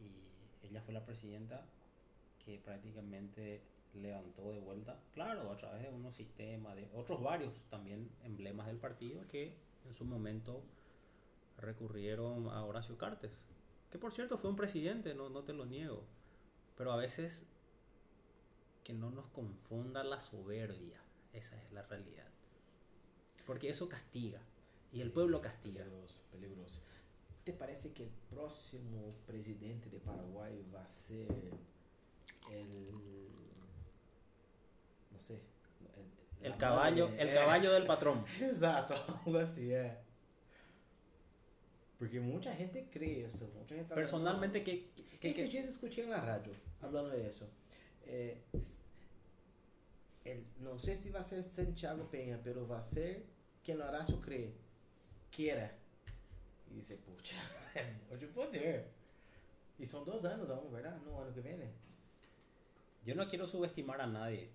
Y 0.00 0.66
ella 0.66 0.80
fue 0.82 0.94
la 0.94 1.04
presidenta 1.04 1.64
que 2.44 2.58
prácticamente 2.58 3.60
levantó 3.94 4.50
de 4.52 4.60
vuelta, 4.60 4.98
claro, 5.12 5.50
a 5.50 5.56
través 5.56 5.82
de 5.82 5.90
unos 5.90 6.14
sistemas, 6.16 6.76
de 6.76 6.88
otros 6.94 7.22
varios 7.22 7.52
también 7.70 8.10
emblemas 8.24 8.66
del 8.66 8.78
partido 8.78 9.26
que 9.28 9.54
en 9.88 9.94
su 9.94 10.04
momento 10.04 10.62
recurrieron 11.58 12.48
a 12.48 12.64
Horacio 12.64 12.96
Cartes, 12.96 13.32
que 13.90 13.98
por 13.98 14.12
cierto 14.12 14.38
fue 14.38 14.50
un 14.50 14.56
presidente, 14.56 15.14
no, 15.14 15.28
no 15.30 15.42
te 15.44 15.52
lo 15.52 15.66
niego, 15.66 16.04
pero 16.76 16.92
a 16.92 16.96
veces 16.96 17.44
que 18.84 18.92
no 18.94 19.10
nos 19.10 19.26
confunda 19.28 20.04
la 20.04 20.20
soberbia, 20.20 21.00
esa 21.32 21.60
es 21.60 21.72
la 21.72 21.82
realidad, 21.82 22.28
porque 23.46 23.70
eso 23.70 23.88
castiga 23.88 24.40
y 24.92 25.00
el 25.00 25.08
Sí, 25.08 25.14
pueblo 25.14 25.40
castiga. 25.40 25.84
Peligroso, 25.84 26.20
peligroso. 26.30 26.80
¿Te 27.44 27.52
parece 27.52 27.92
que 27.92 28.04
el 28.04 28.10
próximo 28.30 29.14
presidente 29.26 29.88
de 29.90 30.00
Paraguay 30.00 30.64
va 30.74 30.82
a 30.82 30.88
ser 30.88 31.28
el. 32.50 33.30
No 35.10 35.18
sé. 35.20 35.42
El, 35.96 36.27
El 36.42 36.50
la 36.52 36.58
caballo, 36.58 37.08
madre, 37.08 37.22
el 37.22 37.28
eh. 37.28 37.34
caballo 37.34 37.72
del 37.72 37.86
patrón. 37.86 38.24
Exato, 38.40 38.94
algo 39.26 39.38
así, 39.38 39.72
é. 39.72 39.98
Porque 41.98 42.20
mucha 42.20 42.54
gente 42.54 42.88
cree 42.92 43.24
eso. 43.26 43.48
Mucha 43.58 43.74
gente 43.74 43.92
Personalmente, 43.94 44.62
¿qué, 44.62 44.88
qué- 45.20 45.28
Esses 45.30 45.42
qué- 45.46 45.48
dias 45.50 45.64
escuché 45.66 46.04
en 46.04 46.10
la 46.10 46.20
radio 46.20 46.52
hablando 46.80 47.10
de 47.10 47.28
eso. 47.28 47.48
Eh, 48.06 48.40
el- 50.24 50.44
no 50.60 50.78
sé 50.78 50.94
si 50.96 51.10
va 51.10 51.20
a 51.20 51.22
ser 51.24 51.42
Santiago 51.42 52.08
Peña, 52.10 52.38
pero 52.42 52.66
va 52.68 52.78
a 52.78 52.84
ser 52.84 53.24
quien 53.64 53.80
Horacio 53.80 54.20
cree. 54.20 54.52
Quiera. 55.30 55.72
Y 56.70 56.74
dice, 56.74 56.96
pucha, 56.96 57.34
é 57.74 57.82
muito 58.08 58.28
poder. 58.32 58.86
E 59.78 59.86
são 59.86 60.04
dois 60.04 60.24
anos 60.24 60.48
aún, 60.50 60.70
¿verdad? 60.72 60.96
No 61.04 61.20
ano 61.20 61.32
que 61.32 61.40
viene. 61.40 61.72
Yo 63.04 63.14
no 63.14 63.26
quiero 63.28 63.46
subestimar 63.46 64.00
a 64.00 64.06
nadie, 64.06 64.50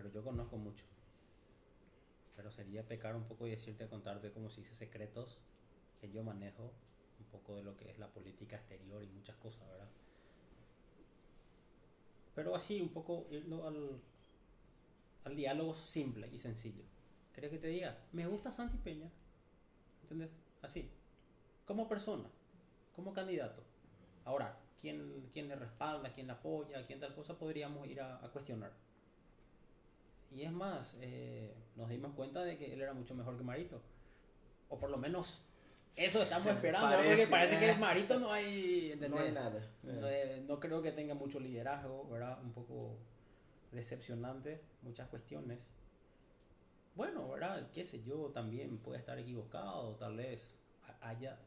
pero 0.00 0.14
yo 0.14 0.24
conozco 0.24 0.56
mucho. 0.56 0.86
Pero 2.34 2.50
sería 2.50 2.82
pecar 2.88 3.14
un 3.14 3.24
poco 3.24 3.46
y 3.46 3.50
decirte, 3.50 3.86
contarte 3.86 4.32
como 4.32 4.48
si 4.48 4.62
dice 4.62 4.74
secretos 4.74 5.36
que 6.00 6.10
yo 6.10 6.22
manejo, 6.22 6.72
un 7.18 7.26
poco 7.26 7.56
de 7.56 7.62
lo 7.62 7.76
que 7.76 7.90
es 7.90 7.98
la 7.98 8.08
política 8.08 8.56
exterior 8.56 9.04
y 9.04 9.08
muchas 9.08 9.36
cosas, 9.36 9.68
¿verdad? 9.68 9.88
Pero 12.34 12.54
así, 12.54 12.80
un 12.80 12.88
poco 12.88 13.26
irnos 13.30 13.62
al, 13.66 14.00
al 15.24 15.36
diálogo 15.36 15.74
simple 15.74 16.30
y 16.32 16.38
sencillo. 16.38 16.84
¿Querés 17.34 17.50
que 17.50 17.58
te 17.58 17.68
diga? 17.68 17.98
Me 18.12 18.26
gusta 18.26 18.50
Santi 18.50 18.78
Peña. 18.78 19.10
¿Entendés? 20.00 20.30
Así. 20.62 20.90
Como 21.66 21.86
persona, 21.86 22.30
como 22.96 23.12
candidato. 23.12 23.62
Ahora, 24.24 24.58
¿quién, 24.80 25.28
quién 25.30 25.48
le 25.48 25.56
respalda, 25.56 26.10
quién 26.10 26.26
le 26.26 26.32
apoya, 26.32 26.86
quién 26.86 27.00
tal 27.00 27.14
cosa, 27.14 27.38
podríamos 27.38 27.86
ir 27.86 28.00
a, 28.00 28.24
a 28.24 28.30
cuestionar. 28.30 28.72
Y 30.30 30.42
es 30.42 30.52
más, 30.52 30.96
eh, 31.00 31.54
nos 31.76 31.88
dimos 31.88 32.12
cuenta 32.14 32.44
de 32.44 32.56
que 32.56 32.72
él 32.72 32.80
era 32.80 32.92
mucho 32.94 33.14
mejor 33.14 33.36
que 33.36 33.42
Marito. 33.44 33.80
O 34.68 34.78
por 34.78 34.90
lo 34.90 34.96
menos 34.96 35.42
eso 35.96 36.22
estamos 36.22 36.46
esperando, 36.54 36.88
¿no? 36.88 36.94
porque 36.96 37.08
Parece, 37.08 37.26
parece 37.30 37.58
que 37.58 37.70
eh. 37.70 37.76
Marito 37.78 38.18
no 38.20 38.32
hay... 38.32 38.96
No 39.10 39.18
hay 39.18 39.32
nada. 39.32 39.60
No, 39.82 40.00
no 40.46 40.60
creo 40.60 40.82
que 40.82 40.92
tenga 40.92 41.14
mucho 41.14 41.40
liderazgo, 41.40 42.08
¿verdad? 42.08 42.40
Un 42.42 42.52
poco 42.52 42.96
decepcionante, 43.72 44.60
muchas 44.82 45.08
cuestiones. 45.08 45.66
Bueno, 46.94 47.28
¿verdad? 47.28 47.70
Qué 47.72 47.84
sé 47.84 48.02
yo, 48.02 48.30
también 48.30 48.78
puede 48.78 48.98
estar 48.98 49.18
equivocado, 49.18 49.96
tal 49.96 50.16
vez 50.16 50.54
ha- 50.84 51.08
haya 51.08 51.38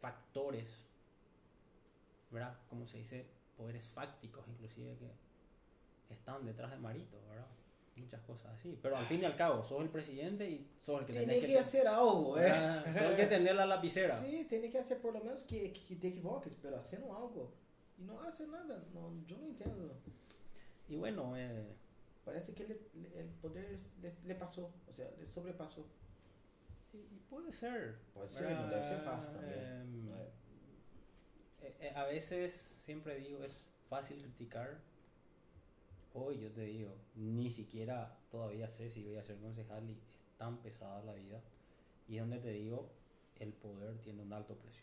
factores, 0.00 0.68
¿verdad? 2.30 2.56
Como 2.68 2.86
se 2.86 2.98
dice, 2.98 3.26
poderes 3.56 3.86
fácticos 3.88 4.46
inclusive 4.48 4.96
que 4.98 6.14
están 6.14 6.44
detrás 6.46 6.70
de 6.70 6.78
Marito, 6.78 7.20
¿verdad? 7.28 7.46
Muchas 8.00 8.20
cosas 8.22 8.52
así. 8.54 8.78
Pero 8.82 8.96
al 8.96 9.04
fin 9.06 9.22
y 9.22 9.24
al 9.24 9.36
cabo, 9.36 9.64
sos 9.64 9.82
el 9.82 9.88
presidente 9.90 10.48
y 10.48 10.70
sos 10.80 11.00
el 11.00 11.06
que 11.06 11.12
Tiene 11.12 11.26
tenés 11.26 11.40
que, 11.40 11.52
que, 11.52 11.58
hacer 11.58 11.88
algo, 11.88 12.38
¿eh? 12.38 12.42
¿verdad? 12.42 12.84
sos 12.92 13.02
el 13.02 13.16
que 13.16 13.26
tener 13.26 13.54
la 13.56 13.66
lapicera. 13.66 14.20
Sí, 14.22 14.46
tiene 14.48 14.70
que 14.70 14.78
hacer 14.78 14.98
por 15.00 15.12
lo 15.14 15.20
menos 15.22 15.42
que, 15.44 15.72
que 15.72 15.96
te 15.96 16.08
equivoques, 16.08 16.56
pero 16.60 16.76
haciendo 16.76 17.14
algo. 17.16 17.52
Y 17.98 18.02
no 18.04 18.20
hace 18.22 18.46
nada. 18.46 18.84
No, 18.94 19.12
yo 19.26 19.36
no 19.38 19.46
entiendo. 19.46 19.94
Y 20.88 20.96
bueno, 20.96 21.36
eh, 21.36 21.74
Parece 22.24 22.52
que 22.52 22.64
le- 22.64 22.80
le- 23.00 23.20
el 23.20 23.28
poder 23.40 23.74
le, 24.02 24.12
le 24.26 24.34
pasó, 24.34 24.70
o 24.86 24.92
sea, 24.92 25.08
le 25.18 25.24
sobrepasó. 25.24 25.86
y- 26.92 26.98
y 26.98 27.18
puede 27.30 27.50
ser. 27.52 27.96
Puede 28.12 28.28
ser, 28.28 28.50
no 28.50 28.68
debe 28.68 28.84
ser 28.84 28.98
fácil 29.00 29.32
también. 29.34 29.60
Em, 29.64 30.08
Eh, 31.62 31.74
eh, 31.80 31.92
a 31.96 32.04
veces 32.04 32.52
siempre 32.84 33.16
digo 33.18 33.42
es 33.44 33.58
fácil 33.88 34.20
criticar. 34.22 34.78
Hoy 36.14 36.38
yo 36.40 36.50
te 36.50 36.62
digo, 36.62 36.94
ni 37.14 37.50
siquiera 37.50 38.18
todavía 38.30 38.68
sé 38.68 38.90
si 38.90 39.04
voy 39.04 39.16
a 39.16 39.22
ser 39.22 39.38
concejal 39.38 39.88
y 39.88 39.92
es 39.92 39.98
tan 40.36 40.58
pesada 40.62 41.02
la 41.04 41.14
vida. 41.14 41.42
Y 42.08 42.16
es 42.16 42.22
donde 42.22 42.38
te 42.38 42.52
digo, 42.52 42.90
el 43.38 43.52
poder 43.52 43.98
tiene 43.98 44.22
un 44.22 44.32
alto 44.32 44.56
precio. 44.56 44.82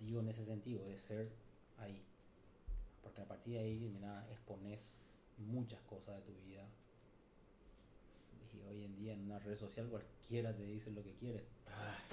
Digo 0.00 0.20
en 0.20 0.28
ese 0.28 0.46
sentido, 0.46 0.86
de 0.86 0.98
ser 0.98 1.30
ahí. 1.78 2.02
Porque 3.02 3.20
a 3.20 3.28
partir 3.28 3.54
de 3.54 3.60
ahí, 3.60 3.90
mira, 3.92 4.26
expones 4.30 4.94
muchas 5.36 5.80
cosas 5.82 6.16
de 6.16 6.32
tu 6.32 6.40
vida. 6.40 6.66
Hoy 8.68 8.84
en 8.84 8.96
día 8.96 9.12
en 9.14 9.20
una 9.20 9.38
red 9.38 9.56
social 9.56 9.88
cualquiera 9.88 10.54
te 10.54 10.64
dice 10.64 10.90
lo 10.90 11.02
que 11.02 11.14
quiere. 11.14 11.44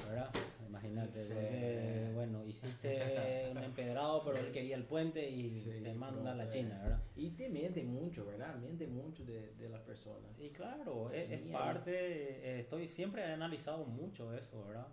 ¿Verdad? 0.07 0.29
Imagínate, 0.67 1.25
Sí, 1.25 2.13
bueno, 2.13 2.45
hiciste 2.45 3.49
un 3.51 3.57
empedrado, 3.57 4.23
pero 4.23 4.37
él 4.37 4.51
quería 4.51 4.75
el 4.75 4.83
puente 4.85 5.27
y 5.27 5.49
Sí, 5.49 5.81
te 5.83 5.93
manda 5.93 6.31
a 6.31 6.35
la 6.35 6.45
eh. 6.45 6.49
China, 6.49 6.79
¿verdad? 6.81 7.01
Y 7.15 7.31
te 7.31 7.49
miente 7.49 7.83
mucho, 7.83 8.25
¿verdad? 8.25 8.55
Miente 8.57 8.87
mucho 8.87 9.25
de, 9.25 9.53
de 9.55 9.69
la 9.69 9.83
persona. 9.83 10.27
Y 10.37 10.49
claro, 10.49 11.11
es, 11.11 11.31
es 11.31 11.41
parte, 11.51 11.91
eh, 11.91 12.59
estoy 12.59 12.87
siempre 12.87 13.23
he 13.23 13.33
analizado 13.33 13.85
mucho 13.85 14.33
eso, 14.37 14.63
¿verdad? 14.65 14.87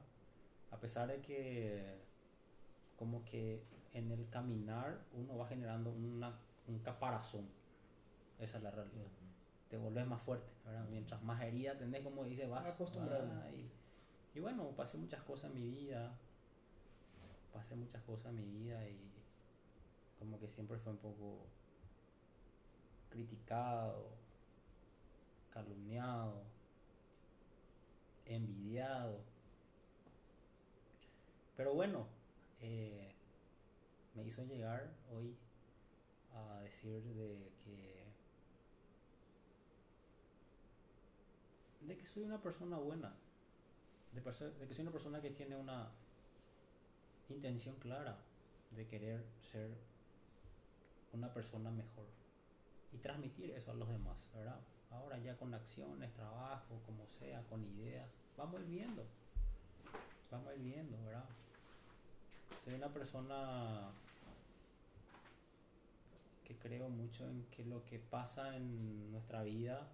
A 0.70 0.80
pesar 0.80 1.08
de 1.08 1.20
que 1.20 1.82
como 2.96 3.24
que 3.24 3.62
en 3.92 4.10
el 4.10 4.28
caminar 4.30 4.98
uno 5.12 5.36
va 5.36 5.46
generando 5.46 5.90
una, 5.90 6.38
un 6.66 6.78
caparazón. 6.80 7.46
Esa 8.40 8.56
es 8.56 8.62
la 8.62 8.70
realidad. 8.70 9.06
Te 9.74 9.80
volvés 9.80 10.06
más 10.06 10.22
fuerte, 10.22 10.52
¿verdad? 10.64 10.86
Mientras 10.88 11.20
más 11.24 11.42
herida 11.42 11.76
tenés, 11.76 12.04
como 12.04 12.22
dice, 12.24 12.46
vas. 12.46 12.64
Acostumbrando. 12.64 13.34
vas 13.34 13.52
y, 13.52 13.68
y 14.32 14.40
bueno, 14.40 14.70
pasé 14.76 14.96
muchas 14.98 15.20
cosas 15.24 15.50
en 15.50 15.56
mi 15.56 15.66
vida. 15.66 16.16
Pasé 17.52 17.74
muchas 17.74 18.00
cosas 18.04 18.26
en 18.26 18.36
mi 18.36 18.46
vida 18.46 18.88
y 18.88 19.00
como 20.16 20.38
que 20.38 20.46
siempre 20.46 20.78
fue 20.78 20.92
un 20.92 20.98
poco 20.98 21.48
criticado, 23.10 24.12
calumniado, 25.50 26.44
envidiado. 28.26 29.24
Pero 31.56 31.74
bueno, 31.74 32.06
eh, 32.60 33.12
me 34.14 34.22
hizo 34.22 34.44
llegar 34.44 34.94
hoy 35.12 35.36
a 36.32 36.60
decir 36.60 37.02
de 37.02 37.50
que 37.64 37.93
de 41.86 41.96
que 41.96 42.06
soy 42.06 42.22
una 42.22 42.40
persona 42.40 42.78
buena, 42.78 43.12
de, 44.12 44.22
que 44.22 44.74
soy 44.74 44.82
una 44.82 44.90
persona 44.90 45.20
que 45.20 45.30
tiene 45.30 45.56
una 45.56 45.88
intención 47.28 47.76
clara 47.76 48.16
de 48.70 48.86
querer 48.86 49.24
ser 49.52 49.70
una 51.12 51.32
persona 51.32 51.70
mejor 51.70 52.06
y 52.92 52.98
transmitir 52.98 53.50
eso 53.50 53.70
a 53.70 53.74
los 53.74 53.88
demás, 53.88 54.26
¿verdad? 54.34 54.58
Ahora 54.90 55.18
ya 55.18 55.36
con 55.36 55.52
acciones, 55.52 56.12
trabajo, 56.14 56.80
como 56.86 57.06
sea, 57.18 57.42
con 57.48 57.64
ideas, 57.64 58.08
vamos 58.36 58.60
ir 58.60 58.66
viendo, 58.66 59.04
vamos 60.30 60.54
ir 60.56 60.62
viendo, 60.62 60.96
¿verdad? 61.04 61.24
Soy 62.64 62.74
una 62.74 62.88
persona 62.88 63.90
que 66.44 66.56
creo 66.56 66.88
mucho 66.88 67.28
en 67.28 67.44
que 67.46 67.64
lo 67.64 67.84
que 67.84 67.98
pasa 67.98 68.56
en 68.56 69.10
nuestra 69.10 69.42
vida 69.42 69.88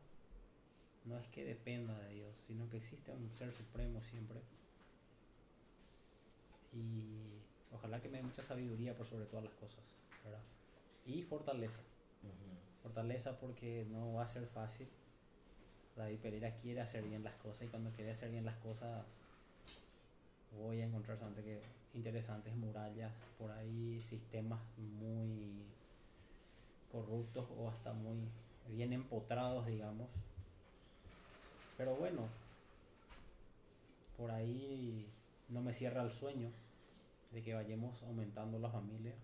no 1.04 1.18
es 1.18 1.26
que 1.28 1.44
dependa 1.44 1.98
de 1.98 2.14
Dios, 2.14 2.34
sino 2.46 2.68
que 2.68 2.78
existe 2.78 3.12
un 3.12 3.30
ser 3.30 3.52
supremo 3.52 4.02
siempre. 4.02 4.40
Y 6.72 7.40
ojalá 7.72 8.00
que 8.00 8.08
me 8.08 8.18
dé 8.18 8.24
mucha 8.24 8.42
sabiduría 8.42 8.96
por 8.96 9.06
sobre 9.06 9.26
todas 9.26 9.44
las 9.44 9.54
cosas, 9.54 9.82
¿verdad? 10.24 10.42
Y 11.06 11.22
fortaleza. 11.22 11.80
Fortaleza 12.82 13.38
porque 13.38 13.86
no 13.90 14.14
va 14.14 14.24
a 14.24 14.28
ser 14.28 14.46
fácil. 14.46 14.88
David 15.96 16.18
Pereira 16.18 16.54
quiere 16.54 16.80
hacer 16.80 17.04
bien 17.04 17.24
las 17.24 17.34
cosas 17.36 17.66
y 17.66 17.68
cuando 17.68 17.90
quiere 17.90 18.12
hacer 18.12 18.30
bien 18.30 18.44
las 18.44 18.56
cosas 18.56 19.04
voy 20.58 20.80
a 20.80 20.86
encontrar 20.86 21.18
que 21.44 21.62
interesantes 21.94 22.54
murallas 22.56 23.12
por 23.38 23.50
ahí, 23.50 24.00
sistemas 24.08 24.60
muy 24.76 25.64
corruptos 26.90 27.46
o 27.56 27.68
hasta 27.68 27.92
muy 27.92 28.18
bien 28.68 28.92
empotrados, 28.92 29.66
digamos. 29.66 30.08
Pero 31.80 31.96
bueno, 31.96 32.28
por 34.18 34.30
ahí 34.30 35.10
no 35.48 35.62
me 35.62 35.72
cierra 35.72 36.02
el 36.02 36.12
sueño 36.12 36.50
de 37.32 37.42
que 37.42 37.54
vayamos 37.54 38.02
aumentando 38.02 38.58
la 38.58 38.68
familia, 38.68 39.14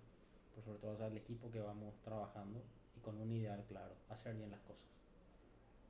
por 0.54 0.64
sobre 0.64 0.78
todo 0.78 0.92
o 0.92 0.96
sea, 0.96 1.08
el 1.08 1.18
equipo 1.18 1.50
que 1.50 1.60
vamos 1.60 1.92
trabajando 2.02 2.62
y 2.96 3.00
con 3.00 3.20
un 3.20 3.30
ideal 3.30 3.62
claro, 3.68 3.94
hacer 4.08 4.36
bien 4.36 4.50
las 4.50 4.60
cosas. 4.60 4.86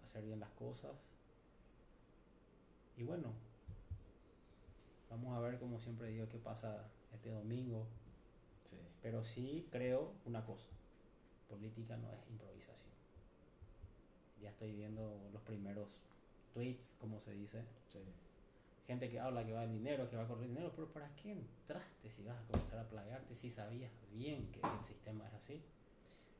Hacer 0.02 0.24
bien 0.24 0.40
las 0.40 0.50
cosas. 0.58 0.90
Y 2.96 3.04
bueno, 3.04 3.28
vamos 5.08 5.36
a 5.36 5.40
ver 5.42 5.60
como 5.60 5.78
siempre 5.78 6.08
digo 6.08 6.28
qué 6.28 6.38
pasa 6.38 6.82
este 7.14 7.30
domingo, 7.30 7.86
Sí. 8.68 8.76
pero 9.02 9.22
sí 9.22 9.68
creo 9.70 10.14
una 10.24 10.44
cosa, 10.44 10.66
política 11.48 11.96
no 11.96 12.10
es 12.10 12.28
improvisación. 12.28 12.90
Ya 14.42 14.50
estoy 14.50 14.72
viendo 14.72 15.30
los 15.32 15.42
primeros 15.42 15.94
tweets, 16.56 16.94
como 16.98 17.20
se 17.20 17.34
dice, 17.34 17.62
Sí. 17.92 17.98
gente 18.86 19.10
que 19.10 19.20
habla 19.20 19.44
que 19.44 19.52
va 19.52 19.64
el 19.64 19.72
dinero, 19.72 20.08
que 20.08 20.16
va 20.16 20.22
a 20.22 20.26
correr 20.26 20.48
dinero, 20.48 20.72
pero 20.74 20.88
¿para 20.90 21.14
qué 21.16 21.32
entraste 21.32 22.10
si 22.10 22.22
vas 22.22 22.38
a 22.38 22.46
comenzar 22.46 22.78
a 22.78 22.88
plagarte 22.88 23.34
si 23.34 23.50
sabías 23.50 23.90
bien 24.12 24.50
que 24.52 24.60
el 24.60 24.84
sistema 24.86 25.26
es 25.28 25.34
así? 25.34 25.62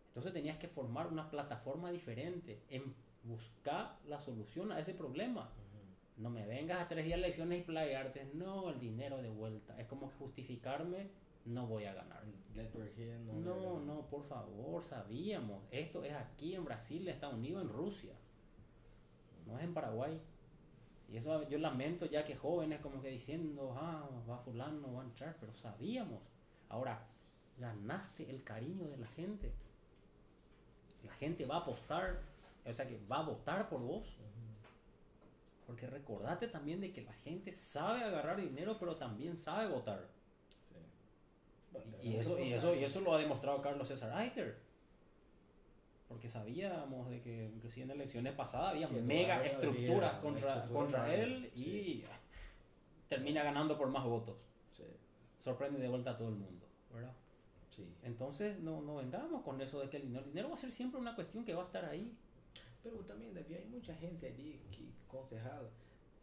Entonces 0.08 0.32
tenías 0.32 0.56
que 0.58 0.68
formar 0.68 1.08
una 1.08 1.28
plataforma 1.28 1.90
diferente 1.90 2.62
en 2.70 2.94
buscar 3.24 3.98
la 4.06 4.18
solución 4.18 4.72
a 4.72 4.78
ese 4.80 4.94
problema. 4.94 5.50
No 6.16 6.30
me 6.30 6.46
vengas 6.46 6.80
a 6.80 6.88
tres 6.88 7.04
días 7.04 7.18
de 7.18 7.24
elecciones 7.26 7.60
y 7.60 7.64
playarte, 7.64 8.30
no, 8.32 8.70
el 8.70 8.80
dinero 8.80 9.20
de 9.20 9.28
vuelta. 9.28 9.78
Es 9.78 9.86
como 9.86 10.08
que 10.08 10.14
justificarme, 10.14 11.10
no 11.44 11.66
voy 11.66 11.84
a 11.84 11.92
ganar. 11.92 12.24
Here, 12.96 13.18
no, 13.18 13.34
No, 13.34 13.80
no, 13.80 14.06
por 14.06 14.22
favor, 14.24 14.82
sabíamos. 14.82 15.62
Esto 15.70 16.02
es 16.04 16.14
aquí 16.14 16.54
en 16.54 16.64
Brasil, 16.64 17.06
Estados 17.06 17.34
Unidos, 17.34 17.64
en 17.64 17.68
Rusia. 17.68 18.14
No 19.46 19.58
es 19.58 19.64
en 19.64 19.74
Paraguay. 19.74 20.20
Y 21.08 21.16
eso 21.16 21.48
yo 21.48 21.58
lamento 21.58 22.06
ya 22.06 22.24
que 22.24 22.34
jóvenes 22.34 22.80
como 22.80 23.00
que 23.00 23.10
diciendo, 23.10 23.74
ah, 23.78 24.08
va 24.28 24.38
fulano, 24.38 24.92
va 24.92 25.02
a 25.02 25.04
entrar, 25.04 25.36
pero 25.38 25.54
sabíamos. 25.54 26.20
Ahora, 26.68 27.06
ganaste 27.58 28.28
el 28.28 28.42
cariño 28.42 28.88
de 28.88 28.96
la 28.96 29.06
gente. 29.06 29.52
La 31.04 31.12
gente 31.12 31.46
va 31.46 31.56
a 31.56 31.60
apostar, 31.60 32.20
o 32.64 32.72
sea 32.72 32.88
que 32.88 32.98
va 33.10 33.18
a 33.18 33.22
votar 33.22 33.68
por 33.68 33.80
vos. 33.80 34.16
Porque 35.66 35.86
recordate 35.86 36.48
también 36.48 36.80
de 36.80 36.92
que 36.92 37.02
la 37.02 37.12
gente 37.12 37.52
sabe 37.52 38.02
agarrar 38.02 38.40
dinero, 38.40 38.76
pero 38.78 38.96
también 38.96 39.36
sabe 39.36 39.68
votar. 39.68 40.08
Sí. 40.68 42.08
Y 42.08 42.16
eso, 42.16 42.38
y, 42.38 42.52
eso, 42.52 42.74
y 42.74 42.84
eso 42.84 43.00
lo 43.00 43.14
ha 43.14 43.18
demostrado 43.18 43.62
Carlos 43.62 43.88
César 43.88 44.12
Aiter. 44.12 44.65
Porque 46.08 46.28
sabíamos 46.28 47.10
de 47.10 47.20
que 47.20 47.50
inclusive 47.54 47.84
en 47.84 47.90
elecciones 47.90 48.32
pasadas 48.34 48.70
había 48.70 48.88
mega 48.88 49.44
estructuras 49.44 50.14
había 50.14 50.20
contra, 50.20 50.48
estructuras 50.48 50.70
contra 50.70 50.98
más, 51.00 51.10
él 51.10 51.50
y 51.54 51.60
sí. 51.60 52.04
termina 53.08 53.42
ganando 53.42 53.76
por 53.76 53.88
más 53.88 54.04
votos. 54.04 54.36
Sí. 54.72 54.84
Sorprende 55.40 55.80
de 55.80 55.88
vuelta 55.88 56.12
a 56.12 56.16
todo 56.16 56.28
el 56.28 56.36
mundo, 56.36 56.66
¿verdad? 56.92 57.12
Entonces 58.02 58.58
no, 58.60 58.80
no 58.80 58.96
vengamos 58.96 59.42
con 59.42 59.60
eso 59.60 59.80
de 59.80 59.90
que 59.90 59.98
el 59.98 60.04
dinero, 60.04 60.24
el 60.24 60.30
dinero 60.30 60.48
va 60.48 60.54
a 60.54 60.58
ser 60.58 60.70
siempre 60.70 61.00
una 61.00 61.14
cuestión 61.14 61.44
que 61.44 61.54
va 61.54 61.62
a 61.62 61.66
estar 61.66 61.84
ahí. 61.84 62.16
Pero 62.82 62.98
también, 63.00 63.34
Davi, 63.34 63.54
hay 63.54 63.66
mucha 63.66 63.94
gente 63.96 64.28
ali 64.28 64.60
que, 64.70 64.88
concejal, 65.08 65.68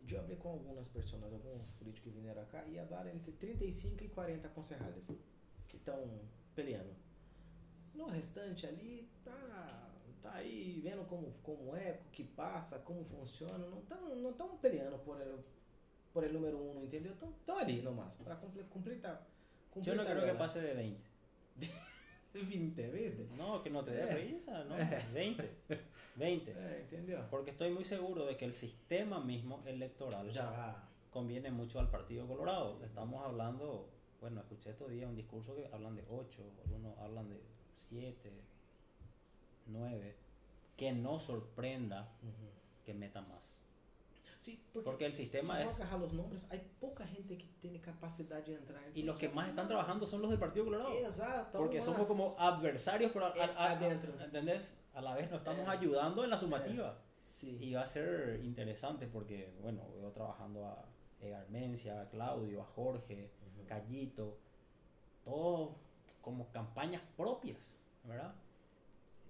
eu 0.09 0.19
hablé 0.19 0.35
com 0.35 0.49
algumas 0.49 0.87
pessoas, 0.87 1.23
alguns 1.23 1.69
políticos 1.77 2.13
que 2.13 2.19
vieram 2.19 2.45
cá, 2.45 2.65
e 2.67 2.77
hablaram 2.77 3.11
entre 3.11 3.31
35 3.33 4.03
e 4.03 4.09
40 4.09 4.49
concejales 4.49 5.07
que 5.67 5.77
estão 5.77 6.21
peleando. 6.55 6.93
No 7.93 8.05
restante 8.07 8.65
ali, 8.67 9.07
tá, 9.23 9.89
tá 10.21 10.33
aí 10.35 10.81
vendo 10.83 11.05
como, 11.07 11.31
como 11.43 11.75
é, 11.75 11.99
o 12.07 12.11
que 12.11 12.23
passa, 12.23 12.79
como 12.79 13.03
funciona, 13.05 13.57
não 13.67 13.79
estão 13.79 14.15
não 14.15 14.33
tão 14.33 14.57
peleando 14.57 14.97
por 14.99 15.21
el, 15.21 15.39
por 16.11 16.23
el 16.23 16.33
número 16.33 16.57
uno, 16.57 16.83
entendeu? 16.83 17.13
Estão 17.13 17.57
ali 17.57 17.81
nomás, 17.81 18.11
para 18.23 18.35
cumplir, 18.35 18.65
cumplir, 18.65 18.99
ta- 18.99 19.21
Yo 19.75 19.95
no 19.95 20.03
creo 20.05 20.23
que 20.25 20.33
pase 20.35 20.59
de 20.61 20.73
20. 20.73 21.01
20, 22.33 22.89
¿viste? 22.91 23.27
No, 23.37 23.61
que 23.63 23.69
no 23.69 23.83
te 23.83 23.91
dé 23.91 24.03
Eh. 24.03 24.15
risa, 24.15 24.63
no, 24.65 24.75
20. 25.13 25.49
20. 26.15 26.51
É, 26.51 26.81
entendeu? 26.81 27.23
Porque 27.29 27.51
estoy 27.51 27.71
muy 27.71 27.83
seguro 27.83 28.25
de 28.25 28.35
que 28.37 28.45
el 28.45 28.53
sistema 28.53 29.19
mismo 29.19 29.61
electoral 29.65 30.29
va. 30.37 30.87
conviene 31.11 31.51
mucho 31.51 31.79
al 31.79 31.89
Partido 31.89 32.27
Colorado. 32.27 32.79
Estamos 32.83 33.23
hablando, 33.23 33.87
bueno, 34.21 34.41
escuché 34.41 34.71
estos 34.71 34.89
días 34.91 35.07
un 35.09 35.15
discurso 35.15 35.55
que 35.55 35.67
hablan 35.71 35.95
de 35.95 36.03
8, 36.09 36.41
algunos 36.65 36.97
hablan 36.99 37.29
de 37.29 37.39
7, 37.89 38.31
9. 39.67 40.15
Que 40.77 40.91
no 40.91 41.19
sorprenda 41.19 42.09
que 42.85 42.93
meta 42.93 43.21
más. 43.21 43.53
Sí, 44.39 44.61
Porque 44.83 45.05
el 45.05 45.13
sistema 45.13 45.57
si 45.59 45.63
es- 45.63 45.75
agarrar 45.79 45.99
los 46.01 46.11
nombres, 46.11 46.45
hay 46.49 46.59
poca 46.81 47.05
gente 47.07 47.37
que 47.37 47.45
tiene 47.61 47.79
capacidad 47.79 48.43
de 48.43 48.55
entrar. 48.55 48.81
Y 48.93 49.03
los 49.03 49.17
que 49.17 49.29
más 49.29 49.47
están 49.47 49.67
trabajando 49.69 50.05
son 50.05 50.21
los 50.21 50.29
del 50.31 50.39
Partido 50.39 50.65
Colorado. 50.65 50.91
Exacto. 50.97 51.59
Porque 51.59 51.81
somos 51.81 52.05
como 52.07 52.35
adversarios, 52.37 53.11
pero 53.13 53.27
a- 53.27 53.29
a- 53.29 53.45
a- 53.67 53.71
Adentro. 53.71 54.11
¿entendés? 54.21 54.75
A 54.93 55.01
la 55.01 55.15
vez 55.15 55.29
nos 55.31 55.39
estamos 55.39 55.65
Eh. 55.65 55.69
ayudando 55.71 56.25
en 56.25 56.29
la 56.29 56.37
sumativa. 56.37 56.97
Sí. 57.23 57.57
Y 57.61 57.73
va 57.73 57.83
a 57.83 57.87
ser 57.87 58.41
interesante 58.43 59.07
porque, 59.07 59.53
bueno, 59.61 59.83
veo 59.95 60.11
trabajando 60.11 60.65
a 60.67 60.85
Edgar 61.21 61.49
Mencia, 61.49 62.01
a 62.01 62.09
Claudio, 62.09 62.61
a 62.63 62.65
Jorge, 62.65 63.31
Ujú. 63.55 63.65
Callito, 63.65 64.37
todo 65.23 65.75
como 66.23 66.49
campañas 66.51 67.03
propias, 67.15 67.71
¿verdad? 68.03 68.33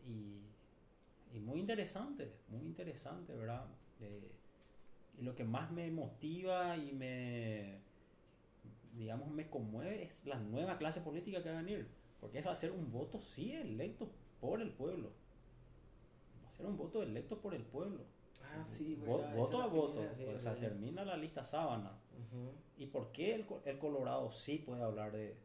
Y, 0.07 0.43
y 1.35 1.39
muy 1.41 1.59
interesante, 1.59 2.31
muy 2.47 2.61
interesante, 2.61 3.35
¿verdad? 3.35 3.65
Eh, 3.99 4.31
y 5.17 5.23
lo 5.23 5.35
que 5.35 5.43
más 5.43 5.71
me 5.71 5.89
motiva 5.91 6.77
y 6.77 6.93
me, 6.93 7.81
digamos, 8.93 9.27
me 9.29 9.49
conmueve 9.49 10.03
es 10.03 10.25
la 10.25 10.37
nueva 10.39 10.77
clase 10.77 11.01
política 11.01 11.41
que 11.43 11.49
va 11.49 11.59
a 11.59 11.61
venir. 11.63 11.87
Porque 12.21 12.39
eso 12.39 12.47
va 12.47 12.53
a 12.53 12.55
ser 12.55 12.71
un 12.71 12.89
voto, 12.91 13.19
sí, 13.19 13.51
electo 13.51 14.09
por 14.39 14.61
el 14.61 14.71
pueblo. 14.71 15.11
Va 16.43 16.47
a 16.47 16.51
ser 16.51 16.65
un 16.67 16.77
voto 16.77 17.01
electo 17.03 17.39
por 17.41 17.53
el 17.53 17.63
pueblo. 17.63 18.05
Ah, 18.43 18.63
sí, 18.63 18.95
Vo- 18.95 19.17
verdad, 19.17 19.35
voto 19.35 19.61
a 19.61 19.67
voto. 19.67 20.01
vez, 20.15 20.35
O 20.35 20.39
sea, 20.39 20.53
eh. 20.53 20.57
termina 20.57 21.03
la 21.03 21.17
lista 21.17 21.43
sábana. 21.43 21.91
¿Y 22.77 22.85
por 22.87 23.11
qué 23.11 23.45
el 23.65 23.77
Colorado 23.79 24.29
sí 24.31 24.59
puede 24.59 24.83
hablar 24.83 25.11
de.? 25.11 25.35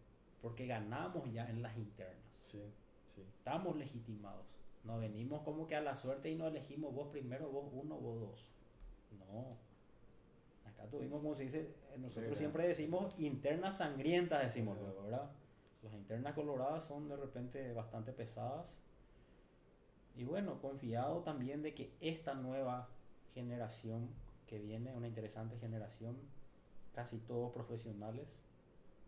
Porque 0.43 0.67
ganamos 0.67 1.31
ya 1.33 1.49
en 1.49 1.63
las 1.63 1.77
internas. 1.77 2.25
Sí, 2.43 2.63
sí. 3.15 3.23
Estamos 3.23 3.77
legitimados. 3.77 4.47
No 4.85 4.99
venimos 4.99 5.43
como 5.43 5.67
que 5.67 5.77
a 5.77 5.81
la 5.81 5.95
suerte 5.95 6.31
y 6.31 6.37
no 6.37 6.47
elegimos 6.47 6.95
vos 6.95 7.09
primero, 7.09 7.51
vos 7.51 7.71
uno, 7.73 7.97
vos 7.97 8.21
dos. 8.21 8.51
No. 9.19 9.57
Acá 10.65 10.89
tuvimos, 10.89 11.21
como 11.23 11.35
se 11.35 11.45
dice, 11.45 11.75
nosotros 11.99 12.39
siempre 12.39 12.67
decimos 12.69 13.15
internas 13.19 13.79
sangrientas, 13.79 14.45
decimos 14.45 14.77
Verdad. 14.77 14.93
luego, 14.93 15.05
¿verdad? 15.05 15.31
Las 15.83 15.95
internas 15.95 16.35
coloradas 16.35 16.85
son 16.85 17.09
de 17.09 17.17
repente 17.17 17.73
bastante 17.73 18.13
pesadas. 18.13 18.79
Y 20.17 20.25
bueno, 20.25 20.61
confiado 20.61 21.23
también 21.23 21.63
de 21.63 21.75
que 21.75 21.93
esta 22.01 22.35
nueva 22.35 22.89
generación 23.35 24.09
que 24.47 24.59
viene, 24.59 24.95
una 24.95 25.07
interesante 25.07 25.57
generación, 25.59 26.17
casi 26.93 27.19
todos 27.19 27.53
profesionales, 27.53 28.43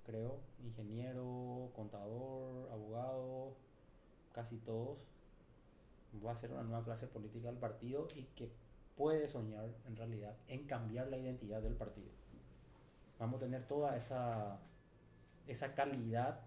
creo, 0.04 0.38
ingeniero, 0.62 1.70
contador, 1.74 2.70
abogado, 2.72 3.54
casi 4.32 4.56
todos, 4.58 4.98
va 6.24 6.32
a 6.32 6.36
ser 6.36 6.52
una 6.52 6.62
nueva 6.62 6.84
clase 6.84 7.06
política 7.06 7.48
del 7.48 7.58
partido 7.58 8.08
y 8.16 8.24
que 8.36 8.50
puede 8.96 9.28
soñar 9.28 9.68
en 9.86 9.96
realidad 9.96 10.36
en 10.48 10.66
cambiar 10.66 11.08
la 11.08 11.18
identidad 11.18 11.62
del 11.62 11.74
partido. 11.74 12.10
vamos 13.18 13.36
a 13.36 13.44
tener 13.44 13.66
toda 13.66 13.96
esa, 13.96 14.58
esa 15.46 15.74
calidad 15.74 16.40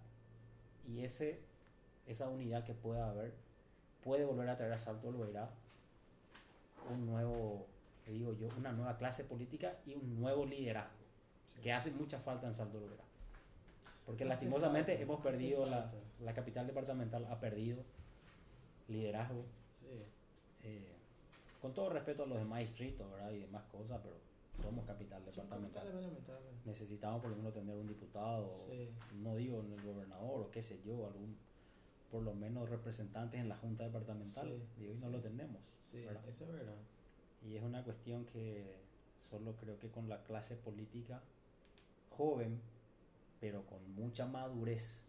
y 0.87 1.03
ese, 1.03 1.39
esa 2.07 2.27
unidad 2.29 2.63
que 2.63 2.73
pueda 2.73 3.09
haber, 3.09 3.33
puede 4.03 4.25
volver 4.25 4.49
a 4.49 4.57
traer 4.57 4.73
a 4.73 4.77
Salto 4.77 5.11
Loberá 5.11 5.49
un 6.89 7.05
nuevo, 7.05 7.65
digo 8.05 8.33
yo, 8.33 8.49
una 8.57 8.71
nueva 8.71 8.97
clase 8.97 9.23
política 9.23 9.77
y 9.85 9.95
un 9.95 10.19
nuevo 10.19 10.45
liderazgo, 10.45 11.05
que 11.61 11.71
hace 11.71 11.91
mucha 11.91 12.19
falta 12.19 12.47
en 12.47 12.53
Salto 12.53 12.79
Loberá. 12.79 13.03
Porque 14.05 14.25
lastimosamente 14.25 15.01
hemos 15.01 15.21
perdido, 15.21 15.63
la, 16.19 16.33
capital 16.33 16.67
departamental 16.67 17.25
ha 17.25 17.39
perdido 17.39 17.83
liderazgo, 18.87 19.45
Sí. 19.79 20.03
eh, 20.63 20.91
con 21.61 21.73
todo 21.73 21.89
respeto 21.89 22.23
a 22.23 22.25
los 22.27 22.37
demás 22.37 22.59
distritos 22.59 23.09
¿verdad? 23.11 23.31
y 23.31 23.39
demás 23.39 23.63
cosas, 23.71 24.01
pero 24.03 24.15
somos 24.61 24.85
capital 24.85 25.23
departamental. 25.23 25.87
Necesitamos 26.65 27.21
por 27.21 27.31
lo 27.31 27.37
menos 27.37 27.53
tener 27.53 27.75
un 27.75 27.87
diputado, 27.87 28.59
Sí. 28.69 28.89
no 29.21 29.35
digo 29.35 29.61
el 29.61 29.81
gobernador 29.81 30.41
o 30.41 30.51
qué 30.51 30.61
sé 30.61 30.79
yo, 30.85 31.07
algún 31.07 31.37
por 32.11 32.21
lo 32.21 32.33
menos 32.35 32.69
representantes 32.69 33.39
en 33.39 33.49
la 33.49 33.57
junta 33.57 33.85
departamental. 33.85 34.47
Sí, 34.47 34.83
y 34.83 34.87
hoy 34.87 34.97
no 34.97 35.07
sí. 35.07 35.13
lo 35.13 35.19
tenemos. 35.21 35.61
Sí, 35.81 36.05
¿verdad? 36.05 36.23
eso 36.27 36.45
es 36.45 36.51
verdad. 36.51 36.77
Y 37.43 37.55
es 37.55 37.63
una 37.63 37.83
cuestión 37.83 38.25
que 38.25 38.75
solo 39.29 39.55
creo 39.55 39.79
que 39.79 39.89
con 39.89 40.07
la 40.07 40.21
clase 40.23 40.55
política 40.55 41.21
joven, 42.15 42.61
pero 43.43 43.65
con 43.65 43.93
mucha 43.93 44.25
madurez, 44.25 45.03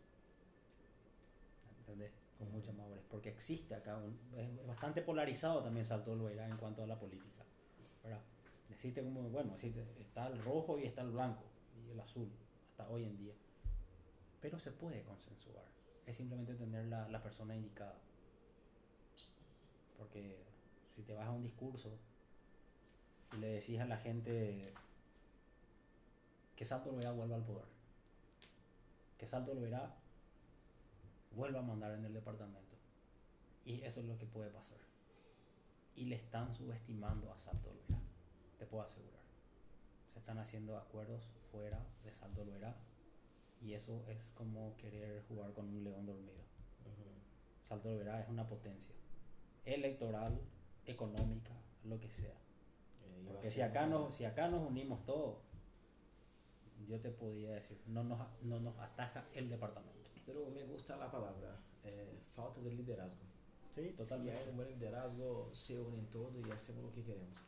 ¿entendés? 1.78 2.10
Con 2.36 2.50
mucha 2.50 2.72
madurez, 2.72 3.04
porque 3.08 3.28
existe 3.28 3.76
acá, 3.76 3.96
un- 3.96 4.18
es 4.36 4.66
bastante 4.66 5.02
polarizado 5.02 5.62
también 5.62 5.86
Salto 5.86 6.16
Loera 6.16 6.44
en 6.48 6.56
cuanto 6.56 6.82
a 6.82 6.86
la 6.88 6.98
política, 6.98 7.44
¿verdad? 8.02 8.18
Existe 8.70 9.04
como, 9.04 9.22
bueno, 9.30 9.54
existe- 9.54 9.86
está 10.00 10.26
el 10.26 10.42
rojo 10.42 10.80
y 10.80 10.84
está 10.84 11.02
el 11.02 11.12
blanco 11.12 11.44
y 11.86 11.92
el 11.92 12.00
azul, 12.00 12.28
hasta 12.70 12.88
hoy 12.90 13.04
en 13.04 13.16
día. 13.16 13.34
Pero 14.40 14.58
se 14.58 14.72
puede 14.72 15.04
consensuar, 15.04 15.64
es 16.04 16.16
simplemente 16.16 16.54
tener 16.56 16.86
la, 16.86 17.08
la 17.08 17.22
persona 17.22 17.54
indicada. 17.54 17.94
Porque 19.96 20.42
si 20.96 21.02
te 21.04 21.14
vas 21.14 21.28
a 21.28 21.30
un 21.30 21.44
discurso 21.44 21.96
y 23.32 23.36
le 23.36 23.46
decís 23.46 23.78
a 23.78 23.84
la 23.84 23.96
gente 23.98 24.74
que 26.56 26.64
Salto 26.64 26.90
Loera 26.90 27.12
vuelva 27.12 27.36
al 27.36 27.44
poder, 27.44 27.73
que 29.18 29.26
Salto 29.26 29.54
Loera 29.54 29.94
vuelva 31.32 31.60
a 31.60 31.62
mandar 31.62 31.92
en 31.92 32.04
el 32.04 32.12
departamento. 32.12 32.76
Y 33.64 33.82
eso 33.82 34.00
es 34.00 34.06
lo 34.06 34.18
que 34.18 34.26
puede 34.26 34.50
pasar. 34.50 34.78
Y 35.94 36.06
le 36.06 36.16
están 36.16 36.54
subestimando 36.54 37.32
a 37.32 37.38
Salto 37.38 37.72
Loera, 37.72 38.02
te 38.58 38.66
puedo 38.66 38.84
asegurar. 38.84 39.22
Se 40.12 40.18
están 40.18 40.38
haciendo 40.38 40.76
acuerdos 40.76 41.22
fuera 41.50 41.84
de 42.04 42.12
Salto 42.12 42.44
Loera 42.44 42.74
y 43.60 43.72
eso 43.72 44.04
es 44.08 44.30
como 44.34 44.76
querer 44.76 45.22
jugar 45.28 45.52
con 45.52 45.68
un 45.68 45.84
león 45.84 46.06
dormido. 46.06 46.42
Ujú. 46.84 47.68
Salto 47.68 47.90
Loera 47.90 48.20
es 48.20 48.28
una 48.28 48.46
potencia 48.46 48.94
electoral, 49.64 50.38
económica, 50.86 51.52
lo 51.84 51.98
que 51.98 52.10
sea. 52.10 52.34
Eh, 53.02 53.24
Porque 53.26 53.50
si 53.50 53.62
acá, 53.62 53.86
nos, 53.86 54.14
si 54.14 54.24
acá 54.24 54.48
nos 54.48 54.68
unimos 54.68 55.04
todos, 55.04 55.38
yo 56.86 57.00
te 57.00 57.10
podría 57.10 57.50
decir, 57.52 57.78
no 57.86 58.02
nos, 58.04 58.20
no 58.42 58.60
nos 58.60 58.78
ataja 58.78 59.24
el 59.34 59.48
departamento. 59.48 60.10
Pero 60.26 60.48
me 60.50 60.64
gusta 60.64 60.96
la 60.96 61.10
palabra, 61.10 61.60
eh, 61.84 62.18
falta 62.34 62.60
de 62.60 62.72
liderazgo. 62.72 63.20
Sí, 63.74 63.80
Si 63.82 63.86
hay 63.88 63.92
totalmente. 63.94 64.50
un 64.50 64.56
buen 64.56 64.68
liderazgo, 64.68 65.50
se 65.52 65.80
unen 65.80 66.06
todos 66.06 66.32
y 66.36 66.50
hacemos 66.50 66.84
lo 66.84 66.92
que 66.92 67.02
queremos. 67.02 67.38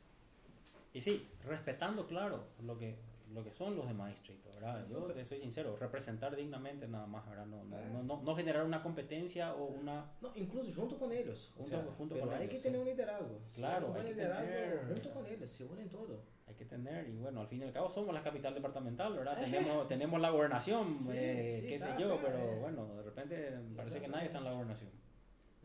Y 0.92 1.00
sí, 1.00 1.28
respetando, 1.44 2.06
claro, 2.06 2.44
lo 2.62 2.76
que, 2.78 2.96
lo 3.32 3.42
que 3.42 3.50
son 3.50 3.74
los 3.76 3.86
demás 3.88 4.10
distritos, 4.10 4.54
¿verdad? 4.54 4.86
Yo 4.88 5.00
te 5.12 5.24
soy 5.24 5.40
sincero, 5.40 5.76
representar 5.76 6.34
dignamente 6.36 6.86
nada 6.86 7.06
más, 7.06 7.28
¿verdad? 7.28 7.46
No, 7.46 7.64
no, 7.64 7.76
Eh. 7.78 7.88
no, 7.92 8.02
no, 8.02 8.22
no 8.22 8.36
generar 8.36 8.64
una 8.64 8.82
competencia 8.82 9.52
o 9.54 9.64
una... 9.66 10.10
No, 10.20 10.30
incluso 10.36 10.72
junto 10.72 10.96
con 10.98 11.10
ellos. 11.12 11.52
O 11.58 11.64
sea, 11.64 11.82
junto 11.98 12.14
pero 12.14 12.26
con 12.26 12.34
hay 12.36 12.42
ellos, 12.42 12.50
que 12.52 12.56
sí. 12.58 12.62
tener 12.62 12.80
un 12.80 12.86
liderazgo. 12.86 13.40
Si 13.48 13.60
Claro, 13.60 13.86
hay 13.86 13.90
un 13.90 13.96
hay 13.96 14.02
buen 14.02 14.06
que 14.06 14.14
liderazgo 14.14 14.46
tener- 14.46 14.86
junto 14.86 15.10
con 15.12 15.26
ellos, 15.26 15.50
se 15.50 15.64
unen 15.64 15.88
todos. 15.88 16.20
Hay 16.46 16.54
que 16.54 16.64
tener, 16.64 17.08
y 17.08 17.16
bueno, 17.18 17.40
al 17.40 17.48
fin 17.48 17.60
y 17.60 17.64
al 17.64 17.72
cabo 17.72 17.90
somos 17.90 18.14
la 18.14 18.22
capital 18.22 18.54
departamental, 18.54 19.12
¿verdad? 19.14 19.36
Tenemos, 19.74 19.88
tenemos 19.88 20.20
la 20.20 20.30
gobernación, 20.30 20.94
Sí, 20.94 21.10
eh, 21.12 21.58
sí, 21.60 21.66
qué 21.66 21.78
sé 21.80 21.88
yo, 21.98 22.20
pero 22.22 22.38
eh. 22.38 22.58
bueno, 22.60 22.86
de 22.94 23.02
repente 23.02 23.58
parece 23.74 24.00
que 24.00 24.06
nadie 24.08 24.26
está 24.26 24.38
en 24.38 24.44
la 24.44 24.52
gobernación. 24.52 24.90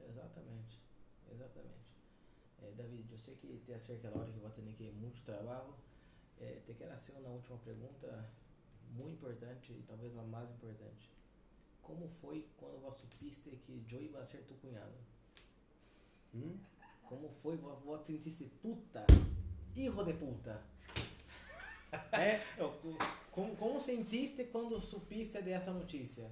Exatamente, 0.09 0.75
exatamente. 1.31 1.79
Eh, 2.63 2.73
David, 2.77 3.05
eu 3.11 3.17
sei 3.17 3.35
que 3.37 3.47
te 3.65 3.73
acerca 3.73 4.09
a 4.09 4.17
hora 4.17 4.31
que 4.31 4.39
vai 4.39 4.51
ter 4.51 4.63
que 4.75 4.83
ir 4.85 4.93
muito 4.93 5.21
trabalho. 5.23 5.73
Eh, 6.41 6.59
te 6.65 6.73
quero 6.73 6.89
fazer 6.89 7.13
uma 7.19 7.29
última 7.29 7.57
pergunta 7.59 8.25
muito 8.95 9.13
importante 9.13 9.73
e 9.73 9.83
talvez 9.87 10.17
a 10.17 10.23
mais 10.23 10.49
importante. 10.49 11.09
Como 11.83 12.07
foi 12.07 12.47
quando 12.57 12.81
você 12.81 12.99
supiste 12.99 13.49
que 13.65 13.83
Joey 13.87 14.07
vai 14.07 14.23
ser 14.23 14.39
tu 14.47 14.55
cunhado? 14.55 14.93
¿Mm? 16.33 16.57
Como 17.07 17.29
foi 17.43 17.57
você 17.57 18.13
sentisse 18.13 18.45
puta, 18.61 19.05
hijo 19.75 20.03
de 20.03 20.13
puta? 20.13 20.61
¿Eh? 22.13 22.39
Como, 23.31 23.55
como 23.55 23.79
sentiste 23.79 24.45
quando 24.45 24.79
supiste 24.79 25.41
dessa 25.41 25.71
notícia? 25.71 26.31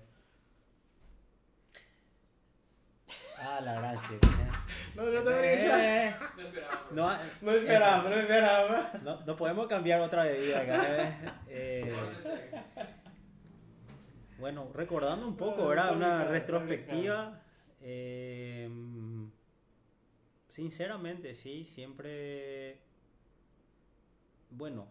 Ah, 3.41 3.61
la 3.61 3.73
gran 3.75 3.97
shit. 3.97 4.23
¿eh? 4.25 4.51
Não, 4.95 5.07
Eh, 5.07 6.13
No 6.35 6.41
esperaba. 6.41 6.87
no, 6.91 7.11
eh, 7.11 7.19
Não 7.41 7.53
esperava, 7.55 8.09
não 8.09 8.17
esperava. 8.19 8.99
no, 9.03 9.25
no 9.25 9.35
podemos 9.35 9.67
cambiar 9.67 10.01
otra 10.01 10.23
bebida 10.23 10.61
acá. 10.61 10.83
¿eh? 10.85 11.15
Eh, 11.47 11.93
bueno, 14.39 14.69
recordando 14.73 15.27
un 15.27 15.35
poco, 15.37 15.67
¿verdad? 15.67 15.95
Una 15.95 16.25
retrospectiva. 16.25 17.41
eh, 17.81 18.69
sinceramente, 20.49 21.33
sí, 21.33 21.63
siempre. 21.65 22.79
Bueno, 24.51 24.87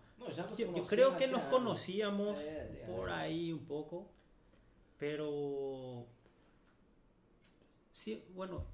yo, 0.56 0.84
creo 0.86 1.16
que 1.16 1.26
nos 1.28 1.42
conocíamos 1.44 2.38
por 2.86 3.10
ahí 3.10 3.52
un 3.52 3.66
poco, 3.66 4.10
pero 4.98 6.06
sí, 7.98 8.24
bueno, 8.34 8.64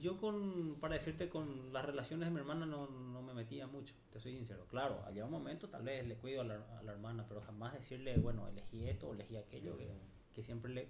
yo 0.00 0.16
con, 0.18 0.76
para 0.80 0.94
decirte, 0.94 1.28
con 1.28 1.72
las 1.72 1.84
relaciones 1.84 2.28
de 2.28 2.32
mi 2.32 2.38
hermana 2.40 2.64
no, 2.66 2.86
no 2.86 3.22
me 3.22 3.34
metía 3.34 3.66
mucho, 3.66 3.94
te 4.12 4.20
soy 4.20 4.34
sincero. 4.36 4.66
Claro, 4.68 5.02
había 5.04 5.24
un 5.24 5.30
momento 5.30 5.68
tal 5.68 5.82
vez 5.82 6.06
le 6.06 6.14
cuido 6.16 6.42
a 6.42 6.44
la, 6.44 6.78
a 6.78 6.82
la 6.82 6.92
hermana, 6.92 7.26
pero 7.28 7.40
jamás 7.40 7.74
decirle, 7.74 8.16
bueno, 8.18 8.46
elegí 8.48 8.88
esto 8.88 9.08
o 9.08 9.14
elegí 9.14 9.36
aquello, 9.36 9.76
que, 9.76 9.90
que 10.34 10.42
siempre 10.42 10.72
le, 10.72 10.88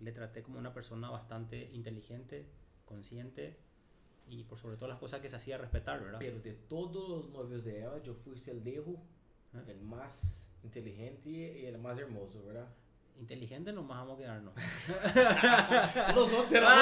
le 0.00 0.12
traté 0.12 0.42
como 0.42 0.58
una 0.58 0.74
persona 0.74 1.10
bastante 1.10 1.70
inteligente, 1.72 2.46
consciente 2.84 3.56
y 4.28 4.44
por 4.44 4.58
sobre 4.58 4.76
todo 4.76 4.88
las 4.88 4.98
cosas 4.98 5.20
que 5.20 5.28
se 5.28 5.36
hacía 5.36 5.56
respetar, 5.56 6.02
¿verdad? 6.02 6.18
Pero 6.18 6.40
de 6.40 6.52
todos 6.52 7.24
os 7.24 7.30
novios 7.30 7.64
de 7.64 7.80
ela, 7.80 7.96
eu 8.04 8.14
fui 8.14 8.36
el 8.46 8.62
lejos, 8.62 8.98
¿Eh? 9.54 9.64
el 9.68 9.80
más 9.80 10.46
inteligente 10.62 11.30
y 11.30 11.64
el 11.66 11.78
más 11.78 11.98
hermoso, 11.98 12.44
¿verdad? 12.44 12.68
Inteligente 13.16 13.72
nomás 13.72 13.98
vamos 13.98 14.16
a 14.18 14.22
quedarnos. 14.22 14.54
Los 16.14 16.32
otros 16.32 16.52
eran 16.52 16.72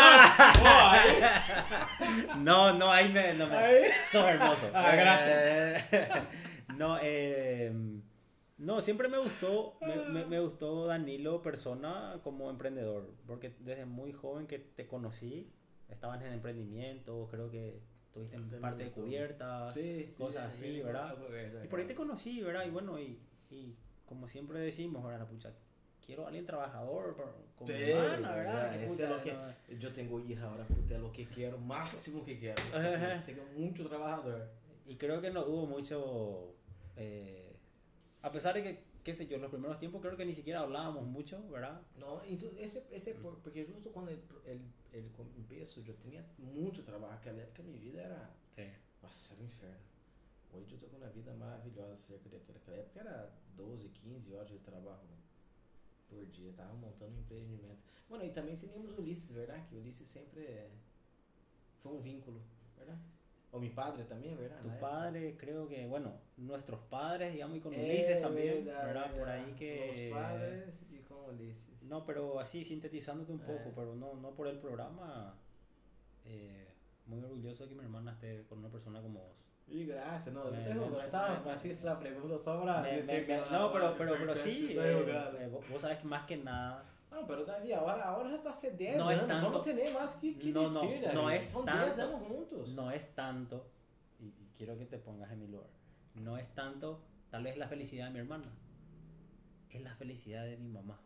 No, 2.44 2.72
no, 2.74 2.90
ahí 2.90 3.12
me, 3.12 3.34
no 3.34 3.46
me. 3.48 3.56
Ahí. 3.56 3.84
Sos 4.10 4.24
hermoso. 4.24 4.70
Ah, 4.74 4.94
gracias. 4.96 6.24
no, 6.76 6.98
eh, 7.02 7.72
no, 8.58 8.80
siempre 8.80 9.08
me 9.08 9.18
gustó, 9.18 9.76
me, 9.82 9.96
me- 10.08 10.24
me 10.24 10.40
gustó 10.40 10.86
Danilo 10.86 11.42
persona 11.42 12.18
como 12.24 12.48
emprendedor, 12.50 13.10
porque 13.26 13.54
desde 13.60 13.84
muy 13.84 14.12
joven 14.12 14.46
que 14.46 14.58
te 14.58 14.86
conocí, 14.86 15.52
estabas 15.88 16.22
en 16.22 16.32
emprendimiento, 16.32 17.28
creo 17.30 17.50
que 17.50 17.82
tuviste 18.12 18.36
en 18.36 18.60
parte 18.60 18.84
de 18.84 18.90
cubiertas, 18.90 19.74
Sí, 19.74 20.14
cosas 20.16 20.54
sí, 20.54 20.64
así, 20.64 20.74
sí, 20.76 20.82
¿verdad? 20.82 21.14
Y 21.64 21.68
por 21.68 21.80
ahí 21.80 21.86
te 21.86 21.94
conocí, 21.94 22.40
¿verdad? 22.42 22.64
Y 22.66 22.70
bueno, 22.70 22.98
y, 22.98 23.20
y 23.50 23.76
como 24.06 24.28
siempre 24.28 24.58
decimos, 24.60 25.04
¿verdad? 25.04 25.26
Pucha, 25.26 25.52
quiero 26.04 26.24
a 26.24 26.26
alguien 26.28 26.44
trabajador 26.44 27.14
como 27.56 27.66
Sí, 27.70 27.72
mi 27.74 27.90
hermana, 27.90 28.34
¿verdad? 28.34 28.70
Que 28.72 28.84
ese 28.84 28.94
pucha, 28.94 29.04
es 29.04 29.10
lo 29.10 29.22
que- 29.22 29.32
no- 29.32 29.52
Eu 29.86 29.92
tenho 29.92 30.18
hija 30.20 30.44
ahora, 30.46 30.64
puta, 30.66 30.94
é 30.94 31.00
o 31.02 31.10
que 31.12 31.24
quero, 31.26 31.56
o 31.56 31.60
máximo 31.60 32.24
que 32.24 32.38
quero. 32.38 32.60
Ajá. 32.74 33.20
Seja 33.26 33.42
muito 33.56 33.88
trabajador. 33.88 34.48
Y 34.86 34.96
creo 34.96 35.20
que 35.20 35.30
no 35.30 35.44
hubo 35.46 35.66
mucho. 35.66 36.54
eh, 36.96 37.56
a 38.22 38.30
pesar 38.30 38.54
de 38.54 38.62
que, 38.62 38.84
qué 39.02 39.14
sé 39.14 39.26
yo, 39.26 39.38
los 39.38 39.50
primeros 39.50 39.78
tiempos 39.78 40.00
creo 40.02 40.16
que 40.16 40.24
ni 40.24 40.34
siquiera 40.34 40.60
hablábamos 40.60 41.04
mucho, 41.06 41.40
¿verdad? 41.48 41.80
Então, 42.28 42.50
esse, 42.58 42.82
esse 42.90 43.10
é 43.10 43.14
por, 43.14 43.38
porque 43.38 43.64
justo 43.64 43.90
quando 43.90 44.10
ele, 44.10 44.22
ele, 44.44 44.64
ele 44.92 45.08
começou, 45.10 45.82
eu 45.86 45.94
tinha 45.96 46.24
muito 46.38 46.82
trabalho. 46.82 47.12
Naquela 47.14 47.40
época, 47.40 47.62
minha 47.62 47.78
vida 47.78 48.00
era. 48.02 48.30
Sí. 48.54 48.68
Nossa, 49.02 49.32
era 49.32 49.42
um 49.42 49.46
inferno. 49.46 49.80
Hoje 50.52 50.72
eu 50.74 50.78
tô 50.78 50.86
com 50.88 50.96
uma 50.98 51.08
vida 51.08 51.32
maravilhosa 51.32 51.96
cerca 51.96 52.28
daquela 52.28 52.76
época 52.76 53.00
era 53.00 53.30
12, 53.56 53.88
15 53.88 54.34
horas 54.34 54.48
de 54.50 54.58
trabalho 54.58 55.08
por 56.12 56.24
dia. 56.26 56.52
Tava 56.56 56.74
montando 56.74 57.12
um 57.16 57.20
empreendimento. 57.20 57.82
Bueno, 58.08 58.24
e 58.24 58.30
também 58.30 58.56
tínhamos 58.56 58.96
Ulisses, 58.98 59.32
verdade? 59.32 59.62
Que 59.68 59.76
Ulisses 59.76 60.08
sempre 60.08 60.42
é- 60.42 60.70
foi 61.80 61.92
um 61.92 62.00
vínculo, 62.00 62.40
verdade? 62.76 63.00
O 63.50 63.58
mi 63.58 63.68
padre 63.70 64.04
también, 64.04 64.36
¿verdad? 64.36 64.60
Tu 64.60 64.68
padre, 64.80 65.36
creo 65.36 65.68
que, 65.68 65.86
bueno, 65.86 66.10
nuestros 66.38 66.80
padres, 66.88 67.32
digamos, 67.32 67.56
y 67.56 67.60
con. 67.60 67.74
Ulises 67.74 68.20
también, 68.20 68.64
verdad, 68.64 68.86
¿verdad? 68.86 69.10
Por 69.10 69.26
verdad. 69.26 69.44
ahí 69.44 69.54
que... 69.54 70.10
Los 70.10 70.20
padres 70.22 70.74
y 70.90 70.98
con 71.00 71.34
Ulises. 71.34 71.82
No, 71.82 72.04
pero 72.06 72.38
así 72.40 72.64
sintetizándote 72.64 73.32
un 73.32 73.40
poco, 73.40 73.68
Eh. 73.68 73.72
pero 73.74 73.94
no, 73.94 74.14
no 74.14 74.30
por 74.34 74.46
el 74.48 74.58
programa. 74.58 75.36
eh, 76.24 76.68
muy 77.06 77.20
orgulloso 77.20 77.64
de 77.64 77.70
que 77.70 77.74
mi 77.74 77.82
hermana 77.82 78.12
esté 78.12 78.44
con 78.48 78.58
una 78.60 78.70
persona 78.70 79.02
como 79.02 79.18
vos. 79.20 79.36
Y 79.72 79.86
gracias, 79.86 80.34
no, 80.34 80.44
no 80.44 80.50
Me- 80.50 80.58
te 80.58 80.74
me- 80.74 81.04
estaba 81.04 81.40
me- 81.42 81.50
así 81.52 81.70
es 81.70 81.82
la 81.82 81.98
pregunta 81.98 82.38
sobra. 82.38 82.82
No, 83.50 83.72
pero, 83.72 83.94
pero, 83.96 84.14
pero 84.18 84.36
sí, 84.36 84.76
eh, 84.78 85.32
eh, 85.40 85.50
vos, 85.70 85.80
sabes 85.80 85.98
que 85.98 86.04
más 86.06 86.26
que 86.26 86.36
nada, 86.36 86.84
No, 87.10 87.26
pero 87.26 87.44
Davi, 87.46 87.72
ahora, 87.72 88.04
ahora 88.04 88.34
está 88.34 88.50
hace 88.50 88.72
10 88.72 88.96
No 88.98 89.10
es 89.10 89.16
anos, 89.18 89.28
tanto. 89.28 89.46
vamos 89.50 89.64
tener 89.64 89.92
más 89.94 90.12
que, 90.16 90.38
que 90.38 90.52
No, 90.52 90.68
no, 90.70 90.80
decir, 90.82 91.00
Davi. 91.02 91.14
no 91.14 91.30
es 91.30 91.44
Son 91.46 91.64
tanto. 91.64 91.84
10 91.86 91.98
anos 92.00 92.20
juntos. 92.28 92.68
no 92.68 92.90
es 92.90 93.14
tanto, 93.14 93.66
y, 94.20 94.26
y 94.26 94.50
quiero 94.58 94.76
que 94.76 94.84
te 94.84 94.98
pongas 94.98 95.30
en 95.32 95.40
mi 95.40 95.48
lugar, 95.48 95.68
no 96.16 96.36
es 96.36 96.54
tanto 96.54 97.02
tal 97.30 97.42
vez 97.44 97.56
la 97.56 97.66
felicidad 97.68 98.06
de 98.08 98.10
mi 98.12 98.18
hermana, 98.18 98.52
es 99.70 99.80
la 99.80 99.94
felicidad 99.96 100.44
de 100.44 100.58
mi 100.58 100.68
mamá. 100.68 101.00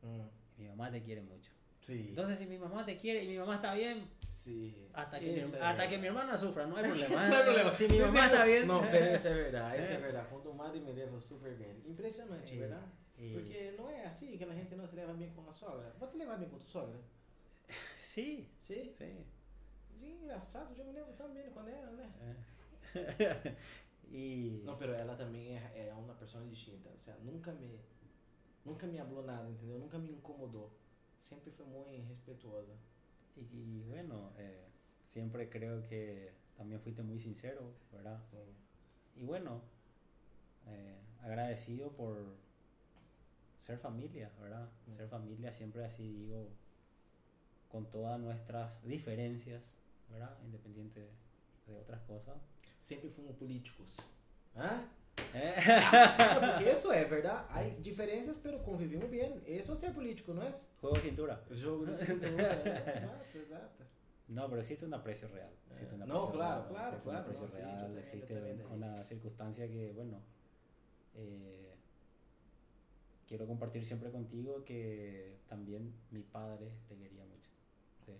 Mm, 0.00 0.22
Mi 0.56 0.68
mamá 0.68 0.90
te 0.90 1.02
quiere 1.02 1.20
mucho. 1.20 1.52
Sí, 1.80 2.06
Entonces, 2.10 2.38
si 2.38 2.46
mi 2.46 2.58
mamá 2.58 2.84
te 2.84 2.96
quiere 2.98 3.24
y 3.24 3.28
mi 3.28 3.38
mamá 3.38 3.56
está 3.56 3.74
bien, 3.74 4.08
sí. 4.28 4.88
hasta 4.92 5.18
que, 5.20 5.26
mi, 5.26 5.38
es 5.40 5.46
hasta 5.46 5.58
verdad. 5.58 5.88
que 5.88 5.98
mi 5.98 6.06
hermana 6.08 6.36
sufra, 6.36 6.66
no 6.66 6.76
hay 6.76 6.84
problema. 6.90 7.28
No 7.28 7.36
hay 7.36 7.42
problema. 7.44 7.74
Si 7.74 7.88
mi 7.88 7.98
mamá 7.98 8.26
está 8.26 8.44
bien. 8.44 8.66
Não, 8.66 8.80
pero 8.90 9.14
isso 9.16 9.28
é 9.28 9.34
verdade, 9.34 9.82
isso 9.82 9.92
é 9.92 9.96
É. 9.96 9.98
verdade. 10.00 10.26
Quando 10.30 10.50
o 10.50 10.54
madre 10.54 10.80
me 10.80 10.92
leva 10.92 11.20
super 11.20 11.54
bem. 11.56 11.82
Impressionante, 11.86 12.54
E- 12.54 12.58
verdade? 12.58 12.86
e- 13.18 13.32
Porque 13.32 13.74
não 13.76 13.90
é 13.90 14.04
assim 14.06 14.36
que 14.36 14.44
a 14.44 14.52
gente 14.54 14.74
não 14.76 14.86
se 14.86 14.94
leva 14.96 15.12
bem 15.14 15.30
com 15.30 15.48
a 15.48 15.52
sogra. 15.52 15.92
Vou 15.98 16.08
te 16.08 16.16
levar 16.18 16.36
bem 16.38 16.48
com 16.48 16.56
tua 16.58 16.66
sogra? 16.68 16.98
Sí, 17.96 18.48
Sim? 18.58 18.92
sí. 18.96 19.26
Sim, 20.00 20.12
engraçado, 20.22 20.74
eu 20.78 20.84
me 20.84 20.92
lembro 20.92 21.12
tão 21.14 21.32
bem 21.34 21.50
quando 21.50 21.68
era, 21.68 21.90
né? 21.90 22.10
Eh. 22.22 22.36
y 24.10 24.62
Não, 24.64 24.76
pero 24.78 24.94
ela 24.94 25.14
também 25.16 25.56
é, 25.56 25.88
é 25.88 25.94
uma 25.94 26.14
pessoa 26.14 26.42
distinta. 26.44 26.88
O 26.94 26.98
sea, 26.98 27.14
nunca 27.22 27.52
me 27.52 27.78
nunca 28.64 28.86
me 28.86 28.98
hablou 28.98 29.22
nada, 29.24 29.48
entendeu? 29.50 29.78
Nunca 29.78 29.98
me 29.98 30.10
incomodou. 30.10 30.70
Sempre 31.22 31.50
foi 31.50 31.66
muito 31.66 32.08
respetuosa. 32.08 32.72
Y, 33.36 33.40
y 33.40 33.82
bueno, 33.88 34.32
eh, 34.38 34.66
siempre 35.06 35.48
creo 35.48 35.86
que 35.88 36.32
también 36.56 36.80
fuiste 36.80 37.02
muy 37.02 37.18
sincero, 37.18 37.72
¿verdad? 37.92 38.20
Y 39.16 39.24
bueno, 39.24 39.62
eh, 40.66 40.98
agradecido 41.22 41.90
por 41.92 42.16
ser 43.60 43.78
familia, 43.78 44.30
¿verdad? 44.40 44.68
Mm. 44.86 44.96
Ser 44.96 45.08
familia 45.08 45.52
siempre 45.52 45.84
así 45.84 46.10
digo, 46.10 46.48
con 47.70 47.90
todas 47.90 48.18
nuestras 48.20 48.82
diferencias, 48.84 49.62
¿verdad? 50.10 50.36
Independiente 50.44 51.08
de, 51.66 51.76
otras 51.76 52.00
cosas. 52.02 52.36
Sempre 52.80 53.10
fomos 53.10 53.36
políticos. 53.36 53.96
Hã? 54.56 54.88
É, 55.34 55.54
porque 56.58 56.70
isso 56.70 56.90
é 56.92 57.04
verdade. 57.04 57.44
Há 57.50 57.62
diferenças, 57.80 58.36
pero 58.36 58.58
convivimos 58.60 59.08
bem. 59.10 59.40
Isso 59.46 59.72
é 59.72 59.76
ser 59.76 59.92
político, 59.92 60.32
não 60.34 60.42
é? 60.42 60.50
Juego 60.80 60.96
de 60.96 61.02
cintura. 61.02 61.42
O 61.50 61.54
jogo 61.54 61.86
de 61.86 61.96
cintura. 62.04 62.42
é. 62.64 62.98
Exato, 62.98 63.38
exato. 63.38 63.84
No, 64.28 64.48
pero 64.48 64.60
existe 64.60 64.84
un 64.84 64.92
aprecio 64.94 65.28
real. 65.28 65.50
Existe 65.70 65.94
Eh, 65.94 66.02
aprecio 66.02 66.14
no, 66.14 66.32
claro, 66.32 66.62
real, 66.68 66.72
claro, 66.72 66.88
existe 66.96 67.08
un 67.08 67.14
claro, 67.14 67.24
aprecio 67.24 67.46
no, 67.46 67.52
sí, 67.52 67.58
yo 67.58 67.64
real, 67.64 67.80
también, 67.80 67.98
existe 67.98 68.66
una 68.74 69.04
circunstancia 69.04 69.66
que, 69.68 69.92
bueno, 69.92 70.20
eh, 71.14 71.74
quiero 73.26 73.46
compartir 73.46 73.84
siempre 73.86 74.10
contigo 74.10 74.64
que 74.64 75.38
también 75.48 75.94
mi 76.10 76.22
padre 76.22 76.70
te 76.88 76.96
quería 76.96 77.24
mucho. 77.24 77.50
Sí, 78.04 78.12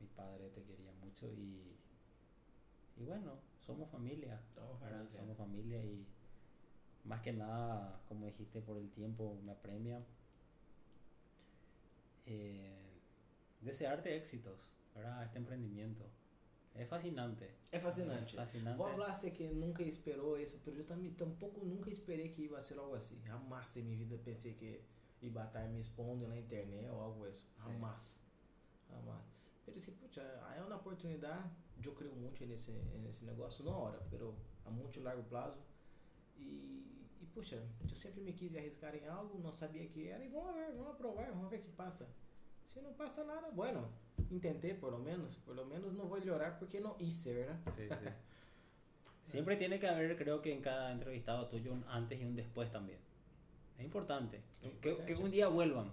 mi 0.00 0.06
padre 0.08 0.48
te 0.54 0.62
quería 0.62 0.92
mucho 1.04 1.26
y, 1.32 1.76
y 2.96 3.04
bueno, 3.04 3.38
somos 3.60 3.90
familia. 3.90 4.40
Somos 4.54 4.78
familia. 4.80 5.10
Somos 5.10 5.36
familia 5.36 5.84
y 5.84 6.06
más 7.06 7.20
que 7.22 7.32
nada, 7.32 8.00
como 8.08 8.26
dijiste, 8.26 8.60
por 8.60 8.76
el 8.78 8.90
tiempo 8.90 9.38
me 9.44 9.52
apremia. 9.52 10.04
Eh, 12.26 13.00
desearte 13.60 14.16
éxitos, 14.16 14.74
¿verdad? 14.94 15.20
a 15.20 15.24
Este 15.24 15.38
emprendimiento. 15.38 16.04
Es 16.74 16.88
fascinante. 16.88 17.50
É 17.72 17.78
fascinante. 17.80 18.36
Fascinante. 18.36 18.76
Vou 18.76 18.86
hablaste 18.86 19.30
que 19.30 19.48
nunca 19.48 19.82
esperou 19.82 20.38
isso, 20.38 20.60
pero 20.62 20.76
eu 20.76 20.84
também 20.84 21.10
tampouco 21.12 21.64
nunca 21.64 21.90
esperei 21.90 22.28
que 22.28 22.42
ia 22.42 22.62
ser 22.62 22.78
algo 22.78 22.94
assim. 22.94 23.18
Jamais 23.24 23.76
em 23.76 23.82
minha 23.82 23.96
vida 23.96 24.18
pensei 24.22 24.52
que 24.52 24.82
ia 25.22 25.44
estar 25.44 25.66
me 25.68 25.80
expondo 25.80 26.28
na 26.28 26.36
internet 26.38 26.86
ou 26.90 27.00
algo 27.00 27.24
assim. 27.24 27.46
Jamais. 27.64 28.18
Jamais. 28.90 29.24
Pero 29.64 29.78
se, 29.80 29.92
puxa, 29.92 30.20
é 30.20 30.62
uma 30.62 30.76
oportunidade, 30.76 31.50
eu 31.82 31.94
creio 31.94 32.14
muito 32.14 32.44
nesse, 32.46 32.70
nesse 33.02 33.24
negócio, 33.24 33.64
não 33.64 33.72
hora, 33.72 34.00
pero 34.10 34.36
a 34.64 34.70
muito 34.70 35.00
largo 35.00 35.22
prazo. 35.24 35.58
E, 36.36 36.42
e 36.42 36.95
puxa, 37.36 37.56
eu 37.90 37.94
sempre 37.94 38.22
me 38.22 38.32
quis 38.32 38.56
arriscar 38.56 38.94
em 38.94 39.06
algo, 39.06 39.38
não 39.38 39.52
sabia 39.52 39.86
que 39.86 40.08
era, 40.08 40.24
e 40.24 40.28
vamos 40.28 40.54
ver, 40.54 40.72
vamos 40.72 40.92
aprovar, 40.94 41.30
vamos 41.32 41.50
ver 41.50 41.58
o 41.60 41.62
que 41.62 41.70
passa. 41.72 42.06
Se 42.66 42.80
não 42.80 42.94
passa 42.94 43.24
nada, 43.24 43.50
bueno, 43.50 43.90
intentei 44.30 44.72
por 44.72 44.90
lo 44.90 44.98
menos, 44.98 45.36
por 45.44 45.54
lo 45.54 45.66
menos 45.66 45.92
não 45.92 46.06
vou 46.08 46.18
melhorar 46.18 46.58
porque 46.58 46.80
não 46.80 46.96
hice, 46.98 47.34
¿verdad? 47.34 47.58
Sí, 47.76 47.88
sí. 47.88 48.08
Siempre 49.32 49.56
tiene 49.56 49.78
que 49.78 49.86
haber, 49.86 50.16
creo 50.16 50.40
que 50.40 50.50
en 50.52 50.62
cada 50.62 50.90
entrevistado 50.92 51.46
tuyo, 51.48 51.72
un 51.72 51.84
antes 51.88 52.18
y 52.20 52.24
un 52.24 52.36
después 52.36 52.70
también. 52.70 53.00
Es 53.76 53.84
importante. 53.84 54.40
Que, 54.80 54.96
que 55.04 55.14
un 55.14 55.30
día 55.30 55.48
vuelvan 55.48 55.92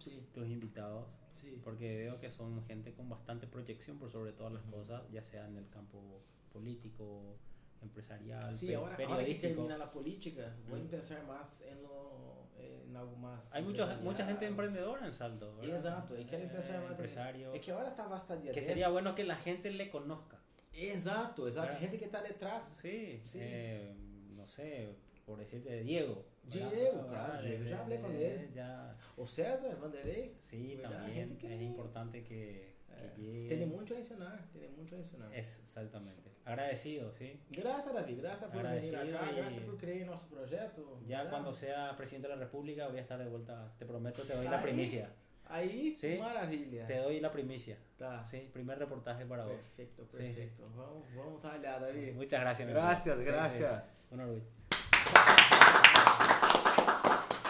Sí, 0.00 0.26
tus 0.34 0.48
invitados, 0.48 1.06
sí. 1.32 1.60
porque 1.62 1.96
veo 1.96 2.18
que 2.20 2.30
son 2.32 2.64
gente 2.66 2.92
con 2.94 3.08
bastante 3.08 3.46
proyección 3.46 3.98
por 3.98 4.10
sobre 4.10 4.32
todas 4.32 4.52
las 4.52 4.62
Ujú. 4.64 4.72
cosas, 4.78 5.02
ya 5.12 5.22
sea 5.22 5.46
en 5.46 5.56
el 5.56 5.68
campo 5.70 6.20
político, 6.52 7.36
empresarial, 7.82 8.56
Sí, 8.56 8.72
ahora, 8.74 8.88
ahora 8.88 8.96
que 8.96 9.06
periodístico. 9.06 9.54
termina 9.54 9.78
la 9.78 9.90
política, 9.92 10.54
voy 10.68 10.80
a 10.80 10.84
Mm. 10.84 10.88
pensar 10.88 11.26
más 11.26 11.62
en, 11.62 11.82
lo, 11.82 12.48
en 12.58 12.96
algo 12.96 13.16
más. 13.16 13.52
Hay 13.54 13.62
mucha 13.62 13.82
empresarial. 13.92 14.26
gente 14.28 14.46
emprendedora 14.46 15.06
en 15.06 15.12
Salto. 15.12 15.56
¿verdad? 15.56 15.76
Exato, 15.76 16.18
y 16.18 16.24
quieren 16.24 16.48
pensar 16.48 16.76
Eh, 16.76 16.80
más 16.80 16.90
empresario. 16.92 17.52
Es 17.52 17.60
que 17.60 17.72
ahora 17.72 17.88
está 17.90 18.06
bastante 18.06 18.50
Que 18.52 18.60
sería 18.62 18.88
bueno 18.88 19.14
que 19.14 19.24
la 19.24 19.36
gente 19.36 19.70
le 19.70 19.90
conozca. 19.90 20.38
Exato, 20.72 21.46
exato. 21.46 21.66
¿verdad? 21.66 21.80
Gente 21.80 21.98
que 21.98 22.04
está 22.06 22.22
detrás. 22.22 22.78
Sí, 22.82 23.20
Sí. 23.22 23.38
eh, 23.40 23.94
no 24.34 24.46
sé, 24.48 24.88
por 25.26 25.38
decirte 25.38 25.82
Diego. 25.84 26.24
¿verdad? 26.44 26.70
Diego, 26.72 27.06
claro, 27.08 27.42
De- 27.42 27.48
Diego, 27.48 27.64
ya 27.64 27.80
hablé 27.80 28.00
con 28.00 28.16
él. 28.16 28.50
ya- 28.54 28.96
O 29.16 29.24
César, 29.26 29.78
Vanderlei. 29.80 30.34
sí, 30.40 30.78
también 30.82 31.38
que- 31.38 31.54
es 31.54 31.62
importante 31.62 32.22
que, 32.24 32.74
que 33.16 33.44
Eh. 33.44 33.48
Tiene 33.48 33.66
mucho 33.66 33.94
a 33.94 33.98
ensinar, 33.98 34.48
tiene 34.52 34.68
mucho 34.68 34.96
a. 34.96 35.34
Es, 35.36 35.58
exactamente. 35.60 36.30
Agradecido, 36.44 37.10
sí. 37.12 37.40
Gracias, 37.50 37.94
David, 37.94 38.18
gracias 38.20 38.50
por 38.50 38.62
venir 38.62 38.66
Agradecido 38.94 39.18
acá, 39.18 39.32
y- 39.32 39.36
gracias 39.36 39.64
por 39.64 39.76
creer 39.78 40.02
en 40.02 40.06
nuestro 40.08 40.28
proyecto. 40.36 40.98
Ya 41.06 41.18
¿verdad? 41.18 41.30
cuando 41.30 41.52
sea 41.52 41.96
presidente 41.96 42.28
de 42.28 42.34
la 42.36 42.40
República 42.40 42.86
voy 42.88 42.98
a 42.98 43.00
estar 43.00 43.18
de 43.18 43.26
vuelta. 43.26 43.72
Te 43.78 43.86
prometo, 43.86 44.22
te 44.22 44.34
doy 44.34 44.44
la 44.46 44.58
Ahí. 44.58 44.62
primicia. 44.62 45.10
Aí, 45.46 45.96
Sí. 45.96 46.16
maravilha. 46.18 46.86
Te 46.86 46.98
doy 46.98 47.20
la 47.20 47.30
primicia. 47.30 47.78
Tá. 47.98 48.26
Sí, 48.26 48.48
primer 48.52 48.78
reportaje 48.78 49.24
para 49.26 49.44
vos. 49.44 49.54
Perfeito, 49.54 50.06
Sí, 50.10 50.16
perfeito. 50.18 50.68
Vamos, 50.76 51.04
vamos 51.16 51.40
talhar, 51.42 51.80
David. 51.80 52.14
Muchas 52.14 52.40
gracias. 52.40 52.68
Gracias, 52.68 53.18
gracias. 53.20 54.08
Un 54.10 54.20
orgullo. 54.20 54.42